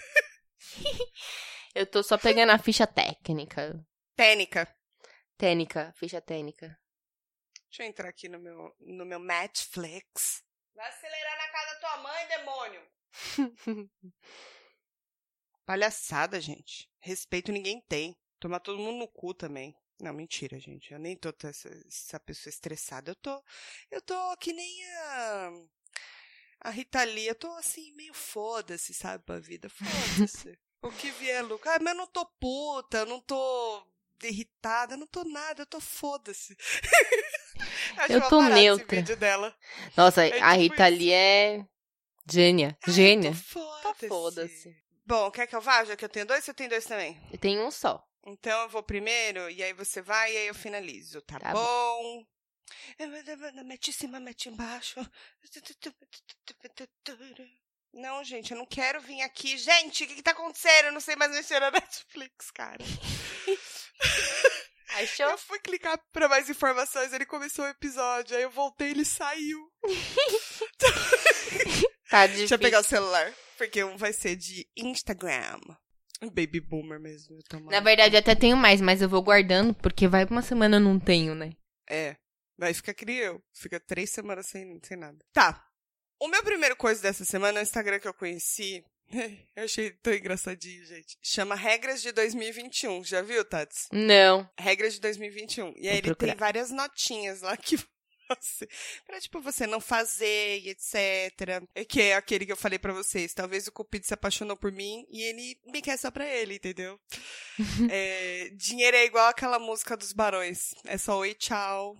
Eu 1.75 1.85
tô 1.85 2.01
só 2.01 2.17
pegando 2.17 2.51
a 2.51 2.57
ficha 2.57 2.87
técnica. 2.87 3.85
Técnica. 4.15 4.73
Técnica, 5.37 5.93
ficha 5.97 6.21
técnica. 6.21 6.79
Deixa 7.69 7.83
eu 7.83 7.87
entrar 7.87 8.07
aqui 8.07 8.29
no 8.29 8.39
meu, 8.39 8.73
no 8.79 9.05
meu 9.05 9.19
Netflix. 9.19 10.41
Vai 10.73 10.87
acelerar 10.87 11.37
na 11.37 11.47
casa 11.49 11.73
da 11.73 11.79
tua 11.79 11.97
mãe, 11.97 12.27
demônio. 12.27 12.91
Palhaçada, 15.65 16.39
gente. 16.39 16.89
Respeito 16.99 17.51
ninguém 17.51 17.81
tem. 17.81 18.15
Tomar 18.39 18.61
todo 18.61 18.79
mundo 18.79 18.99
no 18.99 19.07
cu 19.07 19.33
também. 19.33 19.75
Não, 19.99 20.13
mentira, 20.13 20.59
gente. 20.59 20.93
Eu 20.93 20.99
nem 20.99 21.17
tô 21.17 21.33
essa, 21.43 21.69
essa 21.87 22.19
pessoa 22.19 22.49
estressada. 22.49 23.11
Eu 23.11 23.15
tô. 23.15 23.43
Eu 23.89 24.01
tô 24.01 24.37
que 24.37 24.53
nem 24.53 24.95
a. 24.95 25.51
A 26.65 26.71
Rita 26.71 27.03
Lee. 27.03 27.27
Eu 27.27 27.35
tô 27.35 27.51
assim, 27.53 27.93
meio 27.93 28.13
foda-se, 28.13 28.93
sabe, 28.93 29.23
pra 29.23 29.39
vida. 29.39 29.69
Foda-se. 29.69 30.57
o 30.81 30.89
que 30.91 31.11
vier, 31.11 31.43
Luca. 31.43 31.71
Ah, 31.75 31.79
mas 31.79 31.93
eu 31.93 31.97
não 31.97 32.07
tô 32.07 32.25
puta, 32.39 32.97
eu 32.99 33.05
não 33.05 33.19
tô 33.21 33.85
irritada, 34.23 34.95
eu 34.95 34.97
não 34.97 35.05
tô 35.07 35.23
nada, 35.23 35.61
eu 35.61 35.65
tô 35.67 35.79
foda-se. 35.79 36.55
Eu 38.09 38.27
tô 38.27 38.41
neutra. 38.41 39.03
Nossa, 39.95 40.25
É 40.25 40.41
a 40.41 40.51
tipo 40.51 40.61
Rita 40.61 40.89
isso. 40.89 40.99
Lee 40.99 41.11
é 41.13 41.65
gênia. 42.29 42.77
Ai, 42.85 42.93
Gênia. 42.93 43.31
tô 43.31 43.37
Tá 43.37 43.93
foda-se. 43.93 44.07
foda-se. 44.07 44.83
Bom, 45.05 45.31
quer 45.31 45.47
que 45.47 45.55
eu 45.55 45.61
vá? 45.61 45.85
Já 45.85 45.95
que 45.95 46.03
eu 46.03 46.09
tenho 46.09 46.25
dois, 46.25 46.43
você 46.43 46.53
tem 46.53 46.67
dois 46.67 46.85
também? 46.85 47.17
Eu 47.31 47.37
tenho 47.37 47.65
um 47.65 47.71
só. 47.71 48.03
Então 48.27 48.63
eu 48.63 48.69
vou 48.69 48.83
primeiro, 48.83 49.49
e 49.49 49.63
aí 49.63 49.71
você 49.71 50.01
vai, 50.01 50.33
e 50.33 50.37
aí 50.37 50.47
eu 50.47 50.55
finalizo, 50.55 51.21
tá, 51.21 51.39
Tá 51.39 51.53
bom? 51.53 52.25
Mete 53.65 53.89
em 53.89 53.93
cima, 53.93 54.19
mete 54.19 54.49
embaixo. 54.49 54.99
Não, 57.93 58.23
gente, 58.23 58.51
eu 58.51 58.57
não 58.57 58.65
quero 58.65 58.99
vir 59.01 59.21
aqui. 59.21 59.57
Gente, 59.57 60.03
o 60.03 60.07
que, 60.07 60.15
que 60.15 60.23
tá 60.23 60.31
acontecendo? 60.31 60.87
Eu 60.87 60.91
não 60.91 60.99
sei 60.99 61.15
mais 61.15 61.31
mexer 61.31 61.59
na 61.59 61.71
Netflix, 61.71 62.51
cara. 62.51 62.83
Achou? 64.95 65.29
Eu 65.29 65.37
fui 65.37 65.59
clicar 65.59 65.99
pra 66.11 66.29
mais 66.29 66.49
informações, 66.49 67.11
ele 67.11 67.25
começou 67.25 67.65
o 67.65 67.69
episódio, 67.69 68.35
aí 68.35 68.43
eu 68.43 68.51
voltei 68.51 68.91
ele 68.91 69.05
saiu. 69.05 69.71
Tá 72.07 72.27
difícil. 72.27 72.47
Deixa 72.47 72.55
eu 72.55 72.59
pegar 72.59 72.79
o 72.81 72.83
celular, 72.83 73.33
porque 73.57 73.83
um 73.83 73.97
vai 73.97 74.13
ser 74.13 74.35
de 74.35 74.69
Instagram. 74.77 75.59
Baby 76.21 76.59
boomer 76.59 76.99
mesmo. 76.99 77.39
Na 77.63 77.79
verdade, 77.79 78.15
eu 78.15 78.19
até 78.19 78.35
tenho 78.35 78.55
mais, 78.55 78.79
mas 78.79 79.01
eu 79.01 79.09
vou 79.09 79.23
guardando, 79.23 79.73
porque 79.73 80.07
vai 80.07 80.23
pra 80.23 80.35
uma 80.35 80.43
semana 80.43 80.77
eu 80.77 80.81
não 80.81 80.99
tenho, 80.99 81.33
né? 81.33 81.53
É. 81.89 82.15
Vai 82.57 82.73
ficar 82.73 82.93
que 82.93 83.05
nem 83.05 83.17
eu. 83.17 83.43
Fica 83.53 83.79
três 83.79 84.09
semanas 84.09 84.47
sem, 84.47 84.79
sem 84.83 84.97
nada. 84.97 85.17
Tá. 85.33 85.65
O 86.19 86.27
meu 86.27 86.41
primeiro 86.43 86.75
coisa 86.75 87.01
dessa 87.01 87.25
semana 87.25 87.59
é 87.59 87.61
o 87.61 87.63
Instagram 87.63 87.99
que 87.99 88.07
eu 88.07 88.13
conheci. 88.13 88.83
Eu 89.55 89.65
achei 89.65 89.91
tão 89.91 90.11
engraçadinho, 90.13 90.83
gente. 90.85 91.15
Chama 91.21 91.53
Regras 91.53 92.01
de 92.01 92.11
2021. 92.11 93.03
Já 93.03 93.21
viu, 93.21 93.45
Tats? 93.45 93.87
Não. 93.91 94.49
Regras 94.57 94.95
de 94.95 94.99
2021. 95.01 95.73
E 95.77 95.87
aí 95.87 95.89
Vou 95.89 95.91
ele 95.93 96.01
procurar. 96.07 96.31
tem 96.31 96.39
várias 96.39 96.71
notinhas 96.71 97.41
lá 97.41 97.55
que 97.55 97.77
você. 98.27 98.67
Pra, 99.05 99.21
tipo, 99.21 99.39
você 99.41 99.67
não 99.67 99.79
fazer 99.79 100.59
e 100.61 100.69
etc. 100.69 100.95
É 101.75 101.85
Que 101.85 102.01
é 102.01 102.15
aquele 102.15 102.47
que 102.47 102.51
eu 102.51 102.57
falei 102.57 102.79
pra 102.79 102.93
vocês. 102.93 103.31
Talvez 103.33 103.67
o 103.67 103.71
Cupido 103.71 104.07
se 104.07 104.13
apaixonou 104.15 104.57
por 104.57 104.71
mim 104.71 105.05
e 105.11 105.21
ele 105.21 105.59
me 105.67 105.83
quer 105.83 105.97
só 105.97 106.09
pra 106.09 106.25
ele, 106.27 106.55
entendeu? 106.55 106.99
É, 107.91 108.49
dinheiro 108.53 108.97
é 108.97 109.05
igual 109.05 109.27
aquela 109.27 109.59
música 109.59 109.95
dos 109.95 110.11
barões. 110.13 110.73
É 110.85 110.97
só 110.97 111.19
oi, 111.19 111.35
tchau. 111.35 111.95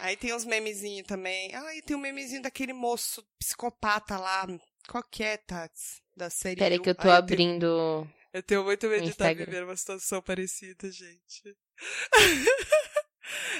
Aí 0.00 0.16
tem 0.16 0.34
uns 0.34 0.44
memezinhos 0.44 1.06
também. 1.06 1.54
Ah, 1.54 1.74
e 1.74 1.82
tem 1.82 1.96
um 1.96 2.00
memezinho 2.00 2.42
daquele 2.42 2.72
moço 2.72 3.26
psicopata 3.38 4.16
lá. 4.18 4.46
Qual 4.88 5.02
que 5.02 5.22
é, 5.24 5.36
Tats? 5.36 6.00
Da 6.16 6.28
série. 6.30 6.56
Pera 6.56 6.70
aí 6.74 6.76
You. 6.76 6.82
que 6.82 6.90
eu 6.90 6.94
tô 6.94 7.02
Ai, 7.02 7.06
tenho- 7.08 7.18
abrindo. 7.18 8.08
eu 8.32 8.42
tenho 8.42 8.64
muito 8.64 8.86
medo 8.88 9.04
de 9.04 9.10
estar 9.10 9.26
Instagram. 9.26 9.46
vivendo 9.46 9.64
uma 9.68 9.76
situação 9.76 10.20
parecida, 10.22 10.90
gente. 10.90 11.56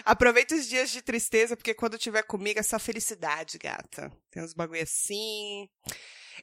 Aproveita 0.04 0.54
os 0.54 0.66
dias 0.66 0.90
de 0.90 1.02
tristeza, 1.02 1.56
porque 1.56 1.74
quando 1.74 1.98
tiver 1.98 2.22
comigo 2.22 2.58
é 2.58 2.62
só 2.62 2.78
felicidade, 2.78 3.58
gata. 3.58 4.10
Tem 4.30 4.42
uns 4.42 4.54
bagulho 4.54 4.82
assim. 4.82 5.68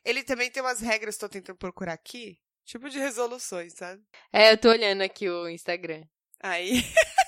Ele 0.04 0.24
também 0.24 0.52
tem 0.52 0.62
umas 0.62 0.80
regras, 0.82 1.18
tô 1.18 1.28
tentando 1.28 1.58
procurar 1.58 1.94
aqui. 1.94 2.38
Tipo 2.66 2.90
de 2.90 3.00
resoluções, 3.00 3.74
sabe? 3.74 4.02
É, 4.32 4.52
eu 4.52 4.58
tô 4.58 4.70
olhando 4.70 5.02
aqui 5.02 5.28
o 5.30 5.48
Instagram. 5.50 6.04
Aí. 6.40 6.82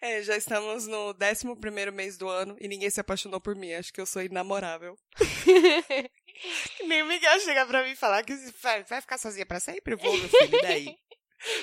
é, 0.00 0.22
já 0.22 0.36
estamos 0.36 0.86
no 0.86 1.14
11 1.14 1.90
mês 1.92 2.16
do 2.16 2.28
ano 2.28 2.56
e 2.60 2.68
ninguém 2.68 2.90
se 2.90 3.00
apaixonou 3.00 3.40
por 3.40 3.54
mim. 3.54 3.72
Acho 3.72 3.92
que 3.92 4.00
eu 4.00 4.06
sou 4.06 4.22
inamorável. 4.22 4.96
Nem 6.86 7.02
o 7.02 7.06
Miguel 7.06 7.40
chega 7.40 7.64
pra 7.66 7.82
mim 7.82 7.92
e 7.92 7.96
falar 7.96 8.22
que 8.22 8.34
vai, 8.62 8.84
vai 8.84 9.00
ficar 9.00 9.18
sozinha 9.18 9.46
pra 9.46 9.60
sempre? 9.60 9.96
Vou, 9.96 10.16
meu 10.16 10.28
filho, 10.28 10.62
daí? 10.62 10.96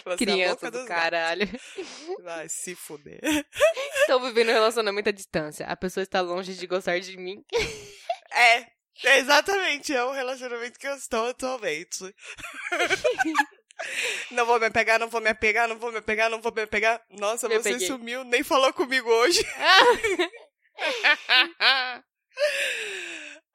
Você 0.06 0.14
é 0.14 0.18
Criança 0.18 0.72
do 0.72 0.86
caralho. 0.86 1.46
gatos. 1.48 1.62
Vai 2.24 2.48
se 2.48 2.76
fuder. 2.76 3.20
Estou 4.02 4.22
vivendo 4.22 4.50
um 4.50 4.54
relacionamento 4.54 5.10
à 5.10 5.12
distância. 5.12 5.66
A 5.66 5.76
pessoa 5.76 6.04
está 6.04 6.22
longe 6.22 6.54
de 6.54 6.68
gostar 6.68 7.00
de 7.00 7.18
mim. 7.18 7.44
É 8.32 8.68
exatamente, 9.18 9.94
é 9.94 10.04
o 10.04 10.12
relacionamento 10.12 10.80
que 10.80 10.88
eu 10.88 10.96
estou 10.96 11.28
atualmente. 11.28 12.14
Não 14.32 14.46
vou 14.46 14.60
me 14.60 14.66
apegar, 14.68 15.00
não 15.00 15.10
vou 15.10 15.22
me 15.22 15.30
apegar, 15.30 15.68
não 15.68 15.78
vou 15.78 15.92
me 15.92 15.98
apegar, 16.00 16.30
não 16.30 16.42
vou 16.42 16.54
me 16.54 16.62
apegar. 16.62 17.02
Nossa, 17.10 17.48
Me 17.48 17.56
você 17.58 17.70
apeguei. 17.70 17.88
sumiu, 17.88 18.24
nem 18.24 18.44
falou 18.44 18.74
comigo 18.74 19.10
hoje. 19.10 19.44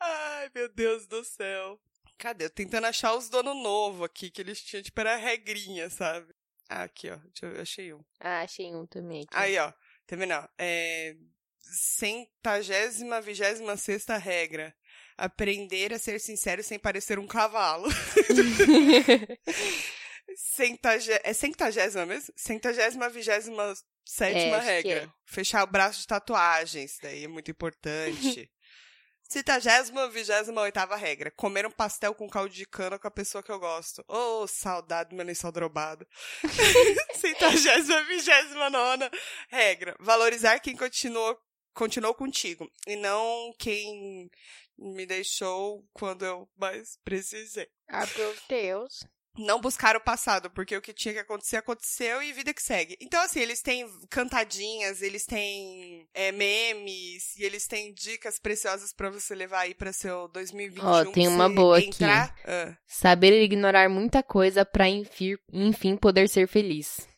Ai, 0.01 0.51
meu 0.55 0.69
Deus 0.69 1.07
do 1.07 1.25
céu. 1.25 1.79
Cadê? 2.19 2.47
Eu 2.47 2.51
tentando 2.51 2.87
achar 2.87 3.15
os 3.15 3.29
dono 3.29 3.55
novo 3.55 4.05
aqui, 4.05 4.31
que 4.31 4.41
eles 4.41 4.63
tinham, 4.63 4.83
tipo, 4.83 5.01
era 5.01 5.17
regrinha, 5.17 5.89
sabe? 5.91 6.33
Ah, 6.69 6.83
aqui, 6.85 7.11
ó. 7.11 7.17
Deixa 7.17 7.47
eu, 7.47 7.61
achei 7.63 7.95
um. 7.95 8.05
ah, 8.21 8.41
achei 8.43 8.75
um 8.75 8.87
também 8.87 9.23
aqui. 9.23 9.37
Aí, 9.37 9.59
ó. 9.59 9.73
Tá 10.07 10.17
vendo? 10.17 10.35
ó? 10.35 10.47
É. 10.59 11.15
Centagésima, 11.61 13.21
vigésima 13.21 13.77
sexta 13.77 14.17
regra. 14.17 14.75
Aprender 15.17 15.93
a 15.93 15.99
ser 15.99 16.21
sincero 16.21 16.63
sem 16.63 16.79
parecer 16.79 17.19
um 17.19 17.27
cavalo. 17.27 17.89
Centage... 20.41 21.11
É 21.25 21.33
centagésima 21.33 22.07
mesmo? 22.07 22.33
Centagésima, 22.37 23.09
vigésima 23.09 23.75
sétima 24.05 24.59
É, 24.59 24.61
regra. 24.61 25.03
é. 25.03 25.09
Fechar 25.27 25.65
o 25.65 25.67
braço 25.67 25.99
de 25.99 26.07
tatuagens. 26.07 26.97
Daí 27.03 27.25
é 27.25 27.29
muito 27.29 27.51
importante. 27.51 28.49
Citagésima, 29.29 30.09
vigésima, 30.09 30.63
oitava 30.63 30.95
regra. 30.95 31.33
Comer 31.33 31.67
um 31.67 31.73
pastel 31.73 32.15
com 32.15 32.31
caldo 32.31 32.55
de 32.55 32.65
cana 32.65 33.01
com 33.01 33.09
a 33.09 33.11
pessoa 33.11 33.43
que 33.43 33.51
eu 33.51 33.59
gosto. 33.59 34.03
Ô, 34.07 34.43
oh, 34.43 34.47
saudade 34.47 35.11
do 35.11 35.17
meu 35.17 35.27
lençol 35.27 35.51
drobado. 35.51 36.07
Citagésima, 37.19 38.05
vigésima, 38.05 38.71
nona 38.71 39.11
regra. 39.51 39.97
Valorizar 39.99 40.61
quem 40.61 40.77
continuou, 40.77 41.37
continuou 41.75 42.15
contigo. 42.15 42.71
E 42.87 42.95
não 42.95 43.53
quem 43.59 44.31
me 44.79 45.05
deixou 45.05 45.85
quando 45.93 46.25
eu 46.25 46.49
mais 46.57 46.97
precisei. 47.05 47.69
Ah, 47.89 48.07
meu 48.17 48.35
Deus 48.49 49.01
não 49.37 49.61
buscar 49.61 49.97
o 49.97 50.01
passado, 50.01 50.51
porque 50.51 50.77
o 50.77 50.81
que 50.81 50.93
tinha 50.93 51.15
que 51.15 51.21
acontecer 51.21 51.57
aconteceu 51.57 52.23
e 52.23 52.33
vida 52.33 52.53
que 52.53 52.63
segue. 52.63 52.97
Então, 53.01 53.21
assim, 53.23 53.41
eles 53.41 53.61
têm 53.63 53.89
cantadinhas, 54.11 55.03
eles 55.03 55.25
têm 55.25 56.09
é, 56.15 56.33
memes 56.33 57.37
e 57.37 57.45
eles 57.45 57.67
têm 57.67 57.93
dicas 57.93 58.39
preciosas 58.39 58.93
para 58.93 59.11
você 59.11 59.35
levar 59.35 59.61
aí 59.61 59.75
para 59.75 59.93
seu 59.93 60.29
2021. 60.29 60.87
Ó, 60.87 61.01
oh, 61.01 61.13
tem 61.13 61.29
uma 61.29 61.49
boa 61.49 61.81
entrar... 61.81 62.25
aqui. 62.25 62.43
Ah. 62.47 62.77
Saber 62.87 63.43
ignorar 63.43 63.89
muita 63.89 64.23
coisa 64.23 64.65
para 64.65 64.89
enfim 64.89 65.97
poder 65.97 66.29
ser 66.29 66.49
feliz. 66.49 67.09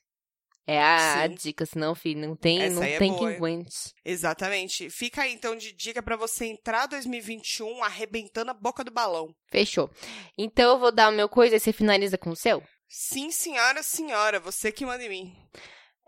É 0.67 0.81
a, 0.81 1.23
a, 1.23 1.27
dica, 1.27 1.67
senão, 1.67 1.95
filho, 1.95 2.21
não 2.21 2.37
tem, 2.37 2.63
Essa 2.63 2.75
não 2.75 2.83
é 2.83 2.99
tem 2.99 3.11
boa. 3.11 3.31
que 3.31 3.37
aguente. 3.37 3.93
Exatamente. 4.05 4.89
Fica 4.89 5.23
aí, 5.23 5.33
então, 5.33 5.57
de 5.57 5.73
dica 5.73 6.03
para 6.03 6.17
você 6.17 6.47
entrar 6.47 6.87
2021 6.87 7.83
arrebentando 7.83 8.51
a 8.51 8.55
boca 8.55 8.85
do 8.85 8.91
balão. 8.91 9.35
Fechou. 9.51 9.91
Então, 10.39 10.75
eu 10.75 10.79
vou 10.79 10.93
dar 10.93 11.09
o 11.09 11.17
meu 11.17 11.29
coisa 11.29 11.57
e 11.57 11.61
você 11.61 11.73
finaliza 11.73 12.17
com 12.17 12.31
o 12.31 12.37
seu? 12.37 12.63
Sim, 12.89 13.31
senhora, 13.31 13.83
senhora. 13.83 14.39
Você 14.39 14.71
que 14.71 14.87
manda 14.87 15.03
em 15.03 15.09
mim. 15.09 15.37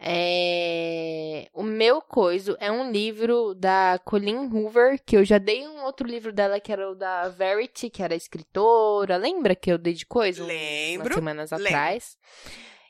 É... 0.04 1.48
O 1.52 1.62
meu 1.62 2.02
coisa 2.02 2.56
é 2.58 2.72
um 2.72 2.90
livro 2.90 3.54
da 3.54 4.00
Colleen 4.04 4.48
Hoover, 4.52 5.00
que 5.04 5.16
eu 5.16 5.24
já 5.24 5.38
dei 5.38 5.66
um 5.66 5.84
outro 5.84 6.08
livro 6.08 6.32
dela, 6.32 6.58
que 6.58 6.72
era 6.72 6.90
o 6.90 6.94
da 6.96 7.28
Verity, 7.28 7.88
que 7.88 8.02
era 8.02 8.16
escritora. 8.16 9.16
Lembra 9.16 9.54
que 9.54 9.70
eu 9.70 9.78
dei 9.78 9.92
de 9.92 10.04
coisa? 10.04 10.44
Lembro. 10.44 11.06
Umas 11.06 11.14
semanas 11.14 11.50
lembro. 11.52 11.66
atrás. 11.66 12.16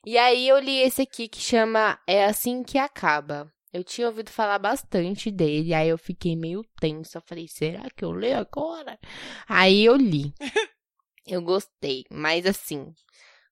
E 0.05 0.19
aí 0.19 0.49
eu 0.49 0.59
li 0.59 0.81
esse 0.81 1.03
aqui 1.03 1.29
que 1.29 1.41
chama 1.41 2.01
É 2.09 2.25
Assim 2.25 2.65
Que 2.65 2.77
Acaba. 2.77 3.53
Eu 3.73 3.85
tinha 3.85 4.09
ouvido 4.09 4.31
falar 4.31 4.59
bastante 4.59 5.31
dele, 5.31 5.73
aí 5.73 5.89
eu 5.89 5.97
fiquei 5.97 6.37
meio 6.37 6.63
tensa. 6.81 7.21
Falei, 7.21 7.47
será 7.47 7.89
que 7.89 8.05
eu 8.05 8.11
leio 8.11 8.37
agora? 8.37 8.99
Aí 9.49 9.85
eu 9.85 9.97
li. 9.97 10.35
eu 11.25 11.41
gostei, 11.41 12.05
mas 12.11 12.45
assim, 12.45 12.93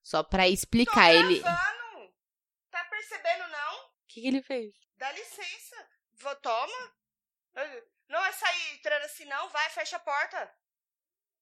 só 0.03 0.21
pra 0.23 0.47
explicar 0.47 1.09
Tô 1.09 1.17
ele. 1.17 1.41
Tá 2.69 2.83
percebendo, 2.83 3.47
não? 3.47 3.75
O 3.77 4.07
que, 4.09 4.21
que, 4.21 4.27
ele 4.27 4.41
fez? 4.43 4.73
Dá 4.97 5.11
licença. 5.13 5.89
Vou, 6.15 6.35
toma. 6.35 6.91
Não 8.09 8.23
é 8.25 8.31
sair 8.33 8.73
entrando 8.73 9.05
assim, 9.05 9.25
não. 9.25 9.49
Vai, 9.49 9.69
fecha 9.69 9.95
a 9.95 9.99
porta. 9.99 10.53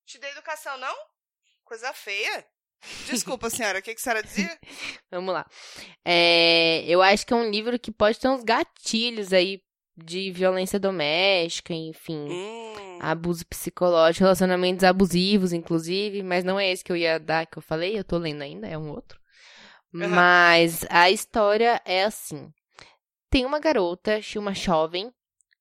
Te 0.06 0.20
dei 0.20 0.30
educação, 0.32 0.78
não? 0.78 0.96
Coisa 1.66 1.92
feia. 1.94 2.48
Desculpa, 3.08 3.50
senhora, 3.50 3.80
o 3.80 3.82
que, 3.82 3.94
que 3.94 4.00
a 4.00 4.04
senhora 4.04 4.24
dizia? 4.24 4.58
Vamos 5.12 5.34
lá. 5.34 5.46
É, 6.06 6.84
eu 6.88 7.02
acho 7.02 7.26
que 7.26 7.34
é 7.34 7.36
um 7.36 7.50
livro 7.50 7.78
que 7.78 7.92
pode 7.92 8.20
ter 8.20 8.30
uns 8.30 8.44
gatilhos 8.44 9.34
aí 9.34 9.62
de 9.98 10.32
violência 10.32 10.80
doméstica, 10.80 11.74
enfim. 11.74 12.28
Hum. 12.30 13.00
Abuso 13.02 13.46
psicológico, 13.46 14.24
relacionamentos 14.24 14.84
abusivos, 14.84 15.54
inclusive, 15.54 16.24
mas 16.24 16.44
não 16.44 16.60
é 16.60 16.72
esse 16.72 16.84
que 16.84 16.92
eu 16.92 16.98
ia 16.98 17.20
dar 17.20 17.46
que 17.46 17.58
eu 17.58 17.62
falei, 17.62 17.98
eu 17.98 18.04
tô 18.04 18.18
lendo 18.18 18.42
ainda, 18.42 18.68
é 18.68 18.78
um 18.78 18.90
outro. 18.90 19.20
Uhum. 19.94 20.08
Mas 20.08 20.86
a 20.90 21.10
história 21.10 21.82
é 21.86 22.04
assim. 22.04 22.52
Tem 23.30 23.46
uma 23.46 23.60
garota, 23.60 24.20
uma 24.38 24.54
jovem, 24.54 25.12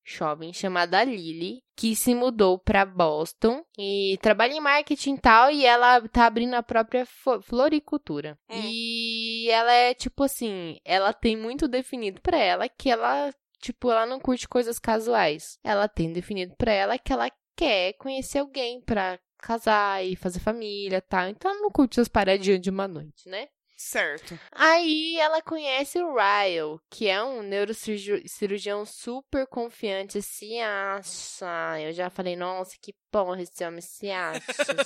jovem 0.08 0.52
chamada 0.52 1.04
Lily, 1.04 1.62
que 1.76 1.94
se 1.94 2.14
mudou 2.14 2.58
para 2.58 2.84
Boston 2.84 3.62
e 3.78 4.18
trabalha 4.22 4.54
em 4.54 4.60
marketing 4.60 5.14
e 5.14 5.20
tal, 5.20 5.50
e 5.50 5.64
ela 5.64 6.00
tá 6.08 6.26
abrindo 6.26 6.54
a 6.54 6.62
própria 6.62 7.06
floricultura. 7.42 8.38
Hum. 8.48 8.60
E 8.64 9.48
ela 9.50 9.72
é 9.72 9.94
tipo 9.94 10.24
assim, 10.24 10.78
ela 10.84 11.12
tem 11.12 11.36
muito 11.36 11.68
definido 11.68 12.20
para 12.20 12.38
ela 12.38 12.68
que 12.68 12.90
ela, 12.90 13.32
tipo, 13.60 13.90
ela 13.90 14.06
não 14.06 14.18
curte 14.18 14.48
coisas 14.48 14.78
casuais. 14.78 15.58
Ela 15.62 15.86
tem 15.86 16.12
definido 16.12 16.56
para 16.56 16.72
ela 16.72 16.98
que 16.98 17.12
ela 17.12 17.30
quer 17.56 17.92
conhecer 17.94 18.38
alguém 18.38 18.80
para 18.80 19.18
casar 19.38 20.04
e 20.04 20.16
fazer 20.16 20.40
família, 20.40 21.00
tá? 21.00 21.28
Então 21.28 21.50
ela 21.50 21.60
não 21.60 21.70
curte 21.70 21.94
essas 21.94 22.08
paradinhas 22.08 22.60
de 22.60 22.70
uma 22.70 22.88
noite, 22.88 23.28
né? 23.28 23.48
Certo. 23.78 24.36
Aí 24.50 25.16
ela 25.18 25.40
conhece 25.40 26.02
o 26.02 26.12
Ryle, 26.12 26.80
que 26.90 27.06
é 27.06 27.22
um 27.22 27.42
neurocirurgião 27.42 28.84
super 28.84 29.46
confiante, 29.46 30.20
se 30.20 30.58
acha. 30.58 31.80
Eu 31.80 31.92
já 31.92 32.10
falei, 32.10 32.34
nossa, 32.34 32.76
que 32.82 32.92
porra 33.08 33.40
esse 33.40 33.64
homem 33.64 33.80
se 33.80 34.10
acha, 34.10 34.42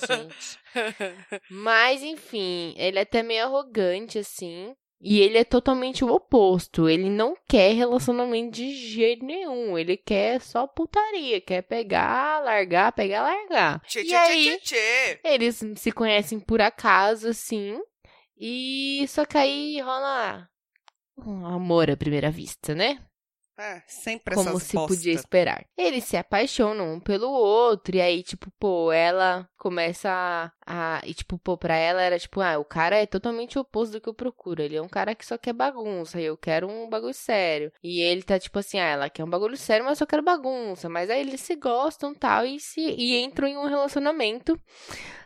gente. 0.07 0.59
Mas, 1.51 2.03
enfim, 2.03 2.75
ele 2.77 2.99
é 2.99 3.03
até 3.03 3.23
meio 3.23 3.45
arrogante, 3.47 4.19
assim. 4.19 4.77
E 5.01 5.21
ele 5.21 5.39
é 5.39 5.45
totalmente 5.45 6.05
o 6.05 6.13
oposto. 6.13 6.89
Ele 6.89 7.11
não 7.11 7.35
quer 7.49 7.73
relacionamento 7.73 8.53
de 8.53 8.73
jeito 8.73 9.25
nenhum. 9.25 9.77
Ele 9.77 9.97
quer 9.97 10.41
só 10.41 10.67
putaria. 10.67 11.41
Quer 11.41 11.63
pegar, 11.63 12.41
largar, 12.41 12.93
pegar, 12.93 13.23
largar. 13.23 13.81
Tchê, 13.81 14.03
e 14.03 14.05
tchê, 14.05 14.15
aí, 14.15 14.59
tchê, 14.61 15.17
tchê. 15.17 15.21
eles 15.25 15.61
se 15.77 15.91
conhecem 15.91 16.39
por 16.39 16.61
acaso, 16.61 17.31
assim. 17.31 17.81
E 18.37 19.05
só 19.09 19.25
que 19.25 19.39
aí 19.39 19.81
rola 19.81 20.49
um 21.17 21.47
amor 21.47 21.91
à 21.91 21.97
primeira 21.97 22.31
vista, 22.31 22.75
né? 22.75 22.99
É, 23.59 23.83
sempre 23.87 24.35
Como 24.35 24.59
se 24.59 24.75
bosta. 24.75 24.89
podia 24.89 25.13
esperar. 25.13 25.67
Eles 25.77 26.05
se 26.05 26.17
apaixonam 26.17 26.95
um 26.95 27.01
pelo 27.01 27.31
outro, 27.31 27.95
e 27.95 28.01
aí, 28.01 28.23
tipo, 28.23 28.51
pô, 28.59 28.91
ela 28.91 29.49
começa 29.59 30.09
a, 30.67 30.97
a. 30.99 31.03
E, 31.07 31.13
tipo, 31.13 31.39
pô, 31.39 31.57
pra 31.57 31.77
ela 31.77 32.01
era 32.01 32.19
tipo, 32.19 32.41
ah, 32.41 32.59
o 32.59 32.65
cara 32.65 32.97
é 32.97 33.07
totalmente 33.07 33.59
oposto 33.59 33.93
do 33.93 34.01
que 34.01 34.09
eu 34.09 34.15
procuro. 34.15 34.63
Ele 34.63 34.77
é 34.77 34.83
um 34.83 34.89
cara 34.89 35.15
que 35.15 35.25
só 35.25 35.37
quer 35.37 35.53
bagunça, 35.53 36.19
e 36.21 36.25
eu 36.25 36.37
quero 36.37 36.67
um 36.67 36.89
bagulho 36.89 37.13
sério. 37.15 37.71
E 37.83 38.01
ele 38.01 38.23
tá, 38.23 38.39
tipo 38.39 38.59
assim, 38.59 38.81
ah, 38.81 38.87
ela 38.89 39.11
quer 39.11 39.23
um 39.23 39.31
bagulho 39.31 39.57
sério, 39.57 39.85
mas 39.85 39.93
eu 39.93 39.99
só 39.99 40.07
quero 40.07 40.23
bagunça. 40.23 40.89
Mas 40.89 41.11
aí 41.11 41.21
eles 41.21 41.41
se 41.43 41.55
gostam 41.55 42.15
tal, 42.15 42.47
e 42.47 42.59
se 42.59 42.81
e 42.81 43.23
entram 43.23 43.47
em 43.47 43.59
um 43.59 43.67
relacionamento. 43.67 44.59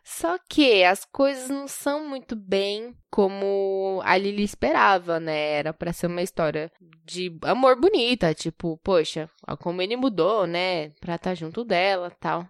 Só 0.08 0.38
que 0.48 0.84
as 0.84 1.04
coisas 1.04 1.48
não 1.50 1.66
são 1.66 2.08
muito 2.08 2.36
bem 2.36 2.96
como 3.10 4.00
a 4.04 4.16
Lily 4.16 4.44
esperava, 4.44 5.18
né? 5.18 5.54
Era 5.54 5.74
para 5.74 5.92
ser 5.92 6.06
uma 6.06 6.22
história 6.22 6.70
de 7.04 7.36
amor 7.42 7.74
bonita, 7.74 8.32
tipo, 8.32 8.78
poxa, 8.84 9.28
como 9.58 9.82
ele 9.82 9.96
mudou, 9.96 10.46
né? 10.46 10.90
Pra 11.00 11.16
estar 11.16 11.30
tá 11.30 11.34
junto 11.34 11.64
dela, 11.64 12.08
tal. 12.20 12.48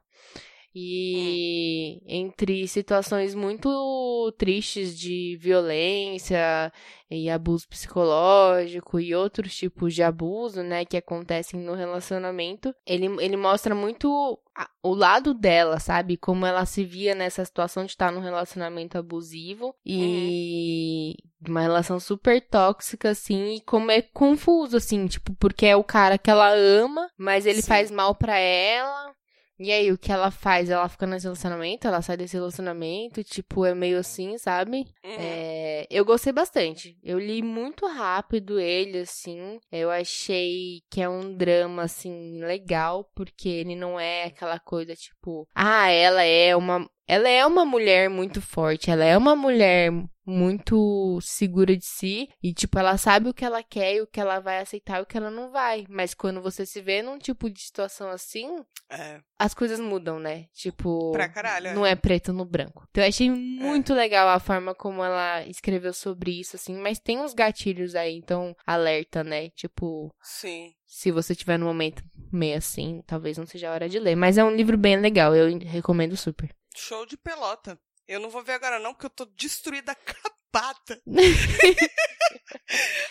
E 0.79 2.03
entre 2.07 2.69
situações 2.69 3.35
muito 3.35 4.31
tristes 4.37 4.99
de 4.99 5.39
violência 5.41 6.71
e 7.11 7.31
abuso 7.31 7.67
psicológico 7.67 9.01
e 9.01 9.15
outros 9.15 9.57
tipos 9.57 9.95
de 9.95 10.03
abuso, 10.03 10.63
né, 10.63 10.85
que 10.85 10.99
acontecem 10.99 11.59
no 11.59 11.73
relacionamento, 11.73 12.75
ele, 12.85 13.07
ele 13.25 13.39
mostra 13.39 13.75
muito 13.75 14.39
o 14.83 14.95
lado 14.95 15.33
dela, 15.33 15.81
sabe? 15.81 16.19
Como 16.19 16.45
ela 16.45 16.67
se 16.67 16.85
via 16.85 17.15
nessa 17.15 17.43
situação 17.43 17.87
de 17.87 17.93
estar 17.93 18.13
num 18.13 18.21
relacionamento 18.21 18.99
abusivo 18.99 19.75
e 19.85 21.15
uhum. 21.41 21.53
uma 21.53 21.61
relação 21.63 21.99
super 21.99 22.39
tóxica, 22.47 23.11
assim, 23.11 23.55
e 23.55 23.61
como 23.63 23.91
é 23.91 24.03
confuso, 24.03 24.77
assim, 24.77 25.07
tipo, 25.07 25.35
porque 25.37 25.65
é 25.65 25.75
o 25.75 25.83
cara 25.83 26.19
que 26.19 26.31
ela 26.31 26.51
ama, 26.53 27.09
mas 27.17 27.47
ele 27.47 27.63
Sim. 27.63 27.69
faz 27.69 27.91
mal 27.91 28.15
para 28.15 28.39
ela 28.39 29.16
e 29.59 29.73
aí, 29.73 29.91
o 29.91 29.99
que 29.99 30.13
ela 30.13 30.31
faz? 30.31 30.69
Ela 30.69 30.89
fica 30.89 31.07
nesse 31.07 31.25
relacionamento, 31.25 31.87
ela 31.87 32.03
sai 32.03 32.17
desse 32.17 32.37
relacionamento, 32.37 33.25
tipo, 33.25 33.65
é 33.65 33.75
meio 33.75 33.99
assim, 33.99 34.37
sabe? 34.39 34.79
Uhum. 35.05 35.17
É, 35.19 35.87
eu 35.91 36.05
gostei 36.05 36.33
bastante. 36.33 36.99
Eu 37.03 37.19
li 37.19 37.43
muito 37.43 37.87
rápido 37.87 38.61
ele, 38.61 38.99
assim. 39.01 39.59
Eu 39.73 39.91
achei 39.91 40.83
que 40.91 41.01
é 41.01 41.09
um 41.09 41.35
drama, 41.35 41.85
assim, 41.85 42.39
legal, 42.45 43.11
porque 43.15 43.49
ele 43.49 43.75
não 43.75 43.99
é 43.99 44.25
aquela 44.25 44.59
coisa, 44.59 44.95
tipo, 44.95 45.49
ah, 45.55 45.89
ela 45.89 46.23
é 46.23 46.55
uma 46.55 46.89
ela 47.07 47.29
é 47.29 47.45
uma 47.47 47.65
mulher 47.65 48.11
muito 48.11 48.41
forte, 48.43 48.91
ela 48.91 49.05
é 49.05 49.17
uma 49.17 49.37
mulher 49.37 49.91
muito 50.27 51.21
segura 51.23 51.77
de 51.77 51.85
si 51.85 52.29
e 52.43 52.53
tipo 52.53 52.77
ela 52.79 52.99
sabe 52.99 53.29
o 53.29 53.35
que 53.35 53.45
ela 53.45 53.63
quer 53.63 53.95
e 53.95 54.01
o 54.01 54.07
que 54.09 54.21
ela 54.21 54.41
vai 54.41 54.59
aceitar 54.59 54.99
e 54.99 55.03
o 55.03 55.07
que 55.07 55.17
ela 55.17 55.31
não 55.31 55.53
vai, 55.53 55.87
mas 55.89 56.15
quando 56.15 56.43
você 56.43 56.67
se 56.67 56.81
vê 56.81 57.01
num 57.01 57.17
tipo 57.17 57.49
de 57.49 57.61
situação 57.61 58.11
assim, 58.11 58.59
é. 58.91 59.21
as 59.39 59.55
coisas 59.55 59.79
mudam, 59.79 60.19
né? 60.19 60.47
Tipo, 60.53 61.13
pra 61.13 61.29
caralho, 61.29 61.75
não 61.75 61.87
é 61.87 61.95
preto 61.95 62.33
no 62.33 62.45
branco. 62.45 62.85
Então 62.91 63.05
eu 63.05 63.09
achei 63.09 63.31
muito 63.31 63.93
é. 63.93 63.97
legal 63.97 64.29
a 64.29 64.41
forma 64.41 64.75
como 64.75 65.05
ela 65.05 65.47
escreveu 65.47 65.93
sobre 65.93 66.41
isso 66.41 66.57
assim, 66.57 66.77
mas 66.77 66.99
tem 66.99 67.21
uns 67.21 67.33
gatilhos 67.33 67.95
aí, 67.95 68.17
então 68.17 68.57
alerta, 68.67 69.23
né? 69.23 69.51
Tipo, 69.51 70.13
Sim. 70.21 70.73
Se 70.85 71.11
você 71.13 71.35
tiver 71.35 71.59
num 71.59 71.67
momento 71.67 72.03
meio 72.33 72.57
assim, 72.57 73.03
talvez 73.07 73.39
não 73.39 73.47
seja 73.47 73.69
a 73.69 73.73
hora 73.73 73.89
de 73.89 73.99
ler, 73.99 74.17
mas 74.17 74.39
é 74.39 74.45
um 74.45 74.55
livro 74.55 74.77
bem 74.77 74.97
legal, 74.97 75.35
eu 75.35 75.57
recomendo 75.59 76.17
super. 76.17 76.51
Show 76.77 77.07
de 77.07 77.17
pelota. 77.17 77.79
Eu 78.07 78.21
não 78.21 78.31
vou 78.31 78.43
ver 78.43 78.53
agora 78.53 78.79
não, 78.79 78.93
porque 78.95 79.07
eu 79.07 79.11
tô 79.11 79.25
destruída 79.25 79.95
capata. 80.53 81.03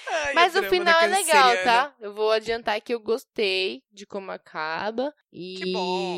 Ai, 0.07 0.33
Mas 0.33 0.55
o 0.55 0.63
final 0.63 1.01
é 1.01 1.07
legal, 1.07 1.51
tá? 1.63 1.95
Eu 1.99 2.13
vou 2.13 2.31
adiantar 2.31 2.79
que 2.81 2.93
eu 2.93 2.99
gostei 2.99 3.83
de 3.91 4.05
como 4.05 4.31
acaba. 4.31 5.13
E... 5.31 5.55
Que 5.57 5.71
bom. 5.71 6.17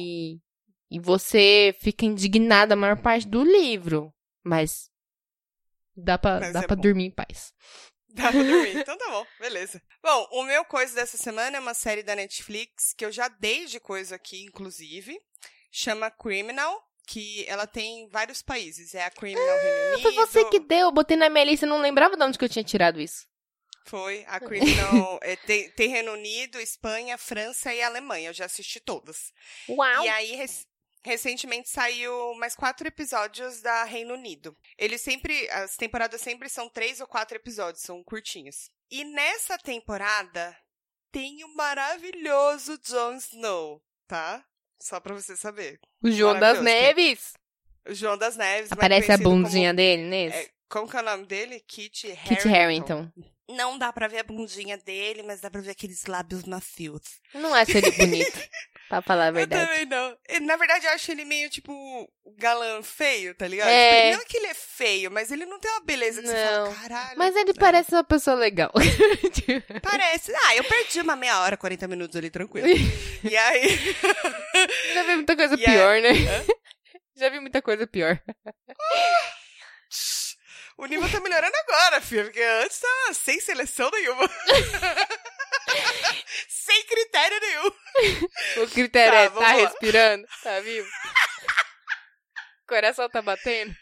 E 0.90 0.99
você 0.99 1.76
fica 1.82 2.06
indignada 2.06 2.74
a 2.74 2.78
maior 2.78 3.02
parte 3.02 3.28
do 3.28 3.44
livro. 3.44 4.14
Mas 4.44 4.90
dá 5.95 6.18
pra, 6.18 6.40
Mas 6.40 6.53
dá 6.53 6.61
é 6.61 6.68
pra 6.68 6.76
bom. 6.76 6.82
dormir 6.82 7.06
em 7.06 7.11
paz. 7.11 7.53
Dá 8.10 8.32
pra 8.32 8.44
dormir. 8.44 8.78
Então 8.78 8.98
tá 8.98 9.10
bom, 9.10 9.26
beleza. 9.40 9.82
Bom, 10.02 10.28
o 10.32 10.44
meu 10.44 10.64
coisa 10.64 10.95
dessa 10.95 11.18
semana 11.18 11.57
é 11.57 11.60
uma 11.60 11.74
série 11.74 12.03
da 12.03 12.15
Netflix 12.15 12.94
que 12.94 13.03
eu 13.03 13.11
já 13.11 13.28
dei 13.28 13.65
de 13.65 13.80
coisa 13.80 14.15
aqui, 14.15 14.44
inclusive. 14.44 15.19
Chama 15.72 16.10
Criminal, 16.10 16.86
que 17.07 17.45
ela 17.47 17.65
tem 17.65 18.07
vários 18.09 18.41
países. 18.41 18.93
É 18.93 19.05
a 19.05 19.09
Criminal 19.09 19.57
Reino 19.57 19.88
Unido. 19.93 20.01
Foi 20.01 20.11
você 20.13 20.45
que 20.49 20.59
deu, 20.59 20.88
eu 20.88 20.91
botei 20.91 21.15
na 21.17 21.29
minha 21.29 21.45
lista 21.45 21.65
e 21.65 21.69
não 21.69 21.79
lembrava 21.81 22.17
de 22.17 22.23
onde 22.23 22.38
que 22.38 22.43
eu 22.45 22.49
tinha 22.49 22.63
tirado 22.63 22.99
isso. 22.99 23.25
Foi. 23.85 24.25
A 24.27 24.39
Criminal 24.39 25.17
é, 25.23 25.38
tem, 25.38 25.71
tem 25.71 25.89
Reino 25.89 26.11
Unido, 26.11 26.59
Espanha, 26.59 27.17
França 27.17 27.73
e 27.73 27.81
Alemanha. 27.81 28.29
Eu 28.29 28.34
já 28.34 28.45
assisti 28.45 28.81
todas. 28.81 29.31
Uau! 29.69 30.03
E 30.03 30.09
aí, 30.09 30.35
rec- 30.35 30.65
recentemente 31.05 31.69
saiu 31.69 32.34
mais 32.35 32.53
quatro 32.53 32.85
episódios 32.85 33.61
da 33.61 33.85
Reino 33.85 34.13
Unido. 34.13 34.55
Eles 34.77 34.99
sempre, 34.99 35.49
as 35.51 35.77
temporadas 35.77 36.19
sempre 36.19 36.49
são 36.49 36.67
três 36.69 36.99
ou 36.99 37.07
quatro 37.07 37.38
episódios, 37.38 37.81
são 37.84 38.03
curtinhos. 38.03 38.69
E 38.91 39.05
nessa 39.05 39.57
temporada 39.57 40.55
tem 41.09 41.45
o 41.45 41.55
maravilhoso 41.55 42.77
Jon 42.79 43.15
Snow, 43.15 43.81
tá? 44.05 44.43
Só 44.81 44.99
pra 44.99 45.13
você 45.13 45.35
saber. 45.35 45.79
o 46.03 46.11
João 46.11 46.39
das 46.39 46.61
Neves! 46.61 47.33
O 47.89 47.93
João 47.93 48.17
das 48.17 48.35
Neves. 48.35 48.71
Aparece 48.71 49.05
a 49.11 49.15
conhecido 49.17 49.29
como- 49.29 49.43
bundinha 49.43 49.73
dele 49.73 50.03
nesse? 50.03 50.37
é, 50.37 50.49
como 50.69 50.89
que 50.89 50.97
é 50.97 50.99
o 50.99 51.03
nome 51.03 51.25
dele? 51.25 51.59
Kit 51.67 52.07
Harington. 52.11 52.35
Kit 52.35 52.47
Harington. 52.49 53.11
Não 53.49 53.77
dá 53.77 53.93
pra 53.93 54.09
ver 54.09 54.19
a 54.19 54.23
bundinha 54.23 54.77
dele, 54.77 55.23
mas 55.23 55.39
dá 55.39 55.49
pra 55.49 55.61
ver 55.61 55.71
aqueles 55.71 56.05
lábios 56.05 56.43
macios. 56.43 57.01
Não 57.33 57.53
acho 57.53 57.77
ele 57.77 57.91
bonito, 57.91 58.29
pra 58.89 59.01
falar 59.01 59.26
a 59.26 59.27
Eu 59.27 59.34
verdade. 59.34 59.65
também 59.68 59.85
não. 59.85 60.18
Na 60.45 60.55
verdade, 60.55 60.85
eu 60.85 60.91
acho 60.91 61.11
ele 61.11 61.26
meio, 61.26 61.49
tipo, 61.49 62.09
galã 62.38 62.81
feio, 62.84 63.34
tá 63.35 63.47
ligado? 63.47 63.68
É. 63.69 64.01
Tipo, 64.05 64.15
não 64.18 64.22
é 64.22 64.26
que 64.26 64.38
ele 64.38 64.47
é 64.47 64.53
feio, 64.53 65.11
mas 65.11 65.31
ele 65.31 65.45
não 65.45 65.59
tem 65.59 65.72
uma 65.72 65.81
beleza 65.84 66.22
que 66.22 66.27
você 66.27 66.34
Não. 66.45 66.65
fala, 66.72 66.76
caralho. 66.76 67.18
Mas 67.18 67.35
ele 67.35 67.53
né? 67.53 67.59
parece 67.59 67.91
uma 67.93 68.03
pessoa 68.03 68.35
legal. 68.35 68.72
Parece. 69.81 70.34
Ah, 70.45 70.55
eu 70.55 70.64
perdi 70.64 70.99
uma 71.01 71.15
meia 71.15 71.39
hora, 71.41 71.57
40 71.57 71.88
minutos 71.88 72.15
ali, 72.15 72.30
tranquilo. 72.30 72.68
e 73.23 73.35
aí... 73.38 73.95
Já 74.93 75.03
vi 75.03 75.15
muita 75.15 75.35
coisa 75.35 75.55
E 75.55 75.57
pior, 75.64 76.01
né? 76.01 76.09
Já 77.15 77.30
vi 77.30 77.39
muita 77.39 77.61
coisa 77.61 77.88
pior. 77.88 78.19
o 80.77 80.85
nível 80.85 81.09
tá 81.11 81.19
melhorando 81.19 81.55
agora, 81.57 82.01
filho, 82.01 82.26
porque 82.26 82.41
antes 82.41 82.80
tá 82.80 83.14
sem 83.14 83.39
seleção 83.39 83.89
nenhuma. 83.91 84.30
sem 86.47 86.83
critério 86.85 87.39
nenhum. 87.39 88.63
O 88.63 88.67
critério 88.69 89.13
Tá, 89.13 89.19
é, 89.21 89.29
tá 89.29 89.39
lá. 89.39 89.51
respirando? 89.53 90.27
Tá 90.43 90.59
vivo? 90.59 90.87
Coração 92.67 93.09
tá 93.09 93.21
batendo? 93.21 93.75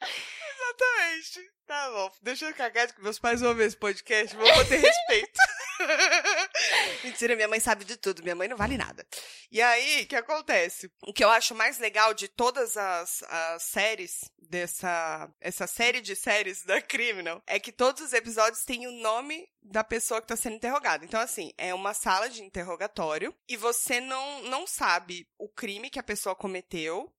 Exatamente. 0.00 1.52
Tá 1.66 1.90
bom, 1.90 2.12
deixa 2.20 2.44
eu 2.44 2.54
cagar 2.54 2.86
de 2.86 2.92
que 2.92 3.00
meus 3.02 3.18
pais 3.18 3.40
vão 3.40 3.54
ver 3.54 3.66
esse 3.66 3.76
podcast, 3.76 4.36
vão 4.36 4.64
ter 4.66 4.76
respeito. 4.76 5.40
Mentira, 7.04 7.34
minha 7.36 7.48
mãe 7.48 7.60
sabe 7.60 7.84
de 7.84 7.96
tudo, 7.96 8.22
minha 8.22 8.34
mãe 8.34 8.48
não 8.48 8.56
vale 8.56 8.76
nada. 8.76 9.06
E 9.50 9.62
aí, 9.62 10.02
o 10.02 10.06
que 10.06 10.16
acontece? 10.16 10.92
O 11.06 11.12
que 11.14 11.24
eu 11.24 11.30
acho 11.30 11.54
mais 11.54 11.78
legal 11.78 12.12
de 12.12 12.28
todas 12.28 12.76
as, 12.76 13.22
as 13.22 13.62
séries 13.62 14.30
dessa 14.52 15.32
essa 15.40 15.66
série 15.66 16.02
de 16.02 16.14
séries 16.14 16.62
da 16.62 16.80
Criminal 16.82 17.42
é 17.46 17.58
que 17.58 17.72
todos 17.72 18.02
os 18.02 18.12
episódios 18.12 18.64
têm 18.64 18.86
o 18.86 18.92
nome 18.92 19.48
da 19.62 19.82
pessoa 19.82 20.20
que 20.20 20.26
tá 20.28 20.36
sendo 20.36 20.56
interrogada. 20.56 21.04
Então, 21.06 21.18
assim, 21.18 21.52
é 21.56 21.72
uma 21.72 21.94
sala 21.94 22.28
de 22.28 22.42
interrogatório 22.42 23.34
e 23.48 23.56
você 23.56 23.98
não, 23.98 24.42
não 24.42 24.66
sabe 24.66 25.26
o 25.38 25.48
crime 25.48 25.88
que 25.88 25.98
a 25.98 26.02
pessoa 26.02 26.36
cometeu, 26.36 27.10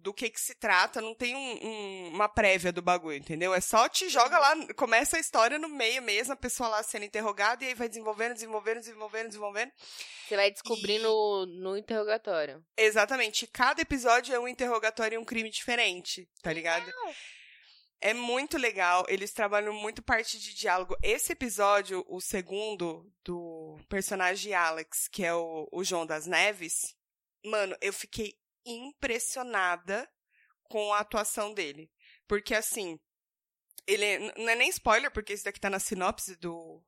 do 0.00 0.12
que 0.14 0.30
que 0.30 0.40
se 0.40 0.54
trata, 0.54 1.00
não 1.00 1.14
tem 1.14 1.34
um- 1.34 1.66
um- 1.66 2.08
uma 2.14 2.28
prévia 2.28 2.72
do 2.72 2.80
bagulho, 2.82 3.16
entendeu? 3.16 3.52
É 3.54 3.60
só 3.60 3.88
te 3.88 4.08
joga 4.08 4.38
lá, 4.38 4.54
começa 4.74 5.16
a 5.16 5.20
história 5.20 5.58
no 5.58 5.68
meio 5.68 6.02
mesmo, 6.02 6.32
a 6.32 6.36
pessoa 6.36 6.68
lá 6.68 6.82
sendo 6.82 7.04
interrogada 7.04 7.64
e 7.64 7.68
aí 7.68 7.74
vai 7.74 7.88
desenvolvendo, 7.88 8.34
desenvolvendo, 8.34 8.78
desenvolvendo, 8.80 9.26
desenvolvendo. 9.28 9.72
Você 10.28 10.36
vai 10.36 10.50
descobrir 10.50 10.98
no, 10.98 11.46
no 11.46 11.76
interrogatório. 11.76 12.64
Exatamente. 12.76 13.46
Cada 13.46 13.82
episódio 13.82 14.34
é 14.34 14.38
um 14.40 14.48
interrogatório 14.48 15.16
e 15.16 15.18
um 15.18 15.24
crime 15.24 15.50
diferente, 15.50 16.28
tá 16.42 16.52
ligado? 16.52 16.90
É 18.00 18.12
muito 18.12 18.58
legal, 18.58 19.06
eles 19.08 19.32
trabalham 19.32 19.72
muito 19.72 20.02
parte 20.02 20.38
de 20.38 20.54
diálogo. 20.54 20.94
Esse 21.02 21.32
episódio, 21.32 22.04
o 22.06 22.20
segundo, 22.20 23.10
do 23.24 23.78
personagem 23.88 24.52
Alex, 24.52 25.08
que 25.08 25.24
é 25.24 25.32
o, 25.34 25.66
o 25.72 25.82
João 25.82 26.04
das 26.04 26.26
Neves, 26.26 26.94
mano, 27.42 27.74
eu 27.80 27.92
fiquei 27.94 28.34
impressionada 28.64 30.08
com 30.64 30.92
a 30.92 31.00
atuação 31.00 31.52
dele. 31.52 31.90
Porque, 32.26 32.54
assim, 32.54 32.98
ele 33.86 34.18
não 34.36 34.48
é 34.48 34.54
nem 34.54 34.68
spoiler, 34.70 35.10
porque 35.10 35.32
isso 35.32 35.44
daqui 35.44 35.60
tá 35.60 35.70
na 35.70 35.78
sinopse 35.78 36.36
do, 36.36 36.82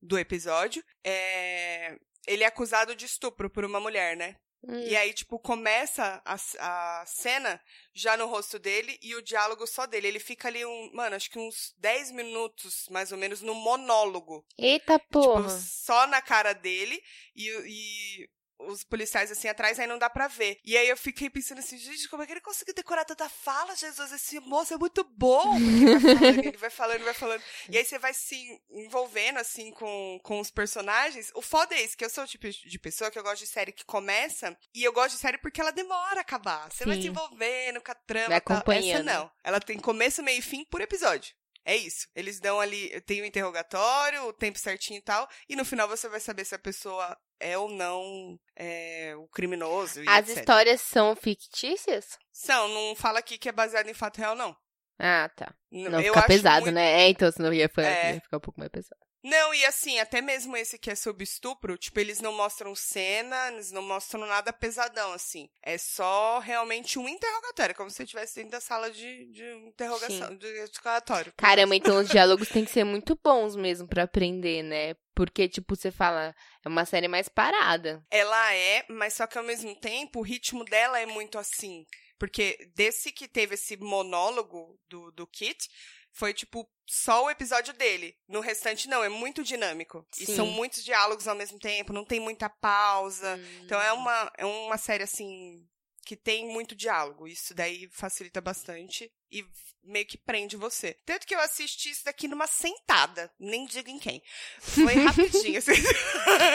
do 0.00 0.18
episódio. 0.18 0.84
É, 1.04 1.98
ele 2.26 2.44
é 2.44 2.46
acusado 2.46 2.94
de 2.94 3.04
estupro 3.04 3.50
por 3.50 3.64
uma 3.64 3.80
mulher, 3.80 4.16
né? 4.16 4.36
Hum. 4.62 4.80
E 4.80 4.96
aí, 4.96 5.12
tipo, 5.12 5.38
começa 5.38 6.20
a, 6.24 6.34
a 6.58 7.06
cena 7.06 7.60
já 7.94 8.16
no 8.16 8.26
rosto 8.26 8.58
dele 8.58 8.98
e 9.00 9.14
o 9.14 9.22
diálogo 9.22 9.66
só 9.66 9.86
dele. 9.86 10.08
Ele 10.08 10.18
fica 10.18 10.48
ali, 10.48 10.64
um, 10.64 10.90
mano, 10.92 11.14
acho 11.14 11.30
que 11.30 11.38
uns 11.38 11.72
10 11.78 12.10
minutos, 12.12 12.88
mais 12.90 13.12
ou 13.12 13.18
menos, 13.18 13.40
no 13.40 13.54
monólogo. 13.54 14.44
Eita 14.58 14.98
porra. 14.98 15.46
Tipo, 15.48 15.60
só 15.60 16.06
na 16.08 16.20
cara 16.20 16.52
dele 16.54 17.00
e, 17.36 17.48
e 17.66 18.30
os 18.60 18.84
policiais 18.84 19.30
assim 19.30 19.48
atrás, 19.48 19.78
aí 19.78 19.86
não 19.86 19.98
dá 19.98 20.10
pra 20.10 20.28
ver. 20.28 20.58
E 20.64 20.76
aí 20.76 20.88
eu 20.88 20.96
fiquei 20.96 21.30
pensando 21.30 21.58
assim, 21.58 21.78
gente, 21.78 22.08
como 22.08 22.22
é 22.22 22.26
que 22.26 22.32
ele 22.32 22.40
conseguiu 22.40 22.74
decorar 22.74 23.04
tanta 23.04 23.28
fala, 23.28 23.74
Jesus? 23.76 24.12
Esse 24.12 24.40
moço 24.40 24.74
é 24.74 24.78
muito 24.78 25.04
bom. 25.04 25.56
Ele 25.56 25.96
vai 25.96 26.00
falando, 26.10 26.44
ele 26.44 26.58
vai 26.58 26.70
falando, 26.70 27.04
vai 27.04 27.14
falando. 27.14 27.42
E 27.68 27.78
aí 27.78 27.84
você 27.84 27.98
vai 27.98 28.12
se 28.12 28.60
envolvendo, 28.70 29.38
assim, 29.38 29.70
com, 29.72 30.20
com 30.22 30.40
os 30.40 30.50
personagens. 30.50 31.30
O 31.34 31.42
foda 31.42 31.74
é 31.74 31.82
isso, 31.82 31.96
que 31.96 32.04
eu 32.04 32.10
sou 32.10 32.24
o 32.24 32.26
tipo 32.26 32.48
de 32.48 32.78
pessoa 32.78 33.10
que 33.10 33.18
eu 33.18 33.22
gosto 33.22 33.40
de 33.40 33.46
série 33.46 33.72
que 33.72 33.84
começa, 33.84 34.56
e 34.74 34.82
eu 34.82 34.92
gosto 34.92 35.14
de 35.14 35.20
série 35.20 35.38
porque 35.38 35.60
ela 35.60 35.70
demora 35.70 36.18
a 36.18 36.22
acabar. 36.22 36.70
Você 36.70 36.84
vai 36.84 36.96
Sim. 36.96 37.02
se 37.02 37.08
envolvendo 37.08 37.80
com 37.80 37.92
a 37.92 37.94
trama 37.94 38.28
Vai 38.28 38.40
tal. 38.40 38.56
Essa 38.56 38.62
acompanhando. 38.62 39.04
não. 39.04 39.30
Ela 39.44 39.60
tem 39.60 39.78
começo, 39.78 40.22
meio 40.22 40.38
e 40.38 40.42
fim 40.42 40.64
por 40.64 40.80
episódio. 40.80 41.34
É 41.68 41.76
isso. 41.76 42.06
Eles 42.14 42.40
dão 42.40 42.58
ali, 42.58 42.98
tem 43.02 43.20
o 43.20 43.26
interrogatório, 43.26 44.22
o 44.24 44.32
tempo 44.32 44.58
certinho 44.58 44.98
e 44.98 45.02
tal, 45.02 45.28
e 45.46 45.54
no 45.54 45.66
final 45.66 45.86
você 45.86 46.08
vai 46.08 46.18
saber 46.18 46.46
se 46.46 46.54
a 46.54 46.58
pessoa 46.58 47.14
é 47.38 47.58
ou 47.58 47.68
não 47.68 48.38
é, 48.56 49.14
o 49.16 49.28
criminoso. 49.28 50.00
As 50.08 50.26
etc. 50.30 50.38
histórias 50.38 50.80
são 50.80 51.14
fictícias? 51.14 52.18
São, 52.32 52.68
não 52.68 52.96
fala 52.96 53.18
aqui 53.18 53.36
que 53.36 53.50
é 53.50 53.52
baseado 53.52 53.86
em 53.88 53.92
fato 53.94 54.16
real, 54.16 54.34
não. 54.34 54.56
Ah, 54.98 55.30
tá. 55.36 55.54
Não 55.70 56.00
eu 56.00 56.14
fica 56.14 56.26
pesado, 56.26 56.62
muito- 56.62 56.74
né? 56.74 57.02
É, 57.02 57.08
então, 57.10 57.30
senão 57.30 57.52
ia, 57.52 57.68
ficar- 57.68 57.82
É. 57.82 58.14
ia 58.14 58.20
ficar 58.22 58.38
um 58.38 58.40
pouco 58.40 58.58
mais 58.58 58.70
pesado. 58.72 59.00
Não, 59.28 59.52
e 59.52 59.62
assim, 59.66 59.98
até 59.98 60.22
mesmo 60.22 60.56
esse 60.56 60.78
que 60.78 60.90
é 60.90 60.94
sobre 60.94 61.22
estupro, 61.22 61.76
tipo, 61.76 62.00
eles 62.00 62.18
não 62.18 62.32
mostram 62.32 62.74
cena, 62.74 63.52
eles 63.52 63.70
não 63.70 63.82
mostram 63.82 64.26
nada 64.26 64.54
pesadão, 64.54 65.12
assim. 65.12 65.50
É 65.62 65.76
só 65.76 66.38
realmente 66.38 66.98
um 66.98 67.06
interrogatório, 67.06 67.74
como 67.74 67.90
se 67.90 68.02
estivesse 68.02 68.36
dentro 68.36 68.52
da 68.52 68.60
sala 68.60 68.90
de, 68.90 69.26
de 69.26 69.44
interrogação, 69.66 70.34
de 70.34 70.48
interrogatório. 70.62 71.34
Caramba, 71.36 71.76
então 71.76 71.98
os 71.98 72.08
diálogos 72.08 72.48
têm 72.48 72.64
que 72.64 72.70
ser 72.70 72.84
muito 72.84 73.20
bons 73.22 73.54
mesmo 73.54 73.86
pra 73.86 74.04
aprender, 74.04 74.62
né? 74.62 74.94
Porque, 75.14 75.46
tipo, 75.46 75.76
você 75.76 75.90
fala, 75.90 76.34
é 76.64 76.68
uma 76.68 76.86
série 76.86 77.06
mais 77.06 77.28
parada. 77.28 78.02
Ela 78.10 78.54
é, 78.54 78.86
mas 78.88 79.12
só 79.12 79.26
que 79.26 79.36
ao 79.36 79.44
mesmo 79.44 79.78
tempo 79.78 80.20
o 80.20 80.22
ritmo 80.22 80.64
dela 80.64 80.98
é 80.98 81.04
muito 81.04 81.38
assim. 81.38 81.84
Porque 82.18 82.58
desse 82.74 83.12
que 83.12 83.28
teve 83.28 83.54
esse 83.54 83.76
monólogo 83.76 84.80
do, 84.88 85.12
do 85.12 85.26
Kit, 85.26 85.68
foi 86.12 86.34
tipo 86.34 86.68
só 86.86 87.24
o 87.24 87.30
episódio 87.30 87.74
dele. 87.74 88.16
No 88.26 88.40
restante, 88.40 88.88
não, 88.88 89.04
é 89.04 89.08
muito 89.08 89.44
dinâmico. 89.44 90.06
E 90.18 90.26
Sim. 90.26 90.36
são 90.36 90.46
muitos 90.46 90.84
diálogos 90.84 91.28
ao 91.28 91.34
mesmo 91.34 91.58
tempo, 91.58 91.92
não 91.92 92.04
tem 92.04 92.18
muita 92.18 92.48
pausa. 92.48 93.36
Hum. 93.36 93.60
Então 93.64 93.80
é 93.80 93.92
uma, 93.92 94.32
é 94.38 94.44
uma 94.44 94.78
série 94.78 95.04
assim 95.04 95.66
que 96.04 96.16
tem 96.16 96.46
muito 96.46 96.74
diálogo. 96.74 97.28
Isso 97.28 97.54
daí 97.54 97.86
facilita 97.92 98.40
bastante 98.40 99.12
e 99.30 99.44
meio 99.84 100.06
que 100.06 100.16
prende 100.16 100.56
você. 100.56 100.96
Tanto 101.04 101.26
que 101.26 101.34
eu 101.34 101.40
assisti 101.40 101.90
isso 101.90 102.04
daqui 102.04 102.26
numa 102.26 102.46
sentada, 102.46 103.30
nem 103.38 103.66
diga 103.66 103.90
em 103.90 103.98
quem. 103.98 104.22
Foi 104.58 104.94
rapidinho. 105.04 105.58
assim. 105.58 105.72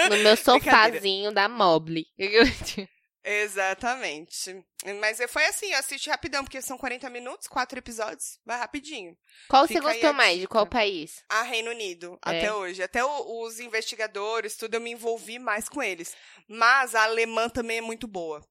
No 0.10 0.18
meu 0.18 0.36
sofazinho 0.36 1.32
da 1.32 1.48
Mobile. 1.48 2.08
Exatamente. 3.24 4.66
Mas 5.00 5.20
foi 5.30 5.46
assim, 5.46 5.72
eu 5.72 5.80
assisti 5.80 6.10
rapidão, 6.10 6.44
porque 6.44 6.62
são 6.62 6.78
40 6.78 7.10
minutos, 7.10 7.48
quatro 7.48 7.80
episódios, 7.80 8.38
vai 8.46 8.58
rapidinho. 8.58 9.16
Qual 9.48 9.68
Fica 9.68 9.82
você 9.82 9.88
gostou 9.94 10.14
mais? 10.14 10.40
De 10.40 10.48
qual 10.48 10.68
país? 10.68 11.24
A 11.30 11.42
Reino 11.44 11.72
Unido, 11.72 12.20
É. 12.26 12.30
até 12.38 12.54
hoje. 12.54 12.84
Até 12.84 13.04
o- 13.04 13.42
os 13.44 13.60
investigadores, 13.60 14.58
tudo, 14.58 14.74
eu 14.76 14.82
me 14.82 14.92
envolvi 14.92 15.40
mais 15.40 15.70
com 15.70 15.82
eles. 15.82 16.16
Mas 16.48 16.96
a 16.96 17.04
alemã 17.04 17.48
também 17.50 17.78
é 17.78 17.82
muito 17.82 18.08
boa. 18.08 18.46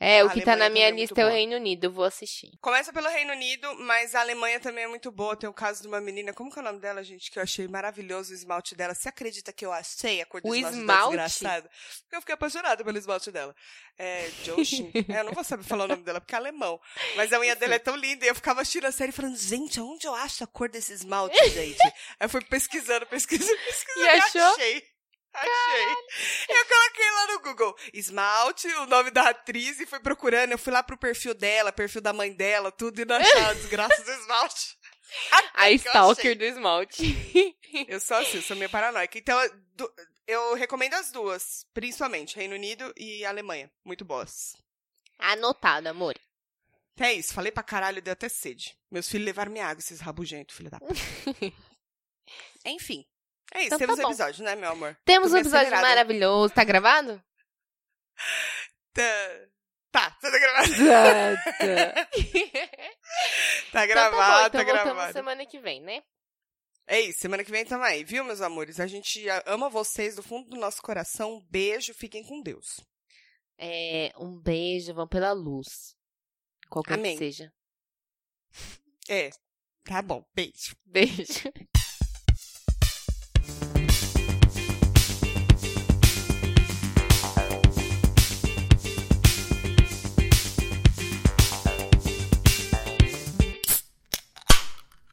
É, 0.00 0.22
o 0.22 0.28
A 0.28 0.30
que 0.30 0.42
tá 0.42 0.54
na 0.54 0.66
Alemanha 0.66 0.70
minha 0.70 0.70
também 0.70 0.82
é 0.84 0.92
muito 0.92 1.00
lista 1.00 1.20
é 1.20 1.24
o. 1.26 1.28
Reino 1.28 1.56
Unido, 1.56 1.90
vou 1.90 2.04
assistir. 2.04 2.52
Começa 2.60 2.92
pelo 2.92 3.08
Reino 3.08 3.32
Unido, 3.32 3.74
mas 3.80 4.14
a 4.14 4.20
Alemanha 4.20 4.60
também 4.60 4.84
é 4.84 4.86
muito 4.88 5.10
boa. 5.10 5.36
Tem 5.36 5.48
o 5.48 5.52
caso 5.52 5.82
de 5.82 5.88
uma 5.88 6.00
menina, 6.00 6.32
como 6.32 6.52
que 6.52 6.58
é 6.58 6.62
o 6.62 6.64
nome 6.64 6.78
dela, 6.78 7.02
gente? 7.02 7.30
Que 7.30 7.38
eu 7.38 7.42
achei 7.42 7.66
maravilhoso 7.66 8.30
o 8.30 8.34
esmalte 8.34 8.76
dela. 8.76 8.94
Você 8.94 9.08
acredita 9.08 9.52
que 9.52 9.66
eu 9.66 9.72
achei 9.72 10.20
a 10.20 10.26
cor 10.26 10.40
do 10.40 10.48
O 10.48 10.54
esmalte, 10.54 10.78
esmalte? 10.78 11.16
desgraçada? 11.16 11.70
Porque 12.02 12.16
eu 12.16 12.20
fiquei 12.20 12.34
apaixonada 12.34 12.84
pelo 12.84 12.96
esmalte 12.96 13.32
dela. 13.32 13.54
É, 13.98 14.30
Joshin. 14.44 14.92
é, 15.08 15.18
eu 15.20 15.24
não 15.24 15.32
vou 15.32 15.42
saber 15.42 15.64
falar 15.64 15.84
o 15.86 15.88
nome 15.88 16.04
dela 16.04 16.20
porque 16.20 16.34
é 16.34 16.38
alemão. 16.38 16.80
Mas 17.16 17.32
a 17.32 17.40
unha 17.40 17.56
dela 17.56 17.74
é 17.74 17.78
tão 17.80 17.96
linda 17.96 18.24
e 18.24 18.28
eu 18.28 18.34
ficava 18.36 18.60
assistindo 18.60 18.84
a 18.86 18.92
série 18.92 19.10
falando, 19.10 19.36
gente, 19.36 19.80
aonde 19.80 20.06
eu 20.06 20.14
acho 20.14 20.44
a 20.44 20.46
cor 20.46 20.68
desse 20.68 20.92
esmalte, 20.92 21.36
gente? 21.50 21.82
Aí 22.20 22.26
eu 22.26 22.28
fui 22.28 22.40
pesquisando, 22.44 23.04
pesquisando, 23.06 23.58
pesquisando 23.66 24.06
E 24.06 24.08
achou? 24.10 24.42
achei. 24.52 24.97
Achei. 25.34 26.56
Eu 26.56 26.66
coloquei 26.66 27.10
lá 27.10 27.26
no 27.28 27.40
Google 27.42 27.76
esmalte, 27.92 28.66
o 28.68 28.86
nome 28.86 29.10
da 29.10 29.28
atriz 29.30 29.78
e 29.80 29.86
fui 29.86 30.00
procurando. 30.00 30.52
Eu 30.52 30.58
fui 30.58 30.72
lá 30.72 30.82
pro 30.82 30.96
perfil 30.98 31.34
dela, 31.34 31.70
perfil 31.72 32.00
da 32.00 32.12
mãe 32.12 32.32
dela, 32.32 32.72
tudo 32.72 33.00
e 33.00 33.04
não 33.04 33.16
achava 33.16 33.54
desgraça 33.54 34.02
do 34.02 34.10
esmalte. 34.10 34.76
A 35.54 35.66
que 35.68 35.70
eu 35.72 35.76
Stalker 35.76 36.36
do 36.36 36.44
esmalte. 36.44 37.56
Eu 37.88 38.00
sou 38.00 38.16
assim, 38.16 38.38
eu 38.38 38.42
sou 38.42 38.56
meio 38.56 38.70
paranoica. 38.70 39.18
Então, 39.18 39.38
eu- 39.42 39.94
eu 40.26 40.54
recomendo 40.54 40.94
as 40.94 41.10
duas, 41.12 41.66
principalmente 41.74 42.34
Reino 42.36 42.54
Unido 42.54 42.92
e 42.96 43.24
Alemanha. 43.26 43.70
Muito 43.84 44.04
boas. 44.06 44.54
Anotado, 45.18 45.86
amor. 45.88 46.14
É 46.98 47.12
isso, 47.12 47.32
falei 47.34 47.52
pra 47.52 47.62
caralho, 47.62 48.00
deu 48.02 48.12
até 48.14 48.28
sede. 48.28 48.76
Meus 48.90 49.08
filhos 49.08 49.26
levaram 49.26 49.52
minha 49.52 49.66
água, 49.66 49.80
esses 49.80 50.00
rabugentos, 50.00 50.56
filho 50.56 50.70
da 50.70 50.78
puta. 50.80 50.94
Enfim. 52.64 53.04
É 53.54 53.58
isso, 53.60 53.66
Então 53.66 53.78
tá 53.78 53.86
temos 53.86 54.00
bom. 54.00 54.08
episódio, 54.08 54.44
né, 54.44 54.54
meu 54.56 54.70
amor? 54.70 54.96
Temos 55.04 55.30
Tô 55.30 55.36
um 55.36 55.40
episódio 55.40 55.66
acelerada. 55.68 55.88
maravilhoso. 55.88 56.54
Tá 56.54 56.64
gravado? 56.64 57.22
Tá, 58.92 59.48
tá, 59.90 60.10
tá 60.20 60.30
gravado. 60.38 60.68
tá 61.58 62.08
Tá 63.72 63.84
Então 63.84 63.86
gravado, 63.86 64.16
tá 64.16 64.40
bom, 64.40 64.46
então 64.46 64.50
tá 64.50 64.64
gravado. 64.64 65.12
semana 65.12 65.46
que 65.46 65.58
vem, 65.58 65.80
né? 65.82 66.02
É 66.86 67.00
isso, 67.00 67.18
semana 67.20 67.44
que 67.44 67.50
vem 67.50 67.64
tamo 67.66 67.84
aí, 67.84 68.02
viu, 68.02 68.24
meus 68.24 68.40
amores? 68.40 68.80
A 68.80 68.86
gente 68.86 69.24
ama 69.46 69.68
vocês 69.68 70.16
do 70.16 70.22
fundo 70.22 70.48
do 70.50 70.56
nosso 70.56 70.80
coração. 70.82 71.34
Um 71.36 71.46
beijo, 71.50 71.92
fiquem 71.94 72.22
com 72.24 72.40
Deus. 72.42 72.80
É, 73.58 74.12
um 74.18 74.38
beijo, 74.40 74.94
vão 74.94 75.06
pela 75.06 75.32
luz. 75.32 75.94
Qualquer 76.70 76.94
Amém. 76.94 77.12
que 77.12 77.18
seja. 77.18 77.52
É, 79.08 79.30
tá 79.84 80.00
bom, 80.00 80.24
beijo. 80.34 80.74
Beijo. 80.86 81.52